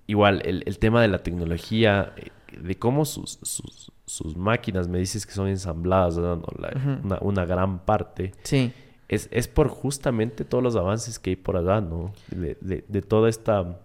igual, 0.07 0.41
el, 0.45 0.63
el 0.65 0.79
tema 0.79 1.01
de 1.01 1.09
la 1.09 1.21
tecnología, 1.21 2.13
eh, 2.15 2.29
de 2.57 2.75
cómo 2.75 3.05
sus, 3.05 3.39
sus, 3.43 3.91
sus 4.09 4.35
máquinas, 4.35 4.87
me 4.87 4.97
dices 4.99 5.25
que 5.25 5.33
son 5.33 5.47
ensambladas. 5.47 6.17
No, 6.17 6.41
la- 6.57 6.99
una, 7.03 7.17
una 7.21 7.45
gran 7.45 7.79
parte, 7.85 8.31
Sí, 8.43 8.71
es, 9.07 9.27
es 9.31 9.47
por 9.47 9.67
justamente 9.69 10.45
todos 10.45 10.63
los 10.63 10.75
avances 10.75 11.19
que 11.19 11.31
hay 11.31 11.35
por 11.35 11.57
allá, 11.57 11.79
¿no? 11.81 12.11
De, 12.29 12.57
de- 12.61 12.83
de 12.87 13.01
toda 13.01 13.29
esta... 13.29 13.79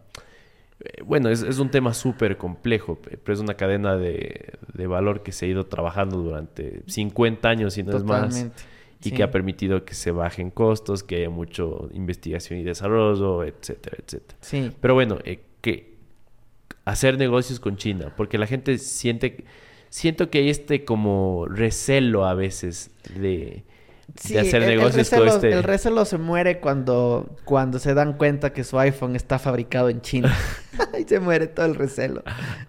eh, 0.80 1.02
Bueno, 1.04 1.28
es, 1.28 1.42
es 1.42 1.58
un 1.58 1.70
tema 1.70 1.94
súper 1.94 2.36
complejo, 2.36 2.96
pe- 2.96 3.16
pero 3.18 3.34
es 3.34 3.40
una 3.40 3.54
cadena 3.54 3.96
de, 3.96 4.54
de 4.74 4.86
valor 4.86 5.22
que 5.22 5.32
se 5.32 5.46
ha 5.46 5.48
ido 5.48 5.64
trabajando 5.66 6.18
durante 6.18 6.82
50 6.86 7.48
años, 7.48 7.76
y 7.78 7.82
no 7.82 7.96
es 7.96 8.04
más 8.04 8.46
y 9.00 9.10
Sí. 9.10 9.10
que 9.16 9.22
ha 9.22 9.30
permitido 9.30 9.84
que 9.84 9.92
se 9.92 10.10
bajen 10.12 10.50
costos, 10.50 11.02
que 11.02 11.16
haya 11.16 11.28
mucho 11.30 11.90
investigación 11.92 12.58
y 12.58 12.62
desarrollo, 12.62 13.44
etcétera, 13.44 13.98
etcétera. 14.02 14.38
Sí, 14.40 14.72
Pero 14.80 14.94
bueno, 14.94 15.18
eh, 15.24 15.42
que 15.60 15.94
hacer 16.86 17.18
negocios 17.18 17.60
con 17.60 17.76
China, 17.76 18.14
porque 18.16 18.38
la 18.38 18.46
gente 18.46 18.78
siente, 18.78 19.44
siento 19.94 20.28
que 20.28 20.38
hay 20.38 20.50
este 20.50 20.84
como 20.84 21.46
recelo 21.46 22.26
a 22.26 22.34
veces 22.34 22.90
de, 23.16 23.62
Sí, 24.16 24.34
de 24.34 24.40
hacer 24.40 24.62
el- 24.64 24.70
el 24.70 24.78
negocios 24.78 25.08
con 25.08 25.20
recelo- 25.20 25.34
este... 25.36 25.52
El 25.52 25.62
recelo 25.62 26.04
se 26.04 26.18
muere 26.18 26.58
cuando, 26.58 27.36
cuando 27.44 27.78
se 27.78 27.94
dan 27.94 28.14
cuenta 28.14 28.52
que 28.52 28.64
su 28.64 28.76
iPhone 28.80 29.14
está 29.14 29.38
fabricado 29.38 29.88
en 29.90 30.00
China. 30.00 30.34
Ahí 30.92 31.04
se 31.06 31.20
muere 31.20 31.46
todo 31.46 31.66
el 31.66 31.76
recelo. 31.76 32.24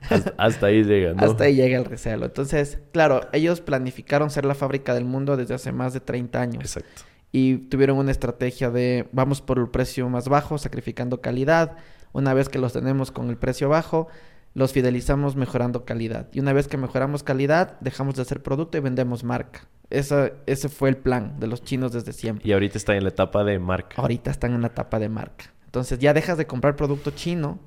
hasta, 0.07 0.33
hasta 0.37 0.67
ahí 0.67 0.83
llega, 0.83 1.13
¿no? 1.13 1.23
Hasta 1.25 1.45
ahí 1.45 1.55
llega 1.55 1.79
el 1.79 1.85
recelo. 1.85 2.27
Entonces, 2.27 2.77
claro, 2.93 3.21
ellos 3.33 3.59
planificaron 3.59 4.29
ser 4.29 4.45
la 4.45 4.53
fábrica 4.53 4.93
del 4.93 5.05
mundo 5.05 5.35
desde 5.35 5.55
hace 5.55 5.71
más 5.71 5.93
de 5.93 6.01
30 6.01 6.39
años. 6.39 6.63
Exacto. 6.63 7.01
Y 7.31 7.57
tuvieron 7.69 7.97
una 7.97 8.11
estrategia 8.11 8.69
de 8.69 9.09
vamos 9.11 9.41
por 9.41 9.57
el 9.57 9.67
precio 9.69 10.07
más 10.09 10.29
bajo, 10.29 10.59
sacrificando 10.59 11.21
calidad. 11.21 11.75
Una 12.13 12.33
vez 12.35 12.47
que 12.49 12.59
los 12.59 12.71
tenemos 12.73 13.11
con 13.11 13.29
el 13.29 13.37
precio 13.37 13.67
bajo, 13.67 14.07
los 14.55 14.71
fidelizamos 14.71 15.35
mejorando 15.35 15.85
calidad. 15.85 16.29
Y 16.31 16.39
una 16.39 16.53
vez 16.53 16.67
que 16.69 16.77
mejoramos 16.77 17.23
calidad, 17.23 17.77
dejamos 17.81 18.15
de 18.15 18.21
hacer 18.21 18.41
producto 18.41 18.77
y 18.77 18.81
vendemos 18.81 19.23
marca. 19.23 19.67
Esa, 19.89 20.31
ese 20.45 20.69
fue 20.69 20.89
el 20.89 20.97
plan 20.97 21.39
de 21.39 21.47
los 21.47 21.61
chinos 21.61 21.91
desde 21.91 22.13
siempre. 22.13 22.47
Y 22.47 22.53
ahorita 22.53 22.77
está 22.77 22.95
en 22.95 23.03
la 23.03 23.09
etapa 23.09 23.43
de 23.43 23.59
marca. 23.59 24.01
Ahorita 24.01 24.31
están 24.31 24.53
en 24.53 24.61
la 24.61 24.67
etapa 24.67 24.97
de 24.97 25.09
marca. 25.09 25.53
Entonces 25.65 25.99
ya 25.99 26.13
dejas 26.13 26.37
de 26.37 26.47
comprar 26.47 26.77
producto 26.77 27.11
chino 27.11 27.59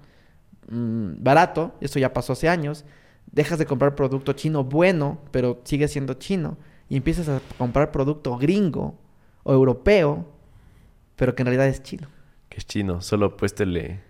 mm, 0.70 1.22
barato, 1.22 1.74
eso 1.82 1.98
ya 1.98 2.14
pasó 2.14 2.32
hace 2.32 2.48
años. 2.48 2.86
Dejas 3.30 3.58
de 3.58 3.66
comprar 3.66 3.94
producto 3.94 4.32
chino 4.32 4.64
bueno, 4.64 5.20
pero 5.30 5.60
sigue 5.64 5.88
siendo 5.88 6.14
chino. 6.14 6.56
Y 6.88 6.96
empiezas 6.96 7.28
a 7.28 7.42
comprar 7.58 7.92
producto 7.92 8.38
gringo 8.38 8.98
o 9.42 9.52
europeo, 9.52 10.26
pero 11.16 11.34
que 11.34 11.42
en 11.42 11.46
realidad 11.48 11.68
es 11.68 11.82
chino. 11.82 12.08
Que 12.48 12.56
es 12.56 12.66
chino, 12.66 13.02
solo 13.02 13.36
puéstele 13.36 14.00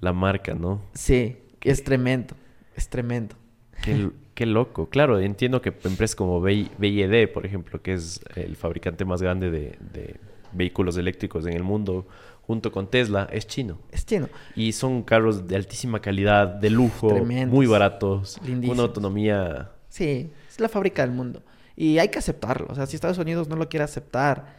la 0.00 0.12
marca, 0.12 0.54
¿no? 0.54 0.82
Sí, 0.94 1.38
es 1.62 1.84
tremendo. 1.84 2.34
Es 2.76 2.88
tremendo. 2.88 3.34
Qué, 3.82 4.10
qué 4.34 4.46
loco. 4.46 4.88
Claro, 4.88 5.18
entiendo 5.20 5.60
que 5.62 5.68
empresas 5.68 6.16
como 6.16 6.40
BYD, 6.40 7.32
por 7.32 7.46
ejemplo, 7.46 7.80
que 7.82 7.94
es 7.94 8.20
el 8.34 8.56
fabricante 8.56 9.04
más 9.04 9.22
grande 9.22 9.50
de, 9.50 9.78
de 9.92 10.16
vehículos 10.52 10.96
eléctricos 10.96 11.46
en 11.46 11.52
el 11.54 11.62
mundo, 11.62 12.06
junto 12.42 12.72
con 12.72 12.88
Tesla, 12.88 13.28
es 13.30 13.46
chino. 13.46 13.78
Es 13.92 14.06
chino. 14.06 14.28
Y 14.56 14.72
son 14.72 15.02
carros 15.02 15.46
de 15.46 15.56
altísima 15.56 16.00
calidad, 16.00 16.46
de 16.48 16.70
lujo, 16.70 17.08
Tremendos. 17.08 17.54
muy 17.54 17.66
baratos, 17.66 18.40
Lindísimos. 18.44 18.78
una 18.78 18.86
autonomía... 18.88 19.72
Sí, 19.88 20.30
es 20.48 20.58
la 20.60 20.68
fábrica 20.68 21.02
del 21.02 21.12
mundo. 21.14 21.42
Y 21.76 21.98
hay 21.98 22.08
que 22.08 22.18
aceptarlo. 22.18 22.66
O 22.70 22.74
sea, 22.74 22.86
si 22.86 22.96
Estados 22.96 23.18
Unidos 23.18 23.48
no 23.48 23.56
lo 23.56 23.68
quiere 23.68 23.84
aceptar. 23.84 24.56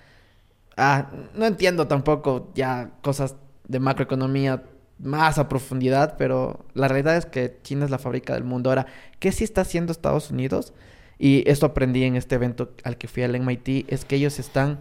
Ah, 0.78 1.12
no 1.36 1.46
entiendo 1.46 1.88
tampoco 1.88 2.52
ya 2.56 2.92
cosas 3.02 3.36
de 3.68 3.80
macroeconomía 3.80 4.64
más 5.00 5.38
a 5.38 5.50
profundidad, 5.50 6.16
pero 6.18 6.66
la 6.74 6.88
realidad 6.88 7.18
es 7.18 7.26
que 7.26 7.58
China 7.64 7.86
es 7.86 7.92
la 7.92 7.98
fábrica 7.98 8.34
del 8.34 8.44
mundo. 8.44 8.70
Ahora, 8.70 8.86
¿qué 9.20 9.32
sí 9.32 9.44
está 9.44 9.62
haciendo 9.62 9.92
Estados 9.92 10.30
Unidos? 10.30 10.74
Y 11.18 11.50
esto 11.50 11.66
aprendí 11.66 12.04
en 12.04 12.16
este 12.16 12.36
evento 12.36 12.74
al 12.84 12.98
que 12.98 13.08
fui 13.08 13.24
al 13.24 13.40
MIT, 13.40 13.92
es 13.92 14.06
que 14.06 14.16
ellos 14.16 14.40
están, 14.40 14.80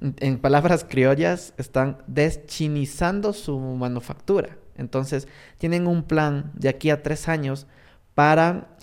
en 0.00 0.38
palabras 0.38 0.84
criollas, 0.88 1.54
están 1.56 1.98
deschinizando 2.06 3.32
su 3.32 3.58
manufactura. 3.58 4.56
Entonces, 4.76 5.28
tienen 5.58 5.86
un 5.86 6.04
plan 6.04 6.50
de 6.54 6.68
aquí 6.68 6.90
a 6.90 7.02
tres 7.02 7.28
años 7.28 7.66
para 8.14 8.76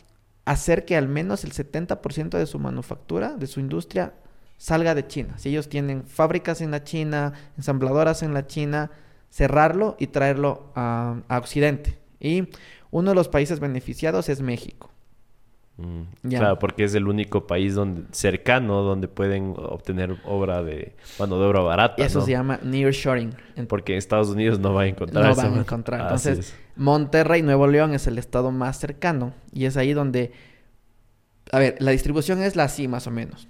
hacer 0.45 0.85
que 0.85 0.97
al 0.97 1.07
menos 1.07 1.43
el 1.43 1.53
70% 1.53 2.37
de 2.37 2.45
su 2.45 2.59
manufactura, 2.59 3.35
de 3.35 3.47
su 3.47 3.59
industria, 3.59 4.13
salga 4.57 4.95
de 4.95 5.07
China. 5.07 5.37
Si 5.37 5.49
ellos 5.49 5.69
tienen 5.69 6.03
fábricas 6.03 6.61
en 6.61 6.71
la 6.71 6.83
China, 6.83 7.33
ensambladoras 7.57 8.23
en 8.23 8.33
la 8.33 8.45
China, 8.47 8.91
cerrarlo 9.29 9.95
y 9.99 10.07
traerlo 10.07 10.71
a, 10.75 11.21
a 11.27 11.37
Occidente. 11.37 11.97
Y 12.19 12.49
uno 12.91 13.11
de 13.11 13.15
los 13.15 13.27
países 13.27 13.59
beneficiados 13.59 14.29
es 14.29 14.41
México. 14.41 14.89
mm. 15.77 16.29
Claro, 16.29 16.59
porque 16.59 16.83
es 16.83 16.95
el 16.95 17.07
único 17.07 17.47
país 17.47 17.75
donde, 17.75 18.03
cercano 18.11 18.81
donde 18.81 19.07
pueden 19.07 19.53
obtener 19.57 20.17
obra 20.25 20.63
de 20.63 20.95
mano 21.19 21.39
de 21.39 21.45
obra 21.45 21.61
barata. 21.61 22.03
Eso 22.03 22.19
¿no? 22.19 22.25
se 22.25 22.31
llama 22.31 22.59
nearshoring. 22.63 23.35
Porque 23.67 23.93
en 23.93 23.99
Estados 23.99 24.29
Unidos 24.29 24.59
no 24.59 24.73
va 24.73 24.83
a 24.83 24.87
encontrar 24.87 25.25
no 25.25 25.35
van 25.35 25.53
a 25.53 25.59
encontrar. 25.59 26.01
Entonces, 26.01 26.39
es. 26.39 26.55
Monterrey, 26.75 27.41
Nuevo 27.41 27.67
León 27.67 27.93
es 27.93 28.07
el 28.07 28.17
estado 28.17 28.51
más 28.51 28.79
cercano 28.79 29.33
y 29.51 29.65
es 29.65 29.77
ahí 29.77 29.93
donde, 29.93 30.31
a 31.51 31.59
ver, 31.59 31.75
la 31.79 31.91
distribución 31.91 32.41
es 32.41 32.55
la 32.55 32.63
así 32.63 32.87
más 32.87 33.05
o 33.05 33.11
menos. 33.11 33.47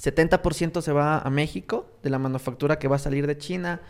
70% 0.00 0.80
se 0.80 0.92
va 0.92 1.18
a 1.18 1.30
México 1.30 1.90
de 2.02 2.10
la 2.10 2.18
manufactura 2.18 2.78
que 2.78 2.88
va 2.88 2.96
a 2.96 2.98
salir 2.98 3.26
de 3.26 3.36
China. 3.36 3.82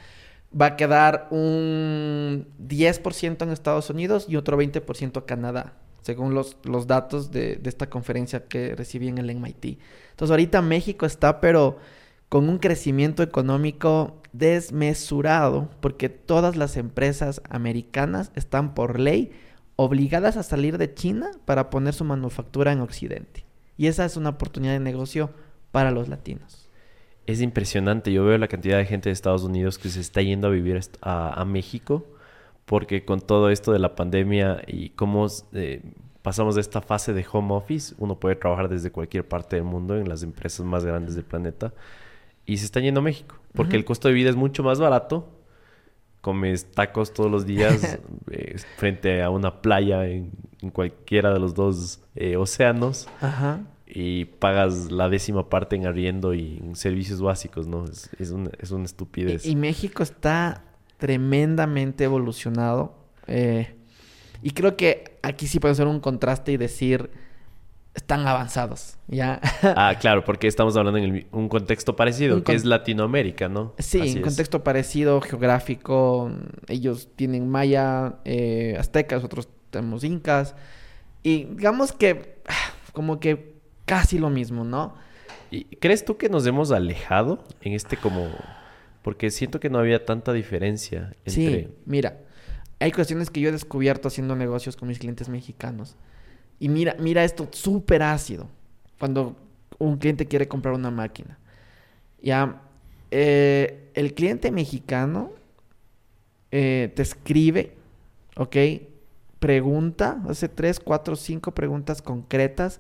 Va 0.59 0.67
a 0.67 0.77
quedar 0.77 1.29
un 1.31 2.49
10% 2.59 3.43
en 3.43 3.51
Estados 3.51 3.91
Unidos 3.91 4.27
y 4.29 4.37
otro 4.37 4.61
20% 4.61 5.19
a 5.19 5.27
Canadá, 5.27 5.75
según 6.03 6.35
los, 6.35 6.57
los 6.65 6.87
datos 6.87 7.31
de, 7.31 7.57
de 7.57 7.69
esta 7.69 7.89
conferencia 7.89 8.47
que 8.49 8.75
recibí 8.75 9.09
en 9.09 9.19
el 9.19 9.35
MIT. 9.35 9.79
Entonces 10.11 10.31
ahorita 10.31 10.61
México 10.63 11.07
está 11.07 11.41
pero 11.41 11.79
con 12.29 12.49
un 12.49 12.59
crecimiento 12.59 13.23
económico 13.23 14.21
desmesurado 14.33 15.69
porque 15.81 16.09
todas 16.09 16.57
las 16.57 16.77
empresas 16.77 17.43
americanas 17.49 18.31
están 18.35 18.75
por 18.75 19.01
ley 19.01 19.33
obligadas 19.77 20.37
a 20.37 20.43
salir 20.43 20.79
de 20.79 20.95
China 20.95 21.31
para 21.45 21.71
poner 21.71 21.95
su 21.95 22.05
manufactura 22.05 22.73
en 22.73 22.81
Occidente. 22.81 23.45
Y 23.77 23.87
esa 23.87 24.05
es 24.05 24.17
una 24.17 24.31
oportunidad 24.31 24.75
de 24.75 24.81
negocio 24.81 25.31
para 25.73 25.91
los 25.91 26.09
latinos. 26.09 26.70
Es 27.31 27.41
impresionante. 27.41 28.13
Yo 28.13 28.25
veo 28.25 28.37
la 28.39 28.49
cantidad 28.49 28.79
de 28.79 28.87
gente 28.87 29.09
de 29.09 29.13
Estados 29.13 29.45
Unidos 29.45 29.79
que 29.79 29.89
se 29.89 30.01
está 30.01 30.21
yendo 30.23 30.49
a 30.49 30.51
vivir 30.51 30.81
a, 31.01 31.41
a 31.41 31.45
México 31.45 32.05
porque 32.71 33.05
con 33.05 33.21
todo 33.21 33.51
esto 33.51 33.73
de 33.73 33.81
la 33.81 33.97
pandemia 33.97 34.63
y 34.67 34.91
cómo 34.91 35.27
eh, 35.53 35.83
pasamos 36.23 36.55
de 36.55 36.61
esta 36.61 36.81
fase 36.81 37.13
de 37.13 37.27
home 37.31 37.53
office, 37.55 37.95
uno 37.99 38.21
puede 38.21 38.37
trabajar 38.37 38.69
desde 38.69 38.93
cualquier 38.93 39.27
parte 39.27 39.57
del 39.57 39.65
mundo 39.65 39.97
en 39.97 40.09
las 40.09 40.23
empresas 40.23 40.65
más 40.65 40.85
grandes 40.85 41.17
del 41.17 41.25
planeta 41.25 41.73
y 42.47 42.59
se 42.59 42.67
están 42.67 42.85
yendo 42.85 43.01
a 43.01 43.03
México 43.03 43.37
porque 43.55 43.71
Ujú. 43.71 43.79
el 43.79 43.85
costo 43.85 44.07
de 44.09 44.15
vida 44.15 44.31
es 44.31 44.37
mucho 44.37 44.63
más 44.63 44.79
barato. 44.79 45.29
Comes 46.21 46.71
tacos 46.71 47.13
todos 47.13 47.31
los 47.31 47.47
días 47.47 47.99
eh, 48.31 48.57
frente 48.77 49.23
a 49.23 49.31
una 49.31 49.63
playa 49.63 50.07
en, 50.07 50.31
en 50.61 50.71
cualquiera 50.71 51.33
de 51.33 51.41
los 51.41 51.55
dos 51.55 52.01
eh, 52.15 52.37
océanos 52.37 53.09
Ajá. 53.21 53.61
Y 53.93 54.25
pagas 54.27 54.91
la 54.91 55.09
décima 55.09 55.49
parte 55.49 55.77
en 55.77 55.87
arriendo 55.87 56.35
y 56.35 56.59
en 56.63 56.77
servicios 56.77 57.21
básicos, 57.21 57.67
¿no? 57.67 57.85
Es, 57.85 58.11
es, 58.19 58.31
una, 58.31 58.51
es 58.59 58.71
una 58.71 58.85
estupidez. 58.85 59.45
Y, 59.47 59.51
y 59.51 59.57
México 59.57 60.03
está 60.03 60.65
tremendamente 60.99 62.05
evolucionado. 62.05 62.95
eh, 63.27 63.75
y 64.43 64.53
creo 64.53 64.75
que 64.77 65.19
aquí 65.23 65.47
sí 65.47 65.61
puede 65.61 65.75
ser 65.75 65.87
un 65.87 66.01
contraste 66.01 66.51
y 66.53 66.57
decir, 66.57 67.11
están 67.95 68.27
avanzados, 68.27 68.97
¿ya? 69.07 69.39
Ah, 69.63 69.95
claro, 70.01 70.25
porque 70.25 70.47
estamos 70.47 70.77
hablando 70.79 70.99
en 70.99 71.05
el- 71.17 71.27
un 71.33 71.49
contexto 71.51 71.95
parecido, 71.95 72.37
Un 72.37 72.43
que 72.43 72.55
es 72.55 72.65
Latinoamérica, 72.65 73.49
¿no? 73.51 73.75
Sí, 73.79 74.01
Así 74.01 74.19
es. 74.19 74.25
contexto 74.25 74.65
parecido, 74.65 75.21
geográfico. 75.21 76.31
Ellos 76.69 77.09
tienen 77.17 77.51
maya, 77.51 78.15
eh, 78.25 78.77
aztecas, 78.79 79.25
otros 79.25 79.49
tenemos 79.71 80.05
incas. 80.05 80.55
Y 81.23 81.45
digamos 81.45 81.93
que, 81.93 82.41
ah, 82.49 82.73
como 82.95 83.21
que 83.21 83.50
casi 83.91 84.21
lo 84.21 84.31
mismo, 84.31 84.63
¿no? 84.63 84.95
¿Y 85.51 85.65
crees 85.65 86.05
tú 86.05 86.17
que 86.17 86.29
nos 86.29 86.47
hemos 86.47 86.71
alejado 86.71 87.43
en 87.61 87.73
este 87.73 87.97
como... 87.97 88.29
Porque 89.03 89.33
siento 89.33 89.59
que 89.59 89.69
no 89.69 89.81
había 89.81 90.05
tanta 90.05 90.33
diferencia 90.33 91.17
entre... 91.25 91.33
Sí, 91.65 91.69
mira, 91.87 92.21
hay 92.79 92.93
cuestiones 92.93 93.31
que 93.31 93.41
yo 93.41 93.49
he 93.49 93.53
descubierto 93.53 94.07
haciendo 94.07 94.37
negocios 94.37 94.77
con 94.77 94.87
mis 94.87 95.01
clientes 95.01 95.29
mexicanos. 95.29 95.97
Y 96.61 96.69
mira, 96.69 96.95
mira 97.01 97.25
esto 97.25 97.49
súper 97.51 98.05
ácido. 98.05 98.49
Cuando 99.01 99.35
un 99.79 99.97
cliente 99.97 100.27
quiere 100.27 100.47
comprar 100.47 100.75
una 100.75 100.93
máquina. 100.93 101.41
Ya, 102.23 102.63
eh, 103.11 103.91
el 103.95 104.15
cliente 104.15 104.53
mexicano 104.53 105.33
eh, 106.53 106.93
te 106.95 107.03
escribe, 107.03 107.73
¿ok? 108.37 108.57
Pregunta, 109.41 110.23
hace 110.29 110.49
tres, 110.49 110.79
cuatro, 110.79 111.17
cinco 111.17 111.51
preguntas 111.53 112.03
concretas. 112.03 112.79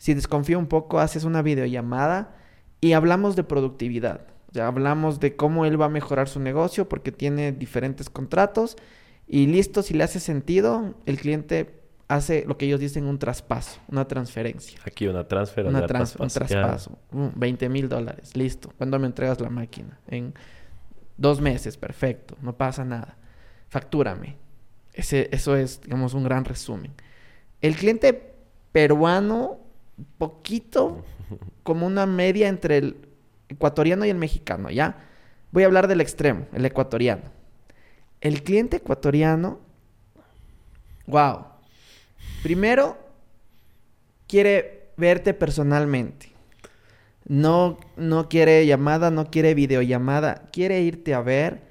Si 0.00 0.14
desconfía 0.14 0.56
un 0.56 0.66
poco, 0.66 0.98
haces 0.98 1.24
una 1.24 1.42
videollamada 1.42 2.34
y 2.80 2.94
hablamos 2.94 3.36
de 3.36 3.44
productividad. 3.44 4.22
Sea, 4.50 4.66
hablamos 4.66 5.20
de 5.20 5.36
cómo 5.36 5.66
él 5.66 5.78
va 5.78 5.84
a 5.84 5.90
mejorar 5.90 6.26
su 6.26 6.40
negocio 6.40 6.88
porque 6.88 7.12
tiene 7.12 7.52
diferentes 7.52 8.08
contratos 8.08 8.78
y 9.26 9.46
listo, 9.46 9.82
si 9.82 9.92
le 9.92 10.02
hace 10.02 10.18
sentido, 10.18 10.94
el 11.04 11.18
cliente 11.18 11.82
hace 12.08 12.46
lo 12.46 12.56
que 12.56 12.64
ellos 12.64 12.80
dicen 12.80 13.04
un 13.04 13.18
traspaso, 13.18 13.78
una 13.88 14.08
transferencia. 14.08 14.80
Aquí 14.86 15.06
una 15.06 15.28
transfer, 15.28 15.66
Una 15.66 15.82
un 15.82 15.86
traspaso. 15.86 16.26
Ya. 16.26 16.46
traspaso. 16.46 16.98
Mm, 17.10 17.28
20 17.36 17.68
mil 17.68 17.88
dólares, 17.90 18.34
listo. 18.34 18.72
¿Cuándo 18.78 18.98
me 18.98 19.06
entregas 19.06 19.38
la 19.38 19.50
máquina? 19.50 20.00
En 20.08 20.32
dos 21.18 21.42
meses, 21.42 21.76
perfecto, 21.76 22.38
no 22.40 22.56
pasa 22.56 22.86
nada. 22.86 23.18
Factúrame. 23.68 24.38
Ese, 24.94 25.28
eso 25.30 25.54
es, 25.56 25.82
digamos, 25.82 26.14
un 26.14 26.24
gran 26.24 26.46
resumen. 26.46 26.90
El 27.60 27.76
cliente 27.76 28.32
peruano, 28.72 29.58
poquito 30.18 31.04
como 31.62 31.86
una 31.86 32.06
media 32.06 32.48
entre 32.48 32.78
el 32.78 32.96
ecuatoriano 33.48 34.04
y 34.04 34.10
el 34.10 34.16
mexicano, 34.16 34.70
¿ya? 34.70 34.96
Voy 35.52 35.64
a 35.64 35.66
hablar 35.66 35.88
del 35.88 36.00
extremo, 36.00 36.46
el 36.52 36.64
ecuatoriano. 36.64 37.22
El 38.20 38.42
cliente 38.42 38.78
ecuatoriano, 38.78 39.58
wow. 41.06 41.46
Primero, 42.42 42.98
quiere 44.26 44.90
verte 44.96 45.34
personalmente. 45.34 46.30
No, 47.26 47.78
no 47.96 48.28
quiere 48.28 48.66
llamada, 48.66 49.10
no 49.10 49.30
quiere 49.30 49.54
videollamada, 49.54 50.48
quiere 50.52 50.80
irte 50.82 51.14
a 51.14 51.20
ver, 51.20 51.62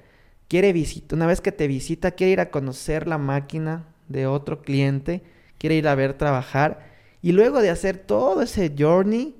quiere 0.48 0.72
visita. 0.72 1.14
Una 1.14 1.26
vez 1.26 1.40
que 1.40 1.52
te 1.52 1.68
visita, 1.68 2.12
quiere 2.12 2.32
ir 2.32 2.40
a 2.40 2.50
conocer 2.50 3.06
la 3.06 3.18
máquina 3.18 3.84
de 4.08 4.26
otro 4.26 4.62
cliente, 4.62 5.22
quiere 5.58 5.76
ir 5.76 5.86
a 5.86 5.94
ver 5.94 6.14
trabajar. 6.14 6.89
Y 7.22 7.32
luego 7.32 7.60
de 7.60 7.70
hacer 7.70 7.98
todo 7.98 8.42
ese 8.42 8.72
journey, 8.78 9.34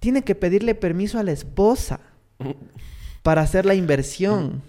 tiene 0.00 0.22
que 0.22 0.34
pedirle 0.34 0.74
permiso 0.74 1.18
a 1.18 1.22
la 1.22 1.32
esposa 1.32 2.00
para 3.22 3.42
hacer 3.42 3.64
la 3.64 3.74
inversión. 3.74 4.62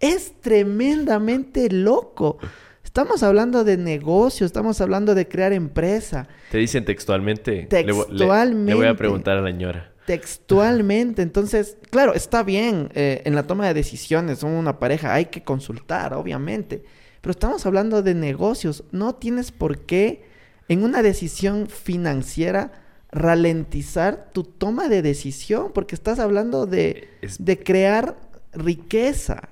Es 0.00 0.32
tremendamente 0.40 1.70
loco. 1.70 2.38
Estamos 2.82 3.22
hablando 3.22 3.64
de 3.64 3.76
negocio, 3.76 4.44
estamos 4.46 4.80
hablando 4.80 5.14
de 5.14 5.28
crear 5.28 5.52
empresa. 5.52 6.28
Te 6.50 6.58
dicen 6.58 6.84
textualmente. 6.84 7.68
vo- 7.68 7.76
le- 7.78 7.84
Le, 7.84 7.94
voy 7.94 7.94
a 7.96 8.04
Textualmente. 8.08 8.94
preguntar 8.94 9.36
a 9.38 9.40
la 9.40 9.50
ñora. 9.50 9.92
Textualmente, 10.06 11.22
entonces, 11.22 11.78
claro, 11.90 12.12
está 12.12 12.42
bien 12.42 12.90
eh, 12.94 13.22
en 13.24 13.34
la 13.34 13.44
toma 13.46 13.66
de 13.66 13.72
decisiones, 13.74 14.40
son 14.40 14.50
una 14.50 14.78
pareja, 14.78 15.14
hay 15.14 15.26
que 15.26 15.42
consultar, 15.42 16.12
obviamente, 16.12 16.84
pero 17.22 17.30
estamos 17.30 17.64
hablando 17.64 18.02
de 18.02 18.14
negocios, 18.14 18.84
no 18.92 19.14
tienes 19.14 19.50
por 19.50 19.78
qué 19.86 20.24
en 20.68 20.82
una 20.82 21.02
decisión 21.02 21.66
financiera 21.68 22.72
ralentizar 23.10 24.30
tu 24.32 24.42
toma 24.44 24.88
de 24.88 25.02
decisión, 25.02 25.70
porque 25.72 25.94
estás 25.94 26.18
hablando 26.18 26.66
de, 26.66 27.08
Es- 27.22 27.42
de 27.44 27.58
crear 27.62 28.16
riqueza 28.52 29.48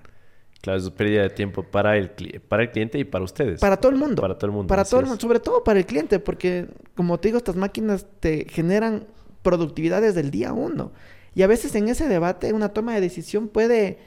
Claro, 0.61 0.79
es 0.79 0.89
pérdida 0.91 1.23
de 1.23 1.31
tiempo 1.31 1.65
para 1.65 1.97
el, 1.99 2.11
para 2.49 2.63
el 2.63 2.71
cliente 2.71 2.97
y 2.97 3.03
para 3.05 3.25
ustedes. 3.25 3.59
para 3.61 3.77
todo 3.79 3.91
el 3.91 3.99
mundo. 3.99 4.23
Para 4.23 4.39
todo 4.39 4.47
el 4.47 4.53
mundo. 4.53 4.69
Para 4.69 4.85
todo 4.85 5.01
el 5.01 5.07
mundo, 5.07 5.21
sobre 5.21 5.41
todo 5.41 5.65
para 5.65 5.81
el 5.81 5.87
cliente, 5.87 6.21
porque 6.21 6.69
como 6.95 7.19
te 7.19 7.29
digo, 7.29 7.39
estas 7.39 7.57
máquinas 7.57 8.07
te 8.21 8.47
generan 8.49 9.09
productividad 9.43 10.01
desde 10.03 10.21
el 10.21 10.31
día 10.31 10.53
uno. 10.53 10.93
Y 11.35 11.43
a 11.43 11.49
veces 11.49 11.75
en 11.75 11.89
ese 11.89 12.07
debate 12.07 12.53
una 12.53 12.69
toma 12.69 12.95
de 12.95 13.01
decisión 13.01 13.49
puede 13.49 13.99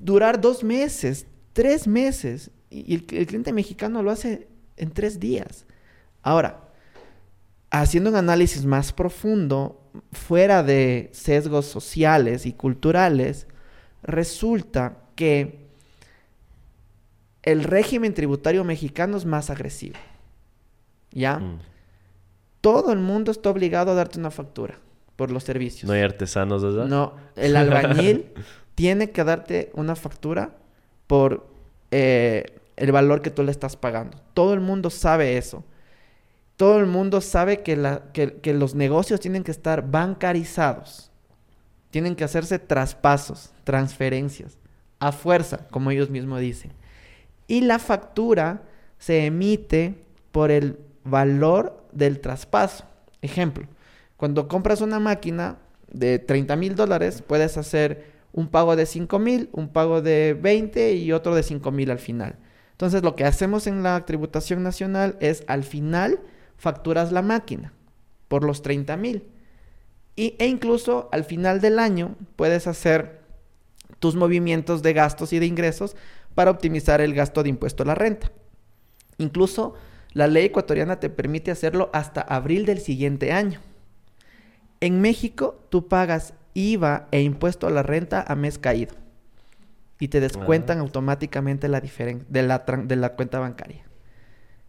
durar 0.00 0.40
dos 0.40 0.62
meses, 0.62 1.26
tres 1.52 1.88
meses, 1.88 2.52
y 2.70 2.94
el, 2.94 3.04
el 3.18 3.26
cliente 3.26 3.52
mexicano 3.52 4.02
lo 4.04 4.12
hace 4.12 4.46
en 4.76 4.90
tres 4.92 5.18
días. 5.18 5.66
Ahora, 6.22 6.68
haciendo 7.70 8.10
un 8.10 8.16
análisis 8.16 8.64
más 8.64 8.92
profundo, 8.92 9.80
fuera 10.12 10.62
de 10.62 11.10
sesgos 11.12 11.66
sociales 11.66 12.46
y 12.46 12.52
culturales, 12.52 13.46
resulta 14.02 14.98
que 15.14 15.68
el 17.42 17.64
régimen 17.64 18.14
tributario 18.14 18.64
mexicano 18.64 19.16
es 19.16 19.24
más 19.24 19.50
agresivo. 19.50 19.96
¿Ya? 21.12 21.38
Mm. 21.38 21.58
Todo 22.60 22.92
el 22.92 22.98
mundo 22.98 23.30
está 23.30 23.50
obligado 23.50 23.92
a 23.92 23.94
darte 23.94 24.18
una 24.18 24.30
factura 24.30 24.78
por 25.16 25.30
los 25.30 25.44
servicios. 25.44 25.88
No 25.88 25.94
hay 25.94 26.02
artesanos, 26.02 26.62
¿verdad? 26.62 26.86
No, 26.86 27.14
el 27.36 27.56
albañil 27.56 28.26
tiene 28.74 29.10
que 29.10 29.24
darte 29.24 29.70
una 29.74 29.96
factura 29.96 30.56
por 31.06 31.46
eh, 31.90 32.60
el 32.76 32.92
valor 32.92 33.22
que 33.22 33.30
tú 33.30 33.42
le 33.42 33.50
estás 33.50 33.76
pagando. 33.76 34.18
Todo 34.34 34.54
el 34.54 34.60
mundo 34.60 34.90
sabe 34.90 35.38
eso. 35.38 35.64
Todo 36.58 36.80
el 36.80 36.86
mundo 36.86 37.20
sabe 37.20 37.62
que, 37.62 37.76
los 38.52 38.74
negocios 38.74 39.20
tienen 39.20 39.44
que 39.44 39.52
estar 39.52 39.88
bancarizados. 39.88 41.12
Tienen 41.90 42.16
que 42.16 42.24
hacerse 42.24 42.58
traspasos, 42.58 43.52
transferencias, 43.62 44.58
a 44.98 45.12
fuerza, 45.12 45.68
como 45.70 45.92
ellos 45.92 46.10
mismos 46.10 46.40
dicen. 46.40 46.72
Y 47.46 47.60
la 47.60 47.78
factura 47.78 48.62
se 48.98 49.24
emite 49.24 49.94
por 50.32 50.50
el 50.50 50.80
valor 51.04 51.86
del 51.92 52.18
traspaso. 52.18 52.84
Ejemplo, 53.22 53.68
cuando 54.16 54.48
compras 54.48 54.80
una 54.80 54.98
máquina 54.98 55.58
de 55.92 56.18
30 56.18 56.56
mil 56.56 56.74
dólares, 56.74 57.22
puedes 57.24 57.56
hacer 57.56 58.10
un 58.32 58.48
pago 58.48 58.74
de 58.74 58.84
5 58.84 59.16
mil, 59.20 59.48
un 59.52 59.68
pago 59.68 60.02
de 60.02 60.36
20 60.42 60.94
y 60.94 61.12
otro 61.12 61.36
de 61.36 61.44
5 61.44 61.70
mil 61.70 61.92
al 61.92 62.00
final. 62.00 62.34
Entonces, 62.72 63.04
lo 63.04 63.14
que 63.14 63.24
hacemos 63.24 63.68
en 63.68 63.84
la 63.84 64.04
tributación 64.04 64.64
nacional 64.64 65.16
es 65.20 65.44
al 65.46 65.62
final 65.62 66.18
facturas 66.58 67.12
la 67.12 67.22
máquina 67.22 67.72
por 68.28 68.44
los 68.44 68.60
30 68.62 68.96
mil. 68.96 69.24
Y, 70.16 70.34
e 70.38 70.46
incluso 70.46 71.08
al 71.12 71.24
final 71.24 71.60
del 71.60 71.78
año 71.78 72.16
puedes 72.36 72.66
hacer 72.66 73.20
tus 74.00 74.16
movimientos 74.16 74.82
de 74.82 74.92
gastos 74.92 75.32
y 75.32 75.38
de 75.38 75.46
ingresos 75.46 75.96
para 76.34 76.50
optimizar 76.50 77.00
el 77.00 77.14
gasto 77.14 77.42
de 77.42 77.48
impuesto 77.48 77.82
a 77.82 77.86
la 77.86 77.94
renta. 77.94 78.30
Incluso 79.16 79.74
la 80.12 80.26
ley 80.26 80.46
ecuatoriana 80.46 81.00
te 81.00 81.10
permite 81.10 81.50
hacerlo 81.50 81.90
hasta 81.92 82.20
abril 82.20 82.66
del 82.66 82.80
siguiente 82.80 83.32
año. 83.32 83.60
En 84.80 85.00
México 85.00 85.60
tú 85.70 85.88
pagas 85.88 86.34
IVA 86.54 87.08
e 87.10 87.22
impuesto 87.22 87.66
a 87.66 87.70
la 87.70 87.82
renta 87.82 88.24
a 88.26 88.34
mes 88.36 88.58
caído 88.58 88.94
y 90.00 90.08
te 90.08 90.20
descuentan 90.20 90.78
Ah. 90.78 90.82
automáticamente 90.82 91.68
la 91.68 91.80
diferencia 91.80 92.26
de 92.28 92.42
la, 92.42 92.58
de 92.58 92.96
la 92.96 93.14
cuenta 93.14 93.40
bancaria. 93.40 93.84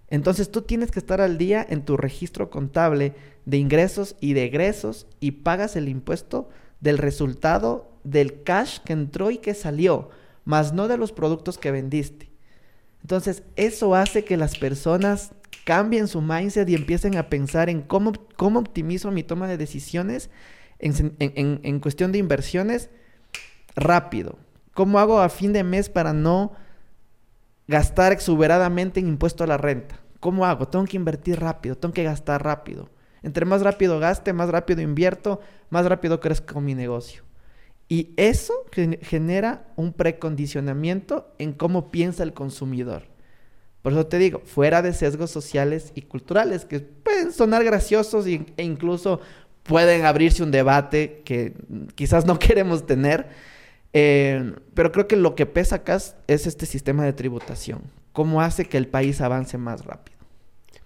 Entonces 0.10 0.52
tú 0.52 0.64
tienes 0.64 0.91
que 0.91 0.99
estar 0.99 1.22
al 1.22 1.38
día 1.38 1.65
en 1.69 1.84
tu 1.86 1.95
registro 1.98 2.49
contable 2.49 3.14
de 3.45 3.57
ingresos 3.57 4.15
y 4.19 4.34
de 4.34 4.45
egresos 4.45 5.07
y 5.19 5.31
pagas 5.31 5.76
el 5.76 5.88
impuesto 5.88 6.49
del 6.81 6.98
resultado 6.98 7.91
del 8.03 8.44
cash 8.44 8.80
que 8.80 8.94
entró 8.94 9.30
y 9.31 9.38
que 9.38 9.53
salió, 9.53 10.10
más 10.45 10.73
no 10.73 10.88
de 10.88 10.98
los 10.98 11.11
productos 11.11 11.57
que 11.57 11.72
vendiste. 11.72 12.30
Entonces 13.02 13.44
eso 13.56 13.95
hace 13.95 14.23
que 14.23 14.38
las 14.38 14.57
personas 14.57 15.34
cambien 15.64 16.07
su 16.07 16.22
mindset 16.22 16.68
y 16.69 16.76
empiecen 16.76 17.15
a 17.18 17.30
pensar 17.30 17.69
en 17.69 17.81
cómo, 17.81 18.14
cómo 18.36 18.60
optimizo 18.60 19.11
mi 19.11 19.23
toma 19.23 19.48
de 19.48 19.57
decisiones 19.57 20.30
en, 20.80 21.15
en- 21.19 21.60
en 21.64 21.80
cuestión 21.80 22.11
de 22.11 22.18
inversiones 22.18 22.90
rápido. 23.76 24.38
¿Cómo 24.73 24.99
hago 24.99 25.19
a 25.19 25.30
fin 25.30 25.53
de 25.53 25.64
mes 25.64 25.90
para 25.90 26.14
no 26.14 26.53
gastar 27.69 28.11
exuberadamente 28.11 28.99
en 28.99 29.07
impuesto 29.07 29.43
a 29.43 29.47
la 29.47 29.57
renta? 29.57 29.99
¿Cómo 30.19 30.45
hago? 30.45 30.67
Tengo 30.67 30.85
que 30.85 30.97
invertir 30.97 31.39
rápido, 31.39 31.77
tengo 31.77 31.93
que 31.93 32.03
gastar 32.03 32.43
rápido. 32.43 32.89
Entre 33.23 33.45
más 33.45 33.61
rápido 33.61 33.99
gaste, 33.99 34.33
más 34.33 34.49
rápido 34.49 34.81
invierto, 34.81 35.41
más 35.69 35.85
rápido 35.85 36.19
crezco 36.19 36.61
mi 36.61 36.75
negocio. 36.75 37.23
Y 37.87 38.13
eso 38.17 38.53
gen- 38.71 38.99
genera 39.01 39.67
un 39.77 39.93
precondicionamiento 39.93 41.33
en 41.39 41.53
cómo 41.53 41.91
piensa 41.91 42.23
el 42.23 42.33
consumidor. 42.33 43.03
Por 43.81 43.93
eso 43.93 44.07
te 44.07 44.17
digo, 44.17 44.41
fuera 44.45 44.81
de 44.81 44.93
sesgos 44.93 45.31
sociales 45.31 45.91
y 45.95 46.01
culturales 46.03 46.65
que 46.65 46.81
pueden 46.81 47.31
sonar 47.31 47.63
graciosos 47.63 48.25
e 48.27 48.45
incluso 48.63 49.21
pueden 49.63 50.05
abrirse 50.05 50.43
un 50.43 50.51
debate 50.51 51.21
que 51.25 51.53
quizás 51.95 52.25
no 52.25 52.39
queremos 52.39 52.85
tener, 52.85 53.29
eh, 53.93 54.53
pero 54.73 54.91
creo 54.91 55.07
que 55.07 55.15
lo 55.15 55.35
que 55.35 55.45
pesa 55.45 55.77
acá 55.77 55.95
es, 55.95 56.15
es 56.27 56.47
este 56.47 56.65
sistema 56.65 57.03
de 57.05 57.13
tributación. 57.13 57.81
¿Cómo 58.13 58.41
hace 58.41 58.65
que 58.65 58.77
el 58.77 58.87
país 58.87 59.21
avance 59.21 59.57
más 59.57 59.85
rápido? 59.85 60.17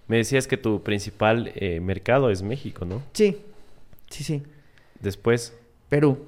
Me 0.06 0.18
decías 0.18 0.46
que 0.46 0.56
tu 0.56 0.82
principal 0.82 1.52
eh, 1.54 1.80
mercado 1.80 2.30
es 2.30 2.42
México, 2.42 2.84
¿no? 2.84 3.02
Sí, 3.12 3.38
sí, 4.10 4.22
sí. 4.22 4.42
Después 5.00 5.54
Perú, 5.88 6.18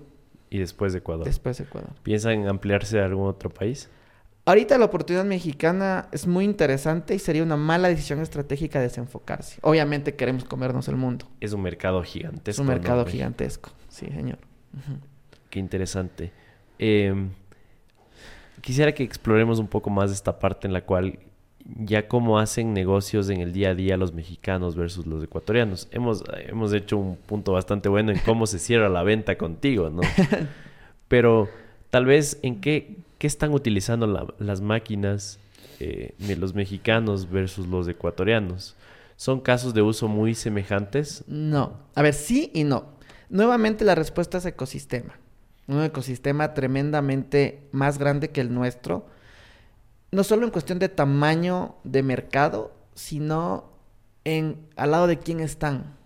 y 0.51 0.59
después 0.59 0.93
de 0.93 1.01
Ecuador. 1.01 1.27
después 1.27 1.61
Ecuador. 1.61 1.91
¿Piensan 2.03 2.47
ampliarse 2.49 3.01
a 3.01 3.05
algún 3.05 3.29
otro 3.29 3.51
país? 3.51 3.89
Ahorita 4.45 4.79
la 4.79 4.85
oportunidad 4.85 5.25
mexicana 5.25 6.09
es 6.13 6.27
muy 6.27 6.45
interesante 6.45 7.15
y 7.15 7.19
sería 7.19 7.43
una 7.43 7.57
mala 7.57 7.89
decisión 7.89 8.21
estratégica 8.21 8.81
desenfocarse. 8.81 9.59
Obviamente 9.63 10.15
queremos 10.15 10.45
comernos 10.45 10.87
el 10.87 10.95
mundo. 10.95 11.27
Es 11.41 11.53
un 11.53 11.63
mercado 11.63 12.03
gigantesco. 12.05 12.51
Es 12.51 12.59
un 12.61 12.69
mercado 12.69 13.05
gigantesco. 13.07 13.71
Sí, 13.89 14.07
señor. 14.07 14.39
Qué 15.51 15.59
interesante. 15.59 16.33
Eh, 16.79 17.15
quisiera 18.61 18.93
que 18.93 19.03
exploremos 19.03 19.59
un 19.59 19.69
poco 19.69 19.91
más 19.91 20.11
esta 20.11 20.39
parte 20.39 20.67
en 20.67 20.73
la 20.73 20.83
cual 20.83 21.19
ya 21.79 22.09
cómo 22.09 22.39
hacen 22.39 22.73
negocios 22.73 23.29
en 23.29 23.41
el 23.41 23.53
día 23.53 23.71
a 23.71 23.75
día 23.75 23.97
los 23.97 24.13
mexicanos 24.13 24.77
versus 24.77 25.07
los 25.07 25.23
ecuatorianos. 25.23 25.89
Hemos, 25.91 26.25
hemos 26.47 26.73
hecho 26.73 26.97
un 26.97 27.17
punto 27.17 27.53
bastante 27.53 27.89
bueno 27.89 28.13
en 28.13 28.19
cómo 28.21 28.47
se 28.47 28.59
cierra 28.59 28.89
la 28.89 29.03
venta 29.03 29.37
contigo, 29.37 29.91
¿no? 29.91 30.03
Pero 31.09 31.49
tal 31.91 32.05
vez 32.05 32.39
en 32.43 32.61
qué, 32.61 32.97
qué 33.19 33.27
están 33.27 33.53
utilizando 33.53 34.35
las 34.39 34.61
máquinas 34.61 35.39
eh, 35.79 36.15
los 36.39 36.55
mexicanos 36.55 37.31
versus 37.31 37.67
los 37.67 37.87
ecuatorianos. 37.89 38.75
¿Son 39.17 39.41
casos 39.41 39.75
de 39.75 39.83
uso 39.83 40.09
muy 40.09 40.35
semejantes? 40.35 41.25
No. 41.27 41.79
A 41.95 42.03
ver, 42.03 42.15
sí 42.15 42.51
y 42.55 42.65
no. 42.65 42.87
Nuevamente 43.29 43.85
la 43.85 43.95
respuesta 43.95 44.39
es 44.39 44.47
ecosistema. 44.47 45.19
Un 45.69 45.83
ecosistema 45.83 46.55
tremendamente 46.55 47.69
más 47.73 47.99
grande 47.99 48.31
que 48.31 48.41
el 48.41 48.55
nuestro. 48.55 49.07
No 50.13 50.25
solo 50.25 50.45
en 50.45 50.51
cuestión 50.51 50.79
de 50.79 50.89
tamaño 50.89 51.75
de 51.85 52.03
mercado, 52.03 52.73
sino 52.95 53.65
en 54.25 54.59
al 54.77 54.93
lado 54.93 55.07
de 55.07 55.19
quién 55.19 55.41
están. 55.41 55.97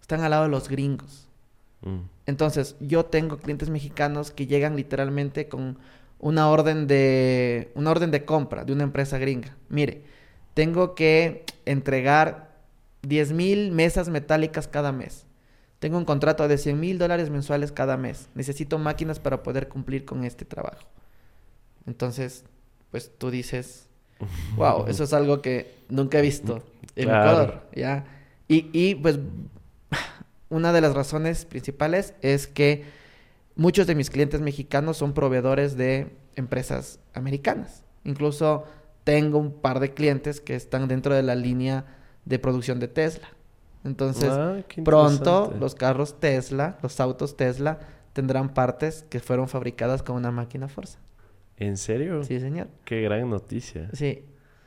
Están 0.00 0.20
al 0.22 0.30
lado 0.30 0.44
de 0.44 0.50
los 0.50 0.68
gringos. 0.68 1.28
Mm. 1.82 1.98
Entonces, 2.26 2.76
yo 2.80 3.04
tengo 3.04 3.38
clientes 3.38 3.68
mexicanos 3.70 4.30
que 4.30 4.46
llegan 4.46 4.76
literalmente 4.76 5.48
con 5.48 5.78
una 6.18 6.48
orden 6.48 6.86
de 6.86 7.70
una 7.74 7.90
orden 7.90 8.10
de 8.10 8.24
compra 8.24 8.64
de 8.64 8.72
una 8.72 8.84
empresa 8.84 9.18
gringa. 9.18 9.56
Mire, 9.68 10.02
tengo 10.54 10.94
que 10.94 11.44
entregar 11.66 12.56
10 13.02 13.32
mil 13.32 13.72
mesas 13.72 14.08
metálicas 14.08 14.66
cada 14.68 14.92
mes. 14.92 15.25
Tengo 15.86 15.98
un 15.98 16.04
contrato 16.04 16.48
de 16.48 16.58
100 16.58 16.80
mil 16.80 16.98
dólares 16.98 17.30
mensuales 17.30 17.70
cada 17.70 17.96
mes. 17.96 18.28
Necesito 18.34 18.76
máquinas 18.76 19.20
para 19.20 19.44
poder 19.44 19.68
cumplir 19.68 20.04
con 20.04 20.24
este 20.24 20.44
trabajo. 20.44 20.84
Entonces, 21.86 22.44
pues 22.90 23.12
tú 23.16 23.30
dices, 23.30 23.86
wow, 24.56 24.88
eso 24.88 25.04
es 25.04 25.12
algo 25.12 25.40
que 25.42 25.76
nunca 25.88 26.18
he 26.18 26.22
visto 26.22 26.60
en 26.96 27.04
Ecuador, 27.04 27.68
¿ya? 27.72 28.04
Y, 28.48 28.68
y 28.72 28.96
pues 28.96 29.20
una 30.48 30.72
de 30.72 30.80
las 30.80 30.92
razones 30.92 31.44
principales 31.44 32.14
es 32.20 32.48
que 32.48 32.82
muchos 33.54 33.86
de 33.86 33.94
mis 33.94 34.10
clientes 34.10 34.40
mexicanos 34.40 34.96
son 34.96 35.12
proveedores 35.12 35.76
de 35.76 36.16
empresas 36.34 36.98
americanas. 37.14 37.84
Incluso 38.02 38.64
tengo 39.04 39.38
un 39.38 39.52
par 39.52 39.78
de 39.78 39.94
clientes 39.94 40.40
que 40.40 40.56
están 40.56 40.88
dentro 40.88 41.14
de 41.14 41.22
la 41.22 41.36
línea 41.36 41.84
de 42.24 42.40
producción 42.40 42.80
de 42.80 42.88
Tesla. 42.88 43.35
Entonces, 43.86 44.30
ah, 44.30 44.56
pronto 44.84 45.54
los 45.58 45.74
carros 45.74 46.20
Tesla, 46.20 46.78
los 46.82 47.00
autos 47.00 47.36
Tesla, 47.36 47.78
tendrán 48.12 48.52
partes 48.52 49.04
que 49.08 49.20
fueron 49.20 49.48
fabricadas 49.48 50.02
con 50.02 50.16
una 50.16 50.30
máquina 50.30 50.68
Forza. 50.68 50.98
¿En 51.56 51.76
serio? 51.76 52.22
Sí, 52.24 52.40
señor. 52.40 52.68
Qué 52.84 53.00
gran 53.00 53.30
noticia. 53.30 53.88
Sí. 53.92 54.24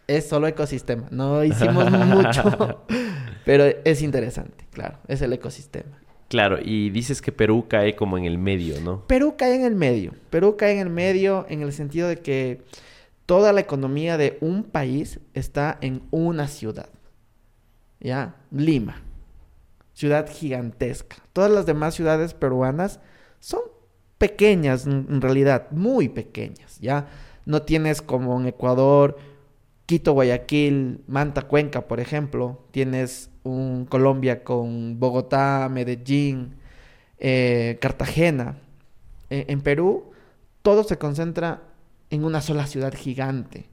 Es 0.08 0.28
solo 0.28 0.48
ecosistema. 0.48 1.08
No 1.12 1.44
hicimos 1.44 1.92
mucho, 1.92 2.84
pero 3.46 3.66
es 3.84 4.02
interesante, 4.02 4.66
claro. 4.72 4.98
Es 5.08 5.22
el 5.22 5.34
ecosistema. 5.34 6.00
Claro, 6.30 6.58
y 6.64 6.90
dices 6.92 7.22
que 7.22 7.32
Perú 7.32 7.66
cae 7.68 7.96
como 7.96 8.18
en 8.18 8.26
el 8.26 8.38
medio, 8.38 8.80
¿no? 8.82 9.06
Perú 9.08 9.36
cae 9.38 9.56
en 9.56 9.64
el 9.64 9.76
medio. 9.76 10.14
Perú 10.30 10.58
cae 10.58 10.74
en 10.74 10.80
el 10.80 10.90
medio 10.90 11.46
en 11.50 11.62
el 11.62 11.74
sentido 11.74 12.08
de 12.08 12.18
que 12.18 12.62
toda 13.26 13.52
la 13.52 13.62
economía 13.62 14.18
de 14.18 14.38
un 14.42 14.64
país 14.64 15.20
está 15.34 15.78
en 15.82 16.04
una 16.12 16.48
ciudad. 16.48 16.90
¿Ya? 18.00 18.36
Lima. 18.52 19.02
Ciudad 20.00 20.30
gigantesca. 20.32 21.18
Todas 21.34 21.52
las 21.52 21.66
demás 21.66 21.94
ciudades 21.94 22.34
peruanas 22.34 23.02
son 23.42 23.60
pequeñas 24.18 24.88
en 24.88 25.20
realidad, 25.20 25.68
muy 25.72 26.08
pequeñas, 26.08 26.80
¿ya? 26.80 27.10
No 27.46 27.64
tienes 27.64 28.02
como 28.02 28.40
en 28.40 28.48
Ecuador, 28.48 29.18
Quito, 29.86 30.14
Guayaquil, 30.14 31.04
Manta, 31.06 31.42
Cuenca, 31.42 31.90
por 31.90 32.00
ejemplo. 32.00 32.64
Tienes 32.72 33.30
un 33.44 33.84
Colombia 33.84 34.46
con 34.46 35.02
Bogotá, 35.02 35.68
Medellín, 35.70 36.56
eh, 37.18 37.78
Cartagena. 37.82 38.56
E, 39.30 39.48
en 39.50 39.60
Perú, 39.60 40.12
todo 40.62 40.86
se 40.86 40.98
concentra 40.98 41.64
en 42.10 42.24
una 42.24 42.40
sola 42.40 42.68
ciudad 42.68 42.94
gigante. 42.96 43.66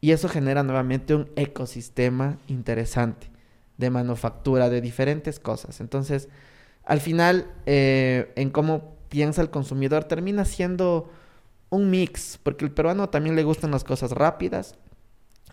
Y 0.00 0.10
eso 0.10 0.28
genera 0.28 0.64
nuevamente 0.64 1.14
un 1.14 1.28
ecosistema 1.36 2.38
interesante 2.48 3.37
de 3.78 3.90
manufactura, 3.90 4.68
de 4.68 4.82
diferentes 4.82 5.40
cosas. 5.40 5.80
Entonces, 5.80 6.28
al 6.84 7.00
final, 7.00 7.46
eh, 7.64 8.32
en 8.36 8.50
cómo 8.50 8.96
piensa 9.08 9.40
el 9.40 9.50
consumidor, 9.50 10.04
termina 10.04 10.44
siendo 10.44 11.10
un 11.70 11.90
mix, 11.90 12.38
porque 12.42 12.64
el 12.64 12.72
peruano 12.72 13.08
también 13.08 13.36
le 13.36 13.44
gustan 13.44 13.70
las 13.70 13.84
cosas 13.84 14.12
rápidas, 14.12 14.76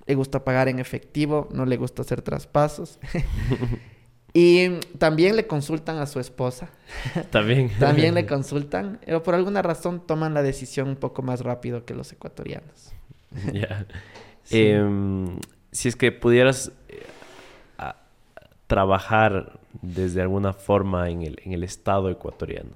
le 0.08 0.16
gusta 0.16 0.44
pagar 0.44 0.68
en 0.68 0.80
efectivo, 0.80 1.48
no 1.52 1.66
le 1.66 1.78
gusta 1.78 2.02
hacer 2.02 2.22
traspasos. 2.22 3.00
y 4.34 4.80
también 4.98 5.36
le 5.36 5.46
consultan 5.48 5.98
a 5.98 6.08
su 6.08 6.20
esposa. 6.20 6.70
También. 7.32 7.72
también 7.80 8.14
le 8.16 8.26
consultan, 8.28 9.00
pero 9.06 9.24
por 9.24 9.36
alguna 9.36 9.62
razón 9.62 10.06
toman 10.06 10.34
la 10.34 10.42
decisión 10.42 10.90
un 10.90 10.96
poco 10.96 11.22
más 11.22 11.42
rápido 11.42 11.86
que 11.86 11.94
los 11.94 12.12
ecuatorianos. 12.12 12.94
Ya. 13.54 13.86
Em, 14.52 15.40
si 15.72 15.90
es 15.90 15.96
que 15.96 16.12
pudieras 16.12 16.72
eh, 16.85 16.85
trabajar 18.68 19.60
desde 19.82 20.22
alguna 20.22 20.54
forma 20.54 21.10
en 21.10 21.22
el, 21.22 21.40
en 21.44 21.54
el 21.54 21.64
Estado 21.64 22.10
ecuatoriano, 22.10 22.72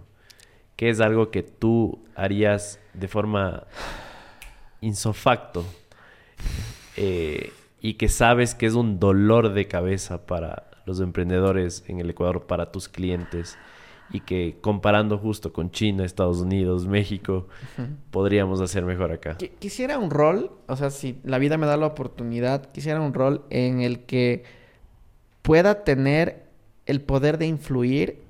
¿qué 0.75 0.89
es 0.89 0.99
algo 0.99 1.31
que 1.31 1.43
tú 1.43 1.99
harías 2.15 2.79
de 2.93 3.07
forma 3.07 3.63
insofacto 4.81 5.65
eh, 6.95 7.51
y 7.81 7.93
que 7.95 8.09
sabes 8.09 8.55
que 8.55 8.65
es 8.65 8.73
un 8.73 8.99
dolor 8.99 9.53
de 9.53 9.67
cabeza 9.67 10.25
para 10.25 10.69
los 10.85 10.99
emprendedores 10.99 11.83
en 11.87 11.99
el 11.99 12.09
Ecuador, 12.09 12.45
para 12.45 12.71
tus 12.71 12.89
clientes, 12.89 13.57
y 14.11 14.21
que 14.21 14.57
comparando 14.59 15.17
justo 15.17 15.53
con 15.53 15.69
China, 15.69 16.03
Estados 16.03 16.39
Unidos, 16.39 16.87
México, 16.87 17.47
podríamos 18.09 18.59
hacer 18.59 18.83
mejor 18.83 19.11
acá. 19.11 19.37
Quisiera 19.59 19.99
un 19.99 20.09
rol, 20.09 20.51
o 20.67 20.75
sea, 20.75 20.89
si 20.89 21.19
la 21.23 21.37
vida 21.37 21.57
me 21.57 21.67
da 21.67 21.77
la 21.77 21.85
oportunidad, 21.85 22.71
quisiera 22.71 22.99
un 23.01 23.13
rol 23.13 23.43
en 23.49 23.81
el 23.81 24.01
que 24.05 24.43
pueda 25.41 25.83
tener 25.83 26.43
el 26.85 27.01
poder 27.01 27.37
de 27.37 27.45
influir 27.45 28.21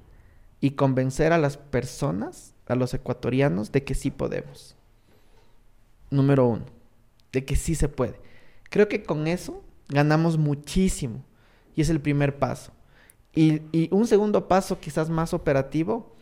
y 0.62 0.72
convencer 0.72 1.32
a 1.32 1.38
las 1.38 1.58
personas, 1.58 2.54
a 2.68 2.76
los 2.76 2.94
ecuatorianos, 2.94 3.72
de 3.72 3.84
que 3.84 3.96
sí 3.96 4.12
podemos. 4.12 4.76
Número 6.12 6.46
uno, 6.46 6.66
de 7.32 7.46
que 7.46 7.56
sí 7.56 7.76
se 7.76 7.88
puede. 7.88 8.20
Creo 8.70 8.88
que 8.88 9.04
con 9.04 9.28
eso 9.28 9.64
ganamos 9.88 10.38
muchísimo 10.38 11.24
y 11.76 11.82
es 11.82 11.90
el 11.90 12.02
primer 12.02 12.38
paso. 12.38 12.72
Y, 13.34 13.62
un 13.94 14.08
segundo 14.08 14.48
paso, 14.48 14.80
quizás 14.80 15.10
más 15.10 15.34
operativo, 15.34 16.14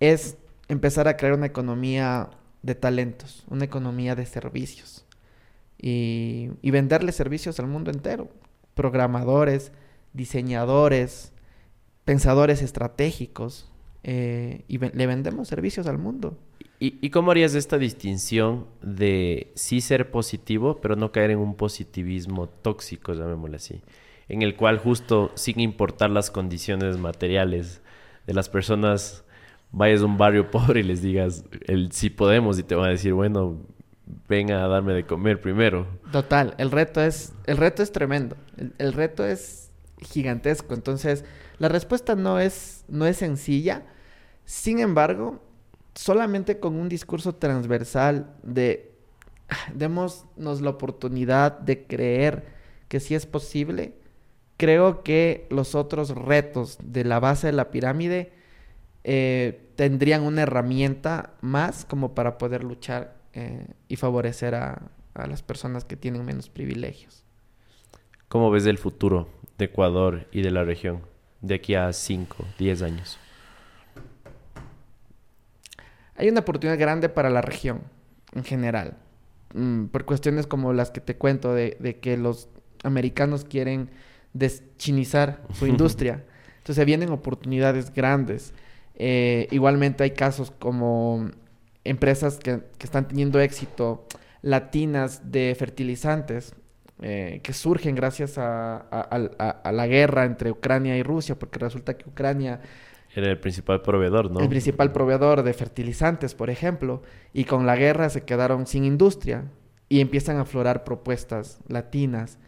es 0.00 0.36
empezar 0.68 1.06
a 1.06 1.16
crear 1.16 1.34
una 1.34 1.46
economía 1.46 2.30
de 2.62 2.74
talentos, 2.74 3.44
una 3.48 3.64
economía 3.64 4.16
de 4.16 4.26
servicios 4.26 5.04
y, 5.78 6.50
y 6.62 6.70
venderle 6.70 7.12
servicios 7.12 7.60
al 7.60 7.68
mundo 7.68 7.90
entero. 7.90 8.28
Programadores, 8.74 9.70
diseñadores, 10.14 11.32
pensadores 12.04 12.62
estratégicos 12.62 13.70
eh, 14.02 14.64
y 14.68 14.78
le 14.78 15.06
vendemos 15.06 15.48
servicios 15.48 15.86
al 15.86 15.98
mundo. 15.98 16.38
¿Y, 16.80 17.08
cómo 17.10 17.30
harías 17.30 17.54
esta 17.54 17.78
distinción 17.78 18.66
de 18.82 19.52
sí 19.54 19.80
ser 19.80 20.10
positivo, 20.10 20.80
pero 20.82 20.96
no 20.96 21.12
caer 21.12 21.30
en 21.30 21.38
un 21.38 21.54
positivismo 21.54 22.46
tóxico, 22.46 23.14
llamémosle 23.14 23.56
así? 23.56 23.80
En 24.28 24.42
el 24.42 24.54
cual 24.54 24.78
justo 24.78 25.32
sin 25.34 25.60
importar 25.60 26.10
las 26.10 26.30
condiciones 26.30 26.98
materiales 26.98 27.80
de 28.26 28.34
las 28.34 28.50
personas, 28.50 29.24
vayas 29.72 30.02
a 30.02 30.04
un 30.04 30.18
barrio 30.18 30.50
pobre 30.50 30.80
y 30.80 30.82
les 30.82 31.00
digas 31.00 31.44
el 31.62 31.90
sí 31.92 32.10
podemos 32.10 32.58
y 32.58 32.64
te 32.64 32.74
van 32.74 32.88
a 32.88 32.90
decir, 32.90 33.14
bueno, 33.14 33.56
venga 34.28 34.62
a 34.64 34.68
darme 34.68 34.92
de 34.92 35.06
comer 35.06 35.40
primero. 35.40 35.86
Total, 36.12 36.54
el 36.58 36.70
reto 36.70 37.00
es, 37.00 37.32
el 37.46 37.56
reto 37.56 37.82
es 37.82 37.92
tremendo, 37.92 38.36
el, 38.78 38.92
reto 38.92 39.24
es 39.24 39.63
gigantesco, 40.04 40.74
entonces 40.74 41.24
la 41.58 41.68
respuesta 41.68 42.14
no 42.14 42.40
es, 42.40 42.84
no 42.88 43.06
es 43.06 43.16
sencilla, 43.18 43.86
sin 44.44 44.78
embargo, 44.78 45.40
solamente 45.94 46.58
con 46.58 46.74
un 46.74 46.88
discurso 46.88 47.34
transversal 47.34 48.34
de 48.42 48.92
démonos 49.74 50.26
la 50.36 50.70
oportunidad 50.70 51.58
de 51.58 51.86
creer 51.86 52.44
que 52.88 53.00
sí 53.00 53.14
es 53.14 53.26
posible, 53.26 53.94
creo 54.56 55.02
que 55.02 55.46
los 55.50 55.74
otros 55.74 56.10
retos 56.10 56.78
de 56.82 57.04
la 57.04 57.20
base 57.20 57.48
de 57.48 57.52
la 57.52 57.70
pirámide 57.70 58.32
eh, 59.02 59.68
tendrían 59.76 60.22
una 60.22 60.42
herramienta 60.42 61.34
más 61.40 61.84
como 61.84 62.14
para 62.14 62.38
poder 62.38 62.64
luchar 62.64 63.16
eh, 63.32 63.66
y 63.88 63.96
favorecer 63.96 64.54
a, 64.54 64.90
a 65.14 65.26
las 65.26 65.42
personas 65.42 65.84
que 65.84 65.96
tienen 65.96 66.24
menos 66.24 66.48
privilegios. 66.48 67.24
¿Cómo 68.28 68.50
ves 68.50 68.66
el 68.66 68.78
futuro 68.78 69.28
de 69.58 69.66
Ecuador 69.66 70.26
y 70.32 70.42
de 70.42 70.50
la 70.50 70.64
región 70.64 71.02
de 71.40 71.56
aquí 71.56 71.74
a 71.74 71.92
5, 71.92 72.44
10 72.58 72.82
años? 72.82 73.18
hay 76.16 76.28
una 76.28 76.40
oportunidad 76.40 76.78
grande 76.78 77.08
para 77.08 77.30
la 77.30 77.42
región 77.42 77.82
en 78.34 78.44
general. 78.44 78.96
Mm, 79.54 79.86
por 79.86 80.04
cuestiones 80.04 80.46
como 80.46 80.72
las 80.72 80.90
que 80.90 81.00
te 81.00 81.16
cuento, 81.16 81.54
de, 81.54 81.98
que 82.00 82.16
los 82.16 82.48
americanos 82.82 83.44
quieren 83.44 83.90
deschinizar 84.32 85.42
su 85.52 85.66
industria. 85.66 86.24
Entonces 86.58 86.84
vienen 86.86 87.10
oportunidades 87.10 87.92
grandes. 87.92 88.52
Eh, 88.94 89.48
igualmente 89.50 90.04
hay 90.04 90.12
casos 90.12 90.50
como 90.50 91.30
empresas 91.82 92.38
que, 92.38 92.60
que, 92.78 92.86
están 92.86 93.08
teniendo 93.08 93.40
éxito 93.40 94.06
latinas 94.40 95.30
de 95.30 95.54
fertilizantes 95.58 96.54
eh, 97.06 97.40
que 97.42 97.52
surgen 97.52 97.94
gracias 97.94 98.38
a, 98.38 98.76
a, 98.90 99.50
a, 99.62 99.72
la 99.72 99.86
guerra 99.86 100.24
entre 100.24 100.50
Ucrania 100.50 100.96
y 100.96 101.02
Rusia, 101.02 101.38
porque 101.38 101.58
resulta 101.58 101.98
que 101.98 102.08
Ucrania 102.08 102.62
era 103.14 103.30
el 103.30 103.38
principal 103.38 103.82
proveedor, 103.82 104.30
¿no? 104.30 104.40
El 104.40 104.48
principal 104.48 104.90
proveedor 104.90 105.42
de 105.42 105.52
fertilizantes, 105.52 106.34
por 106.34 106.48
ejemplo, 106.48 107.02
y 107.34 107.44
con 107.44 107.66
la 107.66 107.76
guerra 107.76 108.08
se 108.08 108.24
quedaron 108.24 108.66
sin 108.66 108.84
industria 108.84 109.44
y 109.90 110.00
empiezan 110.00 110.38
a 110.38 110.40
aflorar 110.40 110.82
propuestas 110.82 111.58
latinas 111.68 112.38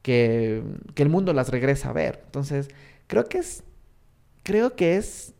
que, 0.00 0.62
que 0.94 1.02
el 1.02 1.10
mundo 1.10 1.34
las 1.34 1.50
regresa 1.50 1.90
a 1.90 1.92
ver. 1.92 2.22
Entonces, 2.24 2.70
creo 3.08 3.26
que 3.26 3.36
es, 3.36 3.64
creo 4.44 4.76
que 4.76 4.96
es 4.96 5.34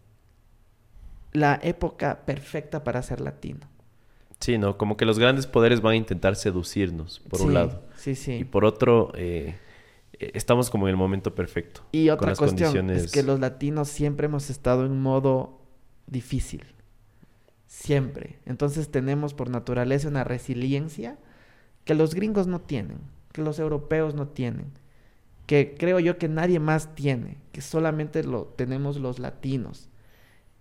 la 1.32 1.58
época 1.62 2.26
perfecta 2.26 2.84
para 2.84 3.00
ser 3.00 3.22
latino. 3.22 3.66
Sí, 4.38 4.58
¿no? 4.58 4.76
Como 4.76 4.98
que 4.98 5.06
los 5.06 5.18
grandes 5.18 5.46
poderes 5.46 5.80
van 5.80 5.94
a 5.94 5.96
intentar 5.96 6.36
seducirnos, 6.36 7.20
por 7.30 7.40
un 7.40 7.54
lado. 7.54 7.85
Sí, 8.06 8.14
sí. 8.14 8.32
Y 8.34 8.44
por 8.44 8.64
otro, 8.64 9.10
eh, 9.16 9.56
estamos 10.12 10.70
como 10.70 10.86
en 10.86 10.92
el 10.92 10.96
momento 10.96 11.34
perfecto. 11.34 11.80
Y 11.90 12.08
otra 12.10 12.36
cuestión 12.36 12.88
es 12.88 13.10
que 13.10 13.24
los 13.24 13.40
latinos 13.40 13.88
siempre 13.88 14.26
hemos 14.26 14.48
estado 14.48 14.86
en 14.86 15.00
modo 15.00 15.58
difícil. 16.06 16.64
Siempre. 17.66 18.38
Entonces 18.46 18.92
tenemos 18.92 19.34
por 19.34 19.50
naturaleza 19.50 20.06
una 20.06 20.22
resiliencia 20.22 21.18
que 21.84 21.96
los 21.96 22.14
gringos 22.14 22.46
no 22.46 22.60
tienen, 22.60 22.98
que 23.32 23.42
los 23.42 23.58
europeos 23.58 24.14
no 24.14 24.28
tienen, 24.28 24.66
que 25.46 25.74
creo 25.76 25.98
yo 25.98 26.16
que 26.16 26.28
nadie 26.28 26.60
más 26.60 26.94
tiene, 26.94 27.38
que 27.50 27.60
solamente 27.60 28.22
lo 28.22 28.44
tenemos 28.44 28.98
los 28.98 29.18
latinos. 29.18 29.88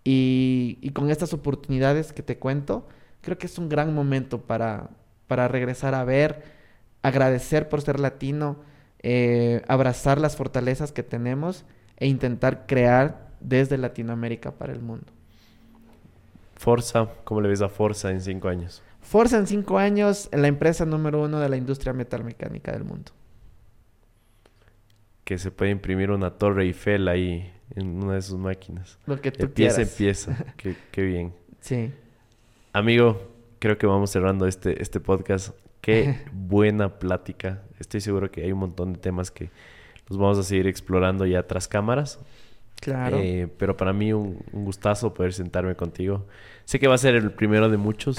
Y, 0.04 0.80
y 0.82 0.90
con 0.90 1.12
estas 1.12 1.32
oportunidades 1.32 2.12
que 2.12 2.24
te 2.24 2.40
cuento, 2.40 2.88
creo 3.22 3.38
que 3.38 3.46
es 3.46 3.60
un 3.60 3.70
gran 3.70 3.94
momento 3.94 4.42
para, 4.42 4.90
para 5.28 5.48
regresar 5.48 5.94
a 5.94 6.04
ver, 6.04 6.55
agradecer 7.06 7.70
por 7.70 7.82
ser 7.82 8.00
latino, 8.00 8.58
eh, 9.00 9.62
abrazar 9.68 10.20
las 10.20 10.36
fortalezas 10.36 10.92
que 10.92 11.04
tenemos 11.04 11.64
e 11.98 12.08
intentar 12.08 12.66
crear 12.66 13.30
desde 13.40 13.78
Latinoamérica 13.78 14.52
para 14.52 14.74
el 14.74 14.82
mundo. 14.82 15.06
Forza, 16.56 17.08
¿cómo 17.24 17.42
le 17.42 17.50
ves 17.50 17.62
a 17.62 17.70
Forza 17.70 18.10
en 18.10 18.22
cinco 18.22 18.48
años? 18.48 18.82
Forza 19.02 19.38
en 19.38 19.46
cinco 19.46 19.78
años, 19.78 20.30
la 20.32 20.48
empresa 20.48 20.86
número 20.86 21.22
uno 21.22 21.40
de 21.40 21.48
la 21.48 21.58
industria 21.58 21.94
metalmecánica 21.94 22.72
del 22.72 22.86
mundo. 22.86 23.12
Que 25.24 25.38
se 25.38 25.52
puede 25.52 25.72
imprimir 25.72 26.10
una 26.10 26.32
torre 26.32 26.64
Eiffel 26.64 27.08
ahí 27.08 27.52
en 27.76 28.04
una 28.04 28.16
de 28.16 28.22
sus 28.24 28.40
máquinas. 28.40 28.98
Lo 29.06 29.22
que 29.22 29.32
tú 29.32 29.46
de 29.46 29.48
pieza 29.50 29.76
quieras. 29.76 29.92
en 29.92 29.98
pieza. 29.98 30.46
qué, 30.58 30.76
qué 30.92 31.02
bien. 31.04 31.34
Sí. 31.60 31.92
Amigo, 32.74 33.32
creo 33.60 33.78
que 33.78 33.86
vamos 33.86 34.10
cerrando 34.10 34.48
este, 34.48 34.82
este 34.82 35.00
podcast. 35.00 35.56
Qué 35.86 36.18
buena 36.32 36.98
plática. 36.98 37.62
Estoy 37.80 38.02
seguro 38.02 38.32
que 38.32 38.42
hay 38.42 38.52
un 38.52 38.58
montón 38.58 38.94
de 38.94 39.00
temas 39.00 39.30
que 39.30 39.52
los 40.10 40.18
vamos 40.18 40.40
a 40.40 40.44
seguir 40.44 40.66
explorando 40.66 41.28
ya 41.28 41.44
tras 41.44 41.68
cámaras. 41.68 42.20
Claro. 42.82 43.18
Eh, 43.20 43.48
pero 43.60 43.78
para 43.78 43.94
mí 43.94 44.12
un, 44.12 44.44
un, 44.52 44.66
gustazo 44.66 45.14
poder 45.14 45.34
sentarme 45.34 45.76
contigo. 45.76 46.26
Sé 46.64 46.80
que 46.80 46.88
va 46.88 46.96
a 46.96 46.98
ser 46.98 47.14
el 47.14 47.30
primero 47.30 47.70
de 47.70 47.78
muchos. 47.78 48.18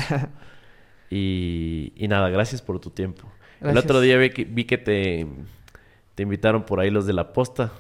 y, 1.11 1.93
y, 1.97 2.07
nada, 2.07 2.29
gracias 2.29 2.63
por 2.63 2.79
tu 2.79 2.91
tiempo. 2.91 3.25
Gracias. 3.61 3.73
El 3.73 3.79
otro 3.79 4.01
día 4.01 4.17
vi 4.17 4.31
que, 4.31 4.45
vi 4.45 4.65
que 4.65 4.79
te, 4.79 5.27
te 6.15 6.23
invitaron 6.23 6.63
por 6.63 6.79
ahí 6.79 6.91
los 6.91 7.05
de 7.05 7.15
la 7.15 7.33
posta. 7.33 7.73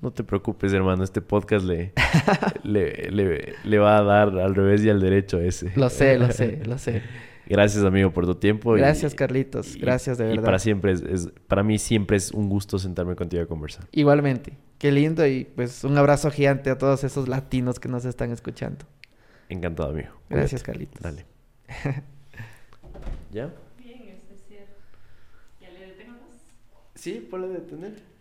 No 0.00 0.10
te 0.10 0.24
preocupes, 0.24 0.72
hermano. 0.72 1.04
Este 1.04 1.20
podcast 1.20 1.64
le, 1.64 1.92
le, 2.64 3.12
le, 3.12 3.54
le, 3.62 3.78
va 3.78 3.98
a 3.98 4.02
dar 4.02 4.36
al 4.40 4.56
revés 4.56 4.84
y 4.84 4.90
al 4.90 5.00
derecho 5.00 5.38
ese. 5.38 5.70
Lo 5.76 5.88
sé, 5.88 6.18
lo 6.18 6.32
sé, 6.32 6.62
lo 6.66 6.78
sé. 6.78 7.02
Gracias, 7.46 7.84
amigo, 7.84 8.10
por 8.12 8.26
tu 8.26 8.34
tiempo. 8.34 8.72
Gracias, 8.72 9.12
y, 9.12 9.16
Carlitos. 9.16 9.76
Gracias, 9.76 10.18
de 10.18 10.24
verdad. 10.24 10.42
Y 10.42 10.44
para 10.44 10.58
siempre, 10.58 10.92
es, 10.92 11.02
es, 11.02 11.28
para 11.46 11.62
mí 11.62 11.78
siempre 11.78 12.16
es 12.16 12.30
un 12.30 12.48
gusto 12.48 12.78
sentarme 12.78 13.16
contigo 13.16 13.42
a 13.42 13.46
conversar. 13.46 13.86
Igualmente. 13.92 14.56
Qué 14.78 14.90
lindo 14.92 15.26
y 15.26 15.44
pues 15.44 15.84
un 15.84 15.96
abrazo 15.96 16.30
gigante 16.30 16.70
a 16.70 16.78
todos 16.78 17.04
esos 17.04 17.28
latinos 17.28 17.80
que 17.80 17.88
nos 17.88 18.04
están 18.04 18.32
escuchando. 18.32 18.84
Encantado, 19.48 19.90
amigo. 19.90 20.10
Gracias, 20.28 20.62
Carlitos. 20.62 21.02
Dale. 21.02 21.26
¿Ya? 23.32 23.52
Bien, 23.78 24.08
especial. 24.08 24.66
¿Ya 25.60 25.70
le 25.70 25.86
detenemos? 25.86 26.28
Sí, 26.94 27.26
ponle 27.30 27.48
detener. 27.48 28.13